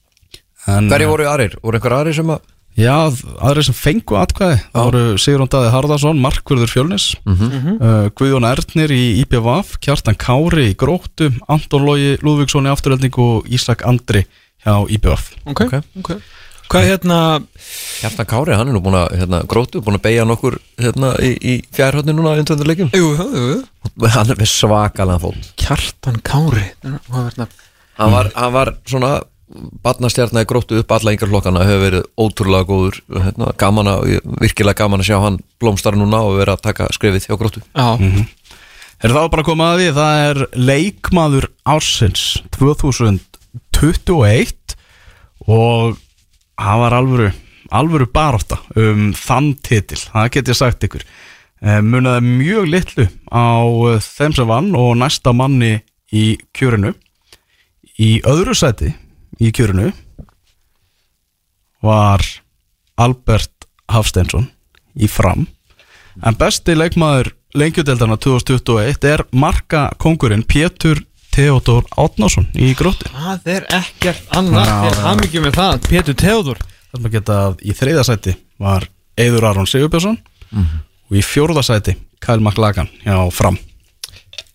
en, 0.68 0.88
Hverju 0.90 1.08
voru 1.08 1.28
aðrir? 1.28 1.54
Voru 1.64 1.78
einhver 1.78 1.96
aðrir 1.96 2.18
sem 2.20 2.32
að 2.32 2.42
Já, 2.78 3.10
aðri 3.42 3.64
sem 3.66 3.74
fengu 3.74 4.14
atkvæði. 4.16 4.60
Það 4.70 4.84
voru 4.86 5.00
Sigrun 5.18 5.48
Daði 5.50 5.70
Harðarsson, 5.74 6.20
Markvörður 6.22 6.70
Fjölnis 6.70 7.06
uh, 7.26 8.06
Guðjón 8.16 8.46
Ernir 8.46 8.94
í 8.94 9.00
IPVaf, 9.24 9.74
Kjartan 9.82 10.16
Kári 10.20 10.68
í 10.70 10.76
Gróttu 10.78 11.32
Anton 11.50 11.84
Lógi 11.88 12.14
Lúðvíksson 12.22 12.70
í 12.70 12.72
afturölding 12.72 13.18
og 13.20 13.50
Ísak 13.50 13.82
Andri 13.90 14.22
hjá 14.62 14.86
IPVaf 14.86 15.32
Ok, 15.50 15.66
ok 15.98 16.14
Hvað 16.70 16.84
hérna, 16.86 17.16
Hjartan 17.98 18.28
Kári, 18.30 18.52
hann 18.54 18.68
er 18.70 18.76
nú 18.76 18.80
búin 18.84 18.94
að 18.94 19.16
hérna, 19.18 19.40
grótu, 19.50 19.80
búin 19.82 19.96
að 19.98 20.04
beigja 20.04 20.22
nokkur 20.28 20.54
hérna, 20.78 21.08
í, 21.18 21.32
í 21.34 21.66
fjærhóttinu 21.74 22.14
núna 22.20 22.36
í 22.38 22.40
undandur 22.44 22.68
leikjum. 22.70 22.92
Jú, 22.94 23.08
jú, 23.18 23.26
jú 23.34 23.58
Hann 24.14 24.30
er 24.36 24.46
svakalega 24.46 25.18
fólk 25.24 25.48
Kjartan 25.58 26.20
Kári 26.22 26.62
það? 26.84 27.50
Hann 27.98 28.14
var, 28.14 28.30
hann 28.36 28.54
var 28.54 28.70
svona 28.86 29.10
barnastjarnar 29.82 30.46
gróttu 30.46 30.78
upp 30.78 30.94
alla 30.94 31.10
yngar 31.16 31.26
flokkana 31.32 31.66
hefur 31.66 31.82
verið 31.88 32.04
ótrúlega 32.22 32.62
góður 32.68 32.96
hérna, 33.26 33.50
gaman 33.58 33.90
að, 33.90 34.22
virkilega 34.38 34.78
gaman 34.84 35.02
að 35.02 35.08
sjá 35.10 35.18
hann 35.24 35.42
blómstar 35.58 35.98
núna 35.98 36.22
og 36.28 36.38
vera 36.38 36.54
að 36.54 36.62
taka 36.68 36.86
skrefið 36.94 37.26
hjá 37.26 37.34
gróttu. 37.40 37.58
Já, 37.74 37.98
Er 39.00 39.08
það 39.14 39.30
bara 39.32 39.40
að 39.40 39.48
koma 39.48 39.64
að 39.72 39.78
því, 39.80 39.88
það 39.96 40.14
er 40.28 40.36
leikmaður 40.60 41.46
ársins 41.72 42.22
2021 42.52 44.76
og 45.48 45.96
það 46.60 46.82
var 46.84 46.96
alvöru, 46.96 47.28
alvöru 47.72 48.08
baróta 48.12 48.60
um 48.78 49.10
þann 49.16 49.54
titil, 49.64 50.00
það 50.10 50.32
get 50.36 50.52
ég 50.52 50.58
sagt 50.58 50.86
ykkur. 50.88 51.04
Eh, 51.60 51.80
Munaði 51.84 52.24
mjög 52.24 52.68
litlu 52.72 53.06
á 53.32 53.60
eh, 53.92 54.00
þeim 54.00 54.36
sem 54.36 54.48
vann 54.48 54.70
og 54.78 54.94
næsta 55.00 55.34
manni 55.36 55.78
í 56.12 56.38
kjörinu. 56.56 56.94
Í 58.00 58.20
öðru 58.28 58.56
sæti 58.56 58.94
í 59.40 59.52
kjörinu 59.52 59.90
var 61.84 62.24
Albert 63.00 63.68
Hafsteinsson 63.90 64.48
í 65.00 65.08
fram 65.08 65.46
en 66.26 66.36
besti 66.36 66.74
leikmaður 66.76 67.32
lengjudeldana 67.56 68.16
2021 68.20 69.06
er 69.10 69.24
marka 69.32 69.88
kongurinn 70.00 70.44
Pétur 70.46 71.00
Theodor 71.40 71.86
Átnásson 71.96 72.50
í 72.52 72.74
gróttu. 72.76 73.08
Það 73.14 73.46
er 73.48 73.66
ekkert 73.78 74.34
annað 74.36 74.68
er 74.90 74.98
hann 75.06 75.22
ekki 75.24 75.40
með 75.40 75.54
það. 75.56 75.86
Pétur 75.88 76.16
Theodor 76.20 76.58
þar 76.60 77.00
maður 77.00 77.14
geta 77.14 77.38
að 77.46 77.62
í 77.64 77.76
þriða 77.78 78.04
sæti 78.04 78.34
var 78.60 78.84
Eiður 79.16 79.46
Aron 79.48 79.70
Sigurbjörnsson 79.70 80.18
og 80.52 81.16
í 81.16 81.22
fjórða 81.24 81.64
sæti 81.64 81.96
Kyle 82.20 82.42
McLagan 82.42 82.92
hjá 83.06 83.16
fram. 83.32 83.56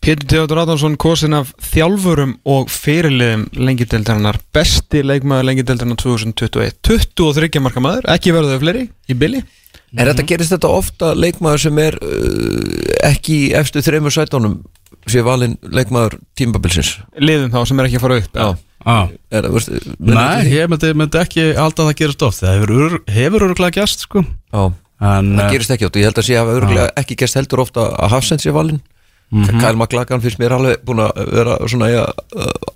Pétur 0.06 0.30
Theodor 0.30 0.62
Adamsson 0.62 1.00
kosin 1.02 1.34
af 1.34 1.56
þjálfurum 1.72 2.38
og 2.54 2.70
fyrirliðum 2.70 3.48
lengjudeldarinnar 3.58 4.38
besti 4.54 5.02
leikmaður 5.02 5.50
lengjudeldarinnar 5.50 5.98
2021 6.04 6.78
23 6.86 7.66
marka 7.66 7.82
maður, 7.82 8.12
ekki 8.14 8.36
verður 8.36 8.60
þau 8.60 8.66
fleiri 8.68 8.90
í 9.10 9.18
billi 9.18 9.42
Er 9.96 10.10
þetta 10.12 10.26
gerist 10.28 10.52
þetta 10.52 10.70
ofta 10.76 11.12
leikmaður 11.16 11.62
sem 11.66 11.78
er 11.80 11.96
uh, 12.04 12.64
ekki 13.08 13.36
í 13.46 13.52
efstu 13.56 13.82
þreymur 13.86 14.14
sætónum 14.14 14.58
sé 15.10 15.24
valinn 15.26 15.58
leikmaður 15.62 16.18
tímabilsins. 16.38 16.96
Liðum 17.22 17.52
þá 17.54 17.60
sem 17.70 17.82
er 17.82 17.90
ekki 17.90 18.00
að 18.00 18.06
fara 18.06 18.18
upp 18.22 18.40
Já, 18.40 18.48
ah. 18.86 19.12
er, 19.34 19.48
veist, 19.54 19.72
Nei, 20.00 20.48
ég 20.54 20.72
myndi, 20.72 20.92
myndi 20.98 21.22
ekki 21.22 21.46
alltaf 21.54 21.90
það 21.90 22.00
gerist 22.02 22.26
oft. 22.26 22.42
Það 22.42 22.58
hefur, 22.60 22.98
hefur 23.16 23.48
öruglega 23.50 23.80
gerst 23.80 24.06
sko. 24.06 24.26
Það 24.52 25.32
eh, 25.36 25.48
gerist 25.54 25.74
ekki 25.76 25.88
átt 25.90 26.00
Ég 26.00 26.10
held 26.10 26.22
að 26.22 26.28
sé 26.30 26.38
að 26.40 26.54
örgulega 26.56 26.92
ekki 27.02 27.18
gerst 27.20 27.40
heldur 27.40 27.66
ofta 27.66 27.90
að 27.94 28.14
Hafsend 28.16 28.44
sé 28.44 28.54
valinn. 28.56 28.82
Mm 29.34 29.44
-hmm. 29.44 29.60
Kyle 29.60 29.76
McLagan 29.76 30.22
finnst 30.22 30.40
mér 30.40 30.54
alveg 30.54 30.84
búin 30.86 31.02
að 31.02 31.32
vera 31.34 31.58
svona 31.68 31.90
ja, 31.90 32.06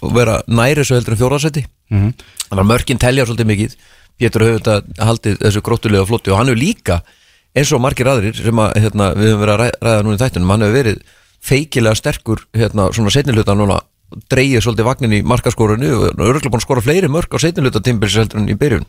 að 0.02 0.14
vera 0.16 0.42
næri 0.48 0.84
svo 0.84 0.98
heldur 0.98 1.14
en 1.14 1.20
fjórðarsæti. 1.22 1.66
Mhm. 1.90 2.14
Þannig 2.50 2.64
að 2.64 2.72
mörkin 2.72 3.00
telja 3.00 3.26
svolítið 3.26 3.52
mikið. 3.54 3.76
Pétur 4.20 4.42
hefur 4.42 4.60
þetta 4.60 5.06
haldið 5.06 5.38
þessu 5.38 5.62
gróttulega 5.62 6.06
flotti 6.06 6.32
og 6.32 6.38
hann 6.38 6.48
hefur 6.48 6.60
líka 6.60 7.02
eins 7.56 7.72
og 7.72 7.82
margir 7.82 8.10
aðrir 8.10 8.36
sem 8.36 8.62
að, 8.62 8.74
hérna, 8.76 9.14
við 9.16 9.32
höfum 9.32 9.44
verið 9.44 9.54
að 9.54 9.62
ræ- 9.62 9.80
ræða 9.86 10.04
núna 10.04 10.18
í 10.18 10.22
þættunum 10.24 10.52
hann 10.54 10.66
hefur 10.66 10.78
verið 10.78 11.00
feikilega 11.44 11.98
sterkur 11.98 12.44
hérna, 12.58 12.90
svona 12.96 13.14
setniluta 13.14 13.56
núna 13.58 13.80
dreigið 14.32 14.66
svolítið 14.66 14.88
vagnin 14.88 15.16
í 15.20 15.22
markaskórunu 15.28 15.90
og 15.96 16.08
örgulega 16.18 16.50
búin 16.50 16.62
að 16.62 16.66
skora 16.66 16.84
fleiri 16.84 17.10
mörk 17.12 17.36
á 17.36 17.38
setniluta 17.42 17.82
tímbils 17.86 18.18
heldur 18.18 18.42
en 18.42 18.50
í 18.50 18.58
byrjun. 18.58 18.86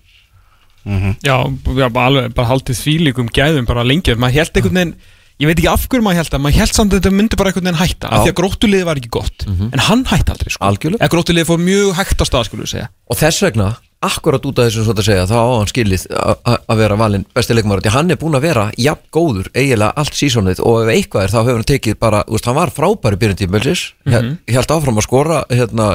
Já, 1.20 1.36
já 1.44 1.88
bara, 1.92 2.06
alveg, 2.08 2.34
bara 2.36 2.48
haldið 2.54 2.78
þvílíkum 2.80 3.28
gæðum 3.36 3.66
bara 3.68 3.84
lengi, 3.84 4.14
maður 4.16 4.40
held 4.40 4.54
einhvern 4.56 4.78
veginn 4.80 4.94
ég 5.40 5.48
veit 5.48 5.58
ekki 5.58 5.68
af 5.72 5.84
hverju 5.88 6.04
maður 6.04 6.20
held 6.20 6.34
að, 6.36 6.42
maður 6.44 6.58
held 6.60 6.74
samt 6.76 6.94
að 6.94 7.00
þetta 7.00 7.12
myndi 7.16 7.38
bara 7.40 7.52
einhvern 7.52 7.68
veginn 7.68 7.80
hætta, 7.80 8.08
af 8.08 8.24
því 8.24 8.32
að 8.32 8.38
gróttuliði 8.40 8.88
var 8.88 9.00
ekki 9.00 9.12
gott. 9.12 9.46
En 9.48 9.84
hann 9.86 10.02
hætti 10.08 10.34
aldrei, 10.34 10.50
sko. 10.52 10.64
Algjörlega. 10.68 11.00
eða 11.00 11.12
gróttuliði 11.14 11.48
fór 11.48 11.62
mjög 11.64 11.92
hægt 12.00 12.20
á 12.20 12.24
stað, 12.28 12.88
og 13.08 13.20
þess 13.20 13.44
vegna, 13.44 13.68
akkurat 14.00 14.44
út 14.48 14.58
af 14.60 14.68
þessu 14.70 14.82
svo 14.86 14.94
að 14.96 15.04
segja, 15.04 15.26
þá 15.28 15.36
á 15.36 15.52
hann 15.58 15.68
skilið 15.68 16.04
að 16.08 16.78
vera 16.80 16.96
valinn 16.96 17.26
besti 17.36 17.52
leikmaður, 17.56 17.82
því 17.84 17.92
hann 17.92 18.12
er 18.14 18.18
búin 18.20 18.36
að 18.38 18.46
vera 18.46 18.62
jafn 18.80 19.10
góður 19.12 19.50
eiginlega 19.52 19.92
allt 20.00 20.16
sísonið 20.16 20.62
og 20.64 20.78
ef 20.86 20.92
eitthvað 20.94 21.26
er 21.26 21.34
þá 21.34 21.38
hefur 21.40 21.58
hann 21.58 21.68
tekið 21.68 21.98
bara, 22.00 22.22
þú 22.24 22.36
veist, 22.36 22.48
hann 22.48 22.56
var 22.56 22.72
frábæri 22.72 23.18
byrjun 23.20 23.40
tímbilsis, 23.42 23.82
mm 24.06 24.12
-hmm. 24.14 24.38
held 24.56 24.72
áfram 24.72 25.00
að 25.00 25.06
skora 25.08 25.42
hérna, 25.50 25.86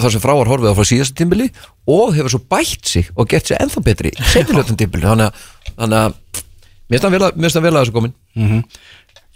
þar 0.00 0.10
sem 0.14 0.22
frá 0.22 0.34
var 0.38 0.46
horfið 0.52 0.70
á 0.70 0.78
frá 0.78 0.86
síðasta 0.86 1.18
tímbili 1.18 1.50
og 1.86 2.14
hefur 2.14 2.30
svo 2.30 2.42
bætt 2.48 2.86
sig 2.86 3.10
og 3.16 3.28
gett 3.28 3.46
sig 3.46 3.58
ennþá 3.58 3.82
betri 3.82 4.12
setjulötum 4.22 4.76
tímbili, 4.76 5.02
þannig 5.02 5.32
að 5.78 6.14
mér 6.86 7.00
finnst 7.00 7.02
hann 7.54 7.62
vel 7.62 7.74
að- 7.74 7.82
þessu 7.82 7.92
komin 7.92 8.14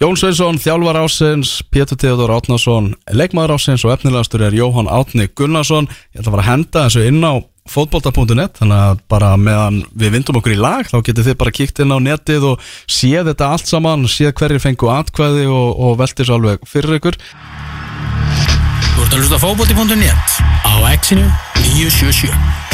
Jón 0.01 0.17
Sveinsson, 0.17 0.57
þjálfar 0.57 0.97
ásins, 1.03 1.59
Pétur 1.69 1.99
Theodor 2.01 2.31
Átnason, 2.33 2.87
leikmaður 3.13 3.59
ásins 3.59 3.83
og 3.85 3.91
efnilegastur 3.93 4.47
er 4.47 4.55
Jóhann 4.57 4.89
Átni 4.89 5.27
Gunnarsson. 5.37 5.91
Ég 6.15 6.23
ætla 6.23 6.31
að 6.31 6.37
fara 6.39 6.45
að 6.47 6.49
henda 6.49 6.85
þessu 6.87 7.03
inn 7.05 7.21
á 7.21 7.37
fótbolta.net, 7.69 8.55
þannig 8.63 8.79
að 8.79 9.03
bara 9.13 9.35
meðan 9.37 9.83
við 9.93 10.15
vindum 10.17 10.41
okkur 10.41 10.55
í 10.55 10.57
lag, 10.57 10.89
þá 10.89 11.05
getið 11.05 11.29
þið 11.29 11.39
bara 11.45 11.55
kíkt 11.59 11.85
inn 11.85 11.93
á 11.93 11.99
netið 12.01 12.49
og 12.55 12.65
séð 12.89 13.29
þetta 13.29 13.51
allt 13.53 13.69
saman, 13.69 14.09
séð 14.09 14.33
hverjir 14.41 14.65
fengu 14.65 14.89
atkvæði 14.95 15.45
og, 15.53 15.69
og 15.77 16.01
veltið 16.01 16.31
svo 16.31 16.41
alveg 16.41 16.65
fyrir 16.65 16.97
ykkur. 16.97 17.21
Þú 18.97 19.05
ert 19.05 19.13
að 19.13 19.21
hlusta 19.21 19.37
á 19.37 19.45
fótbolti.net 19.45 20.41
á 20.65 20.73
exinu 20.97 21.29
977 21.61 22.70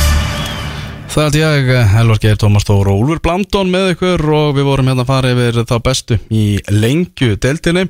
Það 1.17 1.25
held 1.31 1.37
ég, 1.41 1.69
Elvar 1.97 2.19
Geir, 2.21 2.37
Tómas 2.37 2.67
Þór 2.69 2.91
og 2.93 2.99
Úlfur 3.01 3.21
Blandón 3.25 3.71
með 3.73 3.95
ykkur 3.95 4.21
og 4.37 4.51
við 4.53 4.67
vorum 4.69 4.91
hérna 4.91 5.07
að 5.07 5.09
fara 5.09 5.31
yfir 5.33 5.59
þá 5.65 5.73
bestu 5.87 6.19
í 6.29 6.43
lengju 6.69 7.39
deildinni 7.41 7.87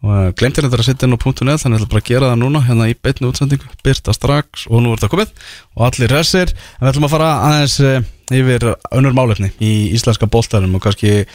og 0.00 0.30
glemtir 0.40 0.64
þetta 0.64 0.78
að 0.78 0.86
setja 0.86 1.04
inn 1.04 1.12
á 1.12 1.20
.net 1.20 1.60
þannig 1.60 1.60
að 1.60 1.74
ég 1.74 1.82
ætla 1.82 1.90
bara 1.90 2.00
að 2.00 2.06
gera 2.08 2.30
það 2.30 2.38
núna 2.40 2.62
hérna 2.64 2.86
í 2.88 2.94
beitnu 2.96 3.28
útsendingu, 3.28 3.68
byrta 3.84 4.14
strax 4.16 4.64
og 4.70 4.80
nú 4.80 4.94
er 4.94 4.96
þetta 4.96 5.10
komið. 5.12 5.34
Og 5.76 5.84
allir 5.90 6.14
resir 6.14 6.54
en 6.54 6.86
við 6.86 6.92
ætlum 6.94 7.06
að 7.10 7.12
fara 7.12 7.28
aðeins 7.50 7.74
eh, 7.84 8.06
yfir 8.38 8.64
önnur 8.96 9.18
málefni 9.18 9.50
í 9.60 9.72
íslenska 9.98 10.28
boltarum 10.32 10.78
og 10.78 10.84
kannski, 10.86 11.26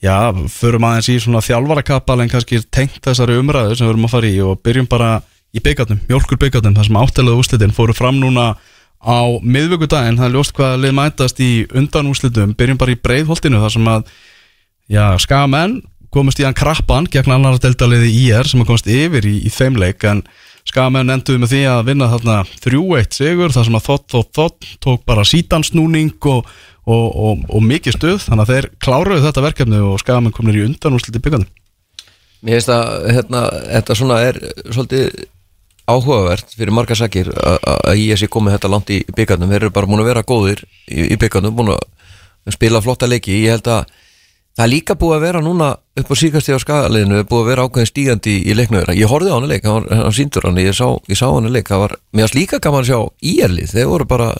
já, 0.00 0.16
förum 0.54 0.86
aðeins 0.88 1.10
í 1.12 1.18
svona 1.20 1.42
þjálfarakapal 1.44 2.22
en 2.24 2.32
kannski 2.32 2.62
tengt 2.72 3.02
þessari 3.04 3.36
umræðu 3.42 3.76
sem 3.76 3.84
við 3.84 3.92
erum 3.92 4.08
að 4.08 4.16
fara 4.16 4.32
í 4.32 4.40
og 4.48 4.64
byrjum 4.64 4.88
bara 4.88 5.18
í 5.52 5.60
byggarnum, 5.60 6.00
mjölkur 6.08 6.40
byggarnum 6.40 6.80
þar 6.80 6.88
sem 6.88 6.98
áttælaðu 7.02 7.44
úslitin 7.44 7.76
fóru 7.76 7.92
fram 7.96 8.16
núna 8.24 8.54
á 9.06 9.38
miðvöggudaginn, 9.38 10.18
það 10.18 10.26
er 10.26 10.34
ljóst 10.34 10.54
hvað 10.56 10.80
lið 10.82 10.96
mætast 10.98 11.42
í 11.42 11.50
undanúslitum, 11.70 12.56
byrjum 12.58 12.80
bara 12.80 12.94
í 12.94 12.98
breiðholtinu 12.98 13.60
þar 13.62 13.74
sem 13.76 13.90
að 13.92 14.08
já, 14.90 15.04
skamenn 15.22 15.78
komast 16.14 16.40
í 16.40 16.46
hann 16.46 16.56
krappan 16.56 17.06
gegn 17.12 17.34
annar 17.34 17.58
deltaliði 17.62 18.10
IR 18.24 18.48
sem 18.48 18.62
að 18.62 18.70
komast 18.70 18.88
yfir 18.90 19.26
í, 19.28 19.36
í 19.46 19.52
þeim 19.52 19.76
leik. 19.80 20.04
En 20.08 20.22
skamenn 20.66 21.12
enduðu 21.12 21.42
með 21.42 21.52
því 21.52 21.60
að 21.70 21.82
vinna 21.90 22.08
þarna 22.14 22.38
3-1 22.64 23.18
sigur 23.18 23.54
þar 23.54 23.68
sem 23.68 23.78
að 23.78 23.86
þótt, 23.86 24.08
þótt, 24.14 24.32
þótt 24.38 24.70
tók 24.86 25.04
bara 25.08 25.26
sítansnúning 25.28 26.16
og, 26.32 26.48
og, 26.88 27.06
og, 27.06 27.44
og 27.50 27.66
mikið 27.66 27.98
stuð. 27.98 28.18
Þannig 28.26 28.46
að 28.46 28.52
þeir 28.54 28.68
kláruðu 28.86 29.26
þetta 29.26 29.46
verkefni 29.46 29.84
og 29.84 30.02
skamenn 30.02 30.34
komnir 30.34 30.60
í 30.62 30.66
undanúsliti 30.70 31.22
byggandum 31.22 31.52
Mér 32.44 32.60
finnst 32.60 32.70
að 32.70 33.06
hérna, 33.16 33.40
þetta 33.72 33.94
svona 33.96 34.16
er 34.22 34.36
svolítið 34.68 35.06
áhugavert 35.86 36.56
fyrir 36.56 36.74
marga 36.74 36.96
sakir 36.98 37.30
að 37.36 38.00
ég 38.00 38.18
sé 38.18 38.28
komið 38.30 38.56
þetta 38.56 38.70
langt 38.72 38.90
í 38.90 39.02
byggarnum 39.16 39.52
þeir 39.52 39.62
eru 39.62 39.74
bara 39.74 39.90
múin 39.90 40.02
að 40.02 40.10
vera 40.10 40.26
góðir 40.26 40.64
í, 40.86 41.12
í 41.14 41.16
byggarnum 41.20 41.54
múin 41.54 41.76
að 41.76 42.54
spila 42.54 42.82
flotta 42.82 43.08
leiki. 43.10 43.38
Ég 43.44 43.56
held 43.56 43.70
að 43.70 43.92
það 44.56 44.72
líka 44.72 44.96
búið 44.96 45.16
að 45.18 45.24
vera 45.26 45.42
núna 45.44 45.70
upp 46.00 46.10
á 46.12 46.14
síkastíð 46.16 46.56
á 46.56 46.64
skagaliðinu 46.64 47.22
búið 47.28 47.42
að 47.42 47.50
vera 47.50 47.66
ákveðin 47.66 47.90
stígandi 47.90 48.36
í 48.40 48.56
leiknöður 48.56 48.92
ég 48.96 49.10
horfið 49.10 49.32
á 49.32 49.36
hann 49.36 49.48
leik, 49.50 49.66
hann, 49.68 49.88
hann 49.90 50.16
síndur 50.16 50.48
hann 50.48 50.60
ég 50.62 50.76
sá, 50.76 50.86
ég 51.10 51.18
sá 51.18 51.26
hann 51.28 51.50
leik, 51.52 51.68
það 51.68 51.82
var 51.84 51.96
mér 52.16 52.36
líka 52.36 52.60
gaman 52.64 52.84
að 52.84 52.90
sjá 52.90 53.00
íerlið, 53.32 53.74
þeir 53.74 53.90
voru 53.92 54.08
bara 54.08 54.30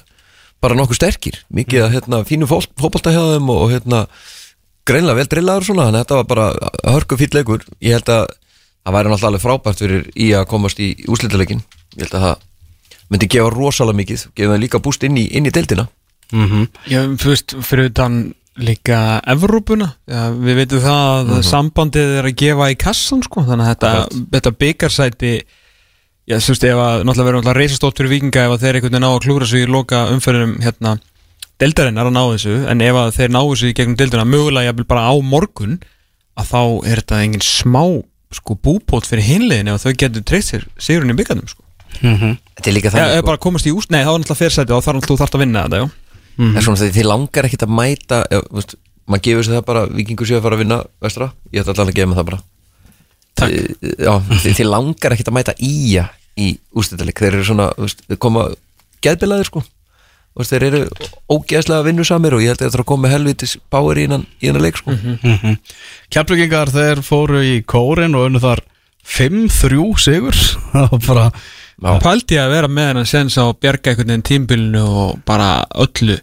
bara 0.64 0.78
nokkuð 0.78 0.98
sterkir, 0.98 1.36
mikið 1.52 1.84
að 1.84 1.94
hérna, 1.98 2.22
fínu 2.24 2.48
fókbaltahjáðum 2.48 3.50
og 3.52 3.66
hérna 3.74 4.06
greinlega 4.88 5.20
vel 5.20 5.28
drillaður 5.34 5.68
svona, 5.68 5.88
þannig 5.90 6.00
að 6.00 6.06
þetta 6.06 6.20
var 6.20 6.28
bara 6.32 6.94
hörku 6.96 7.18
fýll 7.20 7.32
leikur, 7.36 7.66
ég 7.84 7.98
held 7.98 8.12
að 8.14 8.24
það 8.86 8.96
væri 8.96 9.10
náttúrulega 9.12 9.30
alveg 9.32 9.44
frábært 9.44 9.82
fyrir 9.82 10.06
í 10.14 10.30
að 10.38 10.46
komast 10.50 10.78
í 10.80 10.88
úslítaleikin, 11.10 11.62
ég 11.96 12.06
held 12.06 12.14
að 12.20 12.26
það 12.26 12.36
myndi 13.10 13.28
gefa 13.34 13.50
rosalega 13.54 13.98
mikið, 14.00 14.24
gefa 14.38 14.52
það 14.54 14.62
líka 14.64 14.80
búst 14.82 15.04
inn 15.06 15.16
í, 15.18 15.26
inn 15.36 15.46
í 15.46 15.52
deildina. 15.54 15.88
Mm 16.32 16.46
-hmm. 16.50 16.68
Já, 16.90 17.00
þú 17.16 17.28
veist, 17.30 17.54
fyrir 17.62 17.90
utan 17.90 18.34
líka 18.58 19.20
Evrópuna, 19.26 19.92
Já, 20.08 20.30
við 20.32 20.54
veitum 20.56 20.80
það 20.80 21.04
að 21.20 21.28
Mhm. 21.28 21.42
sambandið 21.42 22.18
er 22.18 22.24
að 22.24 22.34
gefa 22.36 22.70
í 22.72 22.76
kassan 22.78 23.22
sko, 23.22 23.42
þannig 23.44 23.66
að 23.66 23.74
þetta, 23.74 24.08
þetta 24.32 24.50
byggarsæti 24.58 25.42
Já, 26.26 26.36
þú 26.42 26.48
veist, 26.50 26.64
ef 26.64 26.74
að 26.74 27.04
náttúrulega 27.04 27.26
verður 27.26 27.42
náttúrulega 27.42 27.60
reysastótt 27.60 27.96
fyrir 27.98 28.10
vikinga 28.10 28.44
ef 28.46 28.50
að 28.50 28.60
þeir 28.62 28.74
einhvern 28.74 28.90
veginn 28.90 29.02
ná 29.06 29.14
að 29.14 29.20
klúra 29.22 29.46
sig 29.46 29.62
í 29.62 29.70
loka 29.70 30.08
umferðinum 30.10 30.56
hérna, 30.60 30.98
deildarinnar 31.60 32.06
að 32.06 32.12
ná 32.16 32.22
þessu. 32.34 32.54
En 32.68 32.80
ef 32.80 32.94
að 32.94 33.12
þeir 33.14 33.30
ná 33.30 33.40
þessu 33.46 33.66
í 33.70 33.74
gegnum 33.74 33.96
deildina 33.96 34.24
mögulega 34.26 34.66
jafnvel 34.72 34.86
bara 34.88 35.06
á 35.06 35.14
morgun 35.22 35.78
að 36.36 36.46
þá 36.50 36.86
er 36.90 36.96
þetta 37.02 37.22
engin 37.22 37.40
smá 37.46 38.02
sko 38.34 38.56
búbót 38.58 39.06
fyrir 39.06 39.24
hinliðin 39.26 39.70
ef 39.74 39.84
þau 39.84 39.92
getur 40.02 40.24
treyst 40.26 40.52
sér 40.52 40.66
sigurinn 40.78 41.14
í 41.14 41.18
byggarnum 41.18 41.46
sko. 41.50 41.62
Þetta 41.96 42.66
er 42.66 42.74
líka 42.74 42.90
Já, 42.90 42.96
þannig 42.96 43.14
ef 43.14 43.22
sko. 43.22 43.28
bara 43.30 43.42
komast 43.46 43.68
í 43.68 43.72
úst, 43.72 43.92
nei 43.94 44.02
þá 44.02 44.10
er 44.12 44.18
náttúrulega 44.20 44.40
fyrirsæti 44.42 44.74
og 44.74 44.82
þá 44.82 44.88
þarf 44.90 45.06
þú 45.06 45.18
þarft 45.22 45.38
að 45.38 45.44
vinna 45.44 45.62
þetta, 45.66 45.86
Það 46.36 46.58
er 46.60 46.64
svona 46.66 46.88
þið 46.92 47.06
langar 47.08 47.46
ekkit 47.48 47.62
að 47.64 47.70
mæta 47.72 48.18
ef, 48.28 48.42
veist, 48.52 48.74
maður 49.08 49.22
gefur 49.24 49.46
sér 49.46 49.54
það 49.56 49.62
bara 49.70 49.84
vikingur 49.88 50.28
séu 50.28 50.36
að 50.36 50.42
fara 50.44 50.58
að 50.58 50.62
vinna 50.64 50.76
vestra, 51.06 51.28
ég 51.54 51.62
ætla 51.62 51.72
allan 51.72 51.92
að 51.92 51.96
gefa 51.96 52.10
mig 52.10 52.18
það 52.18 52.26
bara. 52.28 52.40
Takk. 53.40 53.54
Já, 54.04 54.12
þið, 54.42 54.50
þið 54.58 54.68
langar 54.68 55.16
ekkit 55.16 55.30
að 55.30 55.36
mæta 55.38 55.54
íja 55.64 56.04
í 56.36 56.50
úrstættileik, 56.76 57.22
þeir 57.22 57.38
eru 57.38 57.46
svona 57.48 57.70
veist, 57.80 58.04
koma 58.20 58.50
geðbilaðir 59.06 59.48
sko 59.48 59.62
veist, 60.36 60.52
þeir 60.52 60.66
eru 60.68 60.80
ógeðslega 61.32 61.86
vinnusamir 61.86 62.36
og 62.36 62.44
ég 62.44 62.52
held 62.52 62.60
að 62.60 62.66
þetta 62.66 62.78
er 62.78 62.84
að 62.84 62.90
koma 62.92 63.12
helvitis 63.12 63.56
báir 63.72 64.00
í 64.00 64.06
innan 64.08 64.26
leik 64.62 64.80
sko. 64.80 64.94
Mm 64.94 65.56
Keflugingar 66.12 66.70
þeir 66.70 67.02
fóru 67.02 67.42
í 67.42 67.62
kórin 67.66 68.14
og 68.14 68.28
unnu 68.28 68.42
þar 68.42 68.62
5-3 69.06 69.80
sigur. 70.02 70.34
Það 70.72 70.88
var 70.90 71.04
bara 71.06 71.26
ég 72.32 72.40
að 72.40 72.54
vera 72.54 72.68
með 72.72 72.86
hennan 72.90 73.08
sens 73.08 73.36
á 73.36 73.44
að 73.44 73.58
bjarga 73.60 73.92
einhvern 73.92 74.08
veginn 74.08 74.24
tímbilinu 74.24 74.84
og 74.86 75.18
bara 75.28 75.66
öllu 75.76 76.16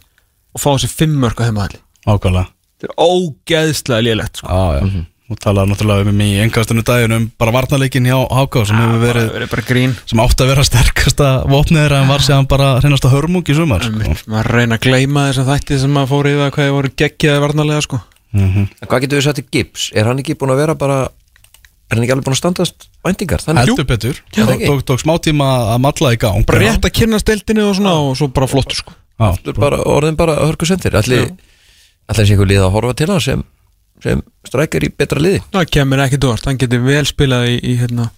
og 0.54 0.62
fá 0.62 0.72
þessi 0.74 0.90
fimm 0.90 1.14
mörg 1.22 1.38
á 1.38 1.46
heimaðalli 1.46 1.78
ákvæmlega 2.08 2.48
Þetta 2.74 2.90
er 2.90 2.96
ógeðslega 3.06 4.04
lélegt 4.04 4.40
sko. 4.40 4.50
Já, 4.50 4.80
já, 4.82 5.04
og 5.24 5.38
talaði 5.40 5.70
náttúrulega 5.72 6.12
um 6.12 6.20
í 6.20 6.28
engkastunum 6.44 6.84
daginn 6.84 7.14
um 7.16 7.26
bara 7.40 7.52
varnarleikin 7.54 8.04
hjá 8.10 8.16
Háká 8.28 8.64
sem 8.68 8.76
hefur 8.76 9.00
verið, 9.00 9.28
verið 9.32 9.50
bara 9.54 9.64
grín. 9.64 9.94
sem 10.04 10.20
átti 10.20 10.44
að 10.44 10.50
vera 10.52 10.64
sterkasta 10.68 11.28
vopnið 11.48 11.80
þeirra 11.80 12.00
en 12.02 12.10
var 12.12 12.24
séðan 12.26 12.48
bara 12.50 12.70
hreinasta 12.82 13.12
hörmung 13.12 13.48
í 13.48 13.56
sumar 13.56 13.86
sko. 13.86 14.16
Maður 14.28 14.50
reyna 14.58 14.76
að 14.76 14.84
gleyma 14.84 15.28
þessum 15.30 15.48
þætti 15.48 15.78
sem 15.80 15.94
maður 15.96 16.10
fór 16.12 16.28
í 16.28 16.34
það 16.40 16.50
hvað 16.56 16.68
ég 16.68 16.76
voru 16.76 16.92
geggjaði 17.02 17.44
varnarlega 17.46 17.86
sko. 17.86 18.00
mm 18.36 18.66
En 18.68 18.90
hvað 18.90 19.06
getur 19.06 19.20
við 19.20 19.26
sagt 19.28 19.40
í 19.40 19.46
Gibbs? 19.56 19.86
Er 19.96 20.10
hann 20.10 20.20
ekki 20.20 20.36
búin 20.36 20.52
að 20.52 20.60
vera 20.60 20.76
bara 20.76 20.98
er 21.08 21.96
hann 21.96 22.04
ekki 22.04 22.16
alveg 22.16 22.28
búin 22.28 22.36
að 22.36 22.42
standast 22.42 22.88
væntingar? 23.04 23.44
Þannig, 23.44 23.64
Heldur 23.64 23.88
betur, 23.88 24.20
tók, 24.34 24.84
tók, 24.88 25.00
smá 25.00 25.16
tíma 25.24 25.48
að 25.72 25.80
matla 25.84 26.12
í 26.12 26.20
gang 26.20 26.44
bara 26.48 26.60
rétt 26.66 26.84
að 26.84 26.94
kynna 27.00 27.20
steltinu 27.22 27.68
og 27.70 27.76
svona 27.78 27.96
og 28.02 28.14
svo 28.18 28.28
bara 28.28 28.48
flottu 28.50 28.76
sko. 28.80 28.96
Er 29.24 29.56
bara 29.56 29.80
orðin 29.88 30.16
bara 30.18 30.36
hörku 30.42 30.66
sendir 30.68 30.96
Allir 30.98 31.30
sé 32.26 32.34
einhver 32.34 32.48
lið 32.50 32.64
að 32.66 32.74
horfa 32.74 32.96
til 32.98 33.08
hann 33.08 33.22
sem, 33.24 33.44
sem 34.04 34.20
strækir 34.46 34.86
í 34.86 34.92
betra 34.92 35.22
liði. 35.22 35.40
Það 35.54 35.70
kemur 35.76 36.02
ekki 36.04 36.20
dórst, 36.22 36.46
hann 36.48 36.60
getur 36.60 36.84
vel 36.84 37.04
spilað 37.08 37.48
í, 37.52 37.56
í, 37.60 37.74
hérna, 37.80 38.10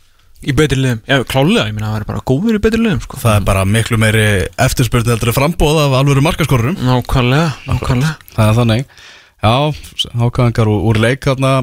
í 0.43 0.55
betri 0.57 0.81
liðum. 0.81 1.03
Já, 1.07 1.21
klálega, 1.31 1.69
ég 1.71 1.77
minna 1.77 1.91
að 1.91 1.97
hann 1.97 2.05
er 2.05 2.09
bara 2.11 2.25
góður 2.27 2.59
í 2.59 2.63
betri 2.67 2.83
liðum 2.83 3.03
sko. 3.05 3.21
Það 3.23 3.39
er 3.39 3.47
bara 3.47 3.65
miklu 3.77 4.01
meiri 4.03 4.27
eftirspurni 4.67 5.15
heldur 5.15 5.33
að 5.33 5.39
frambóða 5.39 5.87
af 5.87 5.99
alvöru 6.01 6.25
markaskorurum 6.27 6.79
nákvæmlega, 6.83 7.49
nákvæmlega. 7.71 8.15
Það 8.35 8.51
er 8.51 8.59
þannig. 8.61 8.87
Já, 9.47 9.55
hákaðingar 10.23 10.73
úr, 10.73 10.87
úr 10.91 11.03
leik 11.07 11.27
þarna. 11.29 11.57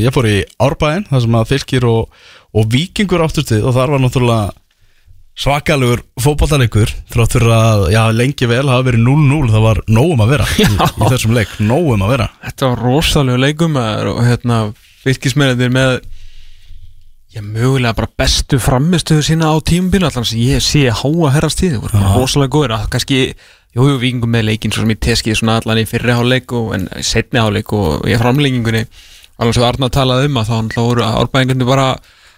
Ég 0.00 0.14
fór 0.14 0.28
í 0.30 0.38
Árbæinn 0.62 1.04
þar 1.10 1.26
sem 1.26 1.34
að 1.36 1.50
fylgir 1.50 1.84
og, 1.90 2.22
og 2.56 2.70
vikingur 2.72 3.24
áttust 3.26 3.52
við 3.52 3.66
og 3.68 3.76
þar 3.76 3.92
var 3.92 4.00
náttúrulega 4.06 4.54
svakalugur 5.36 6.00
fótballalegur 6.22 6.90
þrátt 7.12 7.36
fyrir 7.36 7.52
að, 7.52 7.86
já, 7.92 8.02
lengi 8.16 8.48
vel 8.48 8.64
hafa 8.70 8.86
verið 8.88 9.02
0-0 9.04 9.52
það 9.52 9.64
var 9.66 9.80
nógum 9.92 10.22
að 10.24 10.32
vera 10.32 10.46
í, 10.56 10.66
í 10.66 11.10
þessum 11.12 11.34
leik, 11.36 11.56
nógum 11.60 12.04
að 12.06 12.12
vera. 12.14 12.28
Þetta 12.46 12.70
var 12.70 12.84
rosalega 12.86 13.42
leikum 13.44 13.76
og 13.76 14.22
hérna 14.24 14.60
fylgismennir 15.04 15.74
með 15.74 15.98
já, 17.36 17.42
mögulega 17.44 17.98
bara 17.98 18.10
bestu 18.16 18.58
framistuðu 18.62 19.26
sína 19.28 19.52
á 19.52 19.56
tímubílu 19.60 20.08
allan 20.08 20.26
sem 20.26 20.40
ég 20.40 20.64
sé 20.64 20.86
háa 20.88 21.32
herrast 21.34 21.60
tíð 21.60 21.82
voru 21.82 21.98
bara 21.98 22.16
rosalega 22.16 22.54
góður 22.56 22.76
að 22.78 22.88
kannski 22.96 23.20
jú, 23.76 23.84
jú, 23.90 23.98
vikingum 24.00 24.32
með 24.32 24.48
leikin 24.50 24.72
svo 24.72 24.86
sem 24.86 24.94
ég 24.94 25.02
teskið 25.04 25.40
svona 25.42 25.58
allan 25.60 25.82
í 25.82 25.88
fyrri 25.88 26.16
háleik 26.16 26.56
og 26.56 26.72
en 26.78 26.88
setni 27.04 27.42
háleik 27.42 27.76
og 27.76 28.08
í 28.08 28.16
framlengingunni. 28.16 28.86
Alveg 29.36 29.58
sem 29.58 29.66
Arna 29.68 29.92
talaði 29.92 30.30
um 30.30 30.40
að 30.40 30.52
þá 30.72 30.78
voru 30.80 31.04
árbæðingarnir 31.04 31.68
bara 31.68 31.90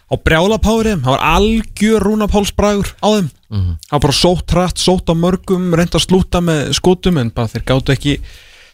á 0.08 0.14
brjálapári 0.16 0.96
það 0.96 1.12
var 1.12 1.24
algjör 1.36 2.06
rúnapálsbræður 2.08 2.92
á 3.04 3.08
þeim. 3.12 3.32
Það 3.48 3.94
var 3.94 4.04
bara 4.04 4.16
sótt 4.16 4.54
hrætt, 4.54 4.80
sótt 4.80 5.08
á 5.12 5.14
mörgum 5.16 5.72
reynda 5.76 5.98
að 6.00 6.06
slúta 6.06 6.40
með 6.44 6.72
skotum 6.76 7.20
en 7.20 7.32
bara 7.32 7.48
þeir 7.52 7.64
gáttu 7.68 7.94
ekki 7.94 8.18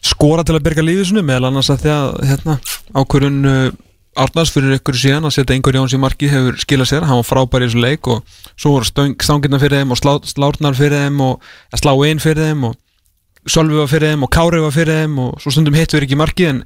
skora 0.05 0.45
til 0.45 0.55
að 0.55 0.65
byrga 0.67 0.85
lífið 0.85 1.09
svona 1.09 1.25
meðal 1.25 1.49
annars 1.49 1.71
að 1.73 1.85
því 1.85 1.93
að 1.95 2.09
hérna, 2.29 2.57
ákvörun 2.93 3.49
uh, 3.49 3.67
Arnars 4.15 4.51
fyrir 4.55 4.77
ykkur 4.77 4.95
síðan 4.95 5.27
að 5.27 5.33
setja 5.35 5.55
einhver 5.57 5.75
Jóns 5.75 5.93
í 5.95 5.99
markið 5.99 6.31
hefur 6.31 6.59
skilað 6.61 6.87
sér, 6.87 7.03
hann 7.03 7.19
var 7.19 7.27
frábær 7.27 7.65
í 7.65 7.67
þessu 7.67 7.81
leik 7.83 8.07
og 8.07 8.37
svo 8.55 8.77
voru 8.77 8.87
stangirna 8.87 9.59
fyrir 9.59 9.81
þeim 9.81 9.91
og 9.91 9.99
slá, 9.99 10.13
slárnar 10.23 10.77
fyrir 10.77 11.03
þeim 11.03 11.19
og 11.25 11.49
slá 11.75 11.91
einn 12.07 12.23
fyrir 12.23 12.47
þeim 12.47 12.67
og 12.69 12.77
Sölvi 13.45 13.77
var 13.77 13.89
fyrir 13.91 14.13
þeim 14.13 14.23
og 14.25 14.31
Kári 14.33 14.59
var 14.63 14.71
fyrir 14.73 15.03
þeim 15.03 15.17
og 15.21 15.41
svo 15.43 15.51
stundum 15.53 15.75
hittu 15.77 15.97
þeir 15.97 16.07
ekki 16.07 16.17
markið 16.17 16.47
en 16.49 16.61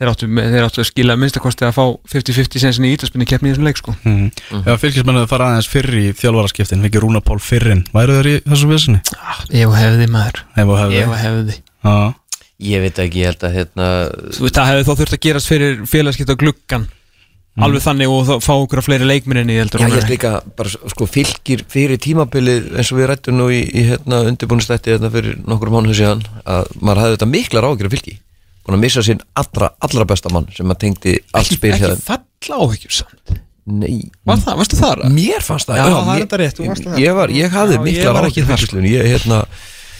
þeir 0.00 0.10
áttu, 0.10 0.26
þeir 0.26 0.66
áttu 0.66 0.82
að 0.82 0.88
skila 0.88 1.16
minnstakosti 1.20 1.66
að 1.68 1.76
fá 1.76 1.84
50-50 2.10 2.64
sensin 2.64 2.88
í 2.88 2.94
ítalspinni 2.96 3.28
keppni 3.30 3.50
í 3.50 3.54
þessum 3.54 3.68
leik 3.68 3.78
sko. 3.80 3.94
mm. 4.02 4.26
Já, 4.66 4.74
fylgismennuðu 4.82 5.30
fara 5.30 5.52
aðeins 5.52 5.70
fyrr 5.70 6.00
í 6.00 6.08
þjálfaraskiptin. 6.18 6.82
Viki 6.84 7.02
Rúna 7.04 7.22
Pál 7.24 7.38
fyrrin, 7.42 7.84
væru 7.94 8.18
þeir 8.18 8.30
í 8.32 8.34
þessu 8.48 8.70
vissinni? 8.72 9.00
Ég 9.54 9.70
og 9.70 9.78
hefði 9.78 10.10
maður. 10.10 10.42
Ef 10.58 10.66
og 10.66 10.82
hefði. 10.82 10.98
Ég 10.98 11.16
hefði. 11.22 11.56
Já, 11.84 11.96
Ég 12.64 12.80
veit 12.84 12.98
ekki, 13.02 13.24
ég 13.24 13.32
held 13.32 13.42
að 13.44 13.56
hérna 13.58 13.86
Þú 14.30 14.44
veist, 14.46 14.54
það 14.56 14.68
hefði 14.70 14.84
þá 14.86 14.92
þurft 15.00 15.16
að 15.16 15.24
gerast 15.24 15.48
fyrir 15.50 15.80
félagskipt 15.90 16.30
á 16.30 16.36
gluggan 16.38 16.84
alveg 17.54 17.82
þannig 17.84 18.10
og 18.10 18.22
þá 18.26 18.34
fá 18.42 18.52
okkur 18.54 18.80
að 18.80 18.86
fleiri 18.88 19.06
leikminni 19.06 19.54
Já, 19.54 19.62
ég 19.62 19.94
held 19.94 20.10
líka 20.10 20.30
bara 20.58 20.70
sko 20.70 21.06
fylgir 21.06 21.62
fyrir 21.70 21.98
tímabilið 22.02 22.72
eins 22.78 22.90
og 22.90 22.98
við 22.98 23.10
rættum 23.10 23.38
nú 23.38 23.46
í, 23.50 23.60
í 23.62 23.84
hérna 23.90 24.22
hérna 28.64 28.72
að 28.72 28.72
að 28.72 28.72
búin 28.72 28.78
að 28.78 28.84
missa 28.84 29.02
sinn 29.04 29.20
allra, 29.36 29.70
allra 29.84 30.04
besta 30.08 30.30
mann 30.32 30.46
sem 30.56 30.70
að 30.72 30.78
tengdi 30.84 31.14
allt 31.36 31.52
spil 31.52 31.72
ekki 31.74 31.90
falla 32.04 32.60
áhyggjur 32.64 32.94
samt? 33.00 33.34
Nei, 33.64 34.10
Var 34.28 34.36
það, 34.42 34.56
varstu 34.60 34.76
þar? 34.76 35.00
mér 35.08 35.40
fannst 35.44 35.68
það 35.70 35.78
Já, 35.78 35.84
það 35.88 36.08
er 36.14 36.24
þetta 36.24 36.38
rétt, 36.42 36.58
þú 36.58 36.66
varst 36.68 36.84
það. 36.84 36.98
Ég, 37.00 37.14
var, 37.16 37.30
ég 37.32 37.54
hafði 37.54 37.74
Já, 37.74 37.78
ég 37.78 37.84
miklar 37.86 38.12
var 38.12 38.26
ekki 38.28 38.42
ágjur 38.42 38.48
þar, 38.50 38.58
fylgislun 38.60 38.88
ég, 38.90 39.06
hérna, 39.08 39.38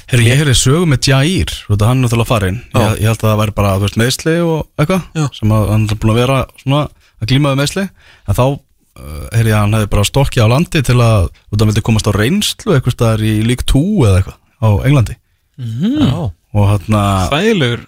Herri, 0.04 0.26
ég 0.28 0.40
hefði 0.42 0.56
sögu 0.60 0.88
með 0.90 1.08
Jair 1.08 1.48
Þú 1.54 1.70
veit 1.72 1.80
að 1.84 1.88
hann 1.88 1.96
er 1.96 2.04
náttúrulega 2.04 2.28
farin 2.28 2.58
Já. 2.60 2.76
ég, 2.82 2.98
ég 3.00 3.08
held 3.08 3.22
að 3.24 3.30
það 3.30 3.40
væri 3.40 3.54
bara 3.56 3.70
þú 3.78 3.86
veist, 3.86 3.96
meðsli 4.02 4.34
og 4.44 4.58
Já. 4.60 4.84
eitthvað 4.84 5.32
sem 5.38 5.54
að 5.56 5.72
hann 5.72 5.86
er 5.88 6.00
búin 6.02 6.12
að 6.12 6.20
vera 6.20 6.36
svona 6.60 6.82
að 7.24 7.30
glíma 7.32 7.54
við 7.54 7.60
meðsli 7.62 7.84
en 7.88 8.36
þá 8.36 8.44
uh, 8.44 9.32
að 9.32 9.50
hann 9.54 9.76
hefði 9.78 9.90
bara 9.96 10.04
stokkið 10.10 10.44
á 10.44 10.48
landi 10.52 10.84
til 10.84 10.98
að 11.00 11.30
þú 11.32 11.32
veit 11.32 11.56
að 11.56 11.64
hann 11.64 11.72
vildi 11.72 11.86
komast 11.88 12.10
á 12.10 12.12
reynslu 12.20 12.76
eitthvað 12.76 12.96
staðar 12.98 13.24
í 13.24 13.34
lík 13.48 13.64
2 13.64 13.84
eða 14.10 14.20
eitthvað 14.20 14.38
á 14.60 14.68
Englandi. 14.84 15.16
Já, 15.56 16.12
og 16.28 16.68
hann 16.68 17.00
að 17.00 17.32
Þægilegur 17.32 17.82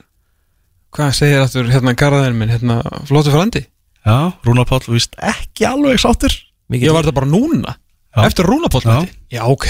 Hvað 0.97 1.16
segir 1.18 1.42
aftur 1.44 1.66
hérna 1.68 1.92
garðaðin 1.99 2.38
minn 2.40 2.53
hérna 2.55 2.80
flóttu 3.09 3.34
frandi 3.34 3.66
já, 4.07 4.32
Rúnar 4.47 4.68
Páll 4.68 4.86
víst 4.88 5.16
ekki 5.20 5.66
alveg 5.68 6.01
sáttur. 6.01 6.32
Mikið 6.72 6.88
Ég 6.88 6.94
var 6.97 7.05
þetta 7.05 7.18
bara 7.20 7.28
núna 7.30 7.74
Já. 8.16 8.22
Eftir 8.24 8.49
rúnapóll 8.49 8.86
Já. 8.86 9.03
Já, 9.28 9.42
ok. 9.44 9.68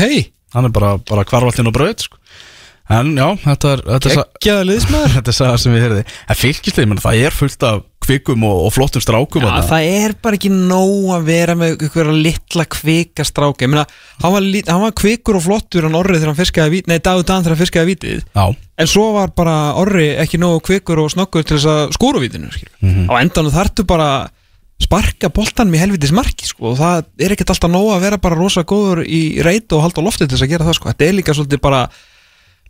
Hann 0.55 0.69
er 0.69 0.73
bara, 0.75 0.93
bara 1.03 1.25
hvarfallinn 1.27 1.67
og 1.73 1.75
brauð 1.75 2.05
sko. 2.07 2.21
en 2.89 3.17
já, 3.19 3.27
þetta 3.43 3.73
er 3.73 3.81
er, 3.97 4.05
Gekkjaða 4.07 4.67
liðsmaður. 4.69 5.15
Þetta 5.17 5.33
er 5.33 5.37
saga 5.41 5.57
sem 5.59 5.75
við 5.75 5.83
heyrði. 5.83 6.05
En 6.31 6.89
menn, 6.93 7.03
það 7.03 7.23
er 7.27 7.35
fullt 7.35 7.67
af 7.67 7.81
kvikum 8.07 8.45
og, 8.49 8.61
og 8.67 8.73
flottum 8.75 9.03
strákum 9.05 9.43
þarna. 9.45 9.65
það 9.69 9.87
er 9.99 10.15
bara 10.23 10.39
ekki 10.39 10.51
nóg 10.55 11.11
að 11.17 11.27
vera 11.29 11.57
með 11.59 11.75
ykkur 11.89 12.11
litla 12.15 12.65
kvika 12.77 13.27
stráka 13.27 13.67
Ég 13.67 13.73
meina, 13.73 13.85
hann 14.23 14.35
var, 14.37 14.47
hann 14.71 14.85
var 14.87 14.95
kvikur 15.03 15.39
og 15.41 15.45
flottur 15.47 15.87
hann 15.89 15.99
orrið 15.99 16.23
þegar 16.23 16.33
hann 16.33 16.39
fiskaði 16.41 16.75
vítið 16.77 16.93
Nei, 16.95 16.99
Dagur 17.05 17.27
Dan 17.29 17.45
þegar 17.45 17.57
hann 17.57 17.63
fiskaði 17.65 17.91
vítið 17.93 18.25
já, 18.25 18.47
En 18.81 18.91
svo 18.93 19.05
var 19.17 19.31
bara 19.37 19.57
orri 19.81 20.09
ekki 20.23 20.41
nógu 20.43 20.63
kvikur 20.71 21.03
og 21.05 21.13
snokkur 21.15 21.45
til 21.49 21.59
þess 21.59 21.71
að 21.75 21.95
skóra 21.99 22.23
vítinu 22.25 22.49
Mhm. 22.81 23.07
Á 23.11 23.15
endanum 23.23 23.53
þarftu 23.55 23.85
bara 23.89 24.09
sparka 24.83 25.31
boltanum 25.33 25.73
í 25.75 25.79
helvitis 25.81 26.13
marki 26.13 26.45
sko, 26.45 26.75
og 26.75 26.77
það 26.79 27.07
er 27.25 27.33
ekkert 27.33 27.55
alltaf 27.55 27.71
nóg 27.73 27.87
að 27.95 28.03
vera 28.05 28.19
bara 28.21 28.37
rosa 28.37 28.61
góður 28.69 29.01
í 29.09 29.41
reit 29.43 29.73
og 29.73 29.81
halda 29.87 30.05
loftið 30.05 30.29
til 30.29 30.37
þess 30.37 30.45
að 30.45 30.53
gera 30.53 30.67
það 30.69 30.77
sko. 30.77 30.91
Þetta 30.93 31.07
er 31.07 31.17
líka 31.17 31.35
svolítið 31.35 31.63
bara 31.65 31.81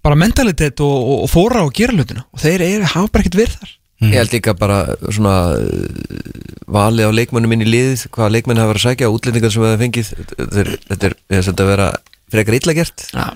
bara 0.07 0.15
mentalitet 0.21 0.81
og, 0.87 0.95
og, 0.95 1.25
og 1.27 1.31
fóra 1.33 1.65
og 1.67 1.73
gera 1.75 1.97
hlutina 1.97 2.23
og 2.31 2.39
þeir 2.39 2.63
eru, 2.63 2.87
hafa 2.93 3.11
bara 3.11 3.25
ekkert 3.27 3.41
verið 3.41 3.75
þar 4.01 4.13
Ég 4.13 4.19
held 4.21 4.35
líka 4.37 4.57
bara 4.59 4.81
svona 5.09 5.37
uh, 5.57 6.51
valið 6.67 7.09
á 7.09 7.17
leikmönnum 7.21 7.57
inn 7.57 7.65
í 7.65 7.71
liðið 7.71 8.05
hvað 8.17 8.35
leikmenn 8.35 8.61
hafa 8.61 8.75
verið 8.75 8.83
að 8.83 8.91
sækja, 8.91 9.15
útlendingar 9.15 9.55
sem 9.55 9.65
hafa 9.65 9.81
fengið 9.81 10.13
þetta 10.35 10.63
er, 10.63 10.71
er, 10.99 11.17
held 11.39 11.65
að 11.65 11.73
vera 11.73 11.89
frekar 12.33 12.57
illa 12.59 12.75
gert 12.75 13.05
Já, 13.15 13.27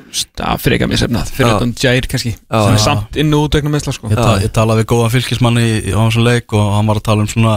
það 0.41 0.63
fyrir 0.65 0.77
ekki 0.77 0.87
að 0.87 0.91
mér 0.91 1.01
sefnað 1.05 1.33
fyrir 1.37 1.51
Já. 1.51 1.59
þetta 1.61 1.85
Jair 1.85 2.09
kannski 2.11 2.33
sem 2.35 2.75
er 2.75 2.83
samt 2.83 3.19
inn 3.23 3.37
og 3.37 3.47
út 3.47 3.59
vegna 3.59 3.75
meðsla 3.77 3.95
sko. 3.95 4.11
ég, 4.11 4.19
ta 4.19 4.33
ég 4.43 4.55
talaði 4.57 4.83
við 4.83 4.89
góðan 4.91 5.15
fylgismann 5.15 5.61
í, 5.63 5.69
í 5.79 5.95
á 5.95 6.01
þessum 6.01 6.27
leik 6.27 6.57
og 6.59 6.73
hann 6.75 6.91
var 6.91 7.01
að 7.01 7.07
tala 7.07 7.25
um 7.25 7.31
svona 7.31 7.55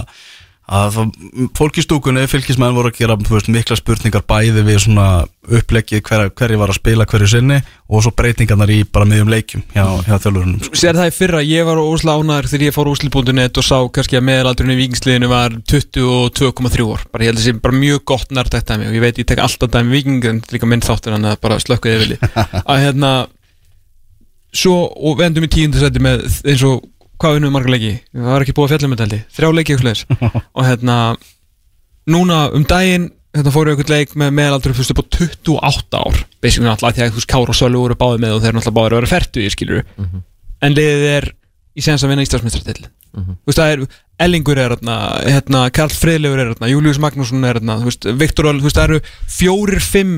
að 0.63 0.93
það, 0.95 1.09
fólk 1.57 1.77
í 1.77 1.83
stúkunni, 1.83 2.23
fylgismenn 2.31 2.75
voru 2.75 2.91
að 2.91 2.99
gera 3.01 3.17
veist, 3.19 3.49
mikla 3.51 3.75
spurningar 3.75 4.23
bæði 4.27 4.63
við 4.63 4.77
svona 4.85 5.07
uppleggi 5.43 5.99
hver, 5.99 6.29
hverju 6.31 6.59
var 6.61 6.71
að 6.71 6.77
spila 6.77 7.07
hverju 7.09 7.27
sinni 7.33 7.57
og 7.91 8.05
svo 8.05 8.13
breytingarnar 8.15 8.71
í 8.71 8.77
bara 8.87 9.07
miðjum 9.09 9.33
leikjum 9.33 9.65
hjá, 9.73 9.83
hjá 10.07 10.15
þjálfurunum. 10.23 10.63
Sér 10.71 10.95
það 11.01 11.11
í 11.11 11.15
fyrra, 11.17 11.43
ég 11.43 11.67
var 11.67 11.83
ósla 11.83 12.15
ánæður 12.15 12.49
þegar 12.53 12.65
ég 12.69 12.77
fór 12.77 12.91
úsli.net 12.93 13.59
og 13.59 13.67
sá 13.67 13.75
kannski 13.97 14.19
að 14.21 14.27
meðalaldurinn 14.29 14.75
í 14.77 14.79
vikingsliðinu 14.79 15.31
var 15.33 15.59
22,3 15.67 16.87
ár 16.87 17.05
bara 17.11 17.27
ég 17.27 17.33
held 17.33 17.43
að 17.43 17.47
sé 17.49 17.57
bara 17.59 17.81
mjög 17.83 18.03
gott 18.13 18.31
nærtækt 18.31 18.71
dæmi 18.71 18.87
og 18.87 18.95
ég 18.95 19.03
veit 19.03 19.19
ég 19.19 19.27
tek 19.27 19.43
alltaf 19.43 19.75
dæmi 19.75 19.97
viking 19.97 20.31
en 20.31 20.41
þetta 20.41 20.55
líka 20.55 20.71
minn 20.71 20.85
þáttur 20.85 21.17
hann 21.17 21.27
að 21.27 21.39
bara 21.43 21.59
slökkuði 21.59 22.03
vilji 22.05 22.19
að 22.71 22.85
hérna 22.87 23.13
svo 24.53 24.75
og 24.85 25.17
við 25.17 25.27
endum 25.27 25.47
í 25.47 25.51
tíundasæti 25.51 26.01
með 26.03 26.25
eins 26.45 26.63
og 26.67 26.83
hvað 27.23 27.37
við 27.37 27.53
marga 27.55 27.73
leiki? 27.73 27.91
Það 28.13 28.29
var 28.29 28.45
ekki 28.45 28.55
búið 28.57 28.65
að 28.65 28.73
þetta 28.73 29.19
þrjá 29.37 29.49
leiki 29.57 29.75
eitthvað 29.75 29.89
leis 29.89 30.05
og 30.57 30.67
hérna 30.67 30.97
núna 32.13 32.39
um 32.53 32.65
daginn 32.67 33.11
hérna 33.33 33.53
fóru 33.55 33.73
ykkur 33.73 33.89
leik 33.89 34.17
með 34.19 34.33
upp 34.59 34.81
upp 34.93 35.01
á 35.01 35.05
28 35.17 36.01
ár. 36.03 36.19
Basically 36.43 36.67
náttúrulega 36.67 36.99
því 36.99 37.05
að 37.07 37.15
þú 37.15 37.27
Kára 37.33 37.53
og 37.55 37.57
Sölu 37.57 37.85
voru 37.85 37.97
báði 37.97 38.21
með 38.21 38.35
og 38.35 38.43
þeir 38.43 38.51
eru 38.51 38.59
náttúrulega 38.59 38.79
báðir 38.79 38.93
að 38.93 38.99
vera 39.01 39.13
fertu 39.15 39.41
í 39.41 39.53
skilur 39.53 39.85
en 40.63 40.75
liðið 40.77 41.07
er 41.15 41.29
í 41.73 41.81
senst 41.81 42.05
að 42.05 42.13
vinna 42.13 42.27
Íslandsmyndsartill 42.27 42.83
þú 43.13 43.49
veist 43.49 43.61
það 43.61 43.71
er 43.71 43.85
Ellingur 44.21 44.59
er 44.61 44.75
hérna, 44.75 44.97
hérna 45.25 45.63
Karl 45.73 45.93
Friðlegur 45.93 46.41
er 46.41 46.51
hérna, 46.51 46.69
Július 46.69 46.99
Magnússon 47.01 47.43
er 47.47 47.57
hérna, 47.57 47.79
þú 47.81 47.89
veist, 47.89 48.05
Viktor 48.21 48.49
Öll, 48.51 48.59
þú 48.61 48.67
veist, 48.67 48.77
það 48.77 48.91
eru 48.91 48.99
fjórir, 49.37 49.81
fimm, 49.81 50.13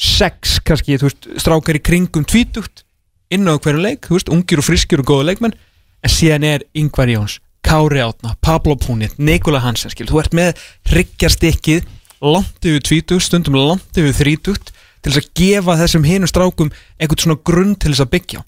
sex 0.00 0.56
kannski, 0.64 0.96
þú 1.00 1.10
veist, 1.10 1.28
strákar 1.44 1.78
í 1.78 1.82
kringum 1.84 2.24
tvítugt 2.28 2.86
inn 3.34 3.44
á 3.44 3.54
hverju 3.54 3.84
leik, 3.84 4.08
þú 4.08 4.16
veist, 4.16 4.32
ungir 4.32 4.62
og 4.62 4.66
friskir 4.66 5.02
og 5.02 5.10
góða 5.10 5.28
leikmenn, 5.28 5.56
en 6.04 6.12
síðan 6.12 6.46
er 6.46 6.64
Ingvar 6.76 7.10
Jóns, 7.10 7.38
Kári 7.64 8.02
Átna, 8.04 8.34
Pablo 8.44 8.76
Púnit, 8.76 9.14
Nikola 9.18 9.62
Hansen, 9.64 9.92
skil, 9.92 10.06
þú 10.10 10.20
ert 10.20 10.34
með 10.36 10.58
ryggjarstykkið, 10.92 11.86
langt 12.24 12.66
yfir 12.68 12.84
tvítugt, 12.84 13.24
stundum 13.26 13.56
langt 13.58 14.00
yfir 14.00 14.14
þrítugt 14.16 14.72
til 15.04 15.12
þess 15.12 15.20
að 15.22 15.30
gefa 15.40 15.78
þessum 15.80 16.04
hinum 16.08 16.28
strákum 16.30 16.70
einhvern 17.00 17.20
svona 17.24 17.40
grunn 17.44 17.74
til 17.76 17.92
þess 17.92 18.04
að 18.04 18.12
byggja 18.14 18.40
á. 18.40 18.44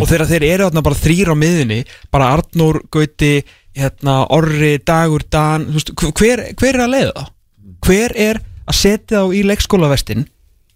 Og 0.00 0.08
þegar 0.10 0.26
þeir 0.30 0.44
eru 0.48 0.68
þarna 0.68 0.82
bara 0.82 0.98
þrýr 0.98 1.28
á 1.30 1.34
miðinni 1.38 1.80
bara 2.10 2.30
Arnór, 2.34 2.80
Gauti 2.90 3.32
hérna, 3.78 4.14
Orri, 4.34 4.78
Dagur, 4.82 5.22
Dan 5.30 5.68
veist, 5.74 5.92
hver, 5.94 6.42
hver 6.58 6.74
er 6.74 6.84
að 6.86 6.94
leiða 6.94 7.12
þá? 7.14 7.26
hver 7.84 8.14
er 8.18 8.40
að 8.68 8.74
setja 8.74 9.20
þá 9.22 9.36
í 9.38 9.42
leikskólavestin 9.46 10.24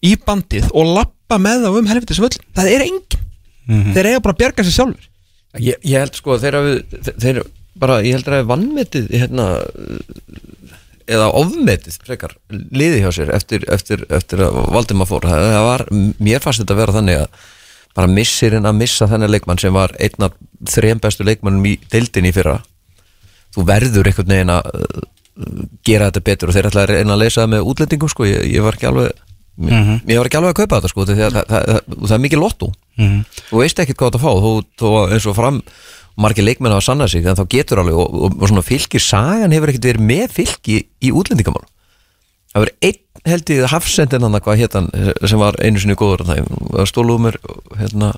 í 0.06 0.12
bandið 0.22 0.68
og 0.72 0.92
lappa 0.96 1.38
með 1.40 1.64
þá 1.66 1.70
um 1.80 1.88
helvitis 1.90 2.20
völl 2.22 2.36
það 2.54 2.70
er 2.76 2.84
enginn. 2.86 3.24
Þeir 3.96 4.06
eiga 4.12 4.20
bara 4.22 4.34
að 4.36 4.40
bjarga 4.44 4.64
sér 4.66 4.76
sjálfur 4.76 5.08
ég, 5.60 5.76
ég 5.84 5.98
held 5.98 6.16
sko 6.16 6.36
að 6.36 6.46
þeir 6.46 6.56
hafi 6.58 7.14
þeir, 7.24 7.40
bara, 7.82 7.98
ég 8.04 8.16
held 8.16 8.26
að 8.28 8.32
það 8.34 8.42
er 8.42 8.50
vannmetið 8.52 9.08
hérna 9.12 9.46
eða 11.12 11.30
ofmetið 11.36 11.96
frekar 12.06 12.36
liði 12.52 13.00
hjá 13.02 13.10
sér 13.16 13.32
eftir, 13.34 13.64
eftir, 13.72 14.04
eftir 14.14 14.44
að 14.46 14.60
Valdimar 14.72 15.08
fór. 15.10 15.26
Það, 15.26 15.48
það 15.52 15.66
var, 15.66 15.84
mér 16.22 16.44
fannst 16.44 16.62
þetta 16.62 16.76
að 16.76 16.82
vera 16.82 16.96
þannig 16.98 17.22
að 17.24 17.48
bara 17.92 18.08
missirinn 18.08 18.68
að 18.68 18.78
missa 18.78 19.08
þennan 19.10 19.32
leikmann 19.34 19.60
sem 19.60 19.74
var 19.74 19.92
einn 20.00 20.24
af 20.28 20.36
þrejum 20.72 21.02
bestu 21.02 21.26
leikmannum 21.28 21.66
í 21.68 21.74
deildinni 21.92 22.30
í 22.30 22.36
fyrra. 22.36 22.60
Þú 23.52 23.66
verður 23.68 24.08
einhvern 24.08 24.30
veginn 24.32 24.54
að 24.54 24.70
uh, 24.78 25.02
gera 25.84 26.08
þetta 26.08 26.24
betur 26.30 26.52
og 26.52 26.56
þeir 26.56 26.70
ætla 26.70 26.86
að 26.86 26.94
reyna 26.94 27.16
að 27.16 27.24
leysa 27.24 27.42
það 27.42 27.52
með 27.52 27.68
útlendingum 27.72 28.12
sko, 28.12 28.28
ég, 28.30 28.46
ég 28.54 28.64
var 28.64 28.78
ekki 28.78 28.88
alveg 28.92 29.28
Mhm. 29.52 30.08
ég 30.08 30.16
var 30.16 30.26
ekki 30.30 30.38
alveg 30.38 30.54
að 30.54 30.60
kaupa 30.62 30.78
þetta 30.80 30.88
sko 30.88 31.04
því 31.04 31.14
að 31.26 31.34
það, 31.36 31.42
það, 31.50 31.64
það, 31.68 31.96
það 32.08 32.14
er 32.16 32.20
mikið 32.24 32.40
lotto 32.98 33.02
Mhm. 33.02 33.24
þú 33.50 33.58
veist 33.62 33.78
ekkert 33.80 33.96
hvað 33.98 34.10
þetta 34.12 34.22
fá. 34.22 34.32
Þú, 34.42 34.52
þú 34.78 34.90
eins 35.12 35.26
og 35.26 35.36
fram 35.36 35.62
margir 36.16 36.44
leikmenn 36.44 36.72
hafa 36.74 36.84
sannað 36.92 37.08
sig 37.10 37.24
en 37.26 37.36
þá 37.36 37.46
getur 37.48 37.78
alveg 37.80 37.94
og, 37.96 38.14
og, 38.14 38.34
og 38.42 38.48
svona 38.50 38.62
fylgir 38.62 39.00
sagan 39.00 39.50
hefur 39.52 39.68
ekkert 39.72 39.86
verið 39.88 40.04
með 40.04 40.28
fylgi 40.36 40.76
í 41.00 41.10
útlendingamál 41.10 41.64
það 42.52 42.66
verið 42.66 42.76
einn 42.84 43.00
held 43.32 43.50
ég 43.54 43.70
hafsendin 43.72 44.22
hann 44.26 44.36
hvað 44.44 44.58
hétt 44.60 44.74
hann 44.76 44.90
sem 45.24 45.38
var 45.40 45.56
einu 45.64 45.80
sinni 45.80 45.94
góður 45.96 46.26
það 46.28 46.84
stóluðu 46.90 47.22
mér 47.30 47.38
hérna 47.80 48.12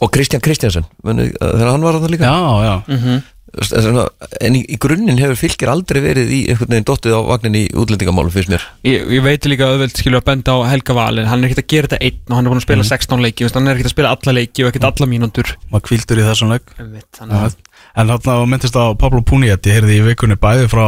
og 0.00 0.10
Kristján 0.14 0.40
Kristjánsson 0.42 0.86
þegar 1.04 1.70
hann 1.70 1.82
var 1.84 1.98
hann 2.00 2.10
líka? 2.10 2.30
Já, 2.30 2.40
já, 2.66 2.74
Svona, 2.88 3.22
en 3.50 4.56
í, 4.56 4.60
í 4.62 4.76
grunninn 4.80 5.18
hefur 5.18 5.38
fylgir 5.40 5.72
aldrei 5.72 5.98
verið 6.04 6.30
í 6.30 6.40
einhvern 6.52 6.70
veginn 6.70 6.86
dottið 6.86 7.16
á 7.18 7.20
vagnin 7.26 7.58
í 7.58 7.64
útlendingamálum 7.74 8.34
finnst 8.34 8.52
mér. 8.52 8.66
Ég, 8.86 9.08
ég 9.10 9.24
veit 9.24 9.48
líka 9.50 9.70
auðvelt 9.70 9.98
skilur 9.98 10.22
að 10.22 10.28
benda 10.28 10.54
á 10.54 10.58
Helga 10.70 10.94
Valin. 10.96 11.26
Hann 11.30 11.42
er 11.42 11.50
ekkert 11.50 11.64
að 11.64 11.72
gera 11.74 11.90
þetta 11.90 12.04
einn 12.06 12.20
og 12.30 12.36
hann 12.38 12.46
er 12.46 12.54
búin 12.54 12.62
að 12.62 12.68
spila 12.68 12.86
16 12.92 13.24
leiki 13.26 13.46
veist, 13.46 13.58
hann 13.58 13.66
er 13.66 13.80
ekkert 13.80 13.90
að 13.90 13.96
spila 13.96 14.14
alla 14.14 14.36
leiki 14.38 14.64
og 14.64 14.70
ekkert 14.70 14.86
alla 14.92 15.10
mínútur. 15.10 15.50
Maður 15.72 15.86
kvildur 15.90 16.22
í 16.22 16.28
þessum 16.28 16.54
leik. 16.54 16.70
Þannig 16.78 17.40
að 17.40 17.58
En 17.98 18.10
þarna 18.10 18.36
þú 18.38 18.46
myndist 18.50 18.78
á 18.78 18.84
Pablo 18.98 19.22
Puniet 19.26 19.66
ég 19.66 19.80
heyrði 19.80 19.98
í 19.98 20.04
vikunni 20.06 20.38
bæði 20.40 20.68
frá 20.70 20.86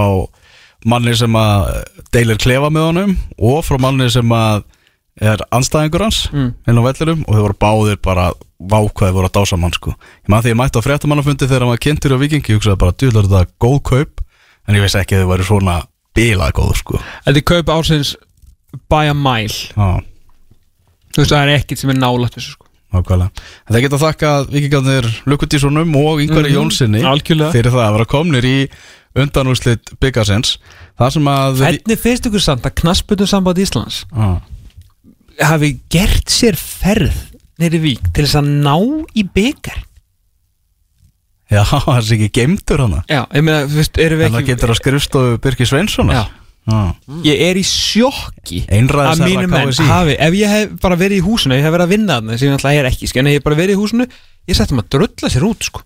manni 0.86 1.14
sem 1.18 1.34
að 1.38 1.82
deilir 2.14 2.40
klefa 2.42 2.70
með 2.74 2.88
honum 2.88 3.16
og 3.38 3.62
frá 3.66 3.78
manni 3.82 4.08
sem 4.12 4.34
að 4.36 4.62
er 5.20 5.38
anstæðingur 5.52 6.00
hans 6.06 6.28
Mm. 6.32 6.54
inn 6.68 6.78
á 6.78 6.82
vellirum 6.82 7.24
og 7.28 7.34
þau 7.34 7.42
voru 7.42 7.58
báðir 7.60 7.98
bara 8.02 8.32
vákvæði 8.62 9.12
voru 9.12 9.28
að 9.28 9.34
dása 9.36 9.58
mann 9.58 9.72
sko. 9.72 9.90
Ég 10.24 10.28
maður 10.30 10.42
því 10.46 10.52
ég 10.52 10.56
mætti 10.56 10.78
á 10.78 10.86
fréttamannafundi 10.86 11.46
þegar 11.48 11.60
hann 11.60 11.68
var 11.74 11.82
kynntur 11.84 12.14
á 12.16 12.22
vikingi 12.22 12.48
ég 12.52 12.56
hugsaði 12.60 12.78
bara 12.78 12.92
djúðlar 12.92 13.28
þetta 13.28 13.46
góð 13.60 13.82
kaup? 13.82 14.20
En 14.68 14.74
ég 14.74 14.80
veist 14.80 14.94
ekki 14.96 15.16
að 15.18 15.24
þau 15.24 15.32
væri 15.34 15.44
svona 15.44 15.76
bilað 16.14 16.52
góð 16.52 16.74
sko. 16.78 17.00
Þetta 17.26 17.36
er 17.36 17.48
kaup 17.52 17.66
ársins 17.74 18.14
by 18.88 19.08
a 19.10 19.14
mile. 19.14 19.48
Já, 19.76 20.00
Þú 21.12 21.20
veist, 21.20 21.32
það 21.32 21.42
er 21.44 21.58
ekkert 21.58 21.78
sem 21.78 21.90
er 21.90 21.94
nálægt 22.00 22.34
þessu 22.38 22.52
sko. 22.54 22.66
Nákvæmlega. 22.92 23.30
Það 23.68 23.80
geta 23.84 23.98
þakkað 24.00 24.46
vikingarnir 24.52 25.06
Lukutíssonum 25.26 25.96
og 25.96 26.20
Ingvari 26.20 26.48
Mhm, 26.52 26.56
Jónssoni 26.56 27.02
algjörlega. 27.04 27.52
fyrir 27.52 27.72
það 27.72 27.84
að 27.88 27.92
vera 27.92 28.04
komnir 28.04 28.44
í 28.44 28.68
undanúslit 29.16 29.92
byggasins 30.00 30.56
það 30.98 31.10
sem 31.12 31.24
að 31.28 31.56
Hvernig 31.62 31.98
finnst 32.00 32.26
ykkur 32.28 32.40
samt 32.40 32.62
að 32.68 32.74
knassbyrnum 32.80 33.28
samband 33.28 33.58
Íslands? 33.58 34.04
Já. 34.12 34.40
Hafi 35.40 35.72
gert 35.92 36.28
sér 36.32 36.56
ferð 36.58 37.16
neyri 37.62 37.78
vík 37.82 38.04
til 38.12 38.24
þess 38.26 38.38
að 38.42 38.50
ná 38.64 38.76
í 39.16 39.24
byggar 39.34 39.80
Já, 41.52 41.62
það 41.68 41.88
er 41.98 42.06
ekki 42.16 42.28
geimtur 42.32 42.80
hana. 42.80 43.02
Já, 43.12 43.26
ég 43.36 43.42
meina, 43.44 43.66
þú 43.68 43.76
veist, 43.76 43.98
erum 44.00 44.20
við 44.22 44.24
En 44.24 44.32
það 44.32 44.40
ekki 44.40 44.52
getur 44.54 44.70
á 44.72 44.76
skrifstofu 44.78 45.34
Birki 45.44 45.66
Sveinssonar. 45.68 46.14
Já. 46.16 46.22
Já. 46.62 46.78
Ég 47.26 47.40
er 47.50 47.58
í 47.58 47.64
sjokki 47.66 48.60
Einræðisherra 48.70 49.12
að 49.18 49.22
mínu 49.26 49.48
menn 49.50 49.72
hafi 49.90 50.14
Ef 50.22 50.36
ég 50.38 50.52
hef 50.54 50.76
bara 50.84 50.96
verið 51.00 51.18
í 51.18 51.24
húsinu, 51.26 51.56
ég 51.58 51.66
hef 51.66 51.74
verið 51.74 51.84
að 51.88 51.92
vinna 51.92 52.16
þarna 52.20 52.36
sem 52.38 52.46
ég 52.48 52.54
náttúrulega 52.54 52.82
er 52.84 52.88
ekki, 52.92 53.08
sko, 53.10 53.18
en 53.20 53.28
ef 53.28 53.34
ég 53.34 53.40
hef 53.42 53.46
bara 53.48 53.58
verið 53.58 53.74
í 53.74 53.80
húsinu 53.82 54.06
ég 54.46 54.58
settum 54.60 54.78
að 54.80 54.88
drulla 54.94 55.30
sér 55.34 55.46
út, 55.48 55.66
sko. 55.68 55.82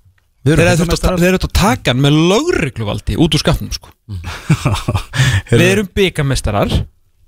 Við 0.47 0.53
Þeir 0.53 0.63
eru 0.69 0.85
þurft 0.85 1.09
að- 1.09 1.25
eru 1.31 1.41
að 1.41 1.49
taka 1.57 1.91
hann 1.95 2.05
með 2.05 2.19
lögregluvaldi 2.31 3.17
út 3.25 3.35
úr 3.35 3.43
skapnum, 3.43 3.73
sko. 3.75 3.91
Við 4.13 5.51
Heyrðu, 5.51 5.71
erum 5.73 5.89
byggamestarar, 5.97 6.77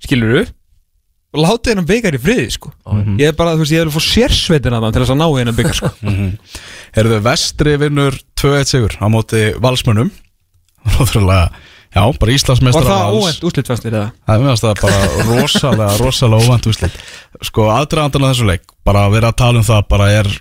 skilur 0.05 0.35
og 0.37 0.39
látið 1.37 1.73
hennan 1.73 1.87
byggar 1.89 2.17
í 2.17 2.21
friði 2.21 2.51
sko. 2.55 2.71
ég 3.19 3.29
er 3.29 3.35
bara, 3.37 3.53
þú 3.53 3.63
veist, 3.63 3.73
ég 3.75 3.83
er 3.83 3.89
að 3.89 3.97
fá 3.97 4.05
sérsveitin 4.05 4.75
að 4.75 4.85
það 4.85 4.93
til 4.95 5.03
þess 5.03 5.13
að 5.13 5.19
ná 5.19 5.27
hennan 5.37 5.57
byggar 5.59 5.77
sko. 5.77 5.91
Herðu 6.97 7.19
vestri 7.27 7.75
vinnur 7.83 8.19
2-1 8.41 8.71
sigur 8.71 8.95
á 8.97 9.05
móti 9.13 9.43
valsmönnum 9.61 10.09
Róðurlega, 10.89 11.49
já, 11.91 11.99
bara 12.01 12.15
var 12.23 12.31
Íslandsmeistar 12.33 12.87
það 12.87 13.17
óvænt 13.19 13.43
úslitfastir 13.49 13.97
eða? 13.97 14.11
Það 14.25 14.69
er 14.71 14.79
bara 14.79 15.01
rosalega, 15.27 15.89
rosalega 15.99 16.47
óvænt 16.47 16.69
úslit 16.71 17.01
Sko, 17.45 17.67
aðdraðandan 17.75 18.25
af 18.25 18.33
þessu 18.33 18.47
leik 18.49 18.65
bara 18.87 19.05
að 19.05 19.17
vera 19.19 19.33
að 19.33 19.39
tala 19.43 19.61
um 19.61 19.67
það 19.67 19.85
bara 19.91 20.09
er 20.21 20.31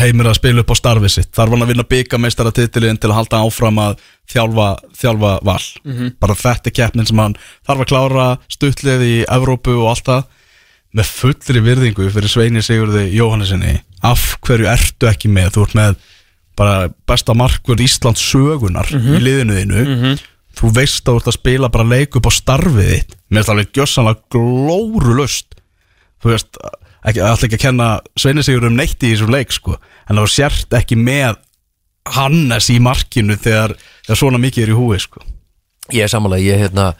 heimir 0.00 0.28
að 0.30 0.38
spila 0.38 0.62
upp 0.62 0.72
á 0.72 0.76
starfið 0.78 1.12
sitt. 1.12 1.30
Þarf 1.36 1.54
hann 1.54 1.64
að 1.64 1.72
vinna 1.72 1.84
byggameistaratitilin 1.88 3.00
til 3.00 3.10
að 3.10 3.18
halda 3.18 3.42
áfram 3.44 3.80
að 3.82 3.98
þjálfa, 4.32 4.68
þjálfa 4.98 5.32
val? 5.44 5.64
Bara 6.22 6.38
þetta 6.38 6.70
er 6.70 6.76
keppnin 6.78 7.08
sem 7.08 7.18
hann 7.18 7.36
þarf 7.66 7.84
að 7.84 7.90
klára 7.92 8.26
stuttlið 8.48 9.04
í 9.06 9.14
Evrópu 9.28 9.76
og 9.82 9.90
allt 9.92 10.08
það. 10.08 10.24
Með 10.92 11.06
fullri 11.08 11.60
virðingu 11.64 12.10
fyrir 12.12 12.28
Sveini 12.28 12.62
Sigurði 12.64 13.06
Jóhannesinni 13.16 13.78
af 14.04 14.36
hverju 14.44 14.68
ertu 14.68 15.08
ekki 15.08 15.30
með? 15.32 15.54
Þú 15.54 15.62
ert 15.66 15.74
með 15.78 15.94
bara 16.56 16.90
besta 17.08 17.32
markvörð 17.34 17.86
Íslands 17.86 18.20
sögunar 18.20 18.90
í 18.92 19.20
liðinu 19.22 19.56
þínu. 19.56 20.18
Þú 20.52 20.68
veist 20.76 21.06
að 21.08 21.14
þú 21.14 21.20
ert 21.22 21.30
að 21.32 21.38
spila 21.38 21.72
bara 21.72 21.88
leik 21.88 22.16
upp 22.16 22.28
á 22.28 22.32
starfið 22.32 22.90
þitt. 22.92 23.16
Mér 23.32 23.40
finnst 23.40 23.52
alveg 23.54 23.72
gjössanlega 23.72 24.20
glórulust 24.34 25.54
þú 26.22 26.30
veist, 26.30 26.60
ekki, 27.06 27.22
alltaf 27.22 27.46
ekki 27.48 27.58
að 27.58 27.64
kenna 27.66 27.88
Sveini 28.18 28.44
Sigur 28.46 28.68
um 28.68 28.76
neitt 28.78 29.02
í 29.02 29.14
þessum 29.14 29.32
leik 29.32 29.54
sko, 29.54 29.78
en 30.06 30.14
það 30.16 30.22
var 30.24 30.34
sért 30.36 30.78
ekki 30.78 30.98
með 31.00 31.40
Hannes 32.12 32.66
í 32.72 32.78
markinu 32.82 33.36
þegar, 33.38 33.76
þegar 34.06 34.18
svona 34.18 34.40
mikið 34.42 34.64
er 34.64 34.72
í 34.72 34.78
húi 34.78 35.02
sko. 35.02 35.20
Ég 35.94 36.06
er 36.06 36.10
samanlega, 36.10 36.48
ég 36.50 36.64
hérna 36.64 36.92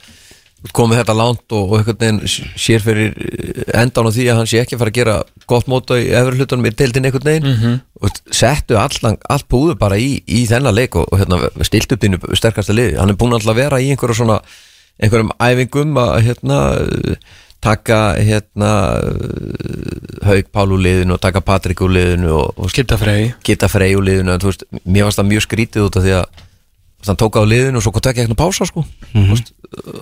komið 0.71 1.01
þetta 1.01 1.15
langt 1.19 1.55
og, 1.57 1.73
og 1.73 1.81
einhvern 1.81 1.99
veginn 1.99 2.51
sér 2.61 2.83
fyrir 2.85 3.17
endan 3.75 4.07
á 4.07 4.15
því 4.15 4.27
að 4.31 4.37
hann 4.39 4.51
sé 4.51 4.61
ekki 4.63 4.77
að 4.77 4.83
fara 4.85 4.93
að 4.93 4.99
gera 5.01 5.17
gott 5.51 5.71
móta 5.71 5.99
í 5.99 6.05
efri 6.15 6.39
hlutunum 6.39 6.69
í 6.69 6.75
deildin 6.79 7.09
einhvern 7.09 7.27
veginn. 7.27 7.81
Og 7.99 8.21
settu 8.31 8.79
allan, 8.79 9.19
allt 9.27 9.49
búðu 9.51 9.75
bara 9.81 9.99
í, 9.99 10.21
í 10.23 10.45
þennan 10.51 10.77
leik 10.77 10.95
og, 11.01 11.09
og 11.11 11.19
hérna, 11.19 11.41
stilt 11.67 11.91
upp 11.95 12.05
þínu 12.05 12.23
sterkasta 12.39 12.77
liði, 12.77 12.95
hann 13.01 13.11
er 13.11 13.19
búin 13.19 13.35
alltaf 13.35 13.57
að 13.57 13.63
vera 13.65 13.83
í 13.83 13.91
einhverjum 13.91 14.21
svona, 14.23 14.39
einhverjum 15.03 15.35
æfingum 15.43 15.99
að 15.99 16.15
hérna 16.29 16.61
taka 17.63 17.99
hérna 18.19 18.71
Haug 20.27 20.49
Pál 20.55 20.73
úr 20.75 20.83
liðinu 20.83 21.17
og 21.17 21.23
taka 21.23 21.43
Patrik 21.45 21.83
úr 21.85 21.93
liðinu 21.97 22.33
og, 22.35 22.59
og 22.59 22.73
Kitta 23.47 23.69
Frey 23.71 23.95
úr 23.99 24.07
liðinu 24.07 24.35
en 24.35 24.43
þú 24.43 24.51
veist, 24.51 24.65
mér 24.85 25.07
varst 25.09 25.21
það 25.21 25.31
mjög 25.31 25.47
skrítið 25.47 25.87
út 25.87 25.99
af 25.99 26.07
því 26.07 26.15
að 26.19 26.43
hann 27.09 27.19
tók 27.19 27.39
á 27.39 27.43
liðinu 27.47 27.81
og 27.81 27.85
svo 27.85 27.93
kom 27.95 28.05
tekja 28.05 28.25
eitthvað 28.25 28.41
pása 28.43 28.67
sko 28.69 28.85
mm 28.85 29.25
-hmm. 29.25 29.43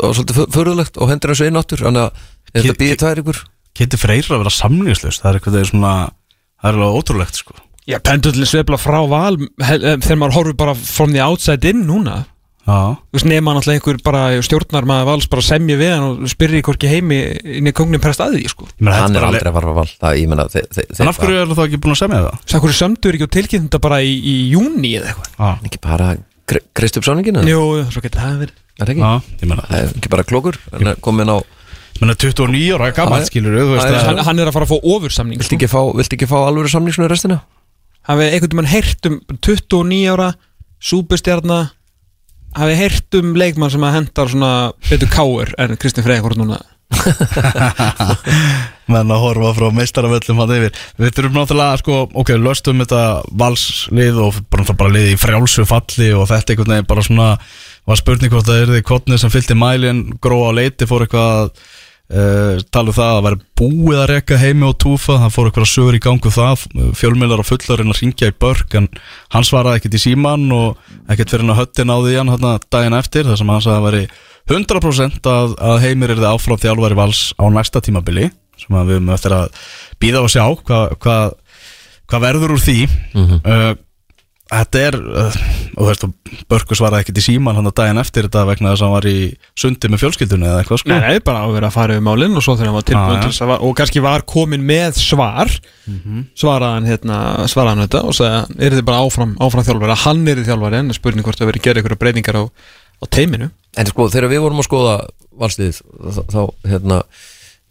og 0.05 0.15
svolítið 0.17 0.53
förðulegt 0.57 0.99
og 1.01 1.09
hendur 1.09 1.31
eins 1.31 1.41
og 1.41 1.47
eináttur 1.49 1.81
þannig 1.85 2.03
að 2.05 2.13
þetta 2.53 2.75
Ki- 2.75 2.81
býði 2.83 2.97
ki- 2.97 3.01
tvær 3.05 3.21
ykkur 3.23 3.39
Kitty 3.75 3.97
Freyr 3.97 4.25
að 4.31 4.39
vera 4.43 4.51
samlingslust 4.51 5.23
það 5.23 5.31
er 5.31 5.35
eitthvað 5.39 5.55
það 5.55 5.61
er 5.61 5.71
svona 5.71 5.93
það 6.61 6.69
er 6.69 6.75
alveg 6.75 6.97
ótrúlegt 6.99 7.35
sko. 7.37 7.55
Já, 7.87 7.99
pendullin 7.99 8.47
svefla 8.47 8.77
frá 8.77 9.01
val 9.09 9.35
eh, 9.41 9.97
þegar 9.99 10.17
maður 10.21 10.35
horfir 10.37 10.57
bara 10.57 10.75
from 10.75 11.13
the 11.13 11.23
outside 11.23 11.65
in 11.69 11.87
núna 11.87 12.25
Þú 12.67 13.17
veist, 13.17 13.27
nema 13.27 13.55
náttúrulega 13.57 13.79
einhver 13.81 13.99
bara 14.05 14.23
stjórnar 14.45 14.85
maður 14.89 15.07
vals 15.09 15.29
bara 15.33 15.43
semji 15.43 15.77
við 15.81 15.93
hann 15.95 16.05
og 16.11 16.31
spyrri 16.31 16.61
hvorki 16.67 16.91
heimi 16.91 17.19
inn 17.59 17.67
í 17.71 17.73
kongnin 17.75 18.03
prest 18.03 18.21
að 18.23 18.37
því, 18.37 18.43
sko. 18.53 18.69
Ég 18.69 18.85
meina, 18.85 18.99
hann 19.01 19.17
er 19.17 19.25
bara 19.25 19.31
aldrei 19.33 19.51
að 19.51 19.57
fara 19.57 19.71
að 19.73 19.79
val 19.81 19.89
það, 19.95 20.19
ég 20.21 20.29
menna 20.31 20.45
þe 20.53 20.63
þe 20.77 20.83
En 21.01 21.11
af 21.11 21.21
hverju 21.21 21.39
er 21.41 21.55
það 21.55 21.65
ekki 21.67 21.81
búin 21.83 21.95
að 21.97 22.01
semja 22.03 22.21
það? 22.27 22.37
Sæk 22.53 22.61
hverju 22.67 22.77
sömdur 22.79 23.17
ekki 23.17 23.27
og 23.27 23.33
tilkynnt 23.37 23.67
þetta 23.71 23.81
bara 23.89 23.99
í, 24.05 24.13
í 24.21 24.35
júni 24.53 24.93
eða 25.01 25.07
eitthvað? 25.15 25.31
Já, 25.41 25.49
ekki 25.71 25.81
bara 25.89 26.09
sáninginu 27.07 27.47
Jú, 27.49 27.63
svo 27.91 28.01
getur 28.05 28.21
það 28.21 28.39
verið. 28.45 28.57
Er 28.81 28.85
það 28.85 28.93
ekki? 28.95 29.03
já, 29.07 29.13
ég 29.41 29.47
meina 29.51 29.65
það 29.69 29.79
er 29.81 29.89
ekki 29.97 30.11
bara 30.13 30.25
klókur 30.29 30.57
hann 30.71 30.93
er 30.93 31.01
komin 31.03 31.31
á 31.33 31.37
Ég 31.41 32.05
meina 32.05 32.15
29 32.17 32.77
ára 32.79 32.93
gammal 32.97 33.21
Já, 33.21 33.29
skilur 33.29 33.53
þú 33.61 33.65
veist 33.75 33.89
hafið 42.57 42.81
heyrt 42.81 43.21
um 43.21 43.29
29 43.31 43.31
ára 43.31 43.31
súpustjarna 43.31 43.31
hafið 43.31 43.31
heyrt 43.37 43.39
leikmann 43.41 43.73
sem 43.73 43.87
að 43.87 43.97
hendar 43.97 44.31
svona 44.31 44.53
betur 44.91 45.11
káur 45.11 45.55
en 45.59 45.79
Kristinn 45.81 46.07
Freyr 46.07 46.23
hvort 46.25 46.41
núna? 46.41 46.61
Menn 48.91 49.13
að 49.15 49.23
horfa 49.23 49.53
frá 49.55 49.69
meistaravöllum 49.75 50.41
hann 50.43 50.55
yfir. 50.57 50.79
Við 50.99 51.13
þurfum 51.15 51.37
náttúrulega 51.39 51.79
sko, 51.79 51.99
ok, 52.19 52.33
löstum 52.43 52.83
þetta 52.83 53.03
valslið 53.39 54.19
og 54.25 54.41
bara, 54.51 54.75
bara 54.75 54.95
liði 54.97 55.15
í 55.15 55.21
frjálsu 55.21 55.67
falli 55.69 56.11
og 56.17 56.27
þetta 56.31 56.57
einhvern 56.57 56.75
veginn 56.75 56.91
bara 56.91 57.05
svona 57.07 57.29
var 57.87 58.01
spurning 58.01 58.33
hvort 58.33 58.49
það 58.49 58.65
er 58.65 58.73
því 58.75 58.83
kotnið 58.91 59.23
sem 59.23 59.33
fylgdi 59.33 59.59
mælin 59.59 60.03
gróa 60.23 60.51
á 60.51 60.59
leiti 60.59 60.91
fór 60.91 61.07
eitthvað 61.07 61.53
uh, 62.11 62.61
tala 62.75 62.93
um 62.93 62.97
það 62.97 63.13
að 63.17 63.27
vera 63.27 63.41
búið 63.61 64.01
að 64.01 64.09
reka 64.11 64.41
heimi 64.41 64.67
og 64.69 64.79
túfa, 64.83 65.19
það 65.25 65.35
fór 65.37 65.51
eitthvað 65.51 65.71
sögur 65.71 65.99
í 65.99 66.03
gangu 66.05 66.33
það, 66.35 66.65
fjölmiðlar 66.99 67.43
og 67.43 67.49
fullarinn 67.49 67.93
að 67.93 68.03
ringja 68.03 68.31
í 68.31 68.37
börk 68.45 68.77
en 68.81 68.89
hann 69.35 69.47
svaraði 69.47 69.81
ekkert 69.81 69.99
í 69.99 70.03
síman 70.07 70.49
og 70.57 70.81
ekkert 71.11 71.35
fyrir 71.35 71.47
hann 71.47 71.55
að 71.55 71.63
höttin 71.63 71.95
á 71.95 71.97
því 71.99 72.17
hann 72.19 72.35
hérna 72.35 72.57
daginn 72.71 72.99
eftir 72.99 73.29
þar 73.29 73.41
sem 73.41 73.55
hann 73.55 73.65
sagði 73.67 73.79
að 73.79 73.89
veri 73.89 74.05
100% 74.51 75.31
að, 75.31 75.53
að 75.61 75.83
heimir 75.85 76.15
er 76.15 76.21
þið 76.23 76.31
áfram 76.33 76.61
þjálfari 76.61 76.99
vals 76.99 77.21
á 77.39 77.45
næsta 77.53 77.83
tímabili 77.85 78.31
sem 78.61 78.75
við 78.75 78.97
höfum 78.97 79.13
eftir 79.15 79.37
að 79.37 79.61
býða 80.03 80.25
og 80.25 80.33
sjá 80.33 80.43
hvað 80.67 80.97
hva, 81.01 81.19
hva 82.11 82.21
verður 82.25 82.57
úr 82.57 82.65
því. 82.65 82.81
Uh, 83.17 83.73
þetta 84.51 84.81
er 84.83 84.97
uh, 84.99 85.37
og 85.77 85.81
þú 85.81 85.89
veist, 85.89 86.07
Börkur 86.51 86.79
svaraði 86.79 87.05
ekkert 87.05 87.21
í 87.21 87.25
síman 87.25 87.57
hann 87.59 87.71
að 87.71 87.77
daginn 87.81 88.01
eftir 88.03 88.27
þetta 88.27 88.43
vegna 88.49 88.73
þess 88.73 88.83
að 88.83 88.89
hann 88.89 88.97
var 88.97 89.09
í 89.11 89.19
sundi 89.63 89.91
með 89.91 90.03
fjölskyldunni 90.03 90.49
eða 90.51 90.63
eitthvað 90.63 90.83
sko. 90.83 90.91
Nei, 90.91 90.99
nei, 91.05 91.23
bara 91.27 91.45
að 91.47 91.55
vera 91.57 91.71
að 91.71 91.77
fara 91.77 91.97
yfir 91.97 92.07
málinn 92.09 92.37
og 92.39 92.45
svo 92.45 92.57
þegar 92.59 92.71
hann 92.71 92.79
var 92.79 92.89
tilbúin 92.91 93.17
já. 93.17 93.23
til 93.23 93.31
þess 93.31 93.45
að 93.45 93.53
var, 93.53 93.65
og 93.67 93.75
kannski 93.81 94.05
var 94.05 94.27
komin 94.35 94.67
með 94.67 95.01
svar 95.01 95.55
svaraði 96.39 96.77
hann 96.77 96.91
hérna 96.91 97.21
svaraði 97.51 97.75
hann 97.77 97.87
þetta 97.87 98.05
og 98.07 98.19
sagði 98.19 98.67
er 98.67 98.79
þið 98.79 98.87
bara 98.91 99.07
áfram, 99.07 99.35
áfram 99.43 99.67
þjálfari? 99.67 99.97
Að 99.97 100.05
hann 100.05 100.23
er 100.31 100.45
þjálfari 100.51 100.81
en 100.83 100.95
spurning 100.99 101.27
hvort 101.27 101.41
það 101.41 101.53
verið 101.53 101.67
gerði 101.67 101.83
einhverja 101.83 102.03
breytingar 102.05 102.41
á, 102.41 102.45
á 102.51 103.05
teiminu. 103.11 103.51
En 103.79 103.91
sko, 103.91 104.09
þegar 104.11 104.33
við 104.33 104.45
vorum 104.47 104.63
að 104.63 104.71
skoða 104.71 104.97
þá, 105.41 106.23
þá 106.31 106.41
hérna 106.69 107.05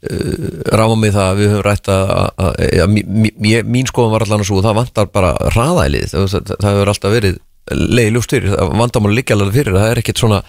uh, 0.05 0.47
ráma 0.79 0.95
mig 1.01 1.13
það 1.15 1.27
að 1.33 1.41
við 1.41 1.51
höfum 1.53 1.65
rætt 1.67 1.91
að, 1.91 2.13
að, 2.15 2.29
að, 2.45 2.55
að 2.85 2.93
mí- 2.95 3.33
mí- 3.35 3.65
mín 3.75 3.89
skoðum 3.89 4.15
var 4.15 4.25
allan 4.25 4.43
að 4.45 4.49
svo 4.51 4.63
það 4.65 4.79
vantar 4.79 5.11
bara 5.13 5.33
hraðælið. 5.55 6.07
Það, 6.13 6.27
það, 6.35 6.55
það 6.55 6.71
hefur 6.75 6.93
alltaf 6.93 7.15
verið 7.17 7.37
leiði 7.69 8.15
ljúst 8.15 8.33
fyrir, 8.33 8.55
það 8.55 8.73
vantar 8.81 9.05
líka 9.13 9.35
alveg 9.37 9.59
fyrir. 9.59 9.77
Það 9.77 9.91
er 9.91 10.01
ekkert 10.03 10.23
svona, 10.23 10.39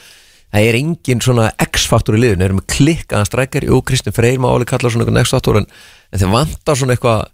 það 0.54 0.68
er 0.70 0.80
engin 0.80 1.24
svona 1.26 1.50
X-faktor 1.66 2.16
í 2.16 2.22
liðinu, 2.24 2.46
erum 2.46 2.62
við 2.62 2.70
klikkaðan 2.76 3.28
strækjar 3.28 3.68
jú, 3.68 3.82
Kristinn 3.90 4.16
Freyr 4.16 4.40
má 4.40 4.48
alveg 4.52 4.70
kalla 4.72 4.92
svona 4.92 5.24
X-faktor 5.26 5.60
en, 5.60 5.68
en 6.10 6.22
þeir 6.22 6.32
vantar 6.32 6.80
svona 6.80 6.96
eitthvað 6.96 7.28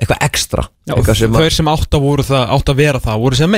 eitthvað 0.00 0.22
ekstra 0.24 0.62
Já, 0.64 0.94
og 0.94 1.00
eitthvað 1.02 1.18
sem 1.20 1.34
að, 1.34 1.42
þeir 1.44 1.54
sem 1.58 1.68
átt 1.70 1.96
að, 1.96 2.04
það, 2.24 2.44
átt 2.56 2.70
að 2.72 2.78
vera 2.80 3.00
það 3.04 3.18
voru 3.24 3.38
sem 3.38 3.56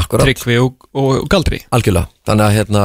Akkurat. 0.00 0.24
Tryggvi 0.28 0.56
og, 0.62 0.86
og, 0.96 1.10
og 1.18 1.26
Galdri. 1.32 1.58
Algjörlega, 1.74 2.08
þannig 2.28 2.46
að 2.46 2.56
hérna 2.56 2.84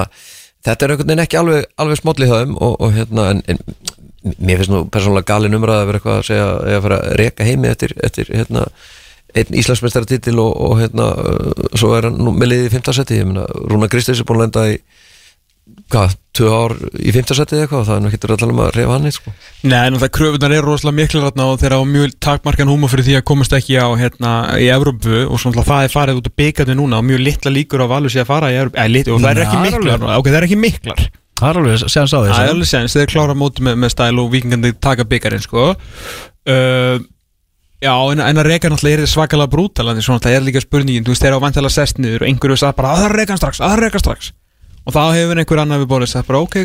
þetta 0.67 0.85
er 0.85 0.93
einhvern 0.93 1.11
veginn 1.11 1.23
ekki 1.23 1.39
alveg, 1.39 1.67
alveg 1.79 2.01
smollið 2.01 2.33
höfum 2.33 2.55
og, 2.59 2.77
og 2.83 2.95
hérna 2.95 3.27
en, 3.33 3.43
en 3.47 4.37
mér 4.37 4.61
finnst 4.61 4.73
nú 4.73 4.83
persónulega 4.91 5.31
galin 5.31 5.57
umræða 5.57 5.83
að 5.83 5.89
vera 5.89 6.01
eitthvað 6.01 6.19
að 6.19 6.29
segja 6.29 6.47
að 6.77 6.85
fara 6.85 7.01
að 7.01 7.17
reka 7.21 7.47
heimi 7.47 7.69
eftir, 7.71 7.93
eftir 8.03 8.31
hérna 8.33 8.65
einn 9.37 9.57
Íslandsmeistaratitil 9.59 10.37
og, 10.41 10.53
og 10.67 10.77
hérna 10.81 11.07
uh, 11.15 11.67
svo 11.77 11.93
er 11.97 12.09
hann 12.09 12.19
nú 12.21 12.33
með 12.35 12.53
liðið 12.53 12.69
í 12.69 12.73
15 12.77 12.97
seti 12.97 13.19
ég 13.19 13.27
meina, 13.29 13.45
Rúna 13.69 13.89
Kristins 13.91 14.21
er 14.21 14.27
búin 14.27 14.41
að 14.41 14.47
lenda 14.47 14.65
í 14.71 14.77
hvað, 15.91 16.15
tvö 16.37 16.53
ár 16.53 16.73
í 17.01 17.11
15 17.15 17.37
seti 17.37 17.55
eða 17.57 17.65
eitthvað 17.65 17.85
það 17.87 17.95
er 17.95 18.01
nú 18.03 18.09
ekki 18.11 18.19
að 18.19 18.33
tala 18.41 18.53
um 18.53 18.61
að 18.63 18.71
reyfa 18.75 18.93
hann 18.93 19.09
eitt 19.09 19.17
sko. 19.17 19.33
Nei, 19.63 19.79
en 19.81 19.99
það 20.01 20.11
kröfunar 20.17 20.55
eru 20.57 20.67
rosalega 20.67 20.97
miklu 20.99 21.23
þarna 21.23 21.47
og 21.51 21.61
þeirra 21.61 21.79
á 21.81 21.83
mjög 21.93 22.15
takmarkan 22.27 22.71
húma 22.71 22.89
fyrir 22.91 23.07
því 23.07 23.17
að 23.19 23.25
komast 23.31 23.55
ekki 23.57 23.79
á 23.79 23.87
hérna 23.99 24.33
í 24.61 24.69
Evrópu 24.73 25.23
og 25.25 25.41
svona 25.41 25.65
það 25.67 25.87
er 25.87 25.93
farið 25.95 26.21
út 26.21 26.29
að 26.31 26.37
byggja 26.43 26.67
þau 26.69 26.75
núna 26.77 27.01
og 27.01 27.07
mjög 27.09 27.23
litla 27.25 27.53
líkur 27.57 27.83
á 27.83 27.87
valur 27.89 28.13
sé 28.13 28.23
að 28.23 28.31
fara 28.31 28.53
í 28.53 28.59
Evrópu. 28.61 28.77
Eða, 28.77 28.93
lit, 28.93 29.11
og 29.11 29.23
það 29.23 29.33
er 29.33 29.43
ekki 29.47 29.63
miklar, 29.65 30.07
ok, 30.17 30.31
það 30.31 30.39
er 30.39 30.47
ekki 30.49 30.61
miklar. 30.61 31.03
Það 31.37 31.51
er 31.51 31.59
alveg 31.61 31.83
séðan 31.83 32.09
sá 32.09 32.17
því 32.17 32.31
Það 32.31 32.47
er 32.47 32.55
alveg 32.55 32.71
sens, 32.71 32.95
þeir 32.97 33.11
klára 33.11 33.35
móti 33.37 33.65
með, 33.65 33.75
með 33.83 33.93
stæl 33.93 34.23
og 34.23 34.31
vikingandi 34.33 34.73
taka 34.81 35.05
byggarinn 35.05 35.43
sko. 35.43 35.69
Uh, 36.47 36.97
Já, 37.77 37.93
en, 38.09 38.17
en 38.25 38.41
að 38.41 38.47
reka 38.47 38.71
náttúrulega 38.73 39.03
er 39.05 39.09
svakalega 39.11 39.51
brútal 39.53 39.91
en 39.91 39.99
það 40.01 40.31
er 40.31 40.41
líka 40.41 40.63
spurningin, 40.63 41.03
þú 41.05 41.13
veist, 41.13 41.21
þeir 41.21 41.35
á 41.37 41.43
vantilega 41.43 41.75
sest 41.75 41.99
niður 42.01 42.23
og 42.25 42.31
einhverju 42.31 42.57
sagði 42.57 42.77
bara 42.79 42.93
að 42.93 43.03
það 43.03 43.09
er 43.09 43.15
rekan 43.19 43.37
strax, 43.37 43.59
að 43.61 43.69
það 43.69 43.75
er 43.75 43.83
rekan 43.85 44.01
strax 44.01 44.31
og 44.87 44.95
þá 44.95 45.01
hefur 45.17 45.41
einhver 45.41 45.61
annar 45.63 45.81
við 45.83 45.91
bólið 45.91 46.11
sagt 46.13 46.29
bara 46.29 46.41
ok, 46.45 46.59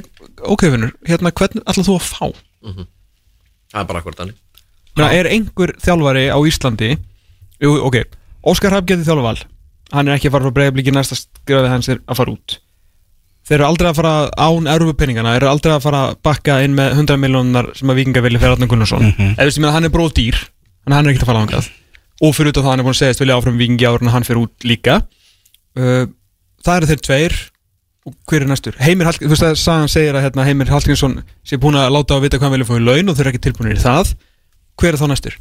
ok 0.54 0.66
vinnur, 0.70 0.94
hérna 1.08 1.34
hvernig 1.34 1.64
ætlum 1.66 1.88
þú 1.88 1.98
að 1.98 2.08
fá? 2.08 2.26
það 3.72 3.80
er 3.80 3.88
bara 3.88 4.02
akkur 4.02 4.18
þannig. 4.18 4.36
Er 5.02 5.28
einhver 5.32 5.72
þjálfari 5.82 6.28
á 6.30 6.38
Íslandi 6.46 6.92
jú, 7.62 7.72
ok, 7.88 8.02
Óskar 8.46 8.74
Hafn 8.76 8.90
getið 8.90 9.08
þjálfaval 9.08 9.40
hann 9.92 10.08
er 10.08 10.16
ekki 10.16 10.30
að 10.30 10.36
fara 10.36 10.48
frá 10.48 10.56
breyðablíki 10.58 10.94
næsta 10.94 11.18
skraði 11.18 11.72
hans 11.72 11.90
er 11.92 12.00
að 12.06 12.20
fara 12.20 12.34
út. 12.34 12.58
Þeir 13.42 13.58
eru 13.58 13.66
aldrei 13.66 13.88
að 13.90 13.98
fara 13.98 14.14
án 14.38 14.68
erfupenningana 14.70 15.34
þeir 15.34 15.42
eru 15.42 15.50
aldrei 15.50 15.72
að 15.74 15.84
fara 15.84 16.02
að 16.06 16.18
bakka 16.24 16.58
inn 16.64 16.76
með 16.78 16.94
100 16.94 17.20
miljónar 17.20 17.70
sem 17.76 17.90
að 17.90 17.98
vikinga 18.00 18.22
vilja 18.24 18.40
fyrir 18.40 18.56
Arnar 18.56 18.70
Gunnarsson. 18.70 19.02
Mm 19.08 19.14
-hmm. 19.16 19.32
eða 19.34 19.48
veist 19.48 19.58
ég 19.58 19.64
meina 19.64 19.74
hann 19.74 19.88
er 19.88 19.94
bróð 19.96 20.12
dýr 20.16 20.38
að 20.86 20.94
hann 20.94 21.06
er 21.06 21.12
ekki 21.12 21.24
að 21.24 21.30
fara 21.32 21.42
ángað 21.42 21.70
og 22.22 22.34
fyrir 22.36 22.52
út 22.52 22.58
af 22.58 22.64
það 22.64 22.70
hann 22.70 22.80
er 22.80 22.86
búin 22.86 22.94
að 22.94 23.00
segja 23.02 23.20
vilja 23.20 23.36
áfram 23.36 23.58
vikingi 23.58 23.88
áður 23.88 24.02
en 24.02 24.12
hann 24.14 24.24
fyrir 24.28 24.42
út 24.44 24.64
líka. 24.64 24.94
Uh, 25.74 26.06
það 26.62 26.76
eru 26.76 26.90
þeir 26.92 27.02
tveir 27.02 27.34
og 28.08 28.16
hver 28.26 28.42
er 28.42 28.50
næstur? 28.50 28.74
Heimir 28.82 29.06
Hallgrímsson, 29.06 29.30
þú 29.30 29.36
veist 29.36 29.46
að 29.46 29.60
sagan 29.62 29.90
segir 29.92 30.16
að 30.18 30.26
hérna, 30.26 30.46
Heimir 30.48 30.72
Hallgrímsson 30.72 31.20
sé 31.46 31.58
búin 31.62 31.78
að 31.78 31.92
láta 31.94 32.16
að 32.16 32.26
vita 32.26 32.40
hvað 32.40 32.48
hann 32.48 32.56
vilja 32.56 32.68
fá 32.72 32.76
í 32.78 32.82
laun 32.82 33.12
og 33.12 33.16
þau 33.16 33.22
eru 33.24 33.32
ekki 33.32 33.42
tilbúinir 33.46 33.78
í 33.78 33.84
það 33.84 34.12
hver 34.80 34.96
er 34.96 34.98
þá 34.98 35.08
næstur? 35.12 35.38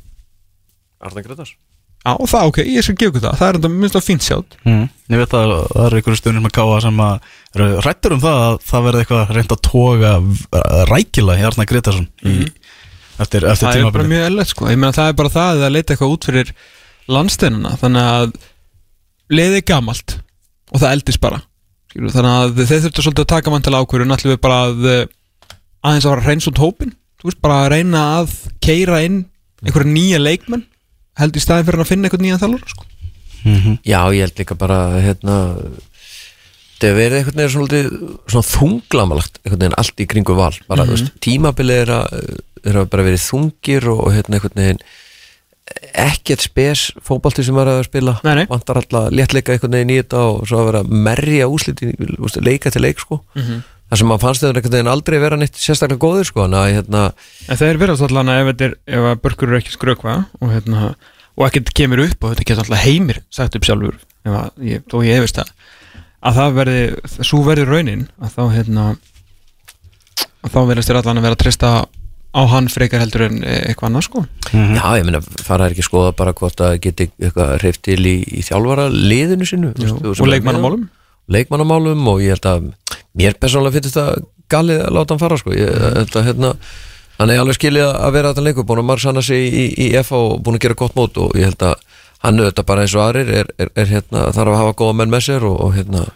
Arna 1.01 1.23
Gretars 1.25 1.55
Já, 2.01 2.15
það 2.17 2.47
ok, 2.49 2.59
ég 2.65 2.85
skal 2.85 2.95
gefa 2.97 3.11
ykkur 3.11 3.21
það, 3.21 3.35
það 3.38 3.47
er 3.47 3.57
enda 3.59 3.69
minnst 3.73 3.97
að 3.99 4.05
fínt 4.07 4.25
sjátt 4.25 4.55
Mm. 4.65 4.85
Ég 5.11 5.19
veit 5.21 5.33
að 5.38 5.51
það 5.51 5.83
eru 5.85 5.99
einhverju 5.99 6.17
stundir 6.17 6.41
með 6.41 6.53
káa 6.55 6.77
sem 6.81 7.01
að 7.05 7.27
eru 7.53 7.67
rættur 7.85 8.15
um 8.15 8.21
það 8.23 8.45
að 8.45 8.55
það 8.69 8.85
verði 8.88 9.03
eitthvað 9.03 9.33
reynd 9.38 9.53
að 9.55 9.61
toga 9.67 10.13
uh, 10.21 10.81
rækila 10.89 11.38
í 11.38 11.45
Arna 11.45 11.67
Gretarsson 11.69 12.07
í, 12.25 12.35
eftir, 13.21 13.45
eftir. 13.45 13.67
Það 13.67 13.81
er 13.83 13.95
bara 13.97 14.09
mjög 14.13 14.25
eðlilegt 14.29 14.53
sko, 14.53 14.69
ég 14.71 14.81
meina 14.81 14.97
það 14.97 15.11
er 15.11 15.19
bara 15.21 15.33
það 15.35 15.61
að 15.67 15.75
leita 15.75 15.93
eitthvað 15.93 16.15
út 16.15 16.27
fyrir 16.31 16.53
landsteinuna 17.11 17.75
þannig 17.81 18.09
að 18.15 18.33
er 19.45 19.67
gamalt 19.69 20.17
og 20.71 20.81
það 20.81 20.97
eldist 20.97 21.21
bara 21.21 21.43
Skilur, 21.91 22.13
þannig 22.13 22.38
að 22.38 22.61
þeir 22.61 22.84
þurftu 22.85 23.03
svolítið 23.05 23.26
að 23.26 23.31
taka 23.34 23.51
vantilega 23.51 23.85
ákvörðun 23.85 24.15
ætlum 24.15 24.31
við 24.31 24.41
bara 24.45 24.59
að 24.69 24.85
eh, 24.88 25.01
aðeins 25.84 26.05
að 26.05 26.13
fara 26.13 26.23
að 26.23 26.30
reyns 26.30 26.47
út 26.47 26.61
hópin 26.61 26.93
þú 27.19 27.27
veist 27.27 27.41
bara 27.43 27.57
að 27.65 27.72
reyna 27.76 28.03
að 28.22 28.35
keira 28.63 29.01
inn 29.05 29.18
einhverja 29.61 29.91
nýja 29.91 30.22
leikmenn 30.22 30.63
held 31.19 31.38
í 31.38 31.43
staðin 31.43 31.68
fyrir 31.68 31.84
að 31.84 31.91
finna 31.91 32.07
einhvern 32.07 32.26
nýjan 32.26 32.41
þjálfur 32.41 32.72
sko. 32.72 32.88
Já, 33.84 33.99
ég 34.13 34.23
held 34.23 34.39
líka 34.39 34.57
bara 34.57 34.80
hérna 35.01 35.38
það 36.81 36.97
verið 36.97 37.18
einhvern 37.19 37.41
veginn 37.41 37.53
svona, 37.53 37.81
svona 38.31 38.47
þunglamalagt 38.49 39.39
einhvern 39.41 39.61
veginn 39.61 39.77
allt 39.84 40.01
í 40.01 40.07
kringu 40.09 40.38
val 40.38 40.53
bara, 40.65 40.85
mm 40.85 40.95
-hmm. 40.95 41.11
tímabili 41.22 41.77
er 41.84 41.93
að, 41.99 42.07
er 42.65 42.80
að 42.81 42.89
bara 42.93 43.05
verið 43.05 43.26
þungir 43.27 43.89
og, 43.91 43.99
og 44.07 44.15
hérna 44.15 44.38
einhvern 44.38 44.61
veginn 44.63 44.84
ekkert 46.03 46.45
spes 46.45 46.85
fótbalti 47.06 47.45
sem 47.45 47.57
var 47.57 47.69
að 47.72 47.84
spila. 47.88 48.15
Nei, 48.26 48.34
nei. 48.41 48.45
vantar 48.49 48.81
alltaf 48.81 49.11
léttleika 49.14 49.56
einhvern 49.56 49.77
veginn 49.77 49.93
í 49.93 49.99
þetta 50.02 50.23
og 50.30 50.41
svo 50.49 50.61
að 50.61 50.69
vera 50.72 50.81
að 50.85 50.95
merja 51.07 51.49
úsliti 51.52 51.91
leika 52.41 52.73
til 52.73 52.84
leik 52.85 53.02
sko. 53.03 53.22
Þar 53.35 53.99
sem 53.99 54.07
maður 54.07 54.23
fannst 54.26 54.45
einhvern 54.48 54.76
veginn 54.77 54.91
aldrei 54.91 55.18
vera 55.19 55.39
neitt 55.39 55.57
sérstaklega 55.60 56.02
góður 56.02 56.30
sko. 56.30 56.45
En 56.48 56.57
hérna 56.60 57.07
en 57.48 57.60
þeir 57.60 57.81
verðast 57.81 58.07
allan 58.07 58.31
að 58.31 58.41
ef, 58.43 58.52
þetta 58.53 58.69
er, 58.69 58.77
ef 58.98 59.10
að 59.11 59.19
börkur 59.26 59.52
eru 59.52 59.60
ekki 59.60 59.76
skrökva 59.76 60.18
og, 60.39 60.48
hérna, 60.53 60.93
og 61.38 61.48
ekkert 61.49 61.73
kemur 61.76 62.06
upp 62.06 62.23
og 62.23 62.34
þetta 62.34 62.48
getur 62.48 62.65
alltaf 62.65 62.85
heimir 62.85 63.22
sagt 63.34 63.60
upp 63.60 63.68
sjálfur 63.68 63.99
ef 64.27 64.35
að, 64.38 64.52
ég, 64.68 64.84
þó 64.91 64.99
ég 65.03 65.19
hefist 65.19 65.39
það 65.41 65.53
að 66.22 66.38
það 66.38 66.57
verði, 66.60 66.84
svo 67.26 67.41
verði 67.45 67.65
raunin 67.69 68.03
að 68.22 68.35
þá 68.35 68.43
hérna 68.56 68.85
að 70.41 70.53
þá 70.53 70.60
verðast 70.69 70.91
þér 70.91 70.99
allan 71.02 71.22
að 71.22 71.26
vera 71.26 71.38
að 71.38 71.43
treysta 71.43 71.72
á 72.31 72.41
hann 72.47 72.69
frekar 72.71 73.01
heldur 73.03 73.25
en 73.27 73.41
eh, 73.43 73.65
eitthvað 73.69 73.89
annað 73.89 74.05
sko. 74.07 74.21
Já, 74.55 74.85
ég 74.99 75.07
meina, 75.07 75.19
fara 75.43 75.67
þær 75.67 75.73
ekki 75.75 75.83
að 75.83 75.87
skoða 75.89 76.11
bara 76.21 76.33
hvort 76.37 76.63
að 76.63 76.77
geti 76.85 77.09
eitthvað 77.19 77.55
hreift 77.59 77.81
til 77.87 77.99
í, 78.07 78.15
í 78.23 78.43
þjálfara 78.47 78.85
liðinu 78.91 79.47
sinu 79.49 79.73
Jú, 79.75 79.97
og 80.13 80.29
leikmannamálum. 80.31 80.85
leikmannamálum 81.31 82.07
og 82.13 82.21
ég 82.23 82.37
held 82.37 82.47
að 82.51 82.69
mér 83.19 83.35
persónulega 83.41 83.77
finnst 83.77 83.97
þetta 83.97 84.23
galið 84.51 84.85
að 84.85 84.95
láta 84.95 85.13
hann 85.15 85.23
fara 85.25 85.39
sko. 85.41 85.53
ég, 85.55 85.75
þetta, 85.99 86.23
hérna, 86.27 86.53
hann 87.19 87.33
er 87.35 87.43
alveg 87.43 87.59
skilið 87.59 87.87
að 87.91 88.15
vera 88.15 88.31
þetta 88.31 88.47
leikur, 88.47 88.67
búin 88.67 88.83
að 88.83 88.89
marg 88.91 89.03
sanna 89.03 89.23
sig 89.25 89.43
í, 89.47 89.65
í, 89.67 89.89
í 89.91 90.03
FA 90.03 90.23
og 90.31 90.39
búin 90.45 90.59
að 90.59 90.65
gera 90.67 90.79
gott 90.79 90.95
mót 90.95 91.19
og 91.19 91.35
ég 91.39 91.51
held 91.51 91.67
að 91.67 91.75
hann 92.21 92.39
auðvitað 92.39 92.67
bara 92.69 92.83
eins 92.85 92.95
og 92.95 93.03
aðrir 93.05 93.29
er, 93.41 93.47
er, 93.59 93.69
er 93.75 93.87
hérna, 93.91 94.27
þarf 94.35 94.53
að 94.55 94.59
hafa 94.61 94.73
góða 94.79 94.97
menn 94.99 95.11
með 95.11 95.23
sér 95.27 95.45
og, 95.47 95.55
og 95.65 95.71
hérna 95.75 96.07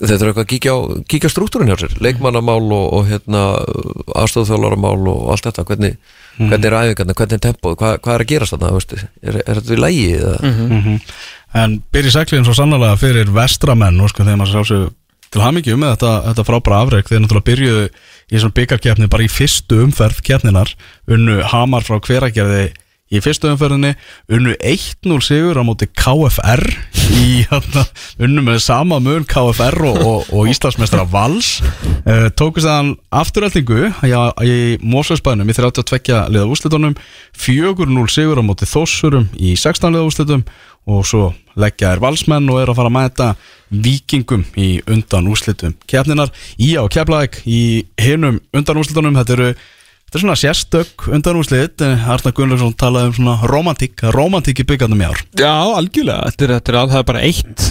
þeir 0.00 0.16
þurfa 0.16 0.30
eitthvað 0.30 0.44
að 0.44 0.50
kíkja 0.50 0.74
kíkja 1.12 1.30
struktúrin 1.32 1.70
hjá 1.70 1.76
sér. 1.82 1.96
Leikmannamál 2.04 2.62
og, 2.64 2.86
og 2.96 3.10
hérna 3.10 3.42
aðstofþjólaramál 4.20 5.00
og 5.12 5.26
allt 5.34 5.48
þetta. 5.48 5.66
Hvernig, 5.68 5.98
hvernig 6.38 6.70
er 6.70 6.78
æfingarna, 6.78 7.16
hvernig 7.18 7.36
er 7.36 7.44
tempóð 7.48 7.76
hvað, 7.80 7.98
hvað 8.04 8.16
er 8.16 8.24
að 8.24 8.32
gerast 8.32 8.56
þarna, 8.56 9.02
er, 9.20 9.42
er 9.44 9.60
þetta 9.60 9.76
í 9.76 9.82
lægi 9.84 10.08
eða? 10.20 10.38
Mhm. 10.48 10.96
En 11.60 11.80
byrji 11.90 12.14
sæklinn 12.14 12.46
svo 12.46 12.54
sannlega 12.54 12.94
fyrir 13.00 13.30
vestramenn 13.34 13.98
sko 14.08 14.22
þegar 14.22 14.38
maður 14.38 14.52
sá 14.54 14.68
sig 14.70 14.88
til 15.30 15.42
hamingju 15.42 15.78
með 15.78 15.96
þetta, 15.96 16.12
þetta 16.28 16.44
frábæra 16.46 16.78
afreg 16.84 17.08
þeir 17.10 17.20
náttúrulega 17.22 17.48
byrjuðu 17.48 17.82
í 17.86 18.34
þessum 18.34 18.54
byggarkeppni 18.54 19.10
bara 19.10 19.26
í 19.26 19.30
fyrstu 19.30 19.80
umferð 19.84 20.22
keppninar 20.26 20.72
unnu 21.10 21.40
Hamar 21.50 21.86
frá 21.86 21.98
hveragerði 22.02 22.70
í 23.10 23.20
fyrstu 23.22 23.50
umferðinni 23.50 23.92
unnu 24.30 24.54
1-0 24.56 25.18
sigur 25.26 25.58
á 25.58 25.62
móti 25.66 25.88
KFR 25.90 26.62
í 27.10 27.42
hérna, 27.50 27.84
unnu 28.22 28.44
með 28.46 28.60
sama 28.62 29.00
mun 29.02 29.26
KFR 29.28 29.76
og, 29.90 29.98
og, 29.98 30.30
og 30.30 30.50
Íslandsmeistra 30.50 31.04
Vals. 31.10 31.56
Uh, 32.06 32.28
tókust 32.38 32.68
þann 32.68 32.94
afturöldingu 33.10 33.90
já, 34.06 34.20
í 34.46 34.78
Mósvegsbænum 34.82 35.50
í 35.50 35.56
32 35.58 36.20
liða 36.30 36.46
úslitunum 36.50 36.94
4-0 37.34 38.06
sigur 38.14 38.38
á 38.38 38.44
móti 38.46 38.68
Þossurum 38.70 39.26
í 39.34 39.56
16 39.58 39.96
liða 39.96 40.06
úslitum 40.06 40.46
og 40.90 41.02
svo 41.06 41.32
leggja 41.60 41.90
er 41.92 42.00
valsmenn 42.02 42.48
og 42.50 42.62
er 42.62 42.70
að 42.70 42.78
fara 42.78 42.90
að 42.90 42.96
mæta 42.96 43.26
vikingum 43.70 44.46
í 44.58 44.70
undan 44.90 45.28
úslitum 45.30 45.74
keppninar 45.90 46.32
í 46.62 46.72
á 46.78 46.84
kepplæk 46.90 47.42
í 47.44 47.84
hinum 48.00 48.40
undan 48.56 48.80
úslitunum 48.80 49.18
þetta 49.18 49.36
eru 49.36 49.50
Þetta 50.10 50.18
er 50.18 50.22
svona 50.24 50.34
sérstök 50.40 51.04
undan 51.14 51.36
úrslit 51.38 51.82
Arna 51.86 52.30
Gunnlaugsson 52.34 52.72
talaði 52.74 53.12
um 53.12 53.12
svona 53.14 53.46
romantík 53.46 54.00
romantík 54.10 54.58
í 54.58 54.64
byggandum 54.66 55.04
í 55.04 55.06
ár. 55.06 55.20
Já, 55.38 55.52
algjörlega, 55.78 56.32
þetta 56.32 56.42
er, 56.48 56.52
þetta 56.56 56.72
er, 56.72 56.78
það 56.80 56.98
er 56.98 57.06
bara 57.12 57.22
eitt 57.28 57.66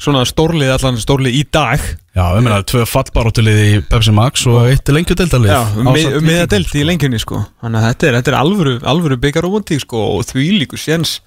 svona 0.00 0.22
stórlið, 0.24 0.72
allan 0.72 0.96
stórlið 1.02 1.36
í 1.36 1.42
dag. 1.52 1.84
Já, 2.16 2.22
við 2.38 2.46
meina 2.46 2.62
tvö 2.72 2.86
fallbaróttulið 2.88 3.60
í 3.66 3.76
Pepsi 3.92 4.16
Max 4.16 4.46
og 4.48 4.62
eitt 4.70 4.88
lengjudildalið 4.96 5.52
Já, 5.52 5.60
með, 5.84 6.18
með 6.24 6.42
að 6.46 6.50
delta 6.56 6.80
í 6.80 6.88
lengjunni 6.88 7.20
sko. 7.20 7.44
Þannig 7.60 7.82
að 7.82 7.88
þetta 7.90 8.08
er, 8.08 8.18
þetta 8.22 8.32
er 8.32 8.40
alvöru, 8.40 8.74
alvöru 8.94 9.22
byggaromantík 9.28 9.84
sko 9.84 10.08
og 10.16 10.26
því 10.32 10.48
líku 10.62 10.80
séns. 10.80 11.18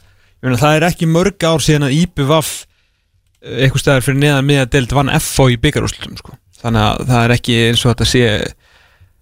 Meina 0.41 0.57
það 0.57 0.79
er 0.79 0.89
ekki 0.89 1.13
mörg 1.13 1.37
ár 1.45 1.61
síðan 1.61 1.85
að 1.91 1.99
IPVAF 2.01 2.53
eitthvað 3.45 3.85
stæðar 3.85 4.09
fyrir 4.09 4.23
neðan 4.25 4.49
með 4.49 4.65
að 4.65 4.71
delt 4.73 4.97
vann 4.97 5.17
FO 5.21 5.51
í 5.53 5.61
byggarúslutum 5.61 6.17
sko. 6.17 6.33
Þannig 6.65 6.87
að 6.87 7.11
það 7.13 7.27
er 7.27 7.35
ekki 7.37 7.61
eins 7.67 7.85
og 7.85 7.93
þetta 7.93 8.09
sé 8.09 8.23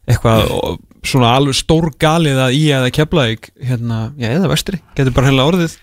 eitthvað 0.10 0.80
svona 1.06 1.36
alveg 1.38 1.58
stór 1.58 1.92
galið 2.00 2.42
að 2.46 2.58
í 2.58 2.64
eða 2.76 2.90
keflaðið 2.96 3.52
hérna, 3.70 4.00
já 4.20 4.32
eða 4.34 4.52
vestri, 4.52 4.82
getur 4.98 5.16
bara 5.16 5.32
heila 5.32 5.48
orðið 5.52 5.78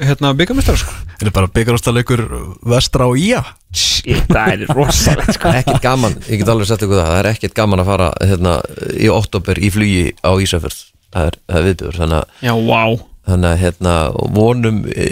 hérna 0.00 0.32
byggarmestrar 0.34 0.78
sko. 0.80 0.94
Þetta 1.20 1.28
er 1.30 1.34
bara 1.36 1.50
byggarústaleikur 1.54 2.22
vestra 2.66 3.06
og 3.06 3.20
ía. 3.20 3.44
Shit, 3.74 4.24
það 4.26 4.64
er 4.66 4.74
rosalegt 4.74 5.36
sko. 5.36 5.52
Ekkert 5.54 5.84
gaman, 5.84 6.16
ég 6.26 6.42
get 6.42 6.50
alveg 6.50 6.70
sett 6.70 6.82
ykkur 6.82 6.98
það 6.98 7.12
það 7.12 7.20
er 7.20 7.30
ekkert 7.30 7.56
gaman 7.60 7.82
að 7.84 7.90
fara 7.92 8.10
hérna, 8.24 8.58
í 8.98 9.10
oktober 9.14 9.60
í 9.62 9.70
flugi 9.74 10.04
á 10.26 10.34
Ísafjörð. 10.34 10.80
Það 11.14 11.28
er, 11.30 11.42
það 11.46 11.60
er 11.60 11.68
viðbjör 11.68 12.00
þannig 12.00 12.22
að, 12.24 12.62
wow 12.66 12.96
þannig 13.24 13.50
að 13.50 13.62
hérna, 13.62 13.94
vonum 14.34 14.80
e, 14.90 15.06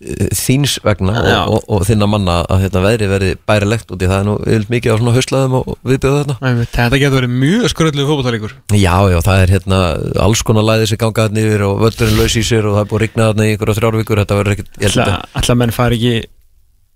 þíns 0.00 0.78
vegna 0.84 1.12
og, 1.20 1.50
og, 1.58 1.64
og 1.76 1.82
þinna 1.88 2.06
manna 2.08 2.36
að 2.48 2.62
hérna, 2.64 2.82
veðri 2.86 3.08
verði 3.10 3.30
bærilegt 3.50 3.92
út 3.92 4.00
í 4.00 4.08
það. 4.08 4.20
Er 4.20 4.26
nú 4.28 4.36
yfirleitt 4.40 4.72
mikið 4.72 4.94
á 4.94 4.96
svona 5.00 5.14
hauslaðum 5.16 5.56
og 5.58 5.70
viðbjöðu 5.90 6.20
þarna. 6.22 6.66
Þetta 6.72 7.00
getur 7.02 7.16
verið 7.18 7.34
mjög 7.44 7.66
skröldlega 7.74 8.10
fótballtalegur 8.10 8.56
Já, 8.80 8.96
já, 9.12 9.18
það 9.28 9.44
er 9.44 9.54
hérna 9.56 9.80
alls 10.24 10.44
konar 10.46 10.68
læðið 10.70 10.92
sem 10.92 11.00
ganga 11.04 11.26
þarna 11.28 11.44
yfir 11.44 11.66
og 11.68 11.82
völdurinn 11.84 12.20
laus 12.20 12.36
í 12.40 12.44
sér 12.46 12.68
og 12.70 12.78
það 12.78 12.84
er 12.86 12.90
búið 12.92 13.00
að 13.00 13.04
rigna 13.04 13.28
þarna 13.30 13.46
í 13.48 13.54
einhverja 13.54 13.78
þrjárvíkur 13.80 14.22
þetta 14.24 14.38
verður 14.40 14.56
ekkert, 14.56 14.72
ég 14.80 14.88
held 14.88 15.02
að 15.04 15.16
Alltaf 15.40 15.60
menn 15.60 15.74
fari 15.76 16.00
ekki 16.00 16.30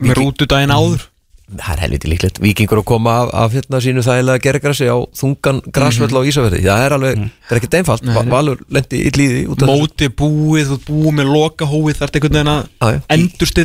með 0.04 0.18
rútu 0.20 0.48
daginn 0.50 0.74
áður 0.74 1.04
það 1.44 1.72
er 1.74 1.82
helviti 1.84 2.08
líklegt, 2.08 2.38
vikingur 2.40 2.80
að 2.80 2.86
koma 2.88 3.14
af, 3.22 3.30
af 3.36 3.54
hérna 3.54 3.80
sínu 3.84 4.02
þægilega 4.04 4.42
gergrassi 4.46 4.86
á 4.88 4.96
þungan 5.18 5.60
grassvöll 5.76 6.16
á 6.16 6.22
Ísafjörði, 6.24 6.62
það 6.64 6.84
er 6.86 6.94
alveg 6.96 7.18
það 7.20 7.52
er 7.52 7.60
ekkert 7.60 7.76
einfalt, 7.80 8.06
Nei, 8.06 8.14
nei. 8.16 8.32
Valur 8.32 8.62
lendi 8.72 9.02
í 9.04 9.12
líði 9.14 9.42
út 9.52 9.60
af 9.60 9.68
þessu. 9.68 9.84
Móti 9.84 10.08
búið, 10.22 10.72
þú 10.72 10.78
búið 10.88 11.16
með 11.18 11.32
loka 11.34 11.68
hóið 11.68 12.00
þarf 12.00 12.18
einhvern 12.18 12.38
veginn 12.38 12.52
að 12.54 12.62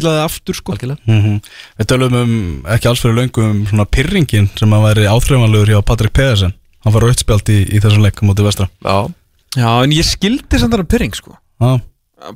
það 0.04 0.20
aftur 0.26 0.60
sko. 0.60 0.76
Algjörlega. 0.76 1.02
Mm 1.08 1.40
Við 1.80 1.90
tölum 1.94 2.18
um 2.20 2.34
ekki 2.76 2.92
alls 2.92 3.04
fyrir 3.04 3.16
löngum 3.16 3.50
um 3.50 3.62
svona 3.70 3.88
pyrringin 3.88 4.52
sem 4.60 4.76
að 4.76 4.86
væri 4.90 5.08
áþreifanlegur 5.08 5.72
hjá 5.72 5.80
Patrik 5.88 6.14
Pedersen. 6.14 6.56
Hann 6.84 6.96
var 6.96 7.08
auðspjált 7.08 7.52
í, 7.52 7.62
í 7.64 7.80
þessum 7.80 8.04
leik 8.04 8.20
á 8.20 8.28
móti 8.28 8.44
vestra. 8.44 8.68
Já, 8.84 9.08
Já, 9.58 9.82
en 9.82 9.94
ég 9.96 10.06
skildi 10.06 10.60
samt 10.60 10.76
þarna 10.76 10.90
pyrring 10.90 11.16
sko. 11.18 11.34
Já, 11.60 11.80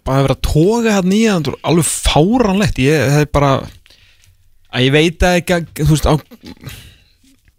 bara 0.02 0.22
að 0.22 0.26
vera 0.26 0.38
að 0.40 0.46
að 4.74 4.88
ég 4.88 4.96
veit 4.96 5.26
að 5.28 5.40
ekki 5.42 5.86
þú 5.86 5.92
veist 5.94 6.10
á 6.10 6.14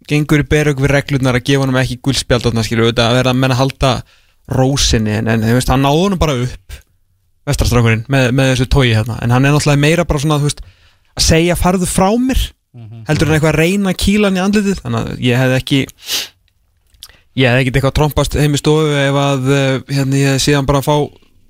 gengur 0.09 0.43
í 0.43 0.47
berug 0.49 0.81
við 0.83 0.93
reglurnar 0.93 1.39
að 1.39 1.47
gefa 1.49 1.65
hann 1.65 1.81
ekki 1.81 2.01
guldspjald 2.05 2.45
þarna 2.45 2.65
skilur 2.65 2.89
auðvitað 2.89 3.09
að 3.09 3.19
vera 3.19 3.33
að 3.33 3.39
menna 3.41 3.57
að 3.57 3.61
halda 3.63 3.93
rósinni 4.55 5.15
en, 5.19 5.29
en 5.31 5.45
þú 5.45 5.55
veist, 5.57 5.71
hann 5.73 5.85
náði 5.85 6.03
honum 6.03 6.21
bara 6.21 6.37
upp 6.43 6.77
vestrastrákurinn 7.49 8.05
með, 8.11 8.29
með 8.37 8.51
þessu 8.51 8.67
tói 8.73 8.87
hérna. 8.91 9.17
En 9.21 9.33
hann 9.33 9.45
er 9.45 9.55
náttúrulega 9.55 9.81
meira 9.81 10.05
bara 10.05 10.21
svona 10.21 10.37
þú 10.41 10.49
veist, 10.49 10.61
að 11.15 11.25
segja 11.25 11.57
farðu 11.57 11.89
frá 11.89 12.07
mér 12.21 12.41
heldur 13.07 13.29
hann 13.29 13.37
eitthvað 13.37 13.53
að 13.53 13.59
reyna 13.61 13.93
hann 13.95 14.39
í 14.39 14.43
andlitið. 14.43 14.81
Þannig 14.83 15.01
að 15.01 15.25
ég 15.25 15.41
hefði 15.41 15.59
ekki 15.61 15.81
ég 17.35 17.51
hefði 17.51 17.61
ekkert 17.61 17.77
eitthvað 17.79 17.97
trompast 17.99 18.37
heim 18.39 18.55
í 18.55 18.61
stofu 18.61 18.95
ef 18.99 19.19
að 19.19 19.53
eh, 19.55 19.77
hérna, 19.97 20.19
ég 20.19 20.41
síðan 20.43 20.67
bara 20.67 20.81
að 20.81 20.89
fá 20.89 20.95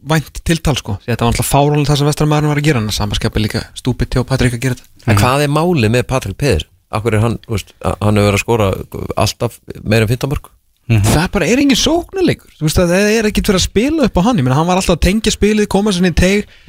vænt 0.06 0.42
tiltal 0.46 0.76
sko. 0.78 1.00
Þetta 1.06 1.26
var 1.26 1.34
alltaf 1.34 1.50
fáránlega 1.50 1.90
það 1.90 2.02
sem 2.02 2.10
vestarmaðurinn 2.12 2.52
var 2.54 2.62
að 2.62 2.68
gera 2.68 2.82
en 2.84 2.94
samanskapið 2.94 3.46
líka 3.46 3.64
stúpid 3.78 4.12
til 4.14 4.26
Patrik 4.28 4.58
að 4.58 4.66
gera 4.68 4.78
þetta 4.78 4.95
en 5.06 5.20
hvað 5.22 5.46
er 5.46 5.54
málið 5.54 5.94
með 5.96 6.08
Patrik 6.10 6.38
Peder? 6.42 6.68
Akkur 6.96 7.18
er 7.18 7.24
hann, 7.26 7.40
veist, 7.50 7.74
hann 7.84 8.16
hefur 8.20 8.30
verið 8.30 8.38
að 8.40 8.44
skora 8.46 8.68
alltaf 9.20 9.58
meira 9.84 10.06
en 10.08 10.14
15 10.14 10.32
mörg 10.32 10.52
það 10.86 11.26
bara 11.34 11.48
er 11.50 11.62
engin 11.64 11.80
að 12.86 12.92
það 12.94 13.08
er 13.10 13.28
ekkert 13.32 13.50
fyrir 13.50 13.58
að 13.58 13.64
spila 13.66 14.06
upp 14.06 14.20
á 14.22 14.26
hann. 14.28 14.38
Ég 14.38 14.46
meina 14.46 14.58
hann 14.60 14.68
var 14.70 14.78
alltaf 14.78 15.00
að 15.00 15.04
tengja 15.08 15.34
spilið, 15.34 15.68
koma 15.74 15.94
sér 15.94 16.04
inn 16.04 16.12
í 16.14 16.18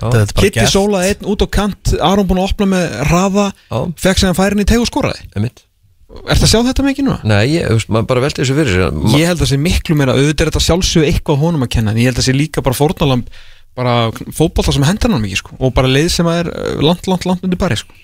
þetta 0.01 0.37
Kitty 0.41 0.63
gert. 0.63 0.73
sólaði 0.73 1.11
einn 1.13 1.29
út 1.35 1.45
á 1.45 1.49
kant 1.53 1.93
Aron 2.01 2.29
búin 2.29 2.41
að 2.41 2.49
opna 2.49 2.69
með 2.71 2.95
raða 3.11 3.47
Já. 3.53 3.79
fekk 4.07 4.23
sér 4.23 4.31
hann 4.31 4.39
færin 4.39 4.65
í 4.65 4.69
teig 4.69 4.81
og 4.81 4.89
skoraði. 4.89 5.27
Einmitt. 5.37 5.67
Er 6.25 6.39
það 6.39 6.47
að 6.47 6.53
sjá 6.55 6.61
þetta 6.71 6.87
mikið 6.87 7.05
núna? 7.05 7.19
Nei, 7.29 7.43
ég, 7.59 7.67
veist, 7.75 7.91
maður 7.93 8.09
bara 8.15 8.23
velti 8.25 8.41
þessu 8.41 8.57
fyrir 8.57 8.73
sér. 8.73 8.99
Ég 9.19 9.27
held 9.27 9.37
að 9.37 9.43
það 9.43 9.51
sé 9.53 9.59
miklu 9.61 9.97
meira, 9.99 10.15
auðvitað 10.17 10.47
er 10.47 10.51
þetta 10.53 10.65
sjálfsög 10.65 11.07
eitthvað 11.11 11.41
honum 11.43 11.67
að 11.67 11.73
kenna, 11.77 11.93
en 11.93 12.01
ég 12.01 12.09
held 12.09 12.17
að 12.17 12.23
það 12.23 12.29
sé 12.31 12.37
líka 12.39 12.63
bara 12.65 12.79
fórnalamb 12.79 13.27
bara 13.77 13.97
fótbolta 14.35 14.75
sem 14.75 14.85
hendur 14.87 15.13
hann 15.15 15.25
mikið 15.25 15.43
sko, 15.43 15.57
og 15.61 15.73
bara 15.77 15.91
leið 15.91 16.11
sem 16.15 16.29
að 16.31 16.43
er 16.43 16.53
uh, 16.53 16.85
langt, 16.85 17.09
langt, 17.11 17.27
langt 17.29 17.45
undir 17.47 17.61
bari 17.61 17.79
sko. 17.81 17.97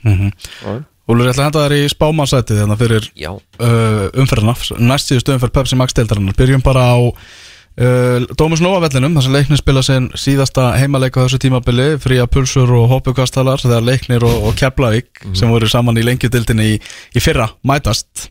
Úlur, 1.10 1.26
ég 1.26 1.32
ætla 1.32 1.42
að 1.42 1.48
henda 1.48 1.62
þær 1.64 1.74
í 1.74 1.86
spámansæti 1.90 2.56
þannig 2.56 2.78
fyrir 2.78 3.06
Já, 3.18 3.30
uh, 3.34 4.04
umferðina 4.22 4.54
næst 4.78 5.10
síðustu 5.10 5.34
umferð 5.34 5.54
Pepsi 5.56 5.78
Max 5.80 5.96
deildarinnar. 5.98 6.36
Byrjum 6.38 6.62
bara 6.64 6.84
á 6.94 6.98
uh, 7.02 8.28
Dómus 8.38 8.62
Nova 8.62 8.84
vellinum 8.84 9.16
þar 9.18 9.26
sem 9.26 9.34
leiknir 9.34 9.60
spila 9.60 9.82
sinn 9.86 10.06
síðasta 10.14 10.68
heimaleik 10.78 11.18
á 11.18 11.24
þessu 11.24 11.40
tímabili 11.42 11.88
fría 12.02 12.28
pulsur 12.30 12.70
og 12.78 12.86
hoppukastalar 12.92 13.64
þegar 13.64 13.88
leiknir 13.88 14.28
og, 14.28 14.46
og 14.46 14.54
Keflavík 14.60 15.26
sem 15.34 15.50
voru 15.50 15.70
saman 15.70 15.98
í 15.98 16.06
lengjudildinni 16.06 16.68
í, 16.76 16.78
í 17.18 17.24
fyrra 17.24 17.50
mætast. 17.66 18.28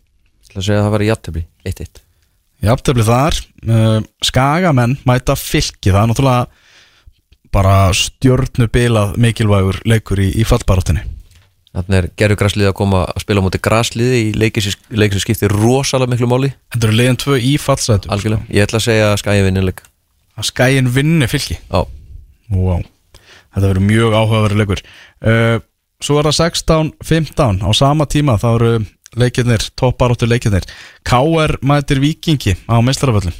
Ætla 0.47 0.63
að 0.63 0.69
segja 0.69 0.79
að 0.79 0.87
það 0.87 0.95
var 0.95 1.03
í 1.03 1.11
jættefli 1.11 1.45
1-1 1.73 2.01
jafntefli 2.65 3.05
þar 3.05 3.37
uh, 3.67 3.99
Skagamenn 4.23 4.97
mæta 5.07 5.35
fylki 5.39 5.91
það 5.91 6.03
er 6.03 6.11
náttúrulega 6.11 6.60
bara 7.53 7.91
stjörnubilað 7.95 9.17
mikilvægur 9.21 9.81
leikur 9.87 10.21
í, 10.23 10.29
í 10.35 10.45
fallbaráttinni 10.47 11.03
Þannig 11.71 11.97
er 12.01 12.07
gerðu 12.19 12.35
græslið 12.41 12.67
að 12.67 12.77
koma 12.81 13.05
að 13.07 13.21
spila 13.23 13.41
móti 13.45 13.59
græsliði 13.63 14.17
í 14.25 14.31
leikir 14.35 14.65
sem 14.65 15.19
skiptir 15.23 15.53
rosalega 15.55 16.11
miklu 16.11 16.27
máli. 16.27 16.49
Þetta 16.73 16.87
eru 16.89 16.97
leiðin 16.99 17.19
tvö 17.21 17.37
í 17.47 17.53
fallsætum 17.63 18.11
Algjörlega, 18.11 18.43
ég 18.51 18.67
ætla 18.67 18.81
að 18.81 18.87
segja 18.89 19.05
að 19.07 19.19
skæði 19.21 19.45
vinnileg 19.45 19.79
að 20.35 20.47
skæin 20.49 20.89
vinni 20.91 21.29
fylki? 21.31 21.55
Já, 21.71 21.85
Wow. 22.51 22.81
Þetta 23.55 23.67
verður 23.69 23.87
mjög 23.87 24.15
áhugaverið 24.15 24.59
leikur. 24.59 24.81
Uh, 25.23 25.61
Svo 26.01 26.17
er 26.17 26.31
það 26.31 26.55
16-15 26.57 27.61
á 27.61 27.69
sama 27.77 28.07
tíma 28.09 28.33
þá 28.41 28.47
eru 28.55 28.71
leikirnir, 29.21 29.61
topparóttur 29.77 30.31
leikirnir 30.31 30.65
KR 31.05 31.59
mætir 31.61 32.01
Víkingi 32.01 32.55
á 32.65 32.81
meistaraföllum 32.81 33.35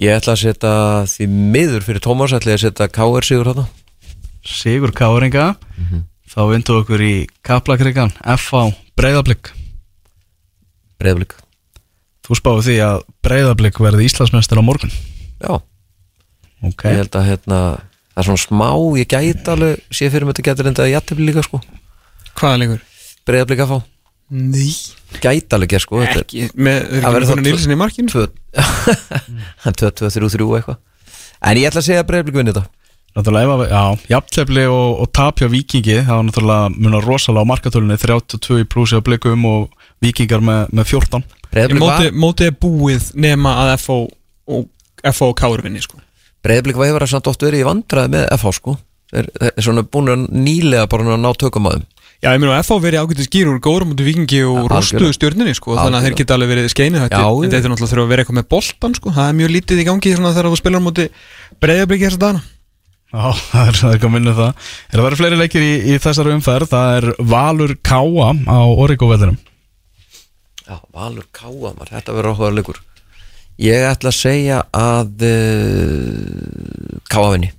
ég 0.00 0.16
ætla 0.16 0.34
að 0.34 0.42
setja 0.42 0.72
því 1.10 1.28
miður 1.54 1.84
fyrir 1.86 2.02
Tómas 2.04 2.34
ætla 2.34 2.54
ég 2.54 2.60
að 2.60 2.64
setja 2.68 2.88
KR 2.90 3.26
sigur 3.26 3.50
þarna. 3.52 3.66
Sigur 4.44 4.92
Káringa 4.92 5.54
þá 6.28 6.40
vindu 6.50 6.74
okkur 6.80 7.00
í 7.00 7.14
Kaplakrigan 7.46 8.10
F.A. 8.36 8.66
Breiðablík 8.98 9.52
Breiðblik 11.00 11.36
Þú 12.24 12.36
spáðu 12.38 12.64
því 12.66 12.76
að 12.84 12.98
Breiðablík 13.24 13.80
verði 13.80 14.06
Íslandsmestur 14.08 14.60
á 14.60 14.64
morgun? 14.64 14.92
Já, 15.40 15.60
Ok, 16.64 16.86
ég 16.88 17.00
held 17.02 17.16
að 17.18 17.26
hérna 17.28 17.58
það 18.14 18.20
er 18.22 18.28
svona 18.28 18.40
smá, 18.44 18.68
ég 18.96 19.08
gæti 19.10 19.50
alveg 19.52 19.80
sé 19.92 20.08
fyrir 20.08 20.24
mig 20.24 20.32
að 20.32 20.38
þetta 20.38 20.46
getur 20.48 20.68
enda 20.70 20.86
í 20.88 20.92
jættefli 20.94 21.26
líka 21.28 21.42
sko. 21.44 21.60
Hvaða 22.38 22.60
leikur? 22.62 22.84
Breiðblik 23.28 23.60
að 23.64 23.72
fá, 23.72 23.78
Nei, 24.32 24.72
gæti 25.20 25.52
alveg 25.54 25.74
gerð 25.74 25.84
sko 25.84 26.00
þetta 26.00 26.16
er 26.16 26.22
ekki, 26.24 26.46
með, 26.56 26.78
er 26.96 27.04
með 27.12 27.42
Nilsen 27.44 27.74
í 27.74 27.76
markinu? 27.78 28.08
tvö 28.08 28.24
2-2-3-3 29.64 30.48
eitthvað. 30.58 30.80
En 31.44 31.60
ég 31.60 31.68
ætla 31.68 31.82
að 31.82 31.88
segja 31.90 32.04
að 32.04 32.08
Breiðblik 32.08 32.38
vinni 32.38 32.54
þetta. 32.54 32.64
Náttúrulega 33.14 33.46
ef 33.46 33.52
að, 33.54 33.64
já, 33.70 34.06
jafntefli 34.10 34.64
og, 34.66 35.02
og 35.04 35.10
tapja 35.14 35.48
Víkingi 35.52 36.00
það 36.00 36.16
var 36.16 36.24
náttúrulega 36.28 36.70
munar 36.74 37.04
rosalega 37.06 37.46
á 37.46 37.50
markatölunni 37.52 37.98
32 38.00 38.64
í 38.64 38.66
plúsi 38.66 38.98
á 38.98 39.06
blikum 39.06 39.44
og 39.46 39.84
Víkingar 40.02 40.42
með, 40.42 40.72
með 40.74 40.88
14 40.96 41.22
Breiðblik 41.52 41.84
Mótið 41.84 42.18
móti 42.24 42.48
er 42.48 42.56
búið 42.58 43.12
nema 43.22 43.54
að 43.62 43.76
FO 43.84 43.98
og 44.50 44.66
FO 45.14 45.30
og 45.30 45.38
Káur 45.38 45.62
vinni 45.62 45.82
sko. 45.84 46.00
Breiðblik 46.44 46.80
var 46.80 46.90
hefur 46.90 47.06
að 47.06 47.12
samt 47.14 47.30
oft 47.30 47.44
verið 47.44 47.62
í 47.62 47.68
vandræði 47.68 48.14
með 48.16 48.26
FH 48.34 48.54
sko. 48.58 48.74
Þeir 49.12 49.28
þeir 49.38 49.50
er 49.52 49.66
svona 49.68 49.84
búin 49.86 50.10
að 50.10 50.24
nýlega 50.34 50.88
bara 50.90 51.06
að 51.14 51.22
ná 51.22 51.30
tökum 51.38 51.68
að 51.70 51.78
þeim 51.78 51.86
Já, 52.22 52.30
ég 52.32 52.40
meina 52.40 52.54
að 52.56 52.66
FO 52.68 52.78
verið 52.80 53.02
ágætið 53.04 53.26
skýrur 53.28 53.58
góður 53.64 53.84
mútið 53.90 54.06
Vikingi 54.08 54.40
og 54.48 54.60
Ja, 54.62 54.68
rostuðu 54.70 55.12
stjórninni 55.16 55.54
sko, 55.58 55.74
þannig 55.76 55.98
að 55.98 56.06
þeir 56.06 56.16
geta 56.20 56.36
alveg 56.38 56.52
verið 56.54 56.68
skeinið 56.72 57.00
Já, 57.02 57.08
þetta 57.08 57.20
en 57.24 57.52
þetta 57.52 57.58
er 57.58 57.72
náttúrulega 57.74 57.92
þurfa 57.92 58.04
að 58.04 58.12
vera 58.12 58.24
eitthvað 58.24 58.38
með 58.38 58.48
boltan 58.54 58.94
sko. 58.96 59.12
það 59.12 59.28
er 59.28 59.38
mjög 59.40 59.50
lítið 59.54 59.82
í 59.82 59.86
gangi 59.88 60.14
svona, 60.14 60.32
þegar 60.32 60.48
þú 60.48 60.60
spilar 60.60 60.84
mútið 60.84 61.08
breyðabliki 61.60 62.06
þess 62.06 62.18
að 62.20 62.24
dana 62.24 62.40
Já, 63.14 63.26
það 63.50 63.68
er, 63.68 63.78
það 63.78 63.98
komið 64.02 64.14
minni 64.14 64.32
það. 64.34 64.70
Er 64.90 64.98
að 64.98 65.04
vera 65.06 65.18
fleiri 65.20 65.36
leikir 65.38 65.62
í, 65.62 65.74
í 65.86 65.98
þessari 66.02 66.32
umferð. 66.34 66.66
Það 66.72 66.96
er 66.96 67.04
Valur 67.30 67.76
Káa 67.86 68.30
á 68.50 68.58
Origo-vellinum 68.74 69.36
Já, 70.64 70.80
Valur 70.96 71.26
Káamar, 71.30 71.90
þetta 71.92 72.14
verður 72.16 72.32
áhugaður 72.32 72.56
leikur. 72.58 72.80
Ég 73.60 73.84
ætla 73.86 74.10
að 74.10 74.16
segja 74.18 74.62
að 74.74 75.22
uh, 75.28 76.98
Káa 77.06 77.36
vinni 77.36 77.52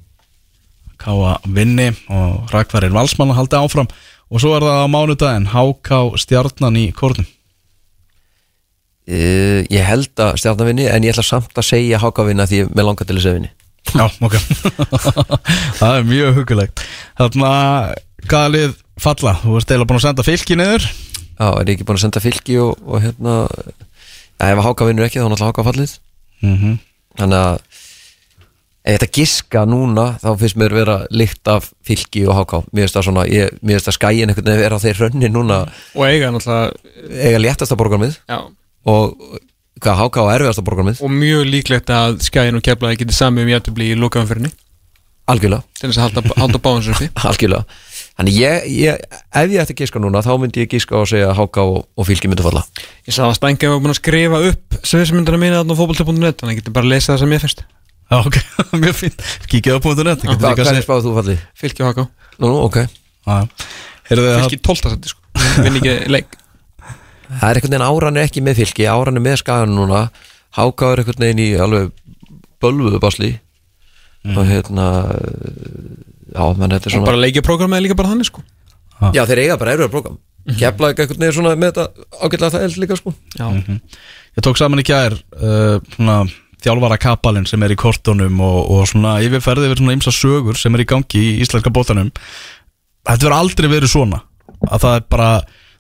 og 4.32 4.42
svo 4.42 4.56
er 4.56 4.66
það 4.66 4.82
á 4.82 4.88
mánudaginn 4.92 5.50
HK 5.54 6.00
Stjarnan 6.22 6.80
í 6.82 6.88
Kórnum. 6.96 7.28
Uh, 9.06 9.62
Ég 9.70 9.86
held 9.86 10.18
að 10.18 10.40
stjarnavinni 10.42 10.88
en 10.90 11.04
ég 11.06 11.14
ætla 11.14 11.26
samt 11.26 11.54
að 11.54 11.68
segja 11.68 12.00
Hákavinna 12.02 12.48
því 12.50 12.64
ég 12.64 12.72
með 12.74 12.88
langar 12.88 13.06
til 13.06 13.18
þess 13.20 13.30
að 13.30 13.36
vinni. 13.38 13.52
Já, 13.94 14.06
ok. 14.26 14.36
Það 15.80 15.92
er 15.92 16.08
mjög 16.10 16.38
hugulegt 16.40 16.82
Þarna, 17.20 17.50
hvaða 18.26 18.48
lið 18.56 18.72
falla? 18.98 19.36
Þú 19.44 19.60
ert 19.60 19.70
eiginlega 19.70 19.90
búin 19.92 20.00
að 20.00 20.08
senda 20.08 20.26
fylki 20.26 20.58
niður. 20.58 20.88
Já, 21.36 21.46
er 21.52 21.70
ég 21.70 21.76
ekki 21.76 21.86
búin 21.86 22.00
að 22.00 22.06
senda 22.08 22.24
fylki 22.24 22.58
og, 22.64 22.82
og 22.82 23.06
hérna 23.06 23.36
Já, 24.42 24.50
ef 24.50 24.64
Háka 24.66 24.90
vinnur 24.90 25.06
ekki 25.06 25.22
þá 25.22 25.28
er 25.28 25.32
náttúrulega 25.36 25.52
Háka 25.54 25.68
fallið. 25.70 25.94
Mm 26.42 26.58
-hmm. 26.58 26.80
Þannig 27.22 27.44
að 27.46 27.84
ég 28.86 29.00
ætla 29.00 29.08
að 29.10 29.18
giska 29.18 29.64
núna 29.66 30.06
þá 30.22 30.28
finnst 30.42 30.60
mér 30.62 30.76
vera 30.78 30.98
lykt 31.10 31.50
af 31.50 31.72
fylki 31.86 32.26
og 32.30 32.38
Háka 32.38 32.62
Mér 32.70 32.86
finnst 32.86 33.00
það 33.00 33.08
svona, 33.08 33.24
ég, 33.30 33.56
mér 33.62 33.80
finnst 33.80 33.90
það 33.90 33.98
skæin 33.98 34.30
einhvern 34.30 34.50
veginn 34.50 34.62
vera 34.62 34.78
á 34.78 34.84
þeir 34.84 35.02
rönni 35.02 35.32
núna. 35.34 35.58
Og 35.98 36.06
eiga 36.06 36.30
náttúrulega 36.34 37.26
eiga 37.26 37.42
léttasta 37.42 37.78
borgarmið 37.80 38.20
já, 38.30 38.38
og 38.86 39.40
hvað 39.82 40.00
Háka 40.04 40.28
á 40.30 40.34
erfiðasta 40.36 40.66
borgarmið 40.68 41.02
og 41.02 41.16
mjög 41.16 41.50
líklegt 41.50 41.90
að 41.94 42.22
skæin 42.28 42.60
og 42.60 42.64
keflaði 42.66 43.02
getið 43.02 43.18
sami 43.18 43.46
um 43.46 43.52
jættubli 43.56 43.90
í 43.92 43.98
lokaumferðinni. 44.00 44.54
Algjörlega. 45.26 45.66
Þess 45.80 45.98
að 45.98 46.04
halda, 46.04 46.36
halda 46.38 46.60
báðans 46.62 46.92
uppi. 46.94 47.08
Algjörlega. 47.32 47.80
Þannig 48.16 48.36
ég, 48.38 48.68
ég, 48.70 49.00
ef 49.34 49.50
ég 49.50 49.64
ætti 49.64 49.74
að 49.74 49.80
giska 49.82 50.00
núna 50.00 50.22
þá 50.24 50.36
myndi 50.40 50.62
ég 50.62 50.70
giska 50.72 51.00
að 51.02 51.08
segja 51.16 51.32
að 51.32 51.40
Háka 51.42 51.66
og, 51.66 51.88
og 51.98 52.08
fylki 52.08 52.30
myndi 52.30 52.46
falla. 52.46 52.62
Ég 53.10 53.16
sagði 53.18 53.32
að 53.34 53.40
Stænga 53.40 53.72
var 53.74 53.82
búin 53.82 53.96
að 53.96 53.98
skrifa 54.00 54.44
upp 54.52 54.78
sviðismyndana 54.86 55.42
mínu 55.42 55.58
þarna 55.58 55.76
á 55.76 55.80
fótbolti.net 55.82 56.38
þannig 56.38 56.46
að 56.46 56.54
ég 56.54 56.62
geti 56.62 56.76
bara 56.78 56.88
að 56.88 56.94
lesa 56.94 57.12
það 57.16 57.24
sem 57.24 57.36
ég 57.36 57.44
finnst 57.44 57.66
Já, 58.06 58.18
ok, 58.22 58.38
mjög 58.84 58.96
fínt. 59.00 59.24
Kíkja 59.50 59.78
á 59.78 59.80
punktu 59.82 60.06
net 60.06 60.22
Hva, 60.22 60.54
Hvernig 60.54 60.86
spáðu 60.86 61.08
þú 61.08 61.14
falli? 61.18 61.36
Fylki 61.58 61.82
og 61.84 61.90
Haka. 61.90 62.06
Nú, 62.38 62.52
nú, 62.52 62.58
ok. 62.68 62.84
Fylki 64.06 64.60
12. 64.62 64.92
seti 64.94 65.14
sko. 65.14 65.22
Vinn 65.66 65.80
ekki 65.80 65.96
leik. 66.14 66.38
Það 67.26 67.48
er 67.50 67.58
einhvern 67.58 67.74
veginn 67.74 67.88
áran 67.88 68.20
er 68.22 68.28
ekki 68.30 68.44
með 68.46 68.62
fylki 68.62 68.86
áran 68.86 69.18
er 69.18 69.26
með 69.26 69.40
skagan 69.42 69.74
núna. 69.74 70.04
Háka 70.56 70.92
er 70.94 71.02
einhvern 71.02 71.26
veginn 71.26 71.42
í 71.42 71.50
alveg 71.66 71.90
bölvuðu 72.62 73.02
basli. 73.02 73.32
Og 74.26 74.46
hérna 74.50 74.86
já, 76.34 76.46
menn 76.58 76.74
þetta 76.74 76.86
er 76.86 76.92
og 76.92 76.94
svona 76.96 77.10
bara 77.10 77.22
leikjaprógramið 77.26 77.78
er 77.80 77.86
líka 77.86 77.98
bara 77.98 78.14
þannig 78.14 78.30
sko. 78.30 78.46
Já, 79.14 79.26
þeir 79.28 79.42
eiga 79.44 79.58
bara 79.60 79.74
erfiðar 79.76 79.92
program 79.92 80.22
Kefla 80.46 80.92
ekki 80.94 81.04
einhvern 81.04 81.24
veginn 81.24 81.36
svona 81.36 81.52
með 81.58 81.72
þetta 81.74 82.06
ágætlega 82.22 82.54
það 82.54 82.66
eld 82.68 82.78
líka 82.84 82.98
sko. 83.00 83.14
Já, 83.34 83.48
Ég 84.36 84.44
tók 84.44 84.60
saman 84.60 84.82
í 84.82 84.84
gær 84.86 85.14
uh, 85.16 85.78
svona, 85.96 86.18
þjálfara 86.66 86.98
kapalinn 87.02 87.48
sem 87.50 87.64
er 87.64 87.74
í 87.76 87.80
kortunum 87.80 88.42
og, 88.44 88.60
og 88.74 88.88
svona 88.90 89.18
yfirferði 89.24 89.70
yfir 89.70 89.82
svona 89.84 89.96
ymsa 89.98 90.14
sögur 90.16 90.60
sem 90.60 90.76
er 90.76 90.84
í 90.84 90.90
gangi 90.90 91.22
í 91.22 91.36
íslenska 91.46 91.74
bóttanum 91.74 92.12
Þetta 93.06 93.28
verður 93.28 93.38
aldrei 93.38 93.70
verið 93.70 93.92
svona. 93.92 94.24
Að 94.66 94.82
það 94.82 94.96
er 94.98 95.04
bara 95.14 95.30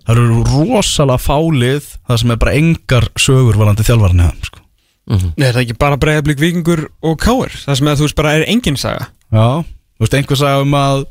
það 0.06 0.12
eru 0.14 0.42
rosalega 0.46 1.22
fálið 1.24 1.88
það 2.06 2.20
sem 2.22 2.34
er 2.36 2.42
bara 2.44 2.54
engar 2.60 3.08
sögur 3.18 3.58
varandi 3.58 3.86
þjálfarni 3.88 4.28
sko. 4.46 4.62
Nei, 5.10 5.48
það 5.50 5.56
er 5.56 5.62
ekki 5.64 5.78
bara 5.82 6.00
breiðablík 6.02 6.40
vikingur 6.42 6.80
og 7.06 7.20
káir 7.22 7.54
Það 7.54 7.76
sem 7.78 7.90
að 7.92 8.00
þú 8.00 8.06
veist 8.08 8.18
bara 8.18 8.32
er 8.40 8.46
engin 8.50 8.78
saga. 8.82 9.10
Já, 9.34 9.62
þú 9.62 10.06
veist 10.06 10.18
einhver 10.18 10.40
sagði 10.40 10.66
um 10.66 10.78
að 10.80 11.04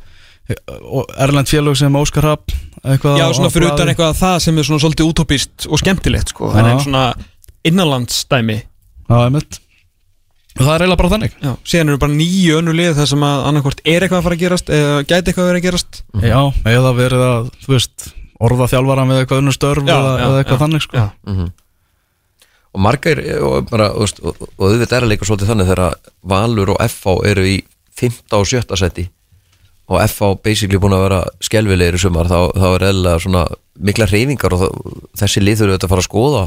og 0.85 1.13
Erlend 1.25 1.49
félög 1.49 1.79
sem 1.79 1.95
Óskar 1.97 2.27
Rapp 2.27 2.53
eitthvað 2.85 3.17
Já, 3.17 3.27
svona 3.33 3.53
fyrir 3.55 3.71
utan 3.71 3.91
eitthvað 3.93 4.19
það 4.19 4.35
sem 4.45 4.59
er 4.59 4.67
svona 4.69 4.83
svolítið 4.83 5.13
utopist 5.13 5.69
og 5.71 5.81
skemmtilegt 5.81 6.35
sko. 6.35 6.51
En 6.53 6.69
en 6.69 6.83
svona 6.85 7.05
innanlandsdæmi. 7.65 8.59
Já, 9.09 9.17
einmitt 9.25 9.61
Og 10.55 10.63
það 10.63 10.75
er 10.75 10.85
eiginlega 10.85 11.01
bara 11.01 11.11
þannig 11.15 11.33
Já, 11.43 11.51
síðan 11.67 11.89
eru 11.91 12.01
bara 12.05 12.15
nýju 12.15 12.59
önnu 12.61 12.75
lið 12.79 12.93
þar 13.01 13.09
sem 13.11 13.25
að 13.27 13.47
annarkvort 13.49 13.81
er 13.85 14.05
eitthvað 14.05 14.21
að 14.21 14.27
fara 14.29 14.37
að 14.39 14.43
gerast 14.45 14.71
eða 14.71 15.01
gæti 15.03 15.19
eitthvað 15.19 15.43
að 15.45 15.49
vera 15.51 15.61
að 15.61 15.67
gerast 15.67 16.01
Já, 16.23 16.39
eða 16.75 16.93
verið 16.99 17.25
að, 17.27 17.49
þú 17.65 17.73
veist 17.75 18.07
orða 18.45 18.69
þjálfara 18.71 19.07
með 19.09 19.21
eitthvað 19.23 19.43
unnur 19.43 19.57
störf 19.57 19.89
Já, 19.89 19.95
eða, 19.97 20.13
já, 20.15 20.25
eða 20.29 20.39
eitthvað 20.43 20.57
já, 20.59 20.63
þannig 20.63 20.85
sko. 20.85 21.03
já. 21.03 21.49
og 22.75 22.83
margir 22.87 23.23
og, 23.41 23.69
bara, 23.71 23.91
og, 23.95 24.05
veist, 24.05 24.23
og, 24.23 24.47
og 24.55 24.65
auðvitað 24.69 24.97
er 24.99 25.07
að 25.07 25.13
leika 25.13 25.29
svolítið 25.29 25.51
þannig 25.53 25.71
þegar 25.73 25.99
Valur 26.35 26.75
og 26.75 26.81
FH 26.87 27.19
eru 27.33 27.47
í 27.51 27.57
5. 27.99 28.23
og 28.39 28.49
7. 28.51 28.79
seti 28.79 29.09
og 29.91 30.01
FH 30.07 30.31
basically 30.45 30.81
búin 30.81 30.95
að 30.97 31.05
vera 31.05 31.21
skelvilegir 31.45 31.99
í 31.99 32.01
sumar 32.01 32.31
þá, 32.31 32.39
þá 32.57 32.69
er 32.71 32.87
eðlilega 32.89 33.23
svona 33.27 33.45
mikla 33.85 34.07
reyfingar 34.09 34.55
og 34.57 34.63
það, 34.63 34.79
þessi 35.23 35.43
lið 35.43 35.61
þurfa 35.61 35.81
að 35.83 35.91
fara 35.93 36.05
að 36.05 36.09
skoða 36.09 36.45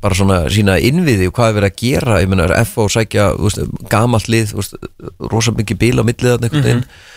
bara 0.00 0.16
svona 0.16 0.38
sína 0.52 0.78
innviði 0.80 1.28
og 1.28 1.34
hvað 1.36 1.50
er 1.52 1.56
verið 1.58 1.70
að 1.70 1.80
gera. 1.84 2.18
Ég 2.24 2.30
meina 2.32 2.46
FH 2.64 2.86
sækja 2.96 3.26
gamalt 3.92 4.28
lið 4.32 4.52
þú 4.54 4.60
veist, 4.62 4.76
rosa 5.32 5.52
mikið 5.56 5.80
bíl 5.82 5.96
á 6.00 6.04
milliðan 6.08 6.46
einhvern 6.48 6.66
veginn. 6.66 6.84
Mm 6.84 7.16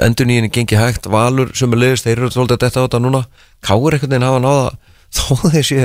endur 0.00 0.24
nýjini 0.24 0.48
gengi 0.48 0.76
hægt 0.80 1.04
Valur 1.12 1.50
sem 1.52 1.72
er 1.76 1.80
leiðist, 1.82 2.06
þeir 2.06 2.22
eru 2.22 2.30
svolítið 2.32 2.54
að 2.56 2.62
detta 2.62 2.80
á 2.80 2.84
þetta 2.86 3.00
núna. 3.04 3.18
Káur 3.60 3.92
einhvern 3.92 4.14
veginn 4.14 4.24
hafa 4.24 4.38
náða 4.40 4.70
þó 5.18 5.50
þessi 5.52 5.82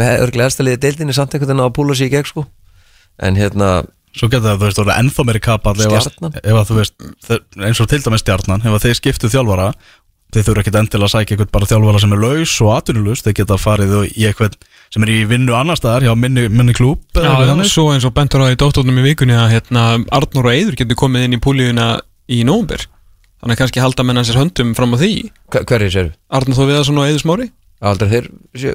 með 0.00 0.22
örglega 0.24 0.48
erstaliði 0.48 0.80
deildinni 0.80 1.12
samt 1.16 1.34
einhvern 1.36 1.50
veginn 1.52 1.66
að 1.66 1.74
púla 1.76 1.96
sig 1.98 2.08
í 2.08 2.14
gegn 2.16 2.30
sko. 2.30 2.46
En 3.20 3.36
hérna, 3.36 3.68
Svo 4.16 4.30
getur 4.32 4.46
það, 4.48 4.56
þú 4.56 4.64
veist, 4.64 4.78
orðið 4.80 4.98
ennþá 5.02 5.24
meiri 5.28 5.40
kapall 5.44 5.74
ef 5.76 6.56
að- 6.56 6.68
þú 6.70 6.76
veist, 6.78 6.94
eins 7.68 7.80
og 7.84 7.88
til 7.92 7.98
dæmis 8.06 8.22
stjarnan 8.24 8.62
ef 8.64 8.72
að 8.78 8.84
þeir 8.86 8.96
skiptu 9.02 9.28
þjálfara 9.28 9.66
þeir 10.34 10.46
þurfa 10.46 10.62
ekkit 10.64 10.78
endilega 10.80 11.06
að 11.06 11.12
sækja 11.14 11.36
eitthvað 11.36 11.52
bara 11.54 11.68
þjálfara 11.70 12.02
sem 12.02 12.14
er 12.16 12.22
laus 12.22 12.54
og 12.64 12.72
atvinnulaus, 12.76 13.22
þeir 13.24 13.36
geta 13.40 13.58
farið 13.60 13.94
í 14.10 14.26
eitthvað 14.28 14.56
sem 14.92 15.06
er 15.06 15.12
í 15.12 15.18
vinnu 15.30 15.54
annar 15.56 15.78
staðar 15.78 16.06
hjá 16.06 16.14
minni, 16.18 16.46
minni 16.52 16.74
klúb 16.76 17.02
eða 17.18 17.46
Já, 17.46 17.68
svo 17.70 17.88
eins 17.94 18.06
og 18.06 18.14
bentur 18.16 18.44
á 18.44 18.50
því 18.50 18.58
dóttornum 18.62 19.00
í 19.02 19.06
vikunni 19.08 19.36
að 19.36 19.56
hérna, 19.56 19.86
Arnur 20.14 20.48
og 20.50 20.54
Eiður 20.54 20.78
getur 20.82 20.98
komið 20.98 21.26
inn 21.28 21.38
í 21.38 21.42
púlíuna 21.42 21.88
í 22.30 22.42
nóvumber 22.46 22.86
þannig 23.42 23.54
að 23.56 23.60
kannski 23.62 23.84
halda 23.84 24.06
menn 24.06 24.20
hans 24.20 24.30
sér 24.30 24.40
höndum 24.40 24.72
fram 24.78 24.94
á 24.94 25.00
því. 25.02 25.12
Hver, 25.52 25.66
hverju 25.68 25.92
séru? 25.94 26.12
Arnur 26.34 26.58
þó 26.58 26.64
Viðarsson 26.70 27.00
og 27.02 27.10
Eiður 27.10 27.22
Smári. 27.22 27.48
Aldrei 27.84 28.08
þeir 28.08 28.30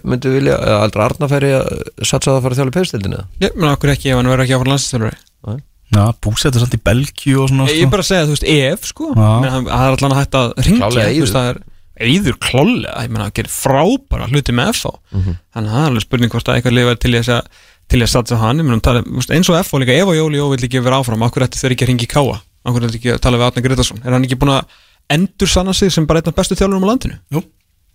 myndu 0.05 0.29
vilja, 0.35 0.59
eða 0.61 0.83
aldrei 0.85 1.03
Arna 1.07 1.29
færi 1.31 1.49
að 1.57 1.71
satsa 2.05 2.35
það 2.35 2.37
að 2.37 2.43
fara 2.45 2.69
í 2.69 2.73
peðstildinu 2.75 3.21
Ég 3.41 3.55
menn 3.57 3.71
okkur 3.73 3.95
ekki 3.95 4.11
ef 4.11 4.19
hann 4.19 4.29
verður 4.29 4.45
ekki 4.45 4.69
landsinsþjálfari 4.69 5.61
Já, 5.91 6.03
búsettur 6.23 6.63
samt 6.63 6.77
í 6.77 6.79
Belgíu 6.85 7.41
og 7.43 7.49
svona 7.51 7.67
Ég 7.67 7.83
er 7.83 7.91
bara 7.91 8.05
að 8.05 8.09
segja, 8.11 8.27
þú 8.29 8.35
veist, 8.37 8.47
ef 8.47 8.85
sko. 8.87 9.09
Það 9.17 9.57
er 9.59 9.97
allan 9.97 10.15
að 10.15 10.19
hægt 10.21 10.37
að 10.39 10.53
ringja 10.65 10.89
það 11.35 11.49
er 11.51 11.59
Eiður 12.01 12.37
klálega, 12.41 13.01
ég 13.03 13.11
menna, 13.11 13.25
hann 13.27 13.35
gerir 13.37 13.51
frábæra 13.53 14.29
hluti 14.31 14.53
með 14.57 14.71
FH 14.73 14.93
þannig 15.11 15.67
að 15.67 15.75
það 15.75 15.81
er 15.83 15.89
alveg 15.91 16.05
spurning 16.05 16.31
hvort 16.33 16.47
að 16.49 16.55
eitthvað 16.57 16.73
lifa 16.77 16.95
til 17.03 17.11
þess 17.17 17.33
að 17.35 17.59
til 17.91 17.99
þess 17.99 18.15
að 18.15 18.15
satsa 18.15 18.37
á 18.39 18.43
hann, 18.47 18.61
ég 18.61 18.65
menn, 18.65 18.81
tala, 18.81 19.03
þú 19.03 19.19
veist, 19.19 19.33
eins 19.35 19.49
og 19.51 19.57
FH 19.59 19.81
líka, 19.83 19.97
ef 19.99 20.07
og 20.09 20.15
Jóli 20.17 20.39
Jó 20.39 20.47
vill 20.53 20.65
ekki 20.65 20.81
vera 20.81 21.01
áfram, 21.03 21.25
okkur 21.27 21.45
ætti 21.45 21.59
þeir 21.59 21.75
ekki 21.75 21.85
að 21.85 21.91
ringi 21.91 22.07
Káa 22.09 22.37
okkur 22.65 22.87
ætti 22.87 22.99
ekki 23.01 23.13
að 23.15 23.21
tala 23.25 23.39
við 23.41 23.47
Atna 23.49 23.63
Gretarsson 23.65 24.01
er 24.01 24.15
hann 24.15 24.25
ekki 24.25 24.37
búin 24.41 24.53
að 24.55 24.77
endur 25.11 25.51
sanna 25.51 25.73
sig 25.75 25.91
sem 25.93 26.07
bara 26.07 26.21
einn 26.21 26.31
af 26.31 26.37
bestu 26.37 26.55
þjálfurum 26.57 26.85
á 26.87 26.91
landinu? 26.91 27.17
Jú. 27.35 27.43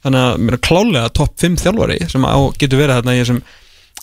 þannig 0.04 0.26
að 0.26 0.42
mér 0.44 0.58
er 0.58 0.62
klálega 0.68 1.12
topp 1.16 1.34
5 1.42 1.56
þjálfari 1.64 1.98
sem 2.12 2.26
á, 2.28 2.36
getur 2.60 2.82
verið 2.82 3.00
þarna 3.00 3.16
í 3.16 3.22
þessum 3.22 3.40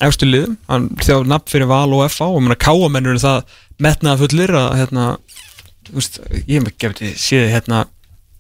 efstu 0.02 0.28
liðum, 0.28 0.56
hann 0.70 0.88
þjálfur 1.02 1.30
nafn 1.30 1.52
fyrir 1.52 1.70
val 1.70 1.94
og 1.94 2.06
FA 2.12 2.30
og 2.30 2.42
mér 2.44 2.56
er 2.56 2.62
káamennur 2.64 3.20
það 3.22 3.58
metnaða 3.84 4.22
fullir 4.24 4.56
að 4.58 4.70
hérna, 4.80 5.10
þú 5.88 5.98
veist, 6.00 6.22
ég 6.34 6.56
hef 6.56 6.72
ekki 6.72 6.88
gefið 6.88 7.20
séð 7.22 7.52
hérna, 7.54 7.84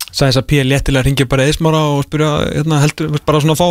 þess 0.09 0.39
að 0.39 0.47
P. 0.49 0.63
léttilega 0.65 1.07
ringja 1.07 1.29
bara 1.29 1.45
eðismára 1.47 1.83
og 1.93 2.07
spyrja 2.07 2.31
hérna, 2.57 2.81
heldur, 2.83 3.11
þú 3.13 3.23
bara 3.27 3.43
svona 3.43 3.57
að 3.57 3.61
fá 3.63 3.69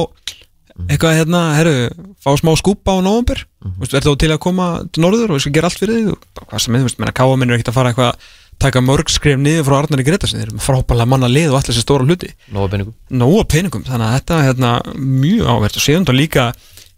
eitthvað 0.89 1.19
hérna, 1.21 1.41
herru, 1.59 1.75
fá 2.23 2.31
smá 2.41 2.53
skúpa 2.57 2.95
á 2.97 3.05
nóvambur, 3.05 3.43
þú 3.61 3.83
veist, 3.83 3.97
er 3.99 4.07
þá 4.07 4.15
til 4.23 4.31
að 4.33 4.45
koma 4.47 4.69
til 4.89 5.03
norður 5.05 5.35
og 5.35 5.41
ég 5.41 5.45
skal 5.45 5.57
gera 5.59 5.69
allt 5.69 5.83
fyrir 5.83 5.99
þig 5.99 6.15
og 6.15 6.47
hvað 6.47 6.65
sem 6.65 6.79
er, 6.79 6.85
þú 6.85 6.89
veist, 6.89 7.03
menna 7.03 7.17
káamennur 7.19 7.57
er 7.57 7.61
ekkert 7.61 7.75
að 7.75 7.77
fara 7.77 7.93
eitthvað 7.93 8.31
taka 8.63 8.83
mörg 8.85 9.11
skrif 9.11 9.39
niður 9.41 9.67
frá 9.67 9.77
Arnari 9.81 10.05
Gretarsson 10.07 10.41
þeir 10.41 10.49
eru 10.49 10.57
með 10.59 10.67
frábælega 10.67 11.09
manna 11.11 11.31
lið 11.31 11.51
og 11.51 11.59
allir 11.59 11.73
þessi 11.73 11.85
stóra 11.85 12.07
hluti 12.07 12.31
Nóa 12.55 12.69
benningum 12.71 12.95
nóga 13.23 13.45
peningum 13.51 13.85
þannig 13.87 14.07
að 14.07 14.15
þetta 14.19 14.37
er 14.39 14.47
hérna, 14.49 14.73
mjög 14.99 15.49
áverð 15.51 15.79
og 15.81 15.85
séðan 15.87 16.07
þá 16.09 16.13
líka 16.15 16.45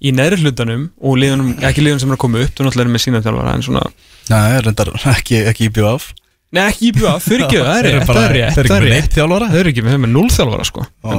í 0.04 0.12
neðri 0.14 0.42
hlutanum 0.42 0.84
og 1.00 1.16
liðunum, 1.20 1.54
ekki 1.64 1.84
liðunum 1.84 2.02
sem 2.02 2.12
er 2.12 2.18
að 2.18 2.22
koma 2.26 2.42
upp 2.44 2.52
þú 2.54 2.66
náttúrulega 2.66 2.86
er 2.88 2.92
með 2.94 3.04
sína 3.06 3.22
þjálfara 3.24 3.54
en 3.56 3.64
svona 3.66 3.84
Nei, 4.30 4.60
reyndar 4.64 4.92
ekki, 5.14 5.40
ekki 5.50 5.68
í 5.68 5.72
BF 5.74 6.10
Nei 6.54 6.62
ekki 6.68 6.90
í 6.90 6.94
bjöða, 6.94 7.16
fyrir 7.24 7.46
ekki, 7.46 7.62
það 7.68 7.78
er 7.78 7.88
eru 7.88 7.98
rétt, 7.98 8.10
það 8.10 8.24
er 8.24 8.34
rétt 8.36 8.58
eru 8.60 8.70
það 8.70 8.76
er 8.76 8.84
með 8.84 8.90
rétt. 8.90 9.06
neitt 9.08 9.16
þjálfara? 9.18 9.48
Þeir 9.54 9.62
eru 9.62 9.72
ekki 9.72 9.86
með, 9.86 9.96
með 10.04 10.12
núl 10.14 10.28
þjálfara 10.34 10.68
sko 10.68 10.84
Já. 10.84 11.16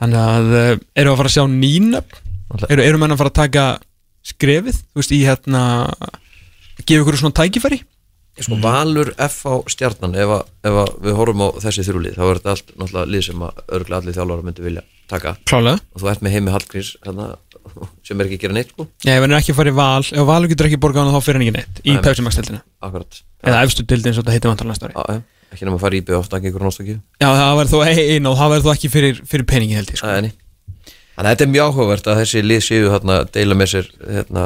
Þannig 0.00 0.20
að 0.24 0.50
eh, 0.60 0.72
eru 1.02 1.12
að 1.12 1.20
fara 1.20 1.30
að 1.30 1.36
sjá 1.36 1.44
Náttúrulega. 2.50 2.74
eru, 2.74 2.82
eru 2.90 2.98
menn 2.98 3.14
að 3.14 3.20
fara 3.20 3.30
að 3.30 3.38
taka 3.38 3.64
skrefið, 4.26 4.78
þú 4.90 5.00
veist, 5.00 5.12
í 5.14 5.20
hérna 5.22 5.62
gefa 6.82 7.04
ykkur 7.04 7.18
svona 7.20 7.36
tækifæri 7.38 7.80
Sko 8.40 8.56
Valur 8.62 9.10
F 9.20 9.42
á 9.46 9.54
stjarnan 9.68 10.14
ef, 10.16 10.30
að, 10.32 10.50
ef 10.64 10.76
að 10.82 10.90
við 11.04 11.16
horfum 11.18 11.42
á 11.44 11.48
þessi 11.60 11.84
þrjúlið 11.84 12.16
þá 12.16 12.22
er 12.24 12.38
þetta 12.40 12.52
allt 12.54 12.70
náttúrulega 12.74 13.12
lið 13.14 13.24
sem 13.26 13.42
að 13.44 13.62
örgulega 13.76 14.00
allir 14.00 14.16
þjálfara 14.16 14.46
myndi 14.46 14.64
vilja 14.64 14.84
taka 15.10 15.32
Klálega 15.50 15.80
og 15.80 16.02
þú 16.02 16.10
ert 16.12 16.24
með 16.24 16.36
heimi 16.36 16.54
Hallgríms 16.54 16.92
hérna, 17.04 17.26
sem 18.06 18.20
er 18.20 18.28
ekki 18.28 18.38
að 18.38 18.44
gera 18.46 18.56
neitt 18.58 18.72
sko 18.74 18.86
Já, 19.06 19.12
ef 19.16 19.24
hann 19.24 19.34
er 19.34 19.40
ekki 19.40 19.54
að 19.54 19.60
fara 19.60 19.72
í 19.72 19.76
val, 19.80 20.04
ef 20.04 20.28
valur 20.30 20.50
getur 20.52 20.68
ekki 20.70 20.80
borgað 20.82 21.06
hann 21.08 21.16
þá 21.16 21.26
fyrir 21.26 21.40
hann 21.40 21.46
ekki 21.48 21.56
neitt 21.58 21.82
í 21.84 21.94
Nei. 21.96 22.02
Pepsi 22.04 22.24
Max 22.26 22.38
tildina 22.40 22.62
akkurat 22.80 23.20
eða 23.46 23.62
efstu 23.66 23.86
tildin 23.86 24.16
sem 24.16 24.22
þetta 24.24 24.36
heitir 24.36 24.52
vantar 24.52 24.70
næsta 24.70 24.90
ári 24.90 25.20
ekki 25.50 25.66
nema 25.66 25.78
að 25.80 25.84
fara 25.86 25.98
í 25.98 26.02
byggja 26.06 26.20
ofta 26.20 26.38
ekki 26.38 26.50
ykkur 26.52 26.66
náttúrulega 26.66 27.00
Já, 27.20 27.28
það 27.30 27.56
verður 27.60 27.72
þó 27.72 27.80
einn 27.90 28.30
og 28.30 28.36
það 28.38 28.52
verður 28.54 28.66
þó 28.68 28.74
ekki 28.76 28.90
fyrir, 28.92 29.22
fyrir 29.26 29.46
peningi 29.50 29.78
held 29.78 29.90
ég 29.90 29.98
sko. 30.00 30.10
Æ. 30.10 30.30
Þannig 31.20 31.26
að 31.26 31.32
þetta 31.34 31.44
er 31.46 31.50
mjög 31.54 31.70
áhugavert 31.74 32.06
að 32.10 32.20
þessi 32.22 32.42
lið 32.46 32.60
séu 32.64 32.92
hérna, 32.92 33.16
deila 33.34 33.56
með 33.58 33.70
sér 33.74 33.88
hérna, 34.06 34.44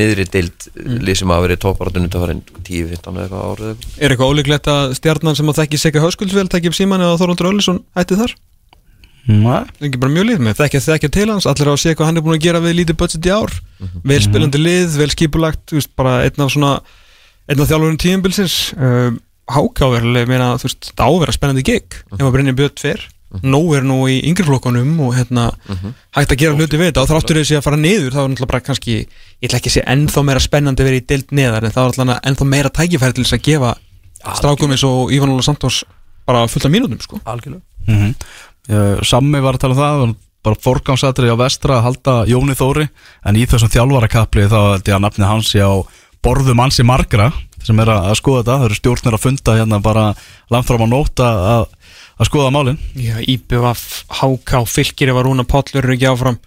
miðri 0.00 0.24
deild 0.32 0.64
lið 1.04 1.18
sem 1.20 1.30
hafa 1.30 1.44
verið 1.44 1.60
tóparáttunum 1.62 2.08
til 2.10 2.18
að 2.18 2.24
fara 2.24 2.34
inn 2.34 2.40
10-15 2.66 3.20
eða 3.20 3.26
eitthvað 3.26 3.44
árið. 3.52 3.84
Er 4.00 4.14
eitthvað 4.14 4.32
ólíklegt 4.32 4.70
að 4.72 4.94
stjarnan 4.98 5.38
sem 5.38 5.52
að 5.52 5.60
þekki 5.60 5.80
Sigga 5.84 6.02
Höskuldsvel 6.02 6.48
tekja 6.50 6.72
upp 6.72 6.78
síman 6.80 7.04
eða 7.04 7.20
Þorvaldur 7.20 7.50
Öllisson 7.52 7.78
hætti 7.98 8.18
þar? 8.18 8.34
Er 9.80 9.88
ekki 9.88 10.00
bara 10.02 10.12
mjög 10.14 10.26
lið 10.30 10.42
með. 10.46 10.56
Þekkja 10.60 10.80
þekkja 10.86 11.10
til 11.16 11.28
hans 11.30 11.46
allir 11.50 11.70
á 11.70 11.74
að 11.74 11.82
sé 11.84 11.94
hvað 11.94 12.10
hann 12.10 12.20
er 12.20 12.24
búin 12.26 12.36
að 12.38 12.44
gera 12.46 12.62
við 12.64 12.76
lítið 12.80 12.98
budget 13.02 13.28
í 13.28 13.32
ár. 13.34 13.54
Vel 14.04 14.20
spilandi 14.24 14.60
lið, 14.60 14.98
vel 15.00 15.10
skipulagt 15.14 15.62
þú 15.70 15.78
veist, 15.78 15.92
bara 15.98 16.18
einn 16.26 16.44
af 16.44 16.52
svona 16.54 16.72
einn 17.50 17.62
af 17.62 17.70
þjálfurum 17.70 17.98
tíumbilsins 18.00 18.58
uh, 18.76 19.10
hákáverlega, 19.50 20.28
meina, 20.30 20.52
þú 20.60 20.68
veist, 20.68 20.92
það 20.94 21.16
ávera 21.16 21.34
spennandi 21.34 21.64
gig. 21.66 21.96
Ef 22.12 22.22
að 22.22 22.34
Brynja 22.36 22.54
Björn 22.58 22.78
fer. 22.80 23.06
Nóg 23.46 23.76
er 23.78 23.84
nú 23.86 24.00
í 24.10 24.16
yngri 24.26 24.42
flokkunum 24.42 24.96
og 25.06 25.12
hérna 25.14 25.52
hægt 26.16 26.32
að 26.34 26.40
gera 26.40 26.56
hluti 26.58 26.78
við 26.80 26.88
þetta. 26.90 27.04
Og 27.04 27.10
þráttur 27.12 27.38
þessi 27.38 27.58
að 27.60 27.62
fara 27.62 27.78
niður 27.78 28.10
þá 28.10 28.20
er 28.24 28.30
náttúrulega 28.32 28.50
bara 28.50 28.64
kannski 28.66 28.96
ég 29.06 29.46
ætla 29.46 29.60
ekki 29.60 29.70
að 29.70 29.76
sé 29.76 29.84
ennþá 29.86 30.24
meira 30.26 30.42
spennandi 30.42 30.82
að 30.82 30.88
vera 30.90 30.98
í 30.98 31.04
deild 31.06 31.30
neðar 31.38 31.66
en 31.68 31.74
þá 31.76 31.78
er 31.78 31.86
náttúrulega 31.92 32.24
ennþá 32.26 32.48
meira 32.50 32.72
tækifæri 32.74 33.14
til 33.14 33.24
þess 33.24 33.36
að 33.38 33.44
gefa 33.46 33.70
strákum 34.34 34.74
eins 34.74 34.82
og 34.88 35.14
Ívan 35.14 35.30
Óla 35.30 35.46
Santos 35.46 35.84
bara 36.26 36.42
fullt 36.50 36.66
af 36.66 36.74
mínútum 36.74 36.98
sko. 37.06 37.22
Algjörlega. 37.22 37.62
Mm 37.86 38.14
Sammi 39.06 39.40
var 39.42 39.56
að 39.56 39.64
tala 39.64 39.74
um 39.74 39.80
það 39.80 40.00
var 40.00 40.16
bara 40.40 40.60
forgangsatri 40.64 41.28
á 41.28 41.36
vestra 41.36 41.78
að 41.78 41.86
halda 41.88 42.16
Jóni 42.30 42.56
Þóri 42.56 42.86
en 43.28 43.36
í 43.36 43.44
þessum 43.48 43.72
þjálfarakapli 43.72 44.46
þá 44.48 44.58
held 44.58 44.88
ég 44.88 44.96
að 44.96 45.02
nafni 45.04 45.28
hans 45.28 45.50
sé 45.52 45.60
á 45.60 45.84
borðum 46.24 46.62
ansi 46.64 46.84
margra 46.86 47.30
sem 47.64 47.80
er 47.82 47.90
að, 47.92 48.06
að 48.10 48.18
skoða 48.20 48.42
þetta, 48.42 48.54
það 48.56 48.66
eru 48.68 48.78
stjórnir 48.78 49.16
að 49.16 49.24
funda 49.24 49.56
hérna 49.58 49.80
bara 49.84 50.04
langt 50.52 50.68
fram 50.68 50.84
á 50.84 50.88
nótt 50.88 51.22
að, 51.24 51.40
að, 51.54 51.96
að 52.16 52.30
skoða 52.30 52.52
málin. 52.54 52.78
Já, 52.96 53.18
IBVF, 53.20 53.82
HK, 54.20 54.62
Fylkir 54.70 55.12
ef 55.12 55.20
að 55.20 55.26
Rúna 55.28 55.44
Pállur 55.48 55.84
eru 55.84 55.96
ekki 55.96 56.08
áfram. 56.08 56.38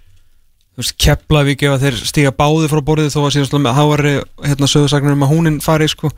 Þú 0.74 0.82
veist, 0.82 0.96
Keflavík 1.06 1.66
ef 1.68 1.76
að 1.76 1.86
þeir 1.86 2.00
stiga 2.10 2.34
báði 2.34 2.72
frá 2.72 2.82
borðið 2.86 3.14
þó 3.14 3.20
að 3.28 3.32
síðan 3.36 3.50
slá 3.52 3.60
með 3.62 3.78
háari 3.78 4.16
hérna 4.42 4.70
sögursagnir 4.72 5.14
um 5.14 5.28
að 5.28 5.34
húnin 5.36 5.62
fari 5.62 5.90
sko 5.92 6.10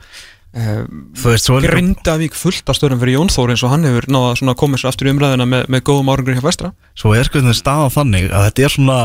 líka- 1.60 1.74
Grindavík 1.74 2.34
fullt 2.34 2.68
af 2.70 2.76
stöðum 2.78 3.00
fyrir 3.02 3.18
Jón 3.18 3.28
Þór 3.32 3.50
eins 3.52 3.64
og 3.66 3.70
hann 3.70 3.84
hefur 3.84 4.06
náða 4.08 4.36
koma 4.56 4.76
sér 4.80 4.88
aftur 4.92 5.08
í 5.08 5.12
umræðina 5.12 5.44
með, 5.48 5.66
með 5.68 5.80
góðum 5.88 6.08
árangur 6.12 6.34
hjá 6.38 6.44
vestra. 6.46 6.72
Svo 6.96 7.12
er 7.14 7.24
sko 7.28 7.40
þetta 7.42 7.54
staða 7.58 7.90
þannig 7.92 8.30
að 8.30 8.46
þetta 8.48 8.64
er 8.64 8.74
svona 8.76 8.98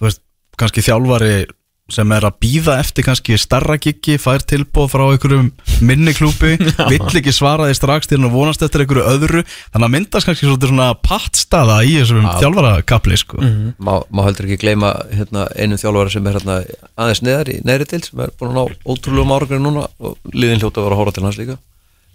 þú 0.00 0.06
veist, 0.08 0.20
kannski 0.58 0.82
þjálfari 0.82 1.46
sem 1.94 2.12
er 2.16 2.26
að 2.28 2.36
býða 2.42 2.76
eftir 2.80 3.06
kannski 3.06 3.38
starra 3.40 3.76
giggi, 3.80 4.16
fær 4.20 4.44
tilbúð 4.46 4.88
frá 4.92 5.04
einhverjum 5.06 5.50
minni 5.86 6.14
klúpi, 6.16 6.56
vill 6.92 7.20
ekki 7.20 7.34
svara 7.34 7.68
því 7.68 7.78
strax 7.78 8.10
til 8.10 8.18
hann 8.20 8.28
og 8.30 8.36
vonast 8.36 8.64
eftir 8.66 8.84
einhverju 8.84 9.06
öðru. 9.12 9.44
Þannig 9.74 9.88
að 9.88 9.94
myndast 9.96 10.30
kannski 10.30 10.50
svona 10.50 10.90
pattstaða 11.06 11.80
í 11.86 11.96
þessum 11.98 12.28
þjálfarakapli 12.40 13.20
sko. 13.20 13.40
má, 13.78 13.94
má 14.10 14.24
heldur 14.26 14.48
ekki 14.48 14.60
gleyma 14.64 14.94
hérna, 15.14 15.48
einu 15.56 15.80
þjálfara 15.80 16.14
sem 16.14 16.30
er 16.30 16.38
hérna, 16.40 16.60
aðeins 17.00 17.24
neðar 17.26 17.52
í 17.52 17.58
neðri 17.66 17.88
til 17.90 18.02
sem 18.06 18.22
er 18.24 18.34
búin 18.38 18.54
að 18.54 18.60
ná 18.60 18.78
ótrúlegum 18.86 19.34
árangur 19.36 19.62
núna 19.62 19.88
og 19.98 20.16
liðin 20.34 20.62
hljóta 20.62 20.80
að 20.80 20.88
vera 20.88 20.96
að 20.98 21.02
horfa 21.04 21.16
til 21.16 21.26
hans 21.28 21.40
líka. 21.40 21.58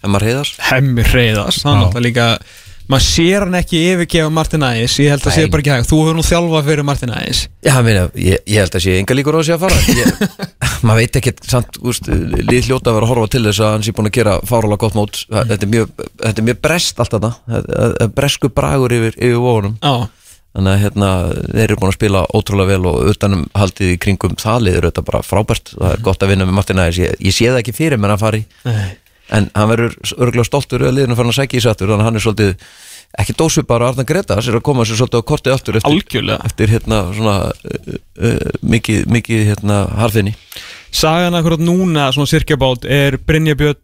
Hemmar 0.06 0.26
Heiðars. 0.26 0.54
Hemmi 0.70 1.06
Reyðas, 1.08 1.64
hann 1.66 1.80
Já. 1.80 1.86
náttúrulega 1.86 2.06
líka 2.06 2.28
maður 2.92 3.06
sér 3.08 3.46
hann 3.46 3.58
ekki 3.60 3.80
yfirgefa 3.92 4.32
Martin 4.34 4.66
Ægis 4.68 4.98
ég 5.02 5.14
held 5.14 5.26
að 5.26 5.38
sé 5.38 5.46
bara 5.52 5.64
ekki 5.64 5.74
hægt, 5.74 5.90
þú 5.90 6.00
hefur 6.04 6.18
nú 6.18 6.26
þjálfað 6.26 6.68
fyrir 6.70 6.88
Martin 6.88 7.14
Ægis 7.18 7.46
Já, 7.66 7.80
meina, 7.82 8.04
ég, 8.14 8.42
ég 8.46 8.62
held 8.62 8.76
að 8.78 8.84
sé 8.86 8.98
enga 9.00 9.16
líkur 9.18 9.38
á 9.38 9.40
þessi 9.42 9.56
að 9.56 9.64
fara. 9.64 9.78
Ég, 9.98 10.10
maður 10.86 11.00
veit 11.02 11.18
ekki 11.18 11.32
samt, 11.50 11.80
úst, 11.82 12.10
lið 12.12 12.68
hljóta 12.68 12.92
að 12.92 13.00
vera 13.00 13.08
að 13.08 13.14
horfa 13.14 13.32
til 13.34 13.42
þess 13.48 13.64
að 13.66 13.72
hann 13.74 13.86
sé 13.88 13.94
búin 13.98 14.10
að 14.12 14.18
gera 14.20 14.36
fárálega 14.46 14.84
gott 14.84 14.98
mót. 15.00 15.22
Þetta 15.34 15.58
er 15.66 15.72
mjög, 15.72 15.96
þetta 16.22 16.44
er 16.44 16.48
mjög 16.52 16.60
brest 16.68 17.02
allt 17.02 17.16
þetta 17.18 17.32
er 18.06 18.14
bresku 18.20 18.52
bragur 18.54 18.94
yfir, 18.94 19.18
yfir 19.18 19.42
vóunum 19.42 19.80
Já, 19.82 19.96
þannig 20.56 20.72
að 20.76 20.84
hérna, 20.84 21.10
þeir 21.56 21.64
eru 21.66 21.80
búin 21.82 21.90
að 21.90 21.98
spila 21.98 22.22
ótrúlega 22.38 22.76
vel 22.76 22.92
og 22.92 23.10
utanum 23.16 23.48
haldið 23.58 23.96
í 23.96 23.98
kringum 24.06 24.38
það 24.40 24.68
liður 24.68 24.88
þetta 24.92 25.06
bara 25.10 25.24
frábært, 25.26 25.74
það 25.74 25.96
er 25.96 26.06
gott 26.06 26.22
að 26.22 26.36
vinna 26.36 26.46
með 26.46 26.60
Martin 26.60 26.84
Ægis, 26.86 27.02
ég, 27.02 27.18
ég 27.26 27.36
sé 27.36 27.50
það 27.50 27.64
ekki 27.64 27.76
fyrir 27.82 28.06
en 29.34 29.50
hann 29.56 29.72
verður 29.72 29.96
örgulega 30.18 30.50
stoltur 30.50 30.86
að 30.86 31.00
liðinu 31.00 31.18
farin 31.18 31.34
að 31.34 31.40
segja 31.40 31.62
í 31.62 31.66
sattur 31.66 31.90
þannig 31.90 32.04
að 32.04 32.10
hann 32.10 32.20
er 32.20 32.26
svolítið 32.26 32.70
ekki 33.16 33.36
dósu 33.40 33.64
bara 33.66 33.90
Arna 33.90 34.04
Gretas 34.08 34.50
er 34.50 34.58
að 34.58 34.66
koma 34.68 34.86
sér 34.86 35.00
svolítið 35.00 35.24
á 35.24 35.30
kortið 35.30 35.56
aftur 35.56 35.78
eftir, 35.80 35.94
Algjörlega. 35.94 36.40
eftir 36.46 36.74
hérna 36.74 37.02
svona 37.16 37.36
uh, 37.50 38.00
uh, 38.20 38.56
mikið, 38.62 39.06
mikið 39.16 39.46
hérna 39.54 39.86
harfinni 40.02 40.36
Sagan 40.96 41.36
akkurat 41.36 41.60
núna, 41.60 42.08
svona 42.16 42.30
sirkjabát 42.32 42.86
er 42.88 43.18
Brynja 43.20 43.56
Björn 43.60 43.82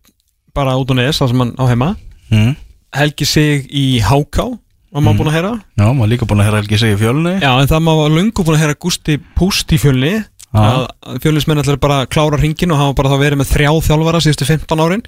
bara 0.56 0.78
út 0.80 0.92
á 0.92 0.96
neðs 0.96 1.20
það 1.20 1.32
sem 1.32 1.42
hann 1.44 1.54
á 1.60 1.64
heima. 1.68 1.90
Mm. 2.32 2.54
Helgi 2.96 3.28
sig 3.28 3.66
í 3.68 3.86
Háká 4.04 4.46
var 4.92 5.04
maður 5.04 5.20
búin 5.20 5.32
að 5.32 5.36
heyra? 5.38 5.52
Já, 5.80 5.86
maður 5.92 6.12
líka 6.14 6.28
búin 6.28 6.44
að 6.44 6.48
heyra 6.48 6.62
Helgi 6.62 6.80
segja 6.80 6.96
í 6.96 7.02
fjölni. 7.02 7.34
Já, 7.44 7.52
en 7.52 7.68
það 7.72 7.84
maður 7.88 8.02
var 8.02 8.16
lungu 8.16 8.46
búin 8.48 8.58
að 8.58 8.64
heyra 8.64 8.78
Gústi 8.86 9.18
Púst 9.36 9.76
í 9.76 9.80
fjölni 9.80 10.14
að 10.52 11.20
fjölusmenn 11.24 11.62
ætlar 11.62 11.80
bara 11.80 12.00
að 12.04 12.10
klára 12.12 12.40
ringin 12.42 12.74
og 12.76 12.80
hafa 12.82 12.96
bara 12.98 13.12
þá 13.14 13.22
verið 13.22 13.40
með 13.40 13.52
þrjá 13.54 13.72
þjálfara 13.88 14.22
síðustu 14.26 14.48
15 14.50 14.84
árin 14.84 15.04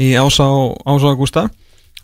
í 0.00 0.12
Ása 0.16 0.46
og 0.48 0.78
Ása 0.88 1.10
og 1.12 1.18
Gústa 1.20 1.48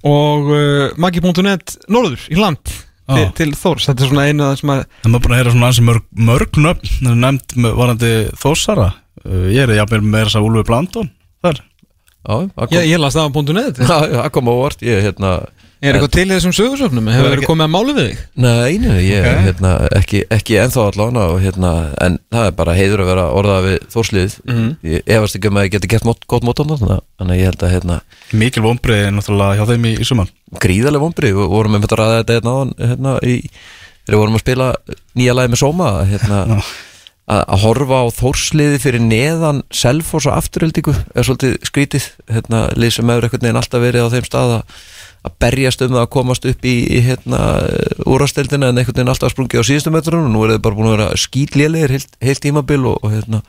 og 0.05 0.51
uh, 0.53 0.91
Maggi.net 1.01 1.79
Norður 1.89 2.27
í 2.29 2.37
land 2.37 2.61
til, 2.65 3.23
Já. 3.25 3.31
til 3.37 3.51
Þórs. 3.57 3.89
Þetta 3.89 4.05
er 4.05 4.11
svona 4.13 4.27
einu 4.29 4.45
af 4.45 4.53
það 4.53 4.61
sem 4.61 4.73
að 4.75 4.83
Það 5.01 5.11
maður 5.15 5.25
búin 5.25 5.35
að 5.35 5.41
heyra 5.41 5.55
svona 5.55 5.71
ansi 5.71 5.87
mörg, 5.89 6.05
mörg 6.29 6.61
nöfn 6.67 7.11
er 7.11 7.21
nefnd 7.25 7.69
varandi 7.81 8.13
Þósara 8.41 8.89
uh, 8.93 9.47
Ég 9.53 9.65
er 9.65 9.77
jafnvel 9.81 10.03
með 10.05 10.27
þess 10.27 10.41
að 10.41 10.49
Úlfi 10.51 10.67
Blandón 10.69 11.11
Þar. 11.45 11.61
Já, 12.25 12.37
Ég, 12.73 12.87
ég 12.95 13.01
las 13.01 13.17
það 13.17 13.27
á 13.29 13.33
já, 14.09 14.17
það 14.25 14.31
kom 14.33 14.49
á 14.49 14.53
óvart. 14.55 14.85
Ég, 14.85 15.03
hérna 15.05 15.33
Er 15.85 15.97
eitthvað 15.99 16.13
til 16.15 16.25
þessum 16.31 16.55
sögursöfnum? 16.57 17.09
Hefur 17.13 17.29
verið 17.35 17.47
komið 17.49 17.65
að 17.67 17.73
máli 17.75 17.95
við 17.97 18.07
þig? 18.09 18.21
Nei, 18.41 18.79
nei, 18.81 19.01
ég, 19.05 19.27
Ok. 19.29 19.41
hérna, 19.45 19.73
ekki, 19.99 20.21
ekki 20.33 20.57
ennþá 20.63 20.85
allána 20.91 21.25
og 21.35 21.43
hérna, 21.45 21.73
en 22.07 22.19
það 22.33 22.47
er 22.49 22.55
bara 22.61 22.77
heiður 22.79 23.03
að 23.05 23.11
vera 23.13 23.27
orðað 23.37 23.67
við 23.69 23.77
þórslið 23.95 24.37
Mhm. 24.49 24.71
ég 24.85 25.03
efast 25.19 25.37
ekki 25.37 25.51
um 25.53 25.59
að 25.61 25.67
ég 25.69 25.75
geti 25.77 25.91
gert 25.93 26.05
mót, 26.09 26.25
gott 26.27 26.43
mót 26.49 26.57
á 26.57 26.65
það 26.65 27.01
þannig 27.21 27.35
að 27.35 27.41
ég 27.41 27.49
held 27.51 27.63
að 27.69 27.75
hérna, 27.75 28.01
Mikil 28.33 28.63
vombriði 28.65 29.13
náttúrulega 29.13 29.59
hjá 29.61 29.67
þeim 29.75 29.85
í, 29.85 29.93
í 30.01 30.05
suman 30.09 30.29
gríðarlega 30.59 31.05
vombrið 31.05 31.35
við 31.37 31.49
vorum 31.53 31.73
með 31.77 31.87
að 31.91 31.99
ræða 32.01 32.19
þetta 32.25 32.35
hérna, 32.41 32.57
hérna 32.89 33.15
í, 33.23 33.37
við 34.09 34.17
vorum 34.19 34.35
að 34.35 34.45
spila 34.45 34.75
nýja 35.17 35.35
lagi 35.37 35.53
með 35.53 35.59
Soma 35.61 35.91
hérna, 36.09 36.41
að, 37.29 37.45
að 37.49 37.61
horfa 37.65 38.01
á 38.01 38.07
þórsliði 38.13 38.81
fyrir 38.81 39.01
neðan 39.05 39.63
Selfoss 39.73 40.27
og 40.29 40.37
afturöldingu 40.37 40.93
er 41.15 41.25
svolítið 41.25 41.55
skrítið 41.69 42.09
hérna, 42.31 42.67
lið 42.77 42.93
sem 42.99 43.09
hefur 43.09 43.29
einhvern 43.29 43.47
veginn 43.49 43.61
alltaf 43.63 43.81
verið 43.85 44.05
á 44.09 44.13
þeim 44.13 44.29
stað 44.29 44.53
að 44.59 44.63
að 45.25 45.37
berjast 45.41 45.85
um 45.85 45.95
það 45.95 46.03
að 46.03 46.13
komast 46.13 46.49
upp 46.51 46.67
í, 46.69 46.75
í 46.85 47.01
hérna, 47.05 47.41
úrasteldina 48.05 48.71
en 48.71 48.81
einhvern 48.81 48.99
veginn 48.99 49.13
alltaf 49.15 49.33
sprungið 49.33 49.65
á 49.65 49.69
síðustu 49.71 49.93
metrunum. 49.95 50.29
Og 50.29 50.35
nú 50.35 50.45
er 50.45 50.55
þið 50.55 50.63
bara 50.67 50.79
búin 50.79 50.91
að 50.91 50.97
vera 50.99 51.21
skýtlélegir 51.25 51.97
heilt, 51.97 52.17
heilt 52.25 52.45
tímabil 52.45 52.81
og, 52.91 52.99
og 53.01 53.15
hérna, 53.15 53.41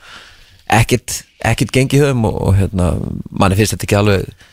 ekkert, 0.80 1.22
ekkert 1.46 1.74
gengið 1.76 2.08
höfum 2.08 2.28
og, 2.30 2.42
og 2.48 2.60
hérna, 2.60 2.92
manni 3.30 3.60
finnst 3.60 3.76
þetta 3.76 3.90
ekki 3.90 4.00
alveg 4.00 4.52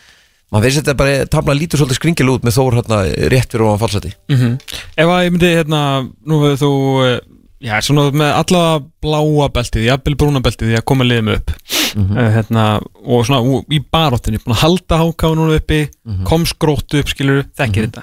mann 0.53 0.65
finnst 0.65 0.83
þetta 0.83 0.97
bara 0.99 1.29
tabla 1.33 1.57
lítur 1.57 1.81
svolítið 1.81 2.01
skringil 2.01 2.33
út 2.35 2.47
með 2.47 2.59
Þór 2.59 2.79
hérna, 2.81 2.99
rétt 3.33 3.55
fyrir 3.55 3.69
ofan 3.69 3.81
falsati 3.81 4.13
Mm 4.29 4.59
Ef 5.01 5.07
að 5.07 5.23
ég 5.25 5.33
myndi 5.33 5.53
hérna 5.57 5.83
Nú 6.29 6.43
hefur 6.43 6.61
þú 6.61 6.73
eh, 7.07 7.15
Já, 7.63 7.77
svona 7.87 8.09
með 8.11 8.33
alla 8.41 8.63
bláa 9.05 9.49
beltið 9.55 9.85
Jafnvel 9.87 10.17
brúna 10.19 10.41
beltið 10.43 10.73
Því 10.73 10.79
að 10.81 10.85
koma 10.91 11.05
liðum 11.07 11.29
upp. 11.37 11.51
Mhm. 11.95 12.17
uh, 12.19 12.31
hérna, 12.35 12.65
Og 13.05 13.27
svona 13.29 13.39
ú- 13.45 13.65
í 13.71 13.79
baróttinni 13.93 14.41
Búin 14.43 14.57
að 14.57 14.63
halda 14.65 14.99
háká 15.03 15.31
núna 15.39 15.57
uppi 15.61 15.89
Mhm. 16.05 16.25
Kom 16.27 16.45
skróttu 16.45 16.99
upp 16.99 17.09
skilur 17.13 17.45
Þekkir 17.57 17.87
þetta. 17.91 18.03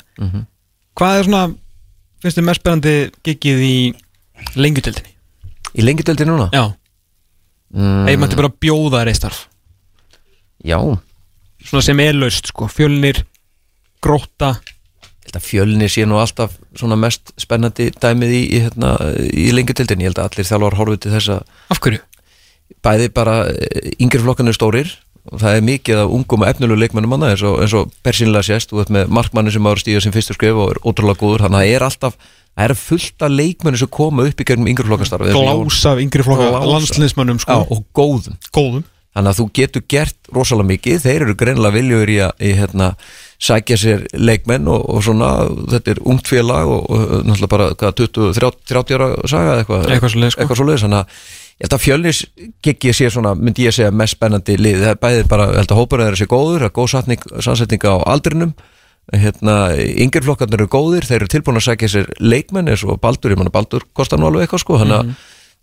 Hvað 0.96 1.20
er 1.20 1.24
svona 1.28 1.56
Finnst 2.22 2.38
þið 2.38 2.44
mest 2.50 2.62
spennandi 2.62 2.96
gigið 3.24 3.60
í 3.64 3.76
Lengjutildinni? 4.56 5.16
í 5.78 5.84
lengjadöldi 5.86 6.26
núna? 6.26 6.50
Já, 6.52 6.74
mm, 7.76 8.08
ef 8.10 8.18
maður 8.20 8.36
bara 8.40 8.50
bjóða 8.50 9.04
reistarf 9.06 9.48
já, 10.66 10.80
Svona 11.64 11.84
sem 11.84 12.00
er 12.00 12.14
laust 12.18 12.48
sko 12.48 12.66
Fjölnir, 12.68 13.22
gróta 14.02 14.56
held 15.30 15.40
að 15.40 15.46
fjölni 15.48 15.90
sé 15.92 16.06
nú 16.10 16.18
alltaf 16.20 16.56
svona 16.78 16.98
mest 17.00 17.32
spennandi 17.40 17.90
dæmið 18.02 18.32
í, 18.36 18.42
í, 18.58 18.62
hérna, 18.66 18.96
í 19.30 19.50
lengjadöldin, 19.56 20.02
ég 20.04 20.12
held 20.12 20.22
að 20.24 20.32
allir 20.32 20.50
þjálfar 20.50 20.80
horfið 20.82 21.04
til 21.06 21.14
þess 21.18 21.34
að 21.38 21.44
Af 21.76 21.84
hverju? 21.86 22.02
bæði 22.86 23.08
bara 23.14 23.36
yngri 24.00 24.22
flokkanir 24.24 24.56
stórir 24.58 24.92
og 25.30 25.42
það 25.42 25.56
er 25.60 25.64
mikið 25.68 26.02
af 26.04 26.12
ungum 26.16 26.44
og 26.46 26.50
efnulegu 26.50 26.80
leikmennum 26.80 27.12
manna 27.14 27.32
eins 27.34 27.42
og, 27.46 27.58
eins 27.62 27.74
og 27.78 27.90
persínlega 28.06 28.46
sést. 28.48 28.70
Þú 28.72 28.80
veit 28.80 28.92
með 28.96 29.10
markmanni 29.14 29.52
sem 29.54 29.66
ára 29.70 29.82
stíða 29.82 30.02
sem 30.06 30.14
fyrstu 30.16 30.34
skrif 30.38 30.58
og 30.58 30.72
er 30.74 30.80
ótrúlega 30.88 31.20
góður, 31.22 31.44
þannig 31.46 31.60
að 31.60 31.66
það 31.66 31.74
er 31.76 31.86
alltaf 31.90 32.16
það 32.60 32.64
er 32.66 32.74
fullt 32.80 33.26
af 33.28 33.34
leikmenni 33.36 33.82
sem 33.82 33.92
koma 33.94 34.26
upp 34.30 34.42
í 34.42 34.48
gegnum 34.50 34.70
yngri 34.72 34.88
flokkastarfi 34.88 35.34
Glás 35.36 35.82
af 35.92 36.02
yngri 36.02 36.26
flokka 36.26 36.48
Glás- 36.50 36.70
landsliðsmönnum 36.74 37.42
Já, 37.42 37.46
sko 37.46 37.60
og 37.76 37.84
góðum. 38.00 38.40
Góðum. 38.56 38.88
Þannig 39.16 39.34
að 39.34 39.40
þú 39.42 39.46
getur 39.60 39.86
gert 39.90 40.32
rosalega 40.34 40.70
mikið. 40.72 41.00
Þeir 41.06 41.26
eru 41.28 41.36
greinlega 41.38 41.76
viljur 41.76 42.10
í 42.14 42.18
að 42.26 42.44
í, 42.46 42.52
hérna, 42.58 42.90
sækja 43.40 43.78
sér 43.80 44.02
leikmenn 44.20 44.68
og, 44.68 44.82
og 44.92 45.04
svona, 45.04 45.30
þetta 45.72 45.94
er 45.94 46.02
ungt 46.12 46.28
félag 46.28 46.70
og, 46.70 46.90
og 46.92 47.04
náttúrulega 47.24 47.52
bara 47.54 47.68
hvað, 47.80 47.94
20, 48.02 48.34
30, 48.36 48.66
30 48.74 48.98
ára 48.98 49.08
saga 49.32 49.54
eitthvað? 49.62 49.86
Eitthvað 49.88 50.14
svoleiðis, 50.14 50.36
sko. 50.36 50.44
eitthvað 50.44 50.60
svoleiðis, 50.60 50.84
þannig 50.86 51.00
að 51.00 51.22
ég 51.60 51.66
held 51.66 51.78
að 51.78 51.86
fjölnis 51.86 52.20
giggi 52.68 52.96
sé 52.96 53.08
svona, 53.14 53.34
myndi 53.40 53.68
ég 53.68 53.76
segja 53.76 53.94
mest 53.96 54.18
spennandi 54.18 54.60
lið, 54.60 54.84
það 54.84 54.92
er 54.92 55.02
bæðið 55.06 55.32
bara, 55.32 55.48
ég 55.54 55.64
held 55.64 55.74
að 55.74 55.80
hópur 55.80 56.04
er 56.04 56.18
þessi 56.18 56.30
góður, 56.36 56.60
það 56.60 56.70
er 56.70 56.76
góð 56.76 56.92
satning, 56.96 57.26
samsetning 57.48 57.88
á 57.88 57.96
aldrinum. 58.12 58.54
Hérna, 59.10 59.56
yngir 59.74 60.22
flokkarnir 60.22 60.60
eru 60.60 60.70
góðir, 60.70 61.08
þeir 61.08 61.24
eru 61.24 61.32
tilbúin 61.34 61.58
að 61.58 61.66
sækja 61.66 61.88
sér 61.90 62.12
leikmenn 62.22 62.70
eins 62.70 62.84
og 62.86 63.00
Baldur, 63.02 63.34
ég 63.34 63.40
manna 63.40 63.50
Baldur 63.50 63.88
kostar 63.98 64.22
nú 64.22 64.28
alveg 64.28 64.46
eitthvað 64.46 64.62
sko, 64.68 64.82
þannig 64.84 65.00
að 65.00 65.14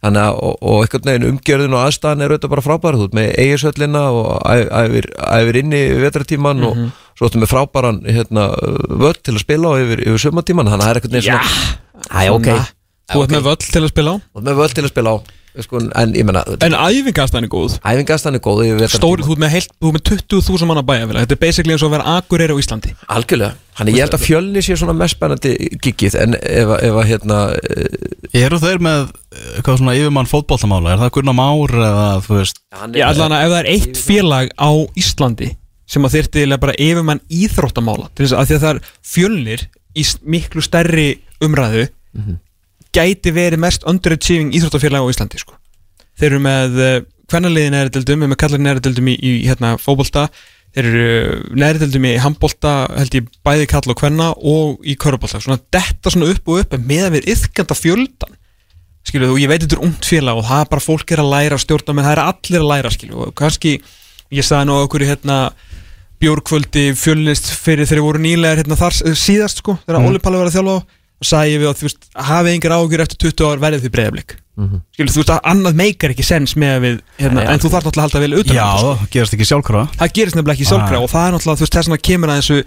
Þannig 0.05 0.23
að, 0.23 0.39
og, 0.45 0.57
og 0.61 0.83
einhvern 0.85 1.09
veginn 1.09 1.27
umgjörðin 1.31 1.75
og 1.75 1.83
aðstæðan 1.87 2.25
er 2.25 2.33
auðvitað 2.35 2.51
bara 2.53 2.65
frábæra, 2.67 2.99
þú 3.01 3.07
ert 3.07 3.15
með 3.17 3.31
eigisöllina 3.41 4.03
og 4.13 4.27
æfir, 4.53 5.59
inni 5.63 5.81
vetratíman 6.03 6.67
og 6.69 6.83
svo 7.17 7.29
ertu 7.31 7.41
með 7.43 7.53
frábæran 7.53 8.03
hérna, 8.07 8.47
völd 9.01 9.23
til 9.25 9.35
að 9.37 9.43
spila 9.47 9.73
og 9.75 9.81
yfir, 9.87 10.05
yfir 10.07 10.25
sumatíman, 10.27 10.69
þannig 10.69 10.85
að 10.85 10.87
það 10.87 10.93
er 10.93 11.01
einhvern 11.01 11.17
veginn 11.17 11.31
svona 11.31 11.73
Æ, 12.07 12.29
ok, 12.37 12.53
Þú 13.07 13.21
ert 13.23 13.33
með 13.37 13.45
völl 13.47 13.59
til 13.63 13.83
að 13.87 13.91
spila 13.95 14.13
á? 14.13 14.17
Þú 14.19 14.39
ert 14.41 14.47
með 14.51 14.57
völd 14.61 14.73
til 14.77 14.83
að 14.87 14.91
spila 14.93 15.11
á. 15.15 15.19
Sko, 15.57 15.79
en 15.97 16.11
ég 16.13 16.25
menna, 16.29 16.43
En 16.61 16.75
æfingastæðan 16.77 17.47
er 17.47 17.49
góð. 17.49 17.77
Æfingastan 17.81 18.35
er 18.37 18.43
góð 18.45 18.59
yfir 18.67 18.91
Stóri, 18.93 19.23
vetratíman 19.23 19.25
þú 19.25 19.33
ert 19.33 19.41
með, 19.41 19.53
heilt, 19.55 19.71
þú 19.81 19.89
ert 19.89 19.95
með 19.97 20.03
20.000 20.35 20.69
manna 20.69 20.83
bæjarfélag. 20.91 21.23
Þetta 21.25 21.37
er 21.37 21.41
basically 21.47 21.73
eins 21.73 21.85
og 21.87 21.89
að 21.89 21.95
vera 21.97 22.17
akureyri 22.19 22.53
á 22.53 22.61
Íslandi. 22.61 22.93
Algjörlega, 23.17 23.57
þannig 23.79 23.97
ég 23.97 24.05
held 24.05 24.17
að 24.19 24.25
fjölni 24.27 24.65
sé 24.67 24.77
svona 24.77 24.97
mest 24.99 25.17
spennandi 25.17 25.55
gigið 25.87 26.19
en 26.27 26.37
ef, 26.37 26.75
að- 26.77 26.85
ef 26.91 26.99
að 27.01 27.09
hérna 27.15 27.39
eh, 27.57 28.43
Eru 28.43 28.59
þeir 28.67 28.85
með 28.85 29.01
eh, 29.07 29.47
eitthvað 29.57 29.81
svona 29.81 29.97
yfirmann 29.97 30.29
fótboltamála? 30.29 30.93
Er 30.93 31.01
það 31.07 31.15
Gunnar 31.17 31.39
Már 31.41 31.77
eða 31.89 32.07
þú 32.27 32.37
veist? 32.43 32.61
Er 32.77 33.01
Ég 33.01 33.07
allan 33.09 33.33
að 33.39 33.47
ef 33.47 33.55
það 33.55 33.61
er 33.63 33.71
eitt 33.73 34.03
félag 34.11 34.53
á 34.61 34.71
Íslandi 35.01 35.55
sem 35.87 36.07
að 36.07 36.17
þyrfti 36.17 36.43
eiginlega 36.43 36.63
bara 36.65 36.79
yfirmann 36.83 37.23
íþróttamála. 37.31 38.11
Til 38.15 38.27
þess 38.27 38.37
að 38.37 38.49
því 38.49 38.57
að 38.57 38.65
það 38.65 38.73
er 38.73 38.81
fjölnir 39.13 39.67
í 39.97 40.05
miklu 40.35 40.65
stærri 40.65 41.07
umræðu 41.45 41.87
gæti 42.97 43.33
verið 43.35 43.61
mest 43.61 43.87
underachieving 43.89 44.55
íþróttafélag 44.57 45.05
á 45.05 45.11
Íslandi 45.13 45.41
sko. 45.41 45.57
þeir 46.17 46.31
eru 46.31 46.41
með 46.41 46.77
uh, 46.81 47.01
kvennaliði 47.29 47.73
neðrildildum, 47.75 48.23
með 48.25 48.39
kallar 48.41 48.63
neðrildildum 48.63 49.09
í, 49.13 49.17
í 49.21 49.33
hérna, 49.45 49.75
fótbolta. 49.83 50.29
Þeir 50.77 50.87
eru 50.89 51.57
neðrildildum 51.59 52.07
í 52.09 52.15
handbolta 52.23 52.73
held 52.95 53.15
ég 53.19 53.29
bæði 53.45 53.69
kall 53.69 53.85
og 53.93 53.99
kvenna 54.01 54.31
og 54.37 54.83
í 54.85 54.97
körubólta, 55.01 55.41
svona 55.43 55.61
detta 55.73 56.13
svona 56.13 56.31
upp 56.33 56.49
og 56.49 56.63
upp 56.63 56.77
meðan 56.81 57.17
við 57.17 57.31
yfkanda 57.35 57.77
fjöldan 57.77 58.37
skilju 59.07 59.31
þú, 59.31 59.39
ég 59.41 59.51
veit 59.51 59.63
þetta 59.63 59.79
er 59.79 59.85
ungt 59.87 60.09
félag 60.09 60.41
og 60.41 60.47
það 60.49 60.63
er 60.65 60.71
bara 60.73 60.85
fólk 60.85 61.13
er 61.15 61.23
að 61.23 61.33
læra 61.33 61.57
að 61.57 61.63
stjórna 61.63 61.95
menn 61.95 62.07
það 62.07 62.17
er 62.17 62.23
allir 62.25 62.63
að 62.63 62.71
læra 62.73 62.93
skilju 62.95 63.23
og 63.23 63.35
kannski 63.39 63.75
ég 64.35 64.47
sagði 64.47 64.69
nú 64.69 64.79
okkur 64.83 65.05
í 65.05 65.11
hérna 65.11 65.37
bjórkvöldi 66.27 66.87
fjölnist 66.99 67.51
fyrir 67.55 67.89
þegar 67.89 68.05
voru 68.11 68.23
nýlegar 68.23 68.61
hérna 68.61 68.79
þar 68.79 68.97
s- 68.99 69.21
síðast 69.23 69.63
sko 69.63 69.79
þegar 69.87 70.01
mm. 70.03 70.09
Óli 70.11 70.23
Palli 70.25 70.41
var 70.43 70.51
að 70.51 70.59
þjálfa 70.59 70.79
og 71.17 71.29
sagði 71.31 71.55
ég 71.55 71.63
við 71.63 71.71
að 71.71 71.79
þú 71.79 71.87
veist 71.89 72.11
hafið 72.29 72.57
engar 72.57 72.75
ágjur 72.77 73.03
eftir 73.07 73.23
20 73.25 73.47
ár 73.49 73.63
verðið 73.63 73.87
því 73.87 73.93
breyðablik 73.95 74.35
mm 74.57 74.67
-hmm. 74.67 74.81
skilju 74.93 75.13
þú 75.15 75.21
veist 75.23 75.33
að 75.33 75.47
annað 75.53 75.79
meikar 75.81 76.13
ekki 76.13 76.27
sens 76.27 76.57
með 76.57 76.77
við 76.85 76.99
hérna, 77.21 77.41
Nei, 77.41 77.47
en 77.53 77.61
þú 77.63 77.71
þarf 77.73 77.87
náttúrulega 77.87 78.03
að 78.03 78.07
halda 78.07 78.21
vel 78.25 78.39
utan 78.41 78.51
um 78.51 78.57
Já, 78.57 78.69
sko. 78.77 78.93
það 79.01 79.11
gerast 79.15 79.37
ekki 79.37 79.49
sjálfkrafa 79.51 79.87
það 79.97 80.13
gerist 80.19 80.37
nefnilega 80.37 80.57
ekki 80.57 80.69
sjálfkrafa 80.71 81.05
og 81.07 81.11
það 81.11 81.27
er 81.27 81.33
náttúrulega 81.33 81.57
þú 81.57 81.65
veist 81.65 81.77
þess 81.77 81.89
að 81.97 82.07
kemur 82.09 82.29
að 82.31 82.41
þessu 82.41 82.59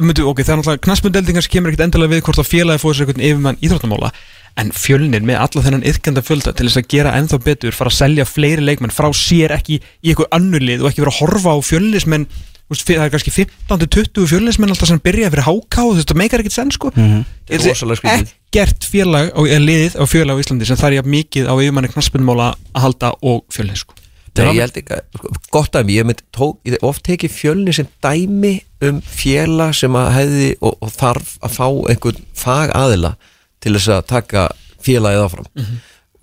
myndu, 0.00 0.22
ok, 0.24 0.38
það 0.40 0.52
er 0.52 0.58
náttúrulega 0.58 0.84
knaspundeldingar 0.86 1.42
sem 1.42 1.52
kemur 1.52 1.68
ekkert 1.72 1.84
endilega 1.86 2.12
við 2.14 2.22
hvort 2.24 2.40
að 2.40 2.48
félagi 2.48 2.80
sér 2.80 3.04
einhvern 3.04 3.26
yfirmann 3.28 3.60
íþróttamála 3.60 4.12
en 4.60 4.72
fjölnir 4.76 5.24
með 5.24 5.40
alla 5.40 5.64
þennan 5.64 5.86
yðkenda 5.88 6.22
fjölda 6.24 6.52
til 6.52 6.68
þess 6.68 6.80
að 6.80 6.88
gera 6.92 7.14
ennþá 7.16 7.38
betur 7.44 7.76
fara 7.76 7.88
að 7.92 8.00
selja 8.00 8.24
fleiri 8.28 8.64
leikmenn 8.64 8.92
frá 8.92 9.08
sér 9.16 9.54
ekki 9.56 9.78
í 9.80 10.12
eitthvað 10.12 10.32
annulið 10.36 10.82
og 10.84 10.90
ekki 10.90 11.04
vera 11.04 11.12
að 11.12 11.20
horfa 11.22 11.54
á 11.56 11.58
fjölnismenn 11.64 12.26
það 12.70 13.04
er 13.06 13.12
kannski 13.12 13.32
15-20 13.34 14.28
fjölnismenn 14.30 14.72
alltaf 14.72 14.88
sem 14.88 15.00
byrja 15.02 15.30
fyrir 15.32 15.44
háká 15.48 15.84
og 15.88 15.98
þetta 15.98 16.16
meikar 16.16 16.40
ekkert 16.42 16.56
senn 16.56 16.70
sko. 16.72 16.92
Þetta 16.94 17.68
rosalega 17.68 18.00
skrítið. 18.00 18.30
ekkert 18.52 18.86
félag 18.88 19.32
á, 19.32 19.40
eða 19.44 19.64
liðið 19.66 19.98
á 20.00 20.04
fjölag 20.08 20.38
á 20.38 20.42
Íslandi 20.44 20.68
sem 20.68 20.80
þarf 20.80 20.96
mikið 21.12 21.50
á 21.50 21.54
yfirmanni 21.56 21.92
knaspunmála 21.92 22.48
að 22.72 22.86
halda 22.86 23.12
og 23.22 23.44
fjölnir 23.52 23.76
sko 23.82 23.98
Nei, 24.32 24.54
ég 24.56 24.62
held 24.64 24.76
ekki, 24.80 24.96
að- 24.96 25.18
sko, 25.18 25.30
gott 25.52 25.74
mynd 26.08 26.22
tók, 26.32 26.58
ég 26.64 26.72
hef 26.72 26.82
oft 26.88 27.02
tekið 27.04 27.34
fjölni 27.36 27.74
sem 27.76 27.86
dæmi 28.00 28.62
um 28.80 29.02
félag 29.04 29.74
sem 29.76 29.92
að 29.92 30.08
hefði 30.16 30.46
og, 30.62 30.76
og 30.80 30.92
þarf 30.96 31.34
að 31.44 31.56
fá 31.58 31.66
einhvern 31.92 32.22
fag 32.32 32.72
aðila 32.72 33.16
til 33.60 33.74
þess 33.76 33.88
að 33.92 34.06
taka 34.06 34.46
félagið 34.82 35.24
áfram 35.26 35.50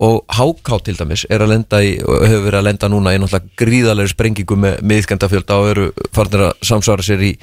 og 0.00 0.22
Háká 0.32 0.78
til 0.86 0.96
dæmis 0.96 1.26
er 1.28 1.42
að 1.44 1.50
lenda 1.52 1.80
í 1.84 1.90
og 2.00 2.22
hefur 2.24 2.46
verið 2.46 2.58
að 2.62 2.66
lenda 2.70 2.88
núna 2.88 3.12
í 3.14 3.18
náttúrulega 3.20 3.56
gríðalegri 3.60 4.12
sprengingu 4.14 4.56
með 4.56 4.78
miðkendafjölda 4.92 5.58
og 5.60 5.68
eru 5.74 5.88
farnir 6.16 6.46
að 6.48 6.64
samsvara 6.70 7.04
sér 7.04 7.24
í, 7.26 7.34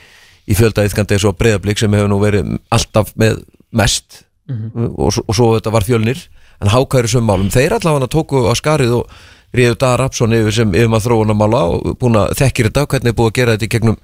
í 0.49 0.57
fjölda 0.57 0.85
yðkandi 0.87 1.17
eins 1.17 1.27
og 1.29 1.37
breyðablík 1.37 1.77
sem 1.83 1.93
hefur 1.93 2.09
nú 2.09 2.17
verið 2.23 2.55
alltaf 2.73 3.13
með 3.19 3.43
mest. 3.77 4.23
Og, 4.49 5.09
svo- 5.13 5.25
og 5.27 5.35
svo 5.35 5.47
þetta 5.57 5.73
var 5.75 5.83
fjölnir. 5.85 6.21
En 6.63 6.71
Háká 6.73 6.97
eru 7.03 7.07
söm 7.11 7.25
málum, 7.29 7.49
þeir 7.53 7.75
allavega 7.77 8.07
tóku 8.09 8.45
á 8.49 8.53
skarið 8.57 8.93
og 9.03 9.11
Ríður 9.55 9.77
Dagar 9.79 9.99
Rapsson 10.01 10.33
yfir 10.35 10.51
sem 10.55 10.71
yfir 10.75 10.89
maður 10.91 11.05
þróunamála 11.11 11.59
og 11.71 11.93
búin 12.01 12.17
að 12.19 12.33
þekkir 12.39 12.67
þetta 12.71 12.85
hvernig 12.91 13.11
er 13.13 13.15
búið 13.19 13.29
að 13.29 13.35
gera 13.37 13.53
þetta 13.55 13.67
í 13.67 13.69
gegnum, 13.75 13.97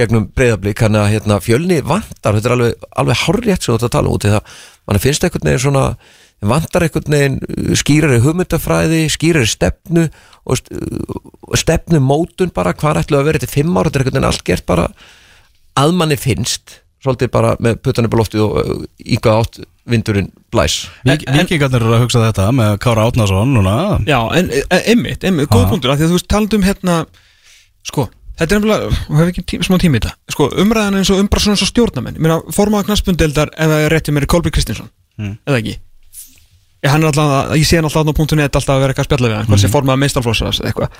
gegnum 0.00 0.24
breyðablík 0.34 0.80
þannig 0.82 1.02
að 1.04 1.12
hérna, 1.12 1.36
fjölni 1.44 1.78
vantar 1.86 2.34
þetta 2.38 2.48
er 2.50 2.54
alveg, 2.56 2.88
alveg 3.04 3.20
að 6.42 6.50
vantar 6.52 6.84
einhvern 6.86 7.14
veginn 7.14 7.38
uh, 7.42 7.70
skýrari 7.78 8.18
hugmyndafræði, 8.24 9.04
skýrari 9.10 9.48
stefnu 9.50 10.04
og 10.48 10.60
uh, 10.74 11.54
stefnu 11.58 12.00
mótun 12.04 12.52
bara 12.54 12.74
hvað 12.78 13.02
ætlu 13.04 13.18
að 13.20 13.30
vera 13.30 13.40
þetta 13.42 13.54
fimm 13.56 13.78
ára 13.78 13.90
þetta 13.90 13.98
er 13.98 14.04
einhvern 14.04 14.18
veginn 14.20 14.28
allt 14.30 14.44
gert 14.46 14.66
bara 14.68 14.84
að 15.78 15.96
manni 15.98 16.18
finnst 16.18 16.78
svolítið 17.02 17.30
bara 17.30 17.52
með 17.62 17.76
puttan 17.86 18.06
upp 18.08 18.14
á 18.14 18.20
loftið 18.20 18.44
og 18.44 18.56
uh, 18.58 18.86
í 19.02 19.18
hvað 19.22 19.40
átt 19.42 19.58
vindurinn 19.88 20.28
blæs. 20.52 20.82
Vikingarnir 21.06 21.80
eru 21.80 21.94
að 21.96 22.02
hugsa 22.04 22.20
þetta 22.26 22.48
með 22.52 22.74
Kára 22.84 23.06
Átnason 23.08 23.54
núna. 23.54 23.74
Já, 24.04 24.18
en 24.36 24.50
en- 24.52 24.82
einmitt, 24.92 25.24
einmitt, 25.24 25.48
góð 25.48 25.64
Já. 25.64 25.68
punktur 25.70 25.92
af 25.94 25.98
Því 26.00 26.04
að 26.04 26.10
þú 26.12 26.18
veist, 26.18 26.28
talandi 26.28 26.58
um 26.58 26.66
hérna 26.66 26.96
Sko, 27.88 28.04
þetta 28.36 28.52
er 28.52 28.58
nefnilega, 28.60 28.90
og 29.08 29.16
hef 29.22 29.30
ekki 29.32 29.44
tím, 29.48 29.62
smá 29.64 29.78
tími 29.80 29.96
í 29.96 30.02
þetta. 30.02 30.12
Sko, 30.34 30.50
umræðan 30.60 30.98
eins 30.98 31.08
og 31.14 31.22
eins 31.22 31.64
og 31.64 31.70
stjórnamenn 31.70 32.18
Ég 32.18 32.26
meina, 32.26 32.40
formaða 32.52 32.90
knaspundeldar 32.90 33.54
ef 33.54 33.70
það 33.72 33.86
er 33.86 33.94
réttið 33.94 34.16
mér 34.18 34.26
er 34.26 34.32
Kolby 34.34 34.52
Kristinsson 34.52 34.90
Mm. 35.18 35.32
Eða 35.50 35.58
ekki 35.58 35.72
hann 36.86 37.02
er 37.02 37.08
alltaf, 37.10 37.56
ég 37.58 37.66
sé 37.66 37.76
hann 37.80 37.84
alltaf 37.88 38.06
á 38.06 38.14
punktu 38.14 38.36
net 38.38 38.54
alltaf 38.54 38.76
að 38.76 38.80
vera 38.84 38.92
eitthvað 38.94 39.06
að 39.06 39.10
spjalla 39.10 39.28
við 39.32 39.36
hann, 39.40 39.48
hvað 39.50 39.62
sé 39.64 39.70
formaða 39.72 40.02
meistarflossas 40.04 40.60
eða 40.62 40.70
eitthvað 40.72 40.90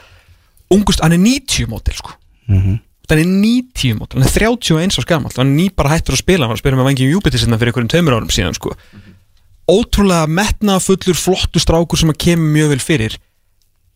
Ungust, 0.75 1.01
hann 1.01 1.15
er 1.17 1.19
90 1.23 1.69
mótil, 1.71 1.95
sko 1.97 2.13
Mhm. 2.49 2.79
hann 3.09 3.19
er 3.19 3.25
90 3.25 3.95
mótil, 3.97 4.19
hann 4.19 4.27
er 4.27 4.35
31 4.35 4.99
árs 4.99 5.07
gamall 5.07 5.33
hann 5.37 5.53
er 5.53 5.57
ný 5.63 5.69
bara 5.75 5.91
hættur 5.95 6.13
að 6.17 6.23
spila, 6.25 6.45
hann 6.45 6.51
var 6.53 6.57
að 6.59 6.65
spila 6.65 6.77
með 6.77 6.89
vangjum 6.91 7.13
Júpiter 7.15 7.39
sinna 7.39 7.57
fyrir 7.61 7.73
einhverjum 7.73 7.93
tveimur 7.95 8.17
árum 8.19 8.29
síðan 8.33 8.55
sko. 8.59 8.75
ótrúlega 9.69 10.27
metnafullur 10.29 11.17
flottu 11.17 11.61
strákur 11.61 11.99
sem 12.01 12.11
að 12.13 12.19
kemur 12.25 12.53
mjög 12.57 12.69
vel 12.73 12.81
fyrir 12.83 13.17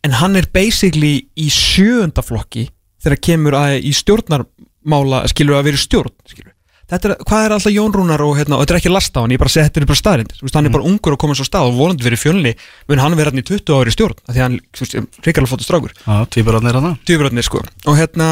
en 0.03 0.11
hann 0.19 0.35
er 0.35 0.45
basically 0.53 1.27
í 1.39 1.47
sjöunda 1.49 2.21
flokki 2.25 2.67
þegar 3.03 3.19
kemur 3.27 3.57
að 3.57 3.79
í 3.81 3.93
stjórnarmála 3.95 5.23
skilur 5.31 5.57
að 5.59 5.63
vera 5.69 5.79
í 5.79 5.83
stjórn 5.83 6.13
skilur. 6.29 6.53
Er, 6.91 7.13
hvað 7.23 7.45
er 7.45 7.53
alltaf 7.55 7.71
Jón 7.71 7.93
Rúnar 7.95 8.21
og, 8.21 8.33
hérna, 8.37 8.57
og 8.57 8.65
þetta 8.65 8.73
er 8.75 8.79
ekki 8.81 8.91
lasta 8.91 9.21
á 9.21 9.23
hann, 9.23 9.31
ég 9.33 9.39
bara 9.41 9.49
þetta 9.53 9.79
er 9.79 9.85
bara 9.87 9.97
staðrind 9.97 10.33
hann 10.43 10.67
er 10.67 10.73
bara 10.73 10.85
ungur 10.89 11.15
og 11.15 11.21
komið 11.21 11.39
svo 11.39 11.45
stað 11.47 11.69
og 11.69 11.77
vonandi 11.77 12.05
verið 12.05 12.21
fjölni 12.21 12.51
mun 12.91 13.01
hann 13.01 13.15
vera 13.17 13.31
hann 13.31 13.39
í 13.39 13.45
20 13.47 13.77
ári 13.79 13.93
stjórn 13.95 14.19
því 14.27 14.35
að 14.35 14.43
hann, 14.43 14.57
veist, 14.77 14.97
ríkarlega 15.23 15.49
flottu 15.53 15.65
strákur. 15.65 15.95
Já, 16.03 16.27
tvíburarnir 16.35 16.77
hana 16.77 16.91
Djöfurarnir 17.07 17.47
sko. 17.47 17.63
Og 17.87 17.97
hérna 17.97 18.27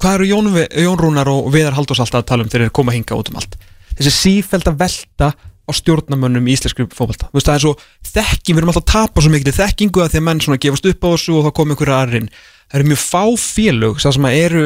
hvað 0.00 0.16
eru 0.16 0.30
Jón, 0.32 0.50
Jón 0.86 1.00
Rúnar 1.04 1.30
og 1.30 1.52
Viðar 1.52 1.76
Halldórs 1.76 2.00
alltaf 2.02 2.24
að 2.24 2.28
tala 2.32 2.46
um 2.46 2.50
þegar 2.50 2.66
þeir 2.66 2.76
koma 2.80 2.96
hinga 2.96 3.20
út 3.20 3.30
um 3.30 3.38
allt? 3.38 3.58
Þessi 3.92 4.14
sífæld 4.16 4.72
að 4.72 4.80
velta 4.80 5.30
á 5.36 5.70
stjórnamönnum 5.70 6.48
í 6.48 6.56
íslensku 6.56 6.88
veist, 6.88 7.28
það 7.46 7.54
er 7.54 7.62
svo 7.62 7.74
þekking, 8.08 8.56
við 8.56 8.62
erum 8.62 8.72
alltaf 8.72 8.82
að 8.82 8.92
tapa 8.92 9.22
svo 9.22 9.30
mikið 9.30 9.58
þekkingu 9.60 10.02
að 10.02 10.14
því 10.14 10.20
að 10.20 10.26
menn 10.26 10.62
gefast 10.64 10.88
upp 10.90 11.06
á 11.06 11.08
þessu 11.12 11.36
og 11.38 11.46
þá 11.46 11.52
kom 11.58 11.74
einhverja 11.74 11.98
aðrin 12.02 12.30
það 12.32 12.80
eru 12.80 12.88
mjög 12.90 13.02
fá 13.02 13.22
félög 13.38 14.00
það 14.02 14.16
sem 14.16 14.26
að 14.26 14.38
eru 14.40 14.64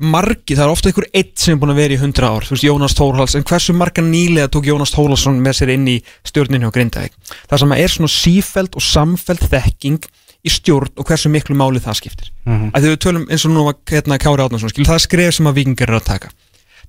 margi, 0.00 0.56
það 0.56 0.64
er 0.64 0.72
ofta 0.72 0.88
einhver 0.88 1.06
eitt 1.12 1.34
sem 1.40 1.54
er 1.54 1.60
búin 1.60 1.74
að 1.74 1.80
vera 1.82 1.94
í 1.96 2.00
hundra 2.00 2.30
ár, 2.32 2.46
þú 2.48 2.56
veist 2.56 2.64
Jónas 2.64 2.96
Þórhals 2.96 3.36
en 3.36 3.44
hversu 3.44 3.74
marga 3.76 4.04
nýlega 4.04 4.48
tók 4.52 4.68
Jónas 4.70 4.94
Þórhalsson 4.94 5.40
með 5.44 5.58
sér 5.58 5.72
inn 5.74 5.86
í 5.92 5.96
stjórninu 6.24 6.70
á 6.70 6.74
Grindavík 6.74 7.16
það 7.50 7.62
sem 7.62 7.74
er 7.76 7.92
svona 7.92 8.12
sífæld 8.14 8.78
og 8.80 8.86
samfæld 8.86 9.44
þekking 9.52 10.08
í 10.40 10.52
stjórn 10.52 10.94
og 10.96 11.08
hversu 11.08 11.28
miklu 11.32 11.56
máli 11.58 11.82
það 11.84 11.98
skiptir 12.00 12.30
mm 12.46 12.54
-hmm. 12.54 12.70
að 12.72 12.86
við 12.88 12.96
tölum 13.04 13.26
eins 13.28 13.44
og 13.44 13.52
nú 13.52 13.64
var 13.66 13.76
hérna 13.92 14.18
Kári 14.18 14.42
Átnarsson 14.42 14.72
skil, 14.72 14.86
það 14.88 14.96
er 14.96 15.04
skref 15.04 15.34
sem 15.34 15.46
að 15.46 15.58
vikingar 15.60 15.88
eru 15.88 16.00
að 16.00 16.08
taka 16.08 16.28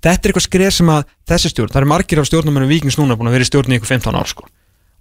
þetta 0.02 0.24
er 0.24 0.32
eitthvað 0.32 0.48
skref 0.48 0.74
sem 0.74 0.90
að 0.90 1.04
þessi 1.28 1.52
stjórn 1.52 1.72
það 1.74 1.82
er 1.82 1.92
margir 1.92 2.20
af 2.20 2.28
stjórnumennum 2.30 2.70
vikings 2.72 2.98
núna 2.98 3.18
búin 3.20 3.28
að 3.28 3.36
vera 3.36 3.44
í 3.44 3.50
stjórn 3.52 3.72
í 3.72 3.76
ykkur 3.76 3.92
15 3.92 4.16
ár 4.16 4.28
sko. 4.28 4.48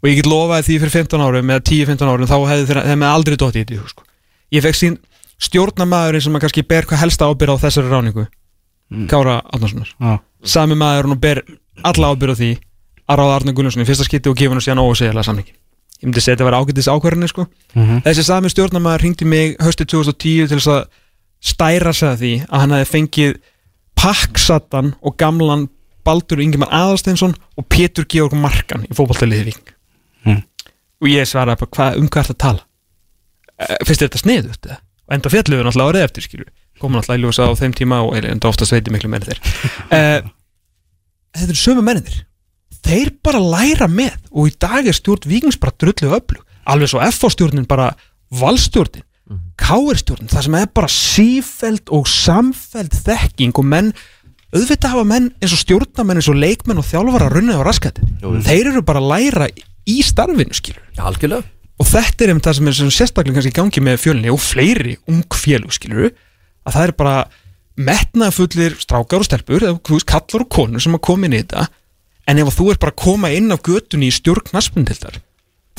og 0.03 0.09
ég 0.09 0.17
get 0.17 0.27
lofaði 0.27 0.67
því 0.67 0.79
fyrir 0.83 0.95
15 0.99 1.21
árum 1.21 1.51
eða 1.51 1.63
10-15 1.63 2.11
árum 2.11 2.27
þá 2.27 2.39
hefði 2.51 2.97
með 2.97 3.09
aldrei 3.09 3.37
dótt 3.37 3.57
í 3.57 3.65
þetta 3.65 3.89
sko. 3.89 4.03
ég 4.51 4.63
fekk 4.63 4.77
sín 4.77 4.99
stjórnamaðurinn 5.41 6.25
sem 6.27 6.37
að 6.37 6.45
kannski 6.47 6.65
ber 6.69 6.87
hvað 6.89 7.03
helsta 7.05 7.29
ábyrð 7.31 7.57
á 7.57 7.63
þessari 7.65 7.91
ráningu 7.93 8.27
Kára 9.11 9.39
Átnarssonar 9.55 9.91
Já, 10.01 10.19
sami 10.45 10.75
maður 10.79 11.13
og 11.15 11.21
ber 11.23 11.43
alla 11.87 12.11
ábyrð 12.13 12.35
á 12.35 12.41
því 12.41 12.51
að 13.11 13.19
ráða 13.21 13.37
Arne 13.39 13.53
Gunnarsson 13.57 13.83
í 13.85 13.87
fyrsta 13.89 14.07
skipti 14.07 14.31
og 14.31 14.37
gefa 14.39 14.55
hann 14.57 14.65
síðan 14.65 14.83
ósegjulega 14.83 15.27
samningin 15.27 15.57
ég 16.01 16.09
myndi 16.09 16.23
segja 16.25 16.37
þetta 16.39 16.49
var 16.49 16.57
ágættis 16.61 16.89
ákvarðinni 16.89 17.29
sko. 17.29 17.45
Mhm. 17.77 17.99
þessi 18.07 18.25
sami 18.25 18.49
stjórnamaður 18.53 19.03
hringdi 19.05 19.27
mig 19.29 19.57
höstið 19.61 19.91
2010 19.95 20.49
til 20.49 20.61
að 20.73 20.85
stæra 21.41 21.93
sig 21.93 22.09
að 22.09 22.21
því 22.23 22.33
að 22.49 22.61
hann 22.61 22.71
hefði 22.77 22.91
fengið 22.95 23.35
Paksatan 24.01 24.95
og 25.05 25.17
gamlan 25.21 25.67
Baldur 26.07 26.41
Ingemar 26.41 26.71
Aðalsteinsson 26.73 27.35
og 27.57 27.67
Pétur 27.69 28.07
Georg 28.09 28.33
Markan 28.39 28.87
í 28.89 28.95
fótballtaliði 28.97 29.45
Víking 29.51 29.77
Mm. 30.21 30.43
og 31.01 31.09
ég 31.09 31.25
svaraði 31.25 31.57
bara 31.63 31.71
hvað, 31.73 31.95
um 31.97 32.09
hvað 32.13 32.19
er 32.21 32.27
þetta 32.29 32.35
að 32.35 32.43
tala? 32.45 32.61
Eh, 33.59 33.77
finnst 33.89 34.01
þér 34.03 34.09
þetta 34.11 34.21
sniðut 34.21 34.67
enda 35.15 35.33
fjalluðu 35.33 35.67
náttúrulega 35.67 35.95
árið 35.95 36.07
eftir 36.09 36.27
skilju 36.27 36.49
komum 36.81 36.99
náttúrulega 36.99 37.21
í 37.21 37.25
ljósa 37.27 37.49
á 37.49 37.53
þeim 37.61 37.77
tíma 37.77 38.01
og 38.07 38.17
enda 38.21 38.51
oftast 38.51 38.75
veiti 38.75 38.93
miklu 38.93 39.11
meira 39.13 39.29
þeir. 39.29 39.41
Uh, 39.91 40.29
þetta 41.37 41.51
eru 41.51 41.61
sömu 41.61 41.85
mennir 41.85 42.23
þeir 42.81 43.13
bara 43.25 43.43
læra 43.43 43.91
með 43.91 44.17
og 44.31 44.49
í 44.49 44.55
dag 44.57 44.89
er 44.89 44.97
stjórn 44.97 45.29
vikings 45.29 45.61
bara 45.61 45.77
drullu 45.77 46.15
öflug. 46.17 46.45
Alveg 46.71 46.93
svo 46.93 47.03
FH 47.05 47.35
stjórnin 47.35 47.69
bara 47.69 47.91
valstjórnin, 48.41 49.05
KR 49.59 49.99
stjórnin 49.99 50.31
það 50.31 50.47
sem 50.47 50.57
er 50.59 50.71
bara 50.75 50.91
sífeld 50.91 51.93
og 51.95 52.09
samfeld 52.11 52.95
þekking 53.05 53.59
og 53.59 53.67
menn 53.67 53.93
auðvitað 54.51 54.95
hafa 54.95 55.07
menn 55.07 55.29
eins 55.39 55.55
og 55.55 55.61
stjórnamenn 55.63 56.19
eins 56.19 56.31
og 56.31 56.39
leikmenn 56.39 56.81
og 56.83 56.87
þjálfara 56.89 57.31
runnið 57.31 57.61
á 57.63 57.67
raskætti 57.67 58.07
þeir 58.47 58.73
eru 58.73 58.83
bara 58.87 59.03
að 59.03 59.11
læra 59.13 59.49
í 59.87 60.01
starfinu 60.07 60.57
skilur 60.57 60.83
Já, 60.97 61.05
algjörlega 61.07 61.47
og 61.81 61.89
þetta 61.89 62.25
er 62.25 62.33
einmitt 62.33 62.47
það 62.47 62.59
sem 62.59 62.71
er 62.71 62.79
sérstaklega 62.97 63.39
kannski 63.39 63.53
í 63.53 63.57
gangi 63.57 63.85
með 63.85 64.03
fjölni 64.05 64.33
og 64.33 64.43
fleiri 64.45 64.99
ung 65.11 65.25
félug 65.33 65.73
skilur 65.75 66.11
að 66.11 66.75
það 66.77 66.85
er 66.85 66.95
bara 66.99 67.17
metnaðfullir 67.81 68.77
strákar 68.83 69.23
og 69.23 69.29
stelpur 69.29 69.65
eða 69.65 69.79
þú 69.81 69.97
veist 69.97 70.11
kallar 70.11 70.45
og 70.45 70.53
konur 70.53 70.85
sem 70.85 70.97
að 70.97 71.05
koma 71.09 71.27
inn 71.27 71.39
í 71.39 71.41
þetta. 71.41 71.67
En 72.29 72.41
ef 72.43 72.53
þú 72.53 72.69
er 72.75 72.81
bara 72.83 72.93
að 72.93 73.01
koma 73.01 73.33
inn 73.33 73.49
á 73.49 73.57
götunni 73.57 74.11
í 74.11 74.15
stjórn 74.15 74.51
knaspundildar 74.51 75.17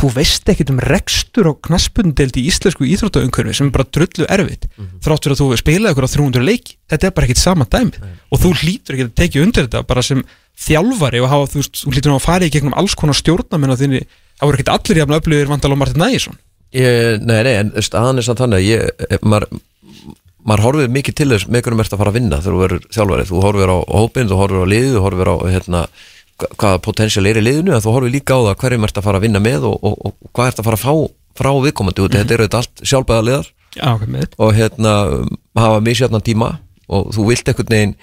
þú 0.01 0.09
veist 0.15 0.49
ekkert 0.49 0.71
um 0.73 0.79
rekstur 0.81 1.45
á 1.45 1.53
knaspundildi 1.67 2.41
í 2.41 2.49
íslensku 2.49 2.87
íþróttaumkörfi 2.89 3.53
sem 3.53 3.69
er 3.69 3.75
bara 3.75 3.85
drullu 3.85 4.25
erfitt 4.33 4.65
þrátt 5.03 5.27
fyrir 5.27 5.35
að 5.35 5.41
þú 5.43 5.59
spilaði 5.61 5.93
okkur 5.93 6.07
á 6.09 6.13
300 6.15 6.45
leiki. 6.47 6.77
Þetta 6.89 7.07
er 7.07 7.13
bara 7.17 7.27
ekkert 7.27 7.41
sama 7.41 7.67
dæmi 7.69 7.99
og 8.01 8.41
þú 8.41 8.53
hlýtur 8.63 8.97
ekki 8.97 9.05
að 9.05 9.13
tekja 9.21 9.43
undir 9.45 9.67
þetta 9.67 9.83
bara 9.91 10.05
sem 10.05 10.23
þjálfari 10.57 11.21
og 11.21 11.29
hafa, 11.29 11.51
þú, 11.53 11.65
þú 11.83 11.93
hlýtur 11.93 12.15
að 12.15 12.25
fara 12.25 12.47
í 12.47 12.53
gegnum 12.53 12.77
alls 12.81 12.97
konar 12.97 13.17
stjórnamenn 13.19 13.75
á 13.77 13.77
þinni 13.77 14.01
það 14.41 14.49
voru 14.49 14.57
ekkert 14.59 14.73
allir 14.75 14.99
jafn 15.03 15.17
öflugir 15.19 15.51
vandal 15.51 15.71
á 15.71 15.77
Martin 15.81 16.01
Nægisson 16.01 16.39
Ég, 16.71 17.19
nei, 17.27 17.41
nei, 17.43 17.53
en 17.59 17.71
staðan 17.83 18.21
er 18.21 18.23
samt 18.23 18.39
þannig 18.39 18.61
að 18.61 18.67
ég, 18.69 19.17
maður, 19.27 19.49
maður 20.47 20.61
horfir 20.63 20.91
mikið 20.95 21.15
til 21.19 21.27
þess 21.33 21.49
með 21.51 21.65
hvernig 21.65 21.83
ert 21.83 21.95
að 21.97 21.99
fara 21.99 22.11
að 22.13 22.15
vinna 22.15 22.37
þegar 22.39 22.55
þú 22.55 22.61
verður 22.61 22.85
þjálfari, 22.95 23.25
þú 23.27 23.41
horfir 23.43 23.73
á 23.75 23.77
hópin, 23.91 24.29
þú 24.31 24.37
horfir 24.39 24.63
á 24.63 24.71
liðið, 24.71 24.93
þú 24.95 25.01
horfir 25.03 25.31
á 25.31 25.35
hérna, 25.51 25.81
hva- 26.39 26.49
hvaða 26.55 26.79
potensial 26.87 27.25
er 27.27 27.39
í 27.41 27.43
liðinu, 27.43 27.73
en 27.75 27.83
þú 27.83 27.95
horfir 27.97 28.13
líka 28.15 28.37
á 28.39 28.41
það 28.47 28.55
hverjum 28.63 28.87
ert 28.87 29.01
að 29.01 29.07
fara 29.09 29.19
að 29.19 29.25
vinna 29.27 29.43
með 29.43 29.67
og, 29.67 29.75
og, 29.91 29.97
og, 30.07 30.15
hvað 30.31 30.47
ert 30.53 30.61
að 30.63 30.69
fara 30.69 30.79
að 30.79 30.85
fá 30.85 30.95
frá 31.41 31.51
viðkomandi, 31.67 32.07
mm 32.07 32.15
þetta 32.15 32.35
eru 32.37 32.47
þetta 32.47 32.61
allt 32.63 32.85
sjálfbæða 32.93 33.27
liðar. 33.27 33.51
Með 34.15 34.39
og 34.47 34.55
hérna 34.61 34.95
hafa 35.59 35.83
misjafnan 35.91 36.23
tíma 36.31 36.49
og 36.87 37.11
þú 37.15 37.27
vilt 37.33 37.51
einhvern 37.51 37.75
veginn 37.75 37.93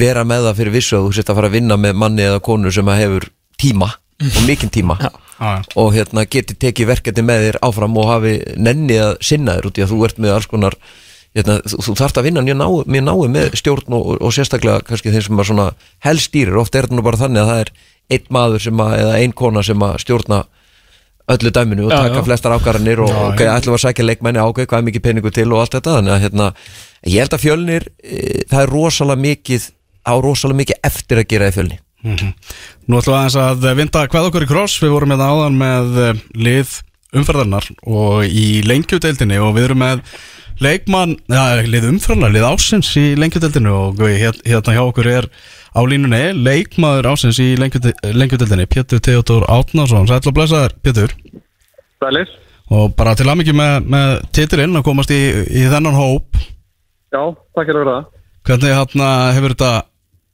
vera 0.00 0.24
með 0.24 0.48
það 0.48 0.58
fyrir 0.64 0.74
vissu 0.80 0.96
að 0.96 1.06
þú 1.10 1.12
sért 1.20 1.30
að 1.32 1.38
fara 1.42 1.48
að 1.52 1.56
vinna 1.60 1.76
með 1.80 1.96
manni 2.00 2.24
eða 2.24 2.40
konu 2.44 2.72
sem 2.72 2.88
hefur 2.96 3.28
tíma 3.60 3.88
og 4.20 4.40
mikinn 4.48 4.72
tíma. 4.72 4.98
Já. 5.00 5.10
Já, 5.40 5.62
og 5.80 5.94
hérna 5.96 6.26
geti 6.28 6.52
tekið 6.60 6.90
verkefni 6.90 7.22
með 7.24 7.46
þér 7.46 7.58
áfram 7.64 7.94
og 7.96 8.10
hafi 8.10 8.34
nenni 8.60 8.98
að 9.00 9.14
sinna 9.24 9.54
þér 9.56 9.68
út 9.70 9.78
í 9.80 9.84
að 9.86 9.94
þú 9.94 10.00
ert 10.04 10.18
með 10.20 10.34
alls 10.34 10.48
konar 10.50 10.76
hérna, 11.32 11.56
þú, 11.64 11.78
þú 11.86 11.94
þarft 11.96 12.20
að 12.20 12.26
vinna 12.28 12.42
mjög 12.44 13.06
náu 13.06 13.16
með 13.32 13.56
stjórn 13.56 13.96
og, 13.96 14.10
og 14.20 14.34
sérstaklega 14.36 14.84
kannski 14.84 15.14
þeim 15.14 15.24
sem 15.30 15.40
að 15.40 15.48
svona 15.48 15.66
helstýrir, 16.04 16.60
oft 16.60 16.76
er 16.76 16.84
þetta 16.84 16.98
nú 16.98 17.06
bara 17.06 17.22
þannig 17.22 17.40
að 17.40 17.52
það 17.52 17.62
er 17.64 17.72
einn 18.10 18.30
maður 18.36 18.64
sem 18.66 18.84
að, 18.84 18.94
eða 19.00 19.18
ein 19.22 19.36
kona 19.40 19.64
sem 19.64 19.86
að 19.88 19.98
stjórna 20.04 20.44
öllu 21.30 21.52
dæminu 21.54 21.86
og 21.86 21.92
Já, 21.94 22.00
taka 22.02 22.20
já. 22.20 22.24
flestar 22.28 22.56
ákvarðanir 22.58 23.04
og 23.06 23.12
Já, 23.12 23.20
ok, 23.30 23.42
ætlum 23.46 23.74
við 23.74 23.78
að 23.78 23.84
sækja 23.86 24.06
leikmenni 24.10 24.42
ok, 24.44 24.64
hvað 24.66 24.80
er 24.80 24.88
mikið 24.88 25.04
peningu 25.04 25.32
til 25.34 25.46
og 25.52 25.62
allt 25.62 25.76
þetta. 25.76 25.98
Þannig 26.00 26.14
að 26.16 26.24
hérna, 26.26 26.48
ég 27.06 27.22
held 27.22 27.36
að 27.36 27.44
fjölnir 27.44 27.86
e, 28.02 28.24
það 28.50 28.64
er 28.64 28.72
rosalega 28.74 29.24
mikið 29.24 29.68
á 30.04 30.14
rosalega 30.20 30.60
mikið 30.64 30.82
eftir 30.90 31.22
að 31.22 31.30
gera 31.30 31.50
í 31.50 31.54
fjölni 31.54 31.78
Mhm. 32.02 32.30
Nú 32.88 32.96
ætlum 33.00 33.12
við 33.12 33.18
aðeins 33.20 33.38
að 33.44 33.64
vinda 33.76 34.06
hvað 34.08 34.28
okkur 34.30 34.44
í 34.46 34.48
kross 34.48 34.78
Við 34.80 34.94
vorum 34.94 35.10
með 35.12 35.24
áðan 35.26 35.58
með 35.60 35.98
eh, 36.00 36.20
lið 36.46 36.76
umferðarnar 37.12 37.66
og 37.90 38.22
í 38.24 38.62
lengjudeildinni 38.64 39.40
og 39.42 39.56
við 39.56 39.64
erum 39.66 39.80
með 39.82 40.02
leikmann, 40.62 41.16
ja, 41.32 41.56
lið 41.66 41.88
umferðarnar, 41.88 42.32
lið 42.36 42.46
ásins 42.46 42.90
í 43.00 43.04
lengjudeildinni 43.18 43.72
og 43.74 43.98
hérna 44.04 44.74
hjá 44.76 44.82
okkur 44.84 45.08
er 45.10 45.26
á 45.74 45.80
línunni 45.88 46.20
leikmaður 46.38 47.08
ásins 47.12 47.40
í 47.42 47.48
lengjudeildinni 47.58 48.68
Pétur 48.70 49.02
Theodor 49.02 49.46
Átnarsson, 49.50 50.06
sætla 50.06 50.30
og 50.30 50.36
blessaður 50.38 50.76
Pétur 50.84 51.14
Sælir. 52.00 52.30
og 52.70 52.94
bara 52.96 53.16
til 53.18 53.26
aðmikið 53.26 53.58
með, 53.58 53.74
með 53.90 54.14
titilinn 54.36 54.78
að 54.78 54.86
komast 54.86 55.10
í, 55.10 55.20
í 55.50 55.66
þennan 55.72 55.98
hóp 55.98 56.38
Já, 57.10 57.22
takk 57.56 57.66
fyrir 57.66 57.80
að 57.80 57.84
vera 57.84 57.96
það. 57.96 58.10
hvernig 58.46 58.76
hérna 58.78 59.10
hefur 59.34 59.56
þetta 59.56 59.72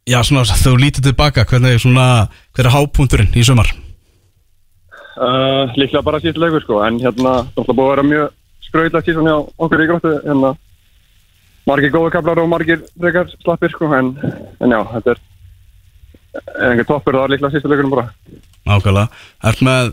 já 0.07 0.21
svona 0.25 0.47
þú 0.47 0.77
lítið 0.81 1.11
tilbaka 1.11 1.47
hvernig 1.49 1.83
svona, 1.83 2.29
hver 2.57 2.69
er 2.69 2.75
hápunkturinn 2.77 3.35
í 3.37 3.45
sumar 3.47 3.73
Uh, 5.17 5.73
líklega 5.81 6.05
bara 6.05 6.19
síðan 6.21 6.43
leikur 6.43 6.61
sko, 6.61 6.83
en 6.85 6.99
hérna, 7.01 7.39
það 7.57 7.71
búið 7.71 7.87
að 7.87 7.93
vera 7.95 8.03
mjög 8.05 8.67
skrauðlega 8.67 9.07
síðan 9.07 9.29
hjá 9.31 9.37
okkur 9.65 9.81
í 9.81 9.87
gróttu, 9.89 10.13
hérna, 10.27 10.51
margir 11.65 11.95
góðu 11.95 12.11
kaplar 12.13 12.41
og 12.43 12.51
margir 12.53 12.83
frekar 13.01 13.33
slappir 13.33 13.73
sko, 13.73 13.89
en, 13.97 14.11
en 14.61 14.77
já, 14.77 14.79
þetta 14.91 15.15
er, 15.15 15.23
er 16.43 16.67
einhver 16.69 16.89
toppur, 16.91 17.17
það 17.17 17.25
var 17.25 17.33
líklega 17.33 17.55
síðan 17.55 17.73
leikurinn 17.73 17.95
bara. 17.97 18.07
Nákvæmlega, 18.69 19.25
ert 19.49 19.65
með 19.65 19.93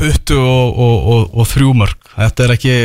20 0.00 0.42
og, 0.42 0.82
og, 0.88 1.10
og, 1.14 1.26
og 1.38 1.50
3 1.54 1.74
mörg 1.78 2.14
Þetta 2.16 2.48
er 2.48 2.54
ekki 2.56 2.78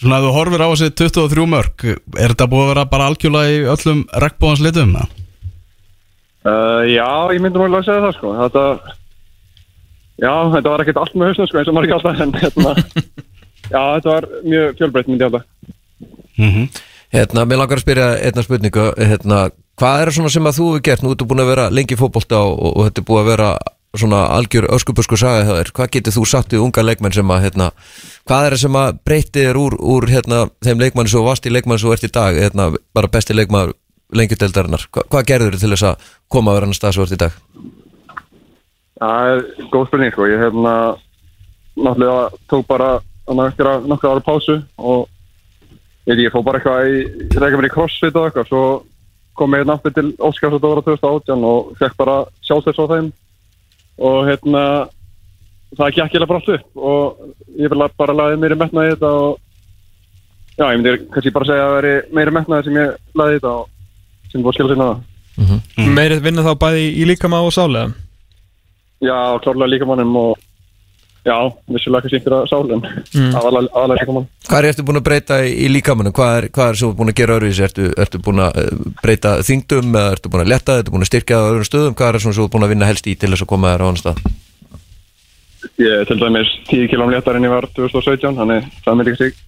Svona 0.00 0.16
að 0.16 0.24
þú 0.24 0.30
horfir 0.38 0.64
á 0.64 0.68
þessi 0.72 0.94
23 0.96 1.44
mörg 1.52 1.84
Er 1.92 2.32
þetta 2.32 2.48
búið 2.48 2.64
að 2.64 2.70
vera 2.72 2.84
bara 2.88 3.08
algjörlega 3.10 3.52
í 3.52 3.66
öllum 3.74 4.06
regnbóðans 4.24 4.64
litum? 4.64 4.96
eða? 4.96 5.21
Uh, 6.42 6.82
já, 6.90 7.06
ég 7.30 7.42
myndi 7.42 7.60
mjög 7.60 7.78
að 7.78 7.84
segja 7.86 8.02
það 8.02 8.14
sko. 8.16 8.32
Þetta, 8.40 8.94
já, 10.22 10.32
þetta 10.56 10.72
var 10.72 10.84
ekkert 10.84 11.02
allt 11.02 11.14
með 11.14 11.30
hausnum 11.30 11.50
sko, 11.50 11.60
eins 11.60 11.70
og 11.70 11.76
margir 11.76 11.98
alltaf, 11.98 12.22
en 12.24 12.32
hérna, 12.38 12.72
já, 13.74 13.82
þetta 13.82 14.08
var 14.08 14.28
mjög 14.42 14.80
fjölbreytt 14.80 15.12
myndi 15.12 15.28
alltaf. 15.28 15.46
Mhm. 16.40 16.66
Hérna, 17.12 17.44
mér 17.44 17.60
langar 17.60 17.76
að 17.76 17.84
spyrja 17.84 18.08
einna 18.24 18.42
spurningu 18.42 18.88
hérna, 18.96 19.42
hvað 19.76 20.00
er 20.00 20.08
það 20.08 20.16
svona 20.16 20.32
sem 20.32 20.46
að 20.48 20.58
þú 20.58 20.68
hefur 20.70 20.84
gert 20.86 21.02
nú 21.04 21.12
ertu 21.12 21.26
búin 21.28 21.42
að 21.44 21.50
vera 21.52 21.66
lengi 21.68 21.92
í 21.92 22.00
fótbolta 22.00 22.40
og, 22.40 22.54
og, 22.56 22.72
og 22.72 22.86
þetta 22.88 23.02
er 23.02 23.08
búið 23.10 23.20
að 23.20 23.28
vera 23.28 23.48
svona 24.00 24.22
algjör 24.32 24.68
öskubusku 24.72 25.18
saga 25.20 25.44
hjá 25.44 25.52
þér, 25.58 25.70
hvað 25.76 25.90
getur 25.92 26.14
þú 26.16 26.24
sagt 26.28 26.54
við 26.54 26.62
unga 26.64 26.84
leikmenn 26.86 27.12
sem 27.12 27.32
að, 27.34 27.42
hérna, 27.44 27.66
hvað 28.24 28.46
er 28.46 28.56
það 28.56 28.62
sem 28.62 28.78
að 28.80 29.00
breyti 29.04 29.44
þér 29.44 29.60
úr, 29.60 29.76
úr 29.94 30.06
hérna, 30.08 30.38
þeim 30.64 30.80
leikmann 30.80 31.12
varst 31.26 31.46
í 31.46 31.52
leikmann 31.52 31.82
þú 31.82 31.92
ert 31.92 32.06
í 32.08 32.12
dag 32.12 32.38
hérna, 32.40 32.70
bara 32.96 33.12
besti 33.12 33.36
leikmann 33.36 33.74
lengjudeldarinnar 34.12 34.86
Hva, 34.90 35.06
hvað 35.10 35.28
gerður 35.30 35.56
þið 35.56 35.64
til 35.64 35.72
þess 35.74 35.88
að 35.90 36.10
koma 36.32 36.58
stað 36.72 36.94
sem 36.94 37.00
þú 37.00 37.06
ert 37.06 37.16
í 37.16 37.22
dag? 37.22 37.40
Það 39.02 39.32
er 39.32 39.42
góð 39.72 39.88
spurning 39.88 40.14
sko, 40.14 40.28
ég 40.30 40.44
hefna 40.44 40.74
náttúrulega 41.74 42.44
tók 42.52 42.66
bara 42.68 42.92
nokkra, 43.26 43.80
ára 43.82 44.22
pásu 44.22 44.60
og 44.78 45.08
ég 46.06 46.30
fór 46.34 46.44
bara 46.46 46.60
eitthvað 46.60 46.88
í, 46.90 47.02
ég 47.32 47.38
reyka 47.38 47.58
mér 47.58 47.70
í 47.70 47.72
crossfit 47.72 48.16
og 48.16 48.28
eitthvað, 48.28 48.48
svo 48.50 48.62
kom 49.38 49.54
ég 49.56 49.66
náttúrulega 49.66 49.98
til 49.98 50.14
Óskars 50.22 50.56
þetta 50.56 50.72
ára 50.72 50.84
2018 50.86 51.46
og 51.48 51.72
fekk 51.80 51.98
bara 51.98 52.16
sjálfstæðs 52.46 52.82
á 52.82 52.86
þeim. 52.92 53.12
Og 54.02 54.18
hérna 54.28 54.64
það 55.78 55.94
gekk 55.96 56.16
ég 56.16 56.26
bara 56.26 56.40
allt 56.40 56.52
upp 56.56 56.82
og 56.90 57.22
ég 57.56 57.72
vil 57.72 57.86
bara 57.98 58.16
laði 58.16 58.40
meiri 58.40 58.58
metnaði 58.60 58.94
þetta 58.94 59.12
og 59.22 59.38
já, 60.58 60.66
ég 60.66 60.80
myndi 60.80 60.96
kannski 61.12 61.34
bara 61.34 61.48
segja 61.48 61.64
að 61.64 61.70
það 61.70 61.78
veri 61.78 61.94
meiri 62.18 62.34
metnaði 62.36 62.66
sem 62.68 62.80
ég 62.80 62.96
laði 63.18 63.36
í 63.36 63.38
þetta 63.38 63.54
og 63.60 63.70
sem 64.32 64.46
að 64.46 64.56
skilja 64.56 64.74
sinna 64.74 64.88
það. 64.92 65.02
mm. 65.42 65.92
Meirið 65.98 66.24
vinna 66.26 66.46
þá 66.46 66.54
bæði 66.64 66.88
í 66.92 67.10
líkama 67.12 67.42
og 67.44 67.52
sálega 67.54 67.92
Já, 69.02 69.16
klárlega 69.42 69.72
líkamannum 69.72 70.16
og 70.20 70.38
já, 71.26 71.34
vissulega 71.70 72.04
kannski 72.04 72.18
einhverja 72.20 72.50
sálinn 72.50 72.82
mm. 72.82 73.32
aðalega, 73.38 73.70
aðalega 73.74 73.98
líkamann. 73.98 74.28
Hvað 74.46 74.60
er 74.60 74.68
eftir 74.70 74.86
búin 74.86 75.00
að 75.00 75.06
breyta 75.08 75.38
í, 75.42 75.50
í 75.64 75.70
líkamannu? 75.72 76.12
Hvað 76.14 76.36
er, 76.38 76.46
hvað 76.54 76.70
er 76.70 76.80
þú 76.80 76.90
búin 77.00 77.12
að 77.12 77.18
gera 77.18 77.36
öðruvísi? 77.38 77.64
Ertu, 77.66 77.88
ertu 78.04 78.22
búin 78.22 78.44
að 78.46 78.60
eh, 78.62 78.70
breyta 79.02 79.34
þingdum 79.46 79.98
eða 79.98 80.14
ertu 80.16 80.32
búin 80.32 80.44
að 80.44 80.52
letta, 80.54 80.78
ertu 80.78 80.94
búin 80.94 81.06
að 81.06 81.10
styrkja 81.10 81.38
það 81.40 81.46
á 81.46 81.50
öðrum 81.50 81.68
stöðum? 81.70 81.98
Hvað 81.98 82.12
er 82.12 82.24
sem 82.24 82.36
þú 82.38 82.48
búin 82.54 82.66
að 82.68 82.74
vinna 82.76 82.90
helst 82.90 83.10
í 83.10 83.16
til 83.18 83.32
þess 83.34 83.46
að 83.46 83.52
koma 83.54 83.74
þér 83.74 83.82
á 83.82 83.86
annan 83.88 84.02
stað? 84.02 84.22
Ég 85.82 85.96
er 85.98 86.10
til 86.10 86.18
dæmis 86.22 86.54
10 86.70 86.90
km 86.90 87.10
léttar 87.10 87.38
en 87.38 87.46
ég 87.46 87.54
var 87.54 87.66
2017, 87.74 88.38
þannig 88.38 88.70
það 88.86 88.98
myndi 88.98 89.14
ekki 89.14 89.24
sig 89.24 89.40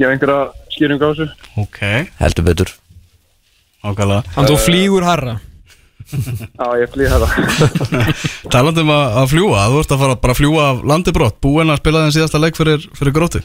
ég 0.00 0.08
hef 0.08 0.14
einhverja 0.16 0.70
skýring 0.72 1.02
á 1.04 1.08
þessu. 1.12 1.28
Ok, 1.60 1.80
Heldur 2.20 2.48
betur 2.48 2.79
ákvæmlega 3.84 4.34
Þannig 4.34 4.50
þú 4.50 4.58
flýgur 4.64 5.06
harra. 5.06 5.38
Já, 6.10 6.66
ég 6.80 6.90
flýði 6.90 7.10
þetta. 7.12 8.02
Talandi 8.54 8.82
um 8.82 8.92
að, 8.94 9.04
að 9.20 9.26
fljúa, 9.30 9.64
þú 9.70 9.80
ert 9.82 9.94
að 9.94 10.00
fara 10.02 10.16
bara 10.24 10.34
að 10.34 10.40
fljúa 10.40 10.62
af 10.66 10.80
landi 10.90 11.14
brott, 11.14 11.36
búinn 11.44 11.70
að 11.70 11.82
spila 11.82 12.04
þenn 12.04 12.14
síðasta 12.16 12.40
leik 12.42 12.58
fyrir, 12.58 12.86
fyrir 12.98 13.14
gróti 13.14 13.42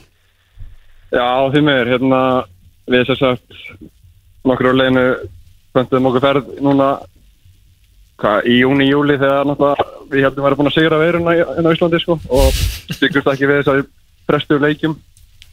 Já, 1.14 1.28
því 1.54 1.62
meður, 1.68 1.92
hérna, 1.94 2.22
við 2.90 3.06
sem 3.10 3.20
sagt 3.20 3.60
nokkur 4.46 4.72
á 4.74 4.80
leginu 4.80 5.04
pöntum 5.76 6.10
okkur 6.10 6.24
ferð 6.24 6.50
núna 6.66 6.90
hvað, 8.22 8.48
í 8.50 8.60
júni, 8.62 8.88
júli 8.90 9.18
þegar 9.20 9.50
náttúrulega 9.50 9.90
við 10.12 10.26
heldum 10.26 10.44
að 10.44 10.48
vera 10.48 10.60
búin 10.60 10.72
að 10.72 10.78
sigra 10.78 11.02
veiruna 11.02 11.36
inn 11.36 11.70
á 11.70 11.74
Íslandi 11.76 12.02
sko 12.02 12.18
og 12.18 12.64
byggumst 13.02 13.32
ekki 13.34 13.50
við 13.50 13.62
þessari 13.62 13.86
prestu 14.26 14.60
leikjum. 14.62 14.96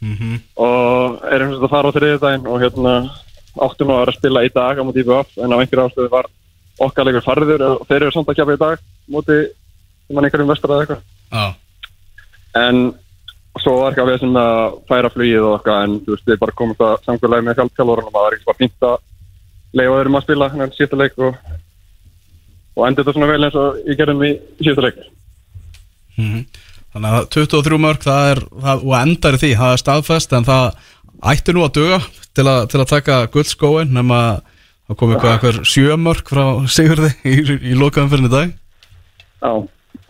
Mhm. 0.03 0.39
og 0.59 1.21
erum 1.31 1.53
sem 1.53 1.59
sagt 1.61 1.63
að 1.63 1.71
fara 1.71 1.87
á 1.87 1.95
þriðið 1.95 2.47
og 2.51 2.57
hérna 2.59 2.93
áttum 3.61 3.91
að 3.93 3.99
vera 4.01 4.13
að 4.13 4.17
spila 4.17 4.43
í 4.45 4.51
dag 4.53 4.79
á 4.79 4.83
móti 4.85 5.03
IBF 5.03 5.37
en 5.37 5.53
á 5.53 5.59
einhverju 5.59 5.85
ástöðu 5.85 6.09
var 6.13 6.29
okkar 6.81 7.05
leikur 7.05 7.25
farður 7.25 7.65
og 7.67 7.85
þeir 7.89 7.99
eru 8.01 8.13
samt 8.15 8.31
að 8.31 8.39
kjapa 8.39 8.55
í 8.55 8.61
dag 8.63 8.83
móti 9.13 9.39
mann 10.09 10.27
einhverjum 10.27 10.49
vestra 10.49 10.73
eða 10.73 10.85
eitthvað. 10.85 11.03
Já, 11.33 11.45
en 12.63 12.83
svo 13.61 13.75
var 13.79 13.93
ekki 13.93 14.03
að 14.03 14.11
við 14.11 14.21
sem 14.23 14.37
að 14.41 14.77
færa 14.89 15.11
flugið 15.13 15.47
og 15.47 15.55
eitthvað 15.57 15.83
en 15.85 15.97
þú 16.05 16.15
veist 16.15 16.29
við 16.29 16.39
bara 16.41 16.57
komum 16.59 16.79
það 16.79 16.93
samkvæmlega 17.07 17.47
með 17.47 17.59
hjálpkjálfurinn 17.59 18.07
og 18.09 18.15
það 18.15 18.25
var 18.25 18.37
ekki 18.37 18.49
bara 18.49 18.61
fínt 18.61 18.87
að 18.89 18.95
leiða 19.73 19.97
öðrum 19.99 20.17
að 20.17 20.25
spila 20.25 20.49
hennar 20.53 20.73
síðasta 20.73 20.99
leik 21.01 21.19
og, 21.21 21.37
og 22.73 22.85
endur 22.87 23.05
þetta 23.05 23.15
svona 23.17 23.31
vel 23.31 23.47
eins 23.47 23.59
og 23.61 23.81
ég 23.89 23.99
gerðum 23.99 24.25
í 24.25 24.31
síðasta 24.61 24.87
leik. 24.87 25.01
Mhm. 26.17 26.45
Þannig 26.93 27.15
að 27.17 27.29
23 27.33 27.77
mörg 27.81 28.03
það 28.05 28.27
er, 28.31 28.39
það, 28.63 28.83
og 28.85 28.95
endar 28.99 29.35
í 29.35 29.41
því, 29.41 29.51
það 29.57 29.71
er 29.73 29.81
staðfest 29.81 30.35
en 30.37 30.45
það 30.45 30.65
ætti 31.31 31.55
nú 31.55 31.63
að 31.65 31.75
duga 31.77 31.99
til 32.35 32.47
að, 32.49 32.59
til 32.71 32.81
að 32.81 32.89
taka 32.89 33.19
guldskóin 33.33 33.93
nema 33.95 34.19
það 34.87 34.97
kom 34.99 35.13
eitthvað 35.13 35.35
einhver 35.35 35.61
sjö 35.69 35.95
mörg 35.99 36.27
frá 36.27 36.43
Sigurði 36.67 37.13
í, 37.31 37.37
í 37.71 37.77
lokaðum 37.79 38.11
fyrir 38.11 38.33
dag 38.33 38.53
Já, 39.43 39.53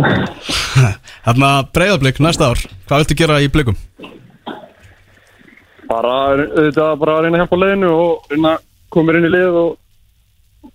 Þarna 1.26 1.52
breyðablík 1.74 2.20
næsta 2.24 2.52
ár, 2.54 2.62
hvað 2.88 3.04
viltu 3.04 3.18
gera 3.20 3.42
í 3.44 3.50
blikum? 3.54 3.78
bara 5.94 6.14
auðvitað 6.34 7.00
bara 7.02 7.16
að 7.18 7.26
reyna 7.26 7.38
að 7.38 7.44
hjálpa 7.44 7.60
leiðinu 7.60 7.90
og 7.94 8.32
reyna 8.32 8.52
að 8.56 8.64
koma 8.94 9.10
mér 9.10 9.20
inn 9.20 9.28
í 9.28 9.32
lið 9.34 9.58
og 9.62 10.72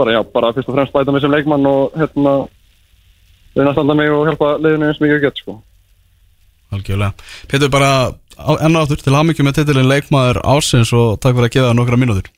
bara 0.00 0.14
já, 0.16 0.20
bara 0.34 0.52
fyrst 0.56 0.70
og 0.70 0.76
fremst 0.76 0.94
bæta 0.96 1.14
mig 1.14 1.22
sem 1.24 1.32
leikmann 1.32 1.68
og 1.70 1.96
hérna 1.96 2.34
reyna 3.56 3.70
að 3.70 3.76
standa 3.78 3.96
mig 3.98 4.12
og 4.14 4.26
hjálpa 4.28 4.50
leiðinu 4.58 4.88
eins 4.88 5.00
og 5.00 5.04
mikið 5.06 5.16
ég 5.16 5.24
get 5.26 5.42
sko. 5.42 5.56
Algjörlega. 6.70 7.28
Pétur 7.50 7.72
bara 7.72 7.92
á, 8.40 8.52
enn 8.64 8.76
og 8.76 8.86
aftur 8.86 9.02
til 9.04 9.16
hamingjum 9.16 9.48
með 9.48 9.60
titilin 9.60 9.90
leikmaður 9.90 10.42
ásins 10.44 10.92
og 10.96 11.18
takk 11.20 11.36
fyrir 11.36 11.50
að 11.50 11.56
gefa 11.56 11.68
það 11.70 11.76
nokkra 11.80 12.00
mínútur. 12.00 12.30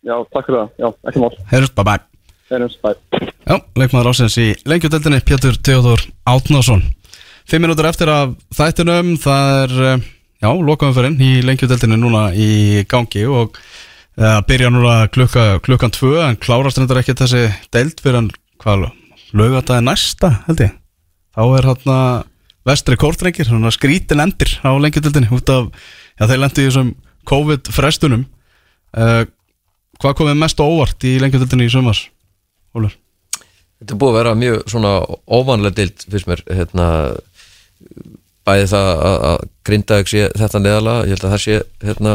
Já, 0.00 0.16
takk 0.32 0.48
fyrir 0.48 0.62
það, 0.62 0.70
já, 0.80 0.88
ekki 1.10 1.24
mál. 1.24 1.34
Heyrjumst, 1.52 1.76
bye 1.76 1.88
bye. 1.90 2.06
Einums, 2.50 2.78
bye. 2.82 2.96
Já, 3.46 3.60
leikmaður 3.78 4.10
ásins 4.10 4.34
í 4.42 4.48
lengjudeldinni 4.66 5.20
Pétur 5.22 5.54
Theodor 5.62 6.02
Átnason 6.26 6.82
Fimm 7.50 7.64
minútur 7.64 7.86
eftir 7.88 8.10
af 8.10 8.32
þættinum 8.54 9.14
það 9.18 9.52
er, 9.60 9.72
eh, 9.86 10.02
já, 10.42 10.50
lokaumferinn 10.50 11.16
í 11.18 11.30
lengjudeldinni 11.42 11.96
núna 11.98 12.28
í 12.34 12.84
gangi 12.90 13.24
og 13.26 13.56
það 14.18 14.46
byrja 14.46 14.70
núna 14.70 14.94
klukka, 15.10 15.44
klukkan 15.64 15.94
tvö 15.94 16.28
en 16.28 16.36
klárast 16.36 16.78
reyndar 16.78 17.00
ekki 17.00 17.16
þessi 17.18 17.48
deild 17.72 17.98
fyrir 18.02 18.20
en 18.20 18.30
hvað 18.62 18.90
lögataði 19.34 19.86
næsta 19.86 20.30
held 20.46 20.62
ég? 20.66 20.76
Þá 21.34 21.42
er 21.58 21.68
hérna 21.70 21.98
vestri 22.68 22.98
kórtrengir, 23.00 23.48
svona 23.48 23.72
skrítin 23.74 24.22
endir 24.22 24.52
á 24.60 24.70
lengjudeldinni 24.76 25.30
út 25.32 25.52
af, 25.52 25.70
já 26.20 26.26
þeir 26.28 26.42
lendi 26.42 26.64
í 26.64 26.68
þessum 26.68 26.90
COVID 27.30 27.70
frestunum 27.72 28.26
uh, 28.96 29.22
hvað 30.00 30.16
komið 30.20 30.40
mest 30.40 30.60
óvart 30.60 31.08
í 31.08 31.16
lengjudeldinni 31.22 31.68
í 31.68 31.72
sumars? 31.72 32.08
Ólur 32.76 32.96
Þetta 33.80 33.94
er 33.94 34.00
búið 34.00 34.10
að 34.10 34.18
vera 34.18 34.36
mjög 34.36 34.62
svona 34.68 34.90
óvanlega 35.24 35.76
dild 35.78 36.02
fyrst 36.12 36.28
mér 36.28 36.42
hérna, 36.52 36.86
bæði 38.44 38.66
það 38.74 38.88
að, 38.92 39.16
að 39.30 39.44
grinda 39.70 40.00
ekki 40.02 40.12
sé 40.12 40.26
þetta 40.36 40.60
neðalega 40.60 41.06
ég 41.06 41.14
held 41.14 41.24
að 41.24 41.34
það 41.34 41.42
sé 41.46 41.56
hérna, 41.86 42.14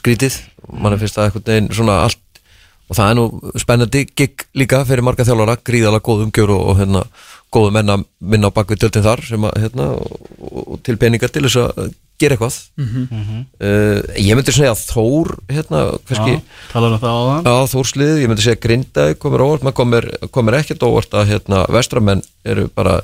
skrítið 0.00 0.38
mann 0.72 0.96
finnst 1.00 1.18
það 1.18 1.28
einhvern 1.28 1.48
veginn 1.50 1.70
svona 1.76 1.98
allt 2.06 2.40
og 2.88 2.98
það 2.98 3.10
er 3.10 3.18
nú 3.18 3.52
spennandi 3.60 4.02
gig 4.08 4.46
líka 4.56 4.82
fyrir 4.88 5.04
marga 5.04 5.26
þjálfara, 5.28 5.58
gríðalega 5.64 6.04
góð 6.06 6.26
umgjör 6.26 6.54
og, 6.56 6.64
og 6.72 6.80
hérna, 6.80 7.04
góðu 7.52 7.74
menn 7.74 7.92
að 7.92 8.06
minna 8.32 8.48
á 8.48 8.56
bakvið 8.56 8.86
döldin 8.86 9.04
þar 9.04 9.22
sem 9.26 9.44
að, 9.48 9.58
hérna, 9.64 9.88
og, 9.98 10.62
og 10.62 10.80
til 10.86 10.96
peningar 11.00 11.32
til 11.32 11.44
þess 11.46 11.60
að 11.62 11.92
gera 12.22 12.36
eitthvað. 12.36 12.56
Uh, 12.78 13.98
ég 14.20 14.38
myndi 14.38 14.54
segja 14.54 14.72
að 14.74 14.84
Þór 14.92 15.34
hérna, 15.50 15.82
kannski 16.08 16.38
talar 16.70 16.94
um 16.94 17.02
það 17.02 17.18
það 17.18 17.50
Já, 17.50 17.72
Þórslið, 17.72 18.14
ég 18.22 18.30
myndi 18.30 18.46
segja 18.46 18.62
Grindavík 18.62 19.20
komir 19.22 19.44
óvart, 19.44 19.66
maður 19.66 19.78
komir, 19.80 20.08
komir 20.34 20.58
ekkert 20.60 20.86
óvart 20.86 21.18
að 21.18 21.34
hérna, 21.34 21.64
vestramenn 21.72 22.24
eru 22.46 22.68
bara 22.74 23.00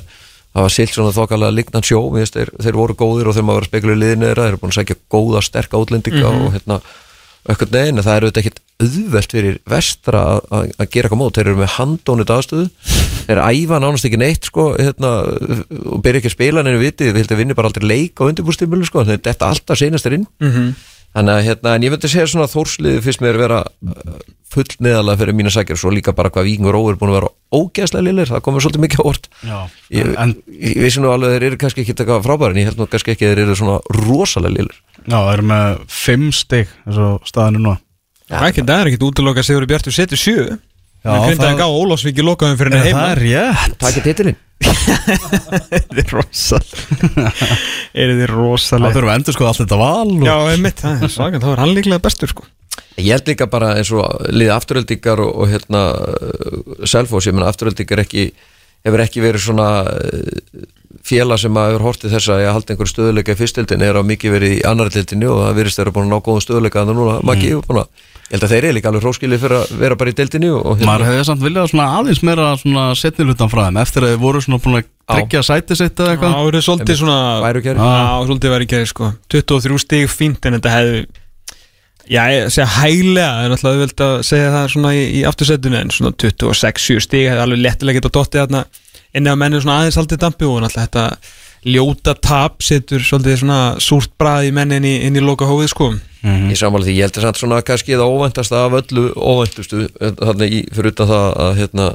hafa 0.57 0.70
silt 0.73 0.95
svona 0.95 1.15
þokkalega 1.15 1.55
lignan 1.55 1.85
sjó. 1.87 2.01
Þeir, 2.15 2.55
þeir 2.57 2.79
voru 2.79 2.97
góðir 2.99 3.31
og 3.31 3.37
þeir 3.37 3.47
maður 3.47 3.61
var 3.61 3.66
að 3.66 3.73
spekla 3.73 3.95
í 3.95 4.01
liðinu 4.01 4.31
þeirra, 4.31 4.47
þeir 4.47 4.55
eru 4.55 4.62
búin 4.62 4.73
að 4.73 4.79
segja 4.81 4.99
góða, 5.12 5.45
sterka 5.45 5.83
útlendinga 5.83 6.33
og 6.33 6.49
hérna 6.57 6.81
eitthvað 7.49 7.73
neginn, 7.77 7.99
en 7.99 8.05
það 8.05 8.16
er 8.16 8.25
auðvitað 8.27 8.43
ekkert 8.45 8.61
auðvelt 8.79 9.33
fyrir 9.35 9.57
vestra 9.73 10.20
að- 10.53 10.73
gera 10.93 11.09
eitthvað 11.09 11.20
mót 11.23 11.39
þeir 11.39 11.47
eru 11.49 11.57
með 11.62 11.73
handónið 11.79 12.33
aðstöðu. 12.37 12.66
Þeir 13.29 13.41
æfa 13.45 13.81
nánast 13.83 14.05
ekki 14.09 14.20
neitt 14.20 14.45
sko, 14.51 14.66
hérna, 14.79 15.11
og 15.93 16.03
byrja 16.05 16.20
ekki 16.23 16.31
að 16.31 16.37
spila 16.37 16.62
vitið 16.85 17.11
við 17.12 17.20
heldum 17.23 17.37
að 17.37 17.43
vinni 17.43 17.55
bara 17.59 17.69
aldrei 17.73 17.89
leik 17.89 18.20
á 18.20 18.29
undirbúrstímulu 18.29 18.87
sko, 18.87 19.05
þetta 19.09 19.33
er 19.35 19.49
alltaf 19.49 19.79
seinastir 19.81 20.12
inn 20.19 20.27
Þannig 21.17 21.35
að 21.35 21.47
hérna, 21.49 21.71
en 21.79 21.85
ég 21.87 21.91
myndi 21.95 22.09
segja 22.13 22.27
svona 22.29 22.45
að 22.47 22.53
þórsliði 22.55 23.01
fyrst 23.07 23.23
mér 23.25 23.39
vera 23.41 23.59
uh, 23.65 24.19
full 24.53 24.67
neðalega 24.85 25.19
fyrir 25.23 25.37
mína 25.39 25.51
sækjar 25.53 25.77
og 25.79 25.81
svo 25.81 25.91
líka 25.93 26.13
bara 26.17 26.31
hvað 26.31 26.47
Víkingur 26.49 26.77
Ó 26.79 26.83
er 26.93 26.99
búin 27.01 27.11
að 27.13 27.17
vera 27.19 27.31
ógeðslega 27.59 28.05
lilir, 28.07 28.29
það 28.29 28.43
komur 28.45 28.65
svolítið 28.65 28.85
mikið 28.85 29.01
á 29.01 29.05
orð 29.09 29.29
Já, 29.49 29.59
Ég, 29.97 30.11
en, 30.21 30.35
ég 30.53 30.79
vissi 30.85 31.01
nú 31.03 31.11
alveg 31.13 31.33
að 31.33 31.35
þeir 31.39 31.47
eru 31.49 31.59
kannski 31.65 31.83
ekki 31.85 31.97
taka 31.99 32.19
frábæri 32.25 32.55
en 32.55 32.61
ég 32.63 32.69
held 32.71 32.81
nú 32.83 32.87
kannski 32.93 33.15
ekki 33.15 33.27
að 33.29 33.33
þeir 33.35 33.43
eru 33.47 33.57
svona 33.59 33.79
rosalega 33.99 34.55
lilir 34.59 34.79
já, 34.79 35.17
það 35.17 35.33
er 35.35 35.45
með 35.53 35.83
fimm 35.99 36.29
stig 36.37 36.73
eins 36.87 37.01
og 37.09 37.29
staðinu 37.29 37.65
nú. 37.65 37.75
Það 38.29 38.43
er 38.43 38.49
ekkert, 38.53 38.69
það 38.69 38.83
er 38.85 38.91
ekkert 38.93 39.07
útiloka 39.09 39.41
að 39.41 39.49
Sigur 39.49 39.67
Bjartur 39.71 39.97
setur 39.97 40.21
sjö. 40.21 40.43
Já, 40.99 41.09
Það 41.09 41.25
grindaði 41.29 41.49
það- 41.49 41.61
gá 41.63 41.79
Ólafsvík 41.81 42.19
í 42.21 42.27
lokaðum 42.29 42.59
fyrir 42.61 42.77
henni 42.77 42.93
heima 42.93 43.07
Það 44.65 45.73
er 45.79 45.83
rétt 45.87 45.89
Takk 45.95 45.95
er 45.95 46.09
Það 46.09 46.11
rosalega 46.11 47.31
þið 48.19 48.23
Það 48.23 48.33
rosalega 48.35 48.95
þurfum 48.97 49.13
að 49.13 49.19
endur 49.19 49.35
sko 49.37 49.45
allt 49.49 49.61
þetta 49.63 49.79
val 49.81 50.11
og... 50.11 50.27
Já, 50.27 50.37
einmitt, 50.53 50.79
það 50.83 51.05
er 51.07 51.13
svakant, 51.15 51.45
þá 51.45 51.51
er 51.53 51.63
hann 51.63 51.77
líklega 51.77 52.05
bestur 52.05 52.29
sko. 52.33 52.43
Ég 52.99 53.13
held 53.15 53.27
líka 53.31 53.47
bara 53.51 53.69
eins 53.79 53.91
og 53.95 54.05
liðið 54.33 54.57
afturöldingar 54.57 55.19
og, 55.23 55.31
og 55.39 55.45
hérna 55.53 55.83
Selfos, 56.89 57.29
ég 57.29 57.35
menna 57.37 57.51
afturöldingar 57.53 58.01
ekki 58.03 58.23
hefur 58.87 59.03
ekki 59.03 59.23
verið 59.23 59.45
svona 59.45 59.69
eh, 59.91 60.67
félag 61.07 61.41
sem 61.43 61.59
að 61.59 61.73
hefur 61.73 61.87
hortið 61.89 62.15
þess 62.15 62.31
að 62.35 62.43
ég 62.45 62.57
haldi 62.57 62.75
einhver 62.75 62.91
stöðuleika 62.91 63.35
í 63.35 63.39
fyrstildin 63.39 63.85
er 63.87 63.99
á 63.99 64.03
mikið 64.07 64.35
verið 64.35 64.55
í 64.59 64.61
annar 64.69 64.93
tildinni 64.95 65.29
og 65.31 65.43
það 65.45 65.59
virðist 65.59 65.81
þeirra 65.81 65.95
búin 65.97 66.09
að 66.09 66.15
ná 66.15 66.27
góðum 66.29 66.45
stöðuleika 66.45 66.83
þannig 66.83 67.01
núna, 67.01 67.17
Maggi, 67.27 67.51
mm. 67.55 67.83
að 67.83 67.89
ég 68.29 68.37
held 68.37 68.45
að 68.45 68.53
þeir 68.53 68.67
eru 68.69 68.77
líka 68.77 68.91
alveg 68.91 69.05
hróskilið 69.05 69.41
fyrir 69.45 69.57
að 69.59 69.71
vera 69.81 69.97
bara 69.97 70.13
í 70.13 70.49
og, 70.53 70.59
og 70.69 70.83
Maður 70.85 71.07
hefði 71.09 71.23
samt 71.29 71.45
viljað 71.45 71.71
svona 71.73 71.87
aðeins 71.97 72.21
meira 72.29 72.49
svona 72.61 72.83
setnilutan 72.99 73.53
frá 73.53 73.63
þeim 73.67 73.79
eftir 73.81 74.05
að 74.05 74.13
þið 74.13 74.21
voru 74.25 74.43
svona 74.45 74.61
búin 74.65 74.77
að 74.79 74.91
tryggja 75.09 75.43
sæti 75.49 75.79
sitt 75.79 76.03
eða 76.03 76.11
Já, 76.11 76.13
eitthvað 76.13 76.35
það 76.35 76.59
er 76.59 76.67
svolítið 76.67 77.01
svona. 77.01 77.17
Já, 77.81 78.27
svolítið 78.29 78.55
væri 78.55 78.69
gæri 78.69 78.91
sko 78.91 79.09
23 79.33 79.81
stig 79.87 80.13
fínt 80.13 80.49
en 80.49 80.59
þetta 80.59 80.75
hefði 80.75 81.01
Já, 82.09 82.23
ég 82.33 82.53
segja 82.53 82.69
hæglega 82.73 83.33
Það 83.33 83.47
er 83.47 83.51
náttúrulega 83.53 83.79
auðvelt 83.79 84.05
að 84.05 84.15
segja 84.29 84.53
það 84.55 84.71
svona 84.75 84.93
í, 84.97 85.03
í 85.13 85.25
aftursettinu 85.29 85.81
en 85.81 85.91
svona 85.93 86.13
26 86.25 87.03
stig 87.05 87.27
hefði 87.29 87.45
alveg 87.45 87.65
lettilega 87.65 88.01
getað 88.01 88.15
dottið 88.17 88.45
þarna 88.45 88.63
inni 89.19 89.33
að 89.33 89.41
menni 89.41 89.61
svona 89.61 89.81
aðeins 89.83 89.99
haldið 90.01 90.23
dampi 90.25 90.49
og 90.49 90.63
náttúrulega 90.65 90.87
þetta 90.87 91.05
ljóta 91.69 92.15
tap 92.16 92.62
setur 92.65 93.03
svolítið 93.05 93.43
svona 93.43 93.61
súrt 93.82 94.12
brað 94.20 94.49
í 94.49 94.55
menni 94.57 94.81
inn 94.81 94.89
í, 94.89 94.95
inn 95.09 95.19
í 95.19 95.24
loka 95.24 95.49
hófið 95.49 95.73
sko 95.74 95.90
Í 96.19 96.57
samála 96.59 96.82
því, 96.82 96.97
ég 96.99 97.07
held 97.07 97.19
að 97.20 97.24
samt 97.28 97.39
svona 97.39 97.61
kannski 97.62 97.95
það 97.95 98.11
óvæntasta 98.11 98.65
af 98.66 98.74
öllu 98.81 99.05
óvæntustu 99.15 99.85
þannig 100.19 100.57
í, 100.57 100.62
fyrir 100.74 100.90
utan 100.90 101.11
það 101.12 101.27
að, 101.45 101.51
hérna, 101.61 101.86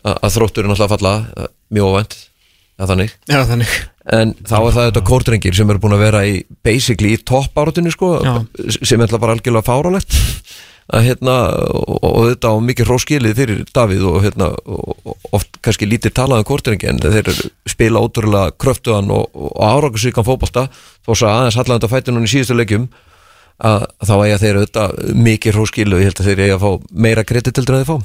að, 0.00 0.14
að 0.14 0.32
þrótturinn 0.36 0.72
alltaf 0.72 0.92
falla 0.94 1.12
eh, 1.36 1.50
mjög 1.76 1.90
óvænt, 1.90 2.16
að 2.80 2.94
þannig? 2.94 3.14
Já, 3.28 3.40
þannig? 3.48 3.76
En 4.16 4.32
þá 4.40 4.56
er 4.56 4.74
það 4.74 4.88
þetta 4.88 5.04
kórdrengir 5.10 5.56
sem 5.56 5.70
eru 5.70 5.82
búin 5.82 5.94
að 5.94 6.04
vera 6.06 6.24
í 6.26 6.40
basically 6.66 7.14
í 7.14 7.20
toppárutinu 7.30 7.92
sko, 7.94 8.16
Já. 8.24 8.34
sem 8.80 9.00
er 9.00 9.12
bara 9.20 9.36
algjörlega 9.36 9.66
fáralegt 9.66 10.16
að 10.90 11.04
hérna 11.06 11.34
og, 11.70 11.98
og 12.02 12.24
þetta 12.32 12.50
á 12.50 12.54
mikið 12.66 12.88
hróskilið 12.88 13.36
fyrir 13.38 13.60
Davíð 13.70 14.06
og 14.10 14.16
hérna 14.24 14.48
og, 14.50 15.12
oft 15.36 15.60
kannski 15.62 15.86
lítið 15.86 16.16
talað 16.18 16.42
um 16.42 16.48
kórdrengi 16.48 16.88
en 16.90 16.98
þeir 17.02 17.30
spila 17.70 18.02
ótrúlega 18.02 18.56
kröftuðan 18.58 19.12
og, 19.14 19.28
og 19.30 19.60
árangarsvíkan 19.62 20.26
fótbolta. 20.26 20.66
Þó 21.06 21.12
svo 21.12 21.30
aðeins 21.30 21.58
hallan 21.60 21.78
þetta 21.78 21.92
fættunum 21.94 22.26
í 22.26 22.32
síðustu 22.32 22.58
leikjum 22.58 22.88
að 23.70 23.86
þá 24.08 24.14
eiga 24.16 24.40
þeir 24.40 24.60
auðvitað 24.60 25.00
mikið 25.28 25.58
hróskilu 25.58 25.96
og 25.96 26.02
ég 26.02 26.10
held 26.10 26.22
að 26.22 26.30
þeir 26.30 26.42
eiga 26.46 26.56
að 26.56 26.64
fá 26.64 26.94
meira 27.06 27.26
kredit 27.28 27.54
til 27.54 27.66
þeir 27.66 27.76
að 27.76 27.82
þeir 27.84 27.90
fá 27.92 27.98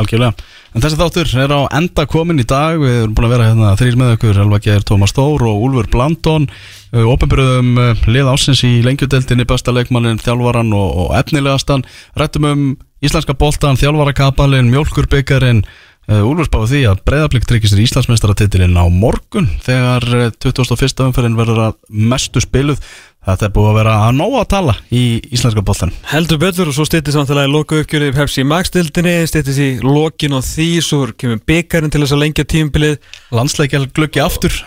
Algjörlega, 0.00 0.32
en 0.72 0.84
þessi 0.84 0.98
þáttur 1.00 1.32
er 1.42 1.52
á 1.52 1.60
enda 1.76 2.06
komin 2.08 2.40
í 2.40 2.46
dag, 2.48 2.78
við 2.80 3.02
erum 3.02 3.16
búin 3.16 3.28
að 3.28 3.34
vera 3.34 3.48
hérna 3.50 3.74
þrýr 3.76 3.98
með 4.00 4.14
okkur, 4.16 4.40
Elva 4.44 4.60
Geir, 4.64 4.86
Tómas 4.88 5.12
Stór 5.12 5.44
og 5.50 5.66
Úlfur 5.66 5.90
Blandón, 5.92 6.48
ópenbyrðum 6.92 7.76
lið 8.08 8.32
ásins 8.32 8.64
í 8.64 8.72
lengjudeldinni, 8.86 9.44
besta 9.48 9.74
leikmannin, 9.76 10.20
þjálfaran 10.22 10.72
og, 10.76 10.98
og 11.04 11.14
efnilegastan, 11.20 11.84
rættum 12.16 12.48
um 12.48 12.66
íslenska 13.04 13.36
boltan, 13.36 13.76
þjálfarakapalinn, 13.80 14.72
mjólkurbyggarinn, 14.72 15.64
Úlfur 16.10 16.48
spáði 16.48 16.66
því 16.72 16.78
að 16.90 17.02
breyðablík 17.06 17.44
tryggir 17.46 17.70
sér 17.70 17.82
Íslandsmeistaratitilinn 17.84 18.74
á 18.74 18.90
morgun 18.90 19.46
þegar 19.62 20.02
eh, 20.18 20.32
21. 20.42 21.04
umferðin 21.06 21.36
verður 21.38 21.60
að 21.68 21.76
mestu 21.88 22.42
spiluð. 22.42 22.82
Þetta 23.22 23.46
er 23.46 23.52
búið 23.54 23.68
að 23.70 23.76
vera 23.78 23.96
að 24.02 24.14
nóga 24.18 24.38
að 24.42 24.48
tala 24.50 24.72
í 24.90 25.02
íslenska 25.30 25.62
boltan. 25.62 25.92
Heldur 26.10 26.40
betur 26.42 26.70
og 26.72 26.74
svo 26.74 26.86
stýttir 26.88 27.14
samtalagi 27.14 27.52
loka 27.52 27.78
uppgjörið 27.78 28.10
í 28.10 28.16
Pepsi 28.16 28.42
Max-dildinni, 28.50 29.12
stýttir 29.30 29.54
sér 29.54 29.84
lokin 29.86 30.34
og 30.34 30.42
því, 30.42 30.70
svo 30.82 31.04
kemur 31.14 31.38
byggarinn 31.46 31.92
til 31.94 32.02
þess 32.02 32.16
að 32.16 32.24
lengja 32.24 32.48
tímbilið 32.50 32.96
Landsleikjal 33.30 33.86
gluggi 33.94 34.24
aftur. 34.24 34.58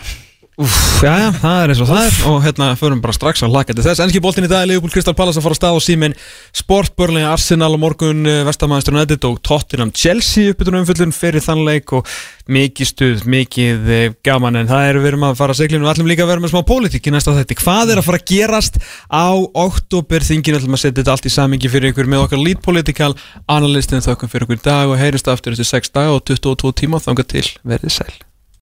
Úf, 0.56 0.72
já, 1.04 1.12
já, 1.20 1.26
það 1.36 1.58
er 1.60 1.70
eins 1.74 1.80
og 1.84 1.88
það 1.90 2.06
er. 2.06 2.14
Og 2.30 2.36
hérna 2.40 2.66
förum 2.80 3.00
bara 3.04 3.12
strax 3.12 3.42
að 3.44 3.52
laka 3.52 3.74
til 3.76 3.82
þess. 3.84 4.00
Enski 4.00 4.22
boltin 4.24 4.46
í 4.46 4.48
dag, 4.48 4.62
Leopold 4.64 4.94
Kristal 4.94 5.12
Pallas 5.12 5.36
að 5.36 5.44
fara 5.44 5.52
að 5.52 5.58
stað 5.58 5.74
á 5.76 5.80
símin 5.84 6.14
Sport, 6.56 6.94
Börling, 6.96 7.26
Arsenal 7.28 7.74
og 7.76 7.82
morgun 7.82 8.24
Vestamæðistur 8.24 8.96
United 8.96 9.26
og 9.28 9.42
Tottenham 9.44 9.90
Chelsea 9.92 10.54
uppbytunum 10.54 10.80
umfyllun 10.80 11.12
fyrir 11.12 11.44
þann 11.44 11.60
leik 11.66 11.92
og 11.98 12.08
mikið 12.48 12.88
stuð, 12.88 13.26
mikið 13.28 13.90
eh, 13.98 14.14
gaman. 14.24 14.56
En 14.62 14.70
það 14.70 14.86
er 14.88 14.98
við 15.02 15.10
erum 15.10 15.26
að 15.28 15.36
fara 15.42 15.52
að 15.52 15.60
seglinu 15.60 15.84
og 15.84 15.92
ætlum 15.92 16.08
líka 16.08 16.24
að 16.24 16.32
vera 16.32 16.44
með 16.46 16.54
smá 16.54 16.64
pólitík 16.70 17.10
í 17.10 17.12
næsta 17.12 17.34
þætti. 17.36 17.58
Hvað 17.60 17.92
er 17.92 18.00
að 18.00 18.08
fara 18.08 18.20
að 18.22 18.32
gerast 18.32 18.78
á 19.12 19.28
oktober 19.66 20.24
þingin, 20.24 20.56
ætlum 20.56 20.78
að 20.78 20.86
setja 20.86 21.02
þetta 21.02 21.18
allt 21.18 21.28
í 21.28 21.34
samingi 21.36 21.72
fyrir 21.74 21.92
ykkur 21.92 22.08
með 22.08 22.24
okkar 22.30 22.40
lead 22.40 22.64
political 22.64 23.10
analystin 23.44 24.00
þökkum 24.08 24.32
fyrir 24.32 24.48
ykkur 24.48 24.64
dag 24.64 24.88
og 24.88 24.96
heyrist 25.02 25.28
aftur 25.28 25.52
eftir 25.52 25.68
6 25.68 25.92
dag 25.92 26.14
og 26.16 26.24
22 26.32 26.72
tíma. 26.80 27.02
Þangað 27.04 27.34
til 27.34 27.44
verðið 27.60 27.98
sæl 27.98 28.25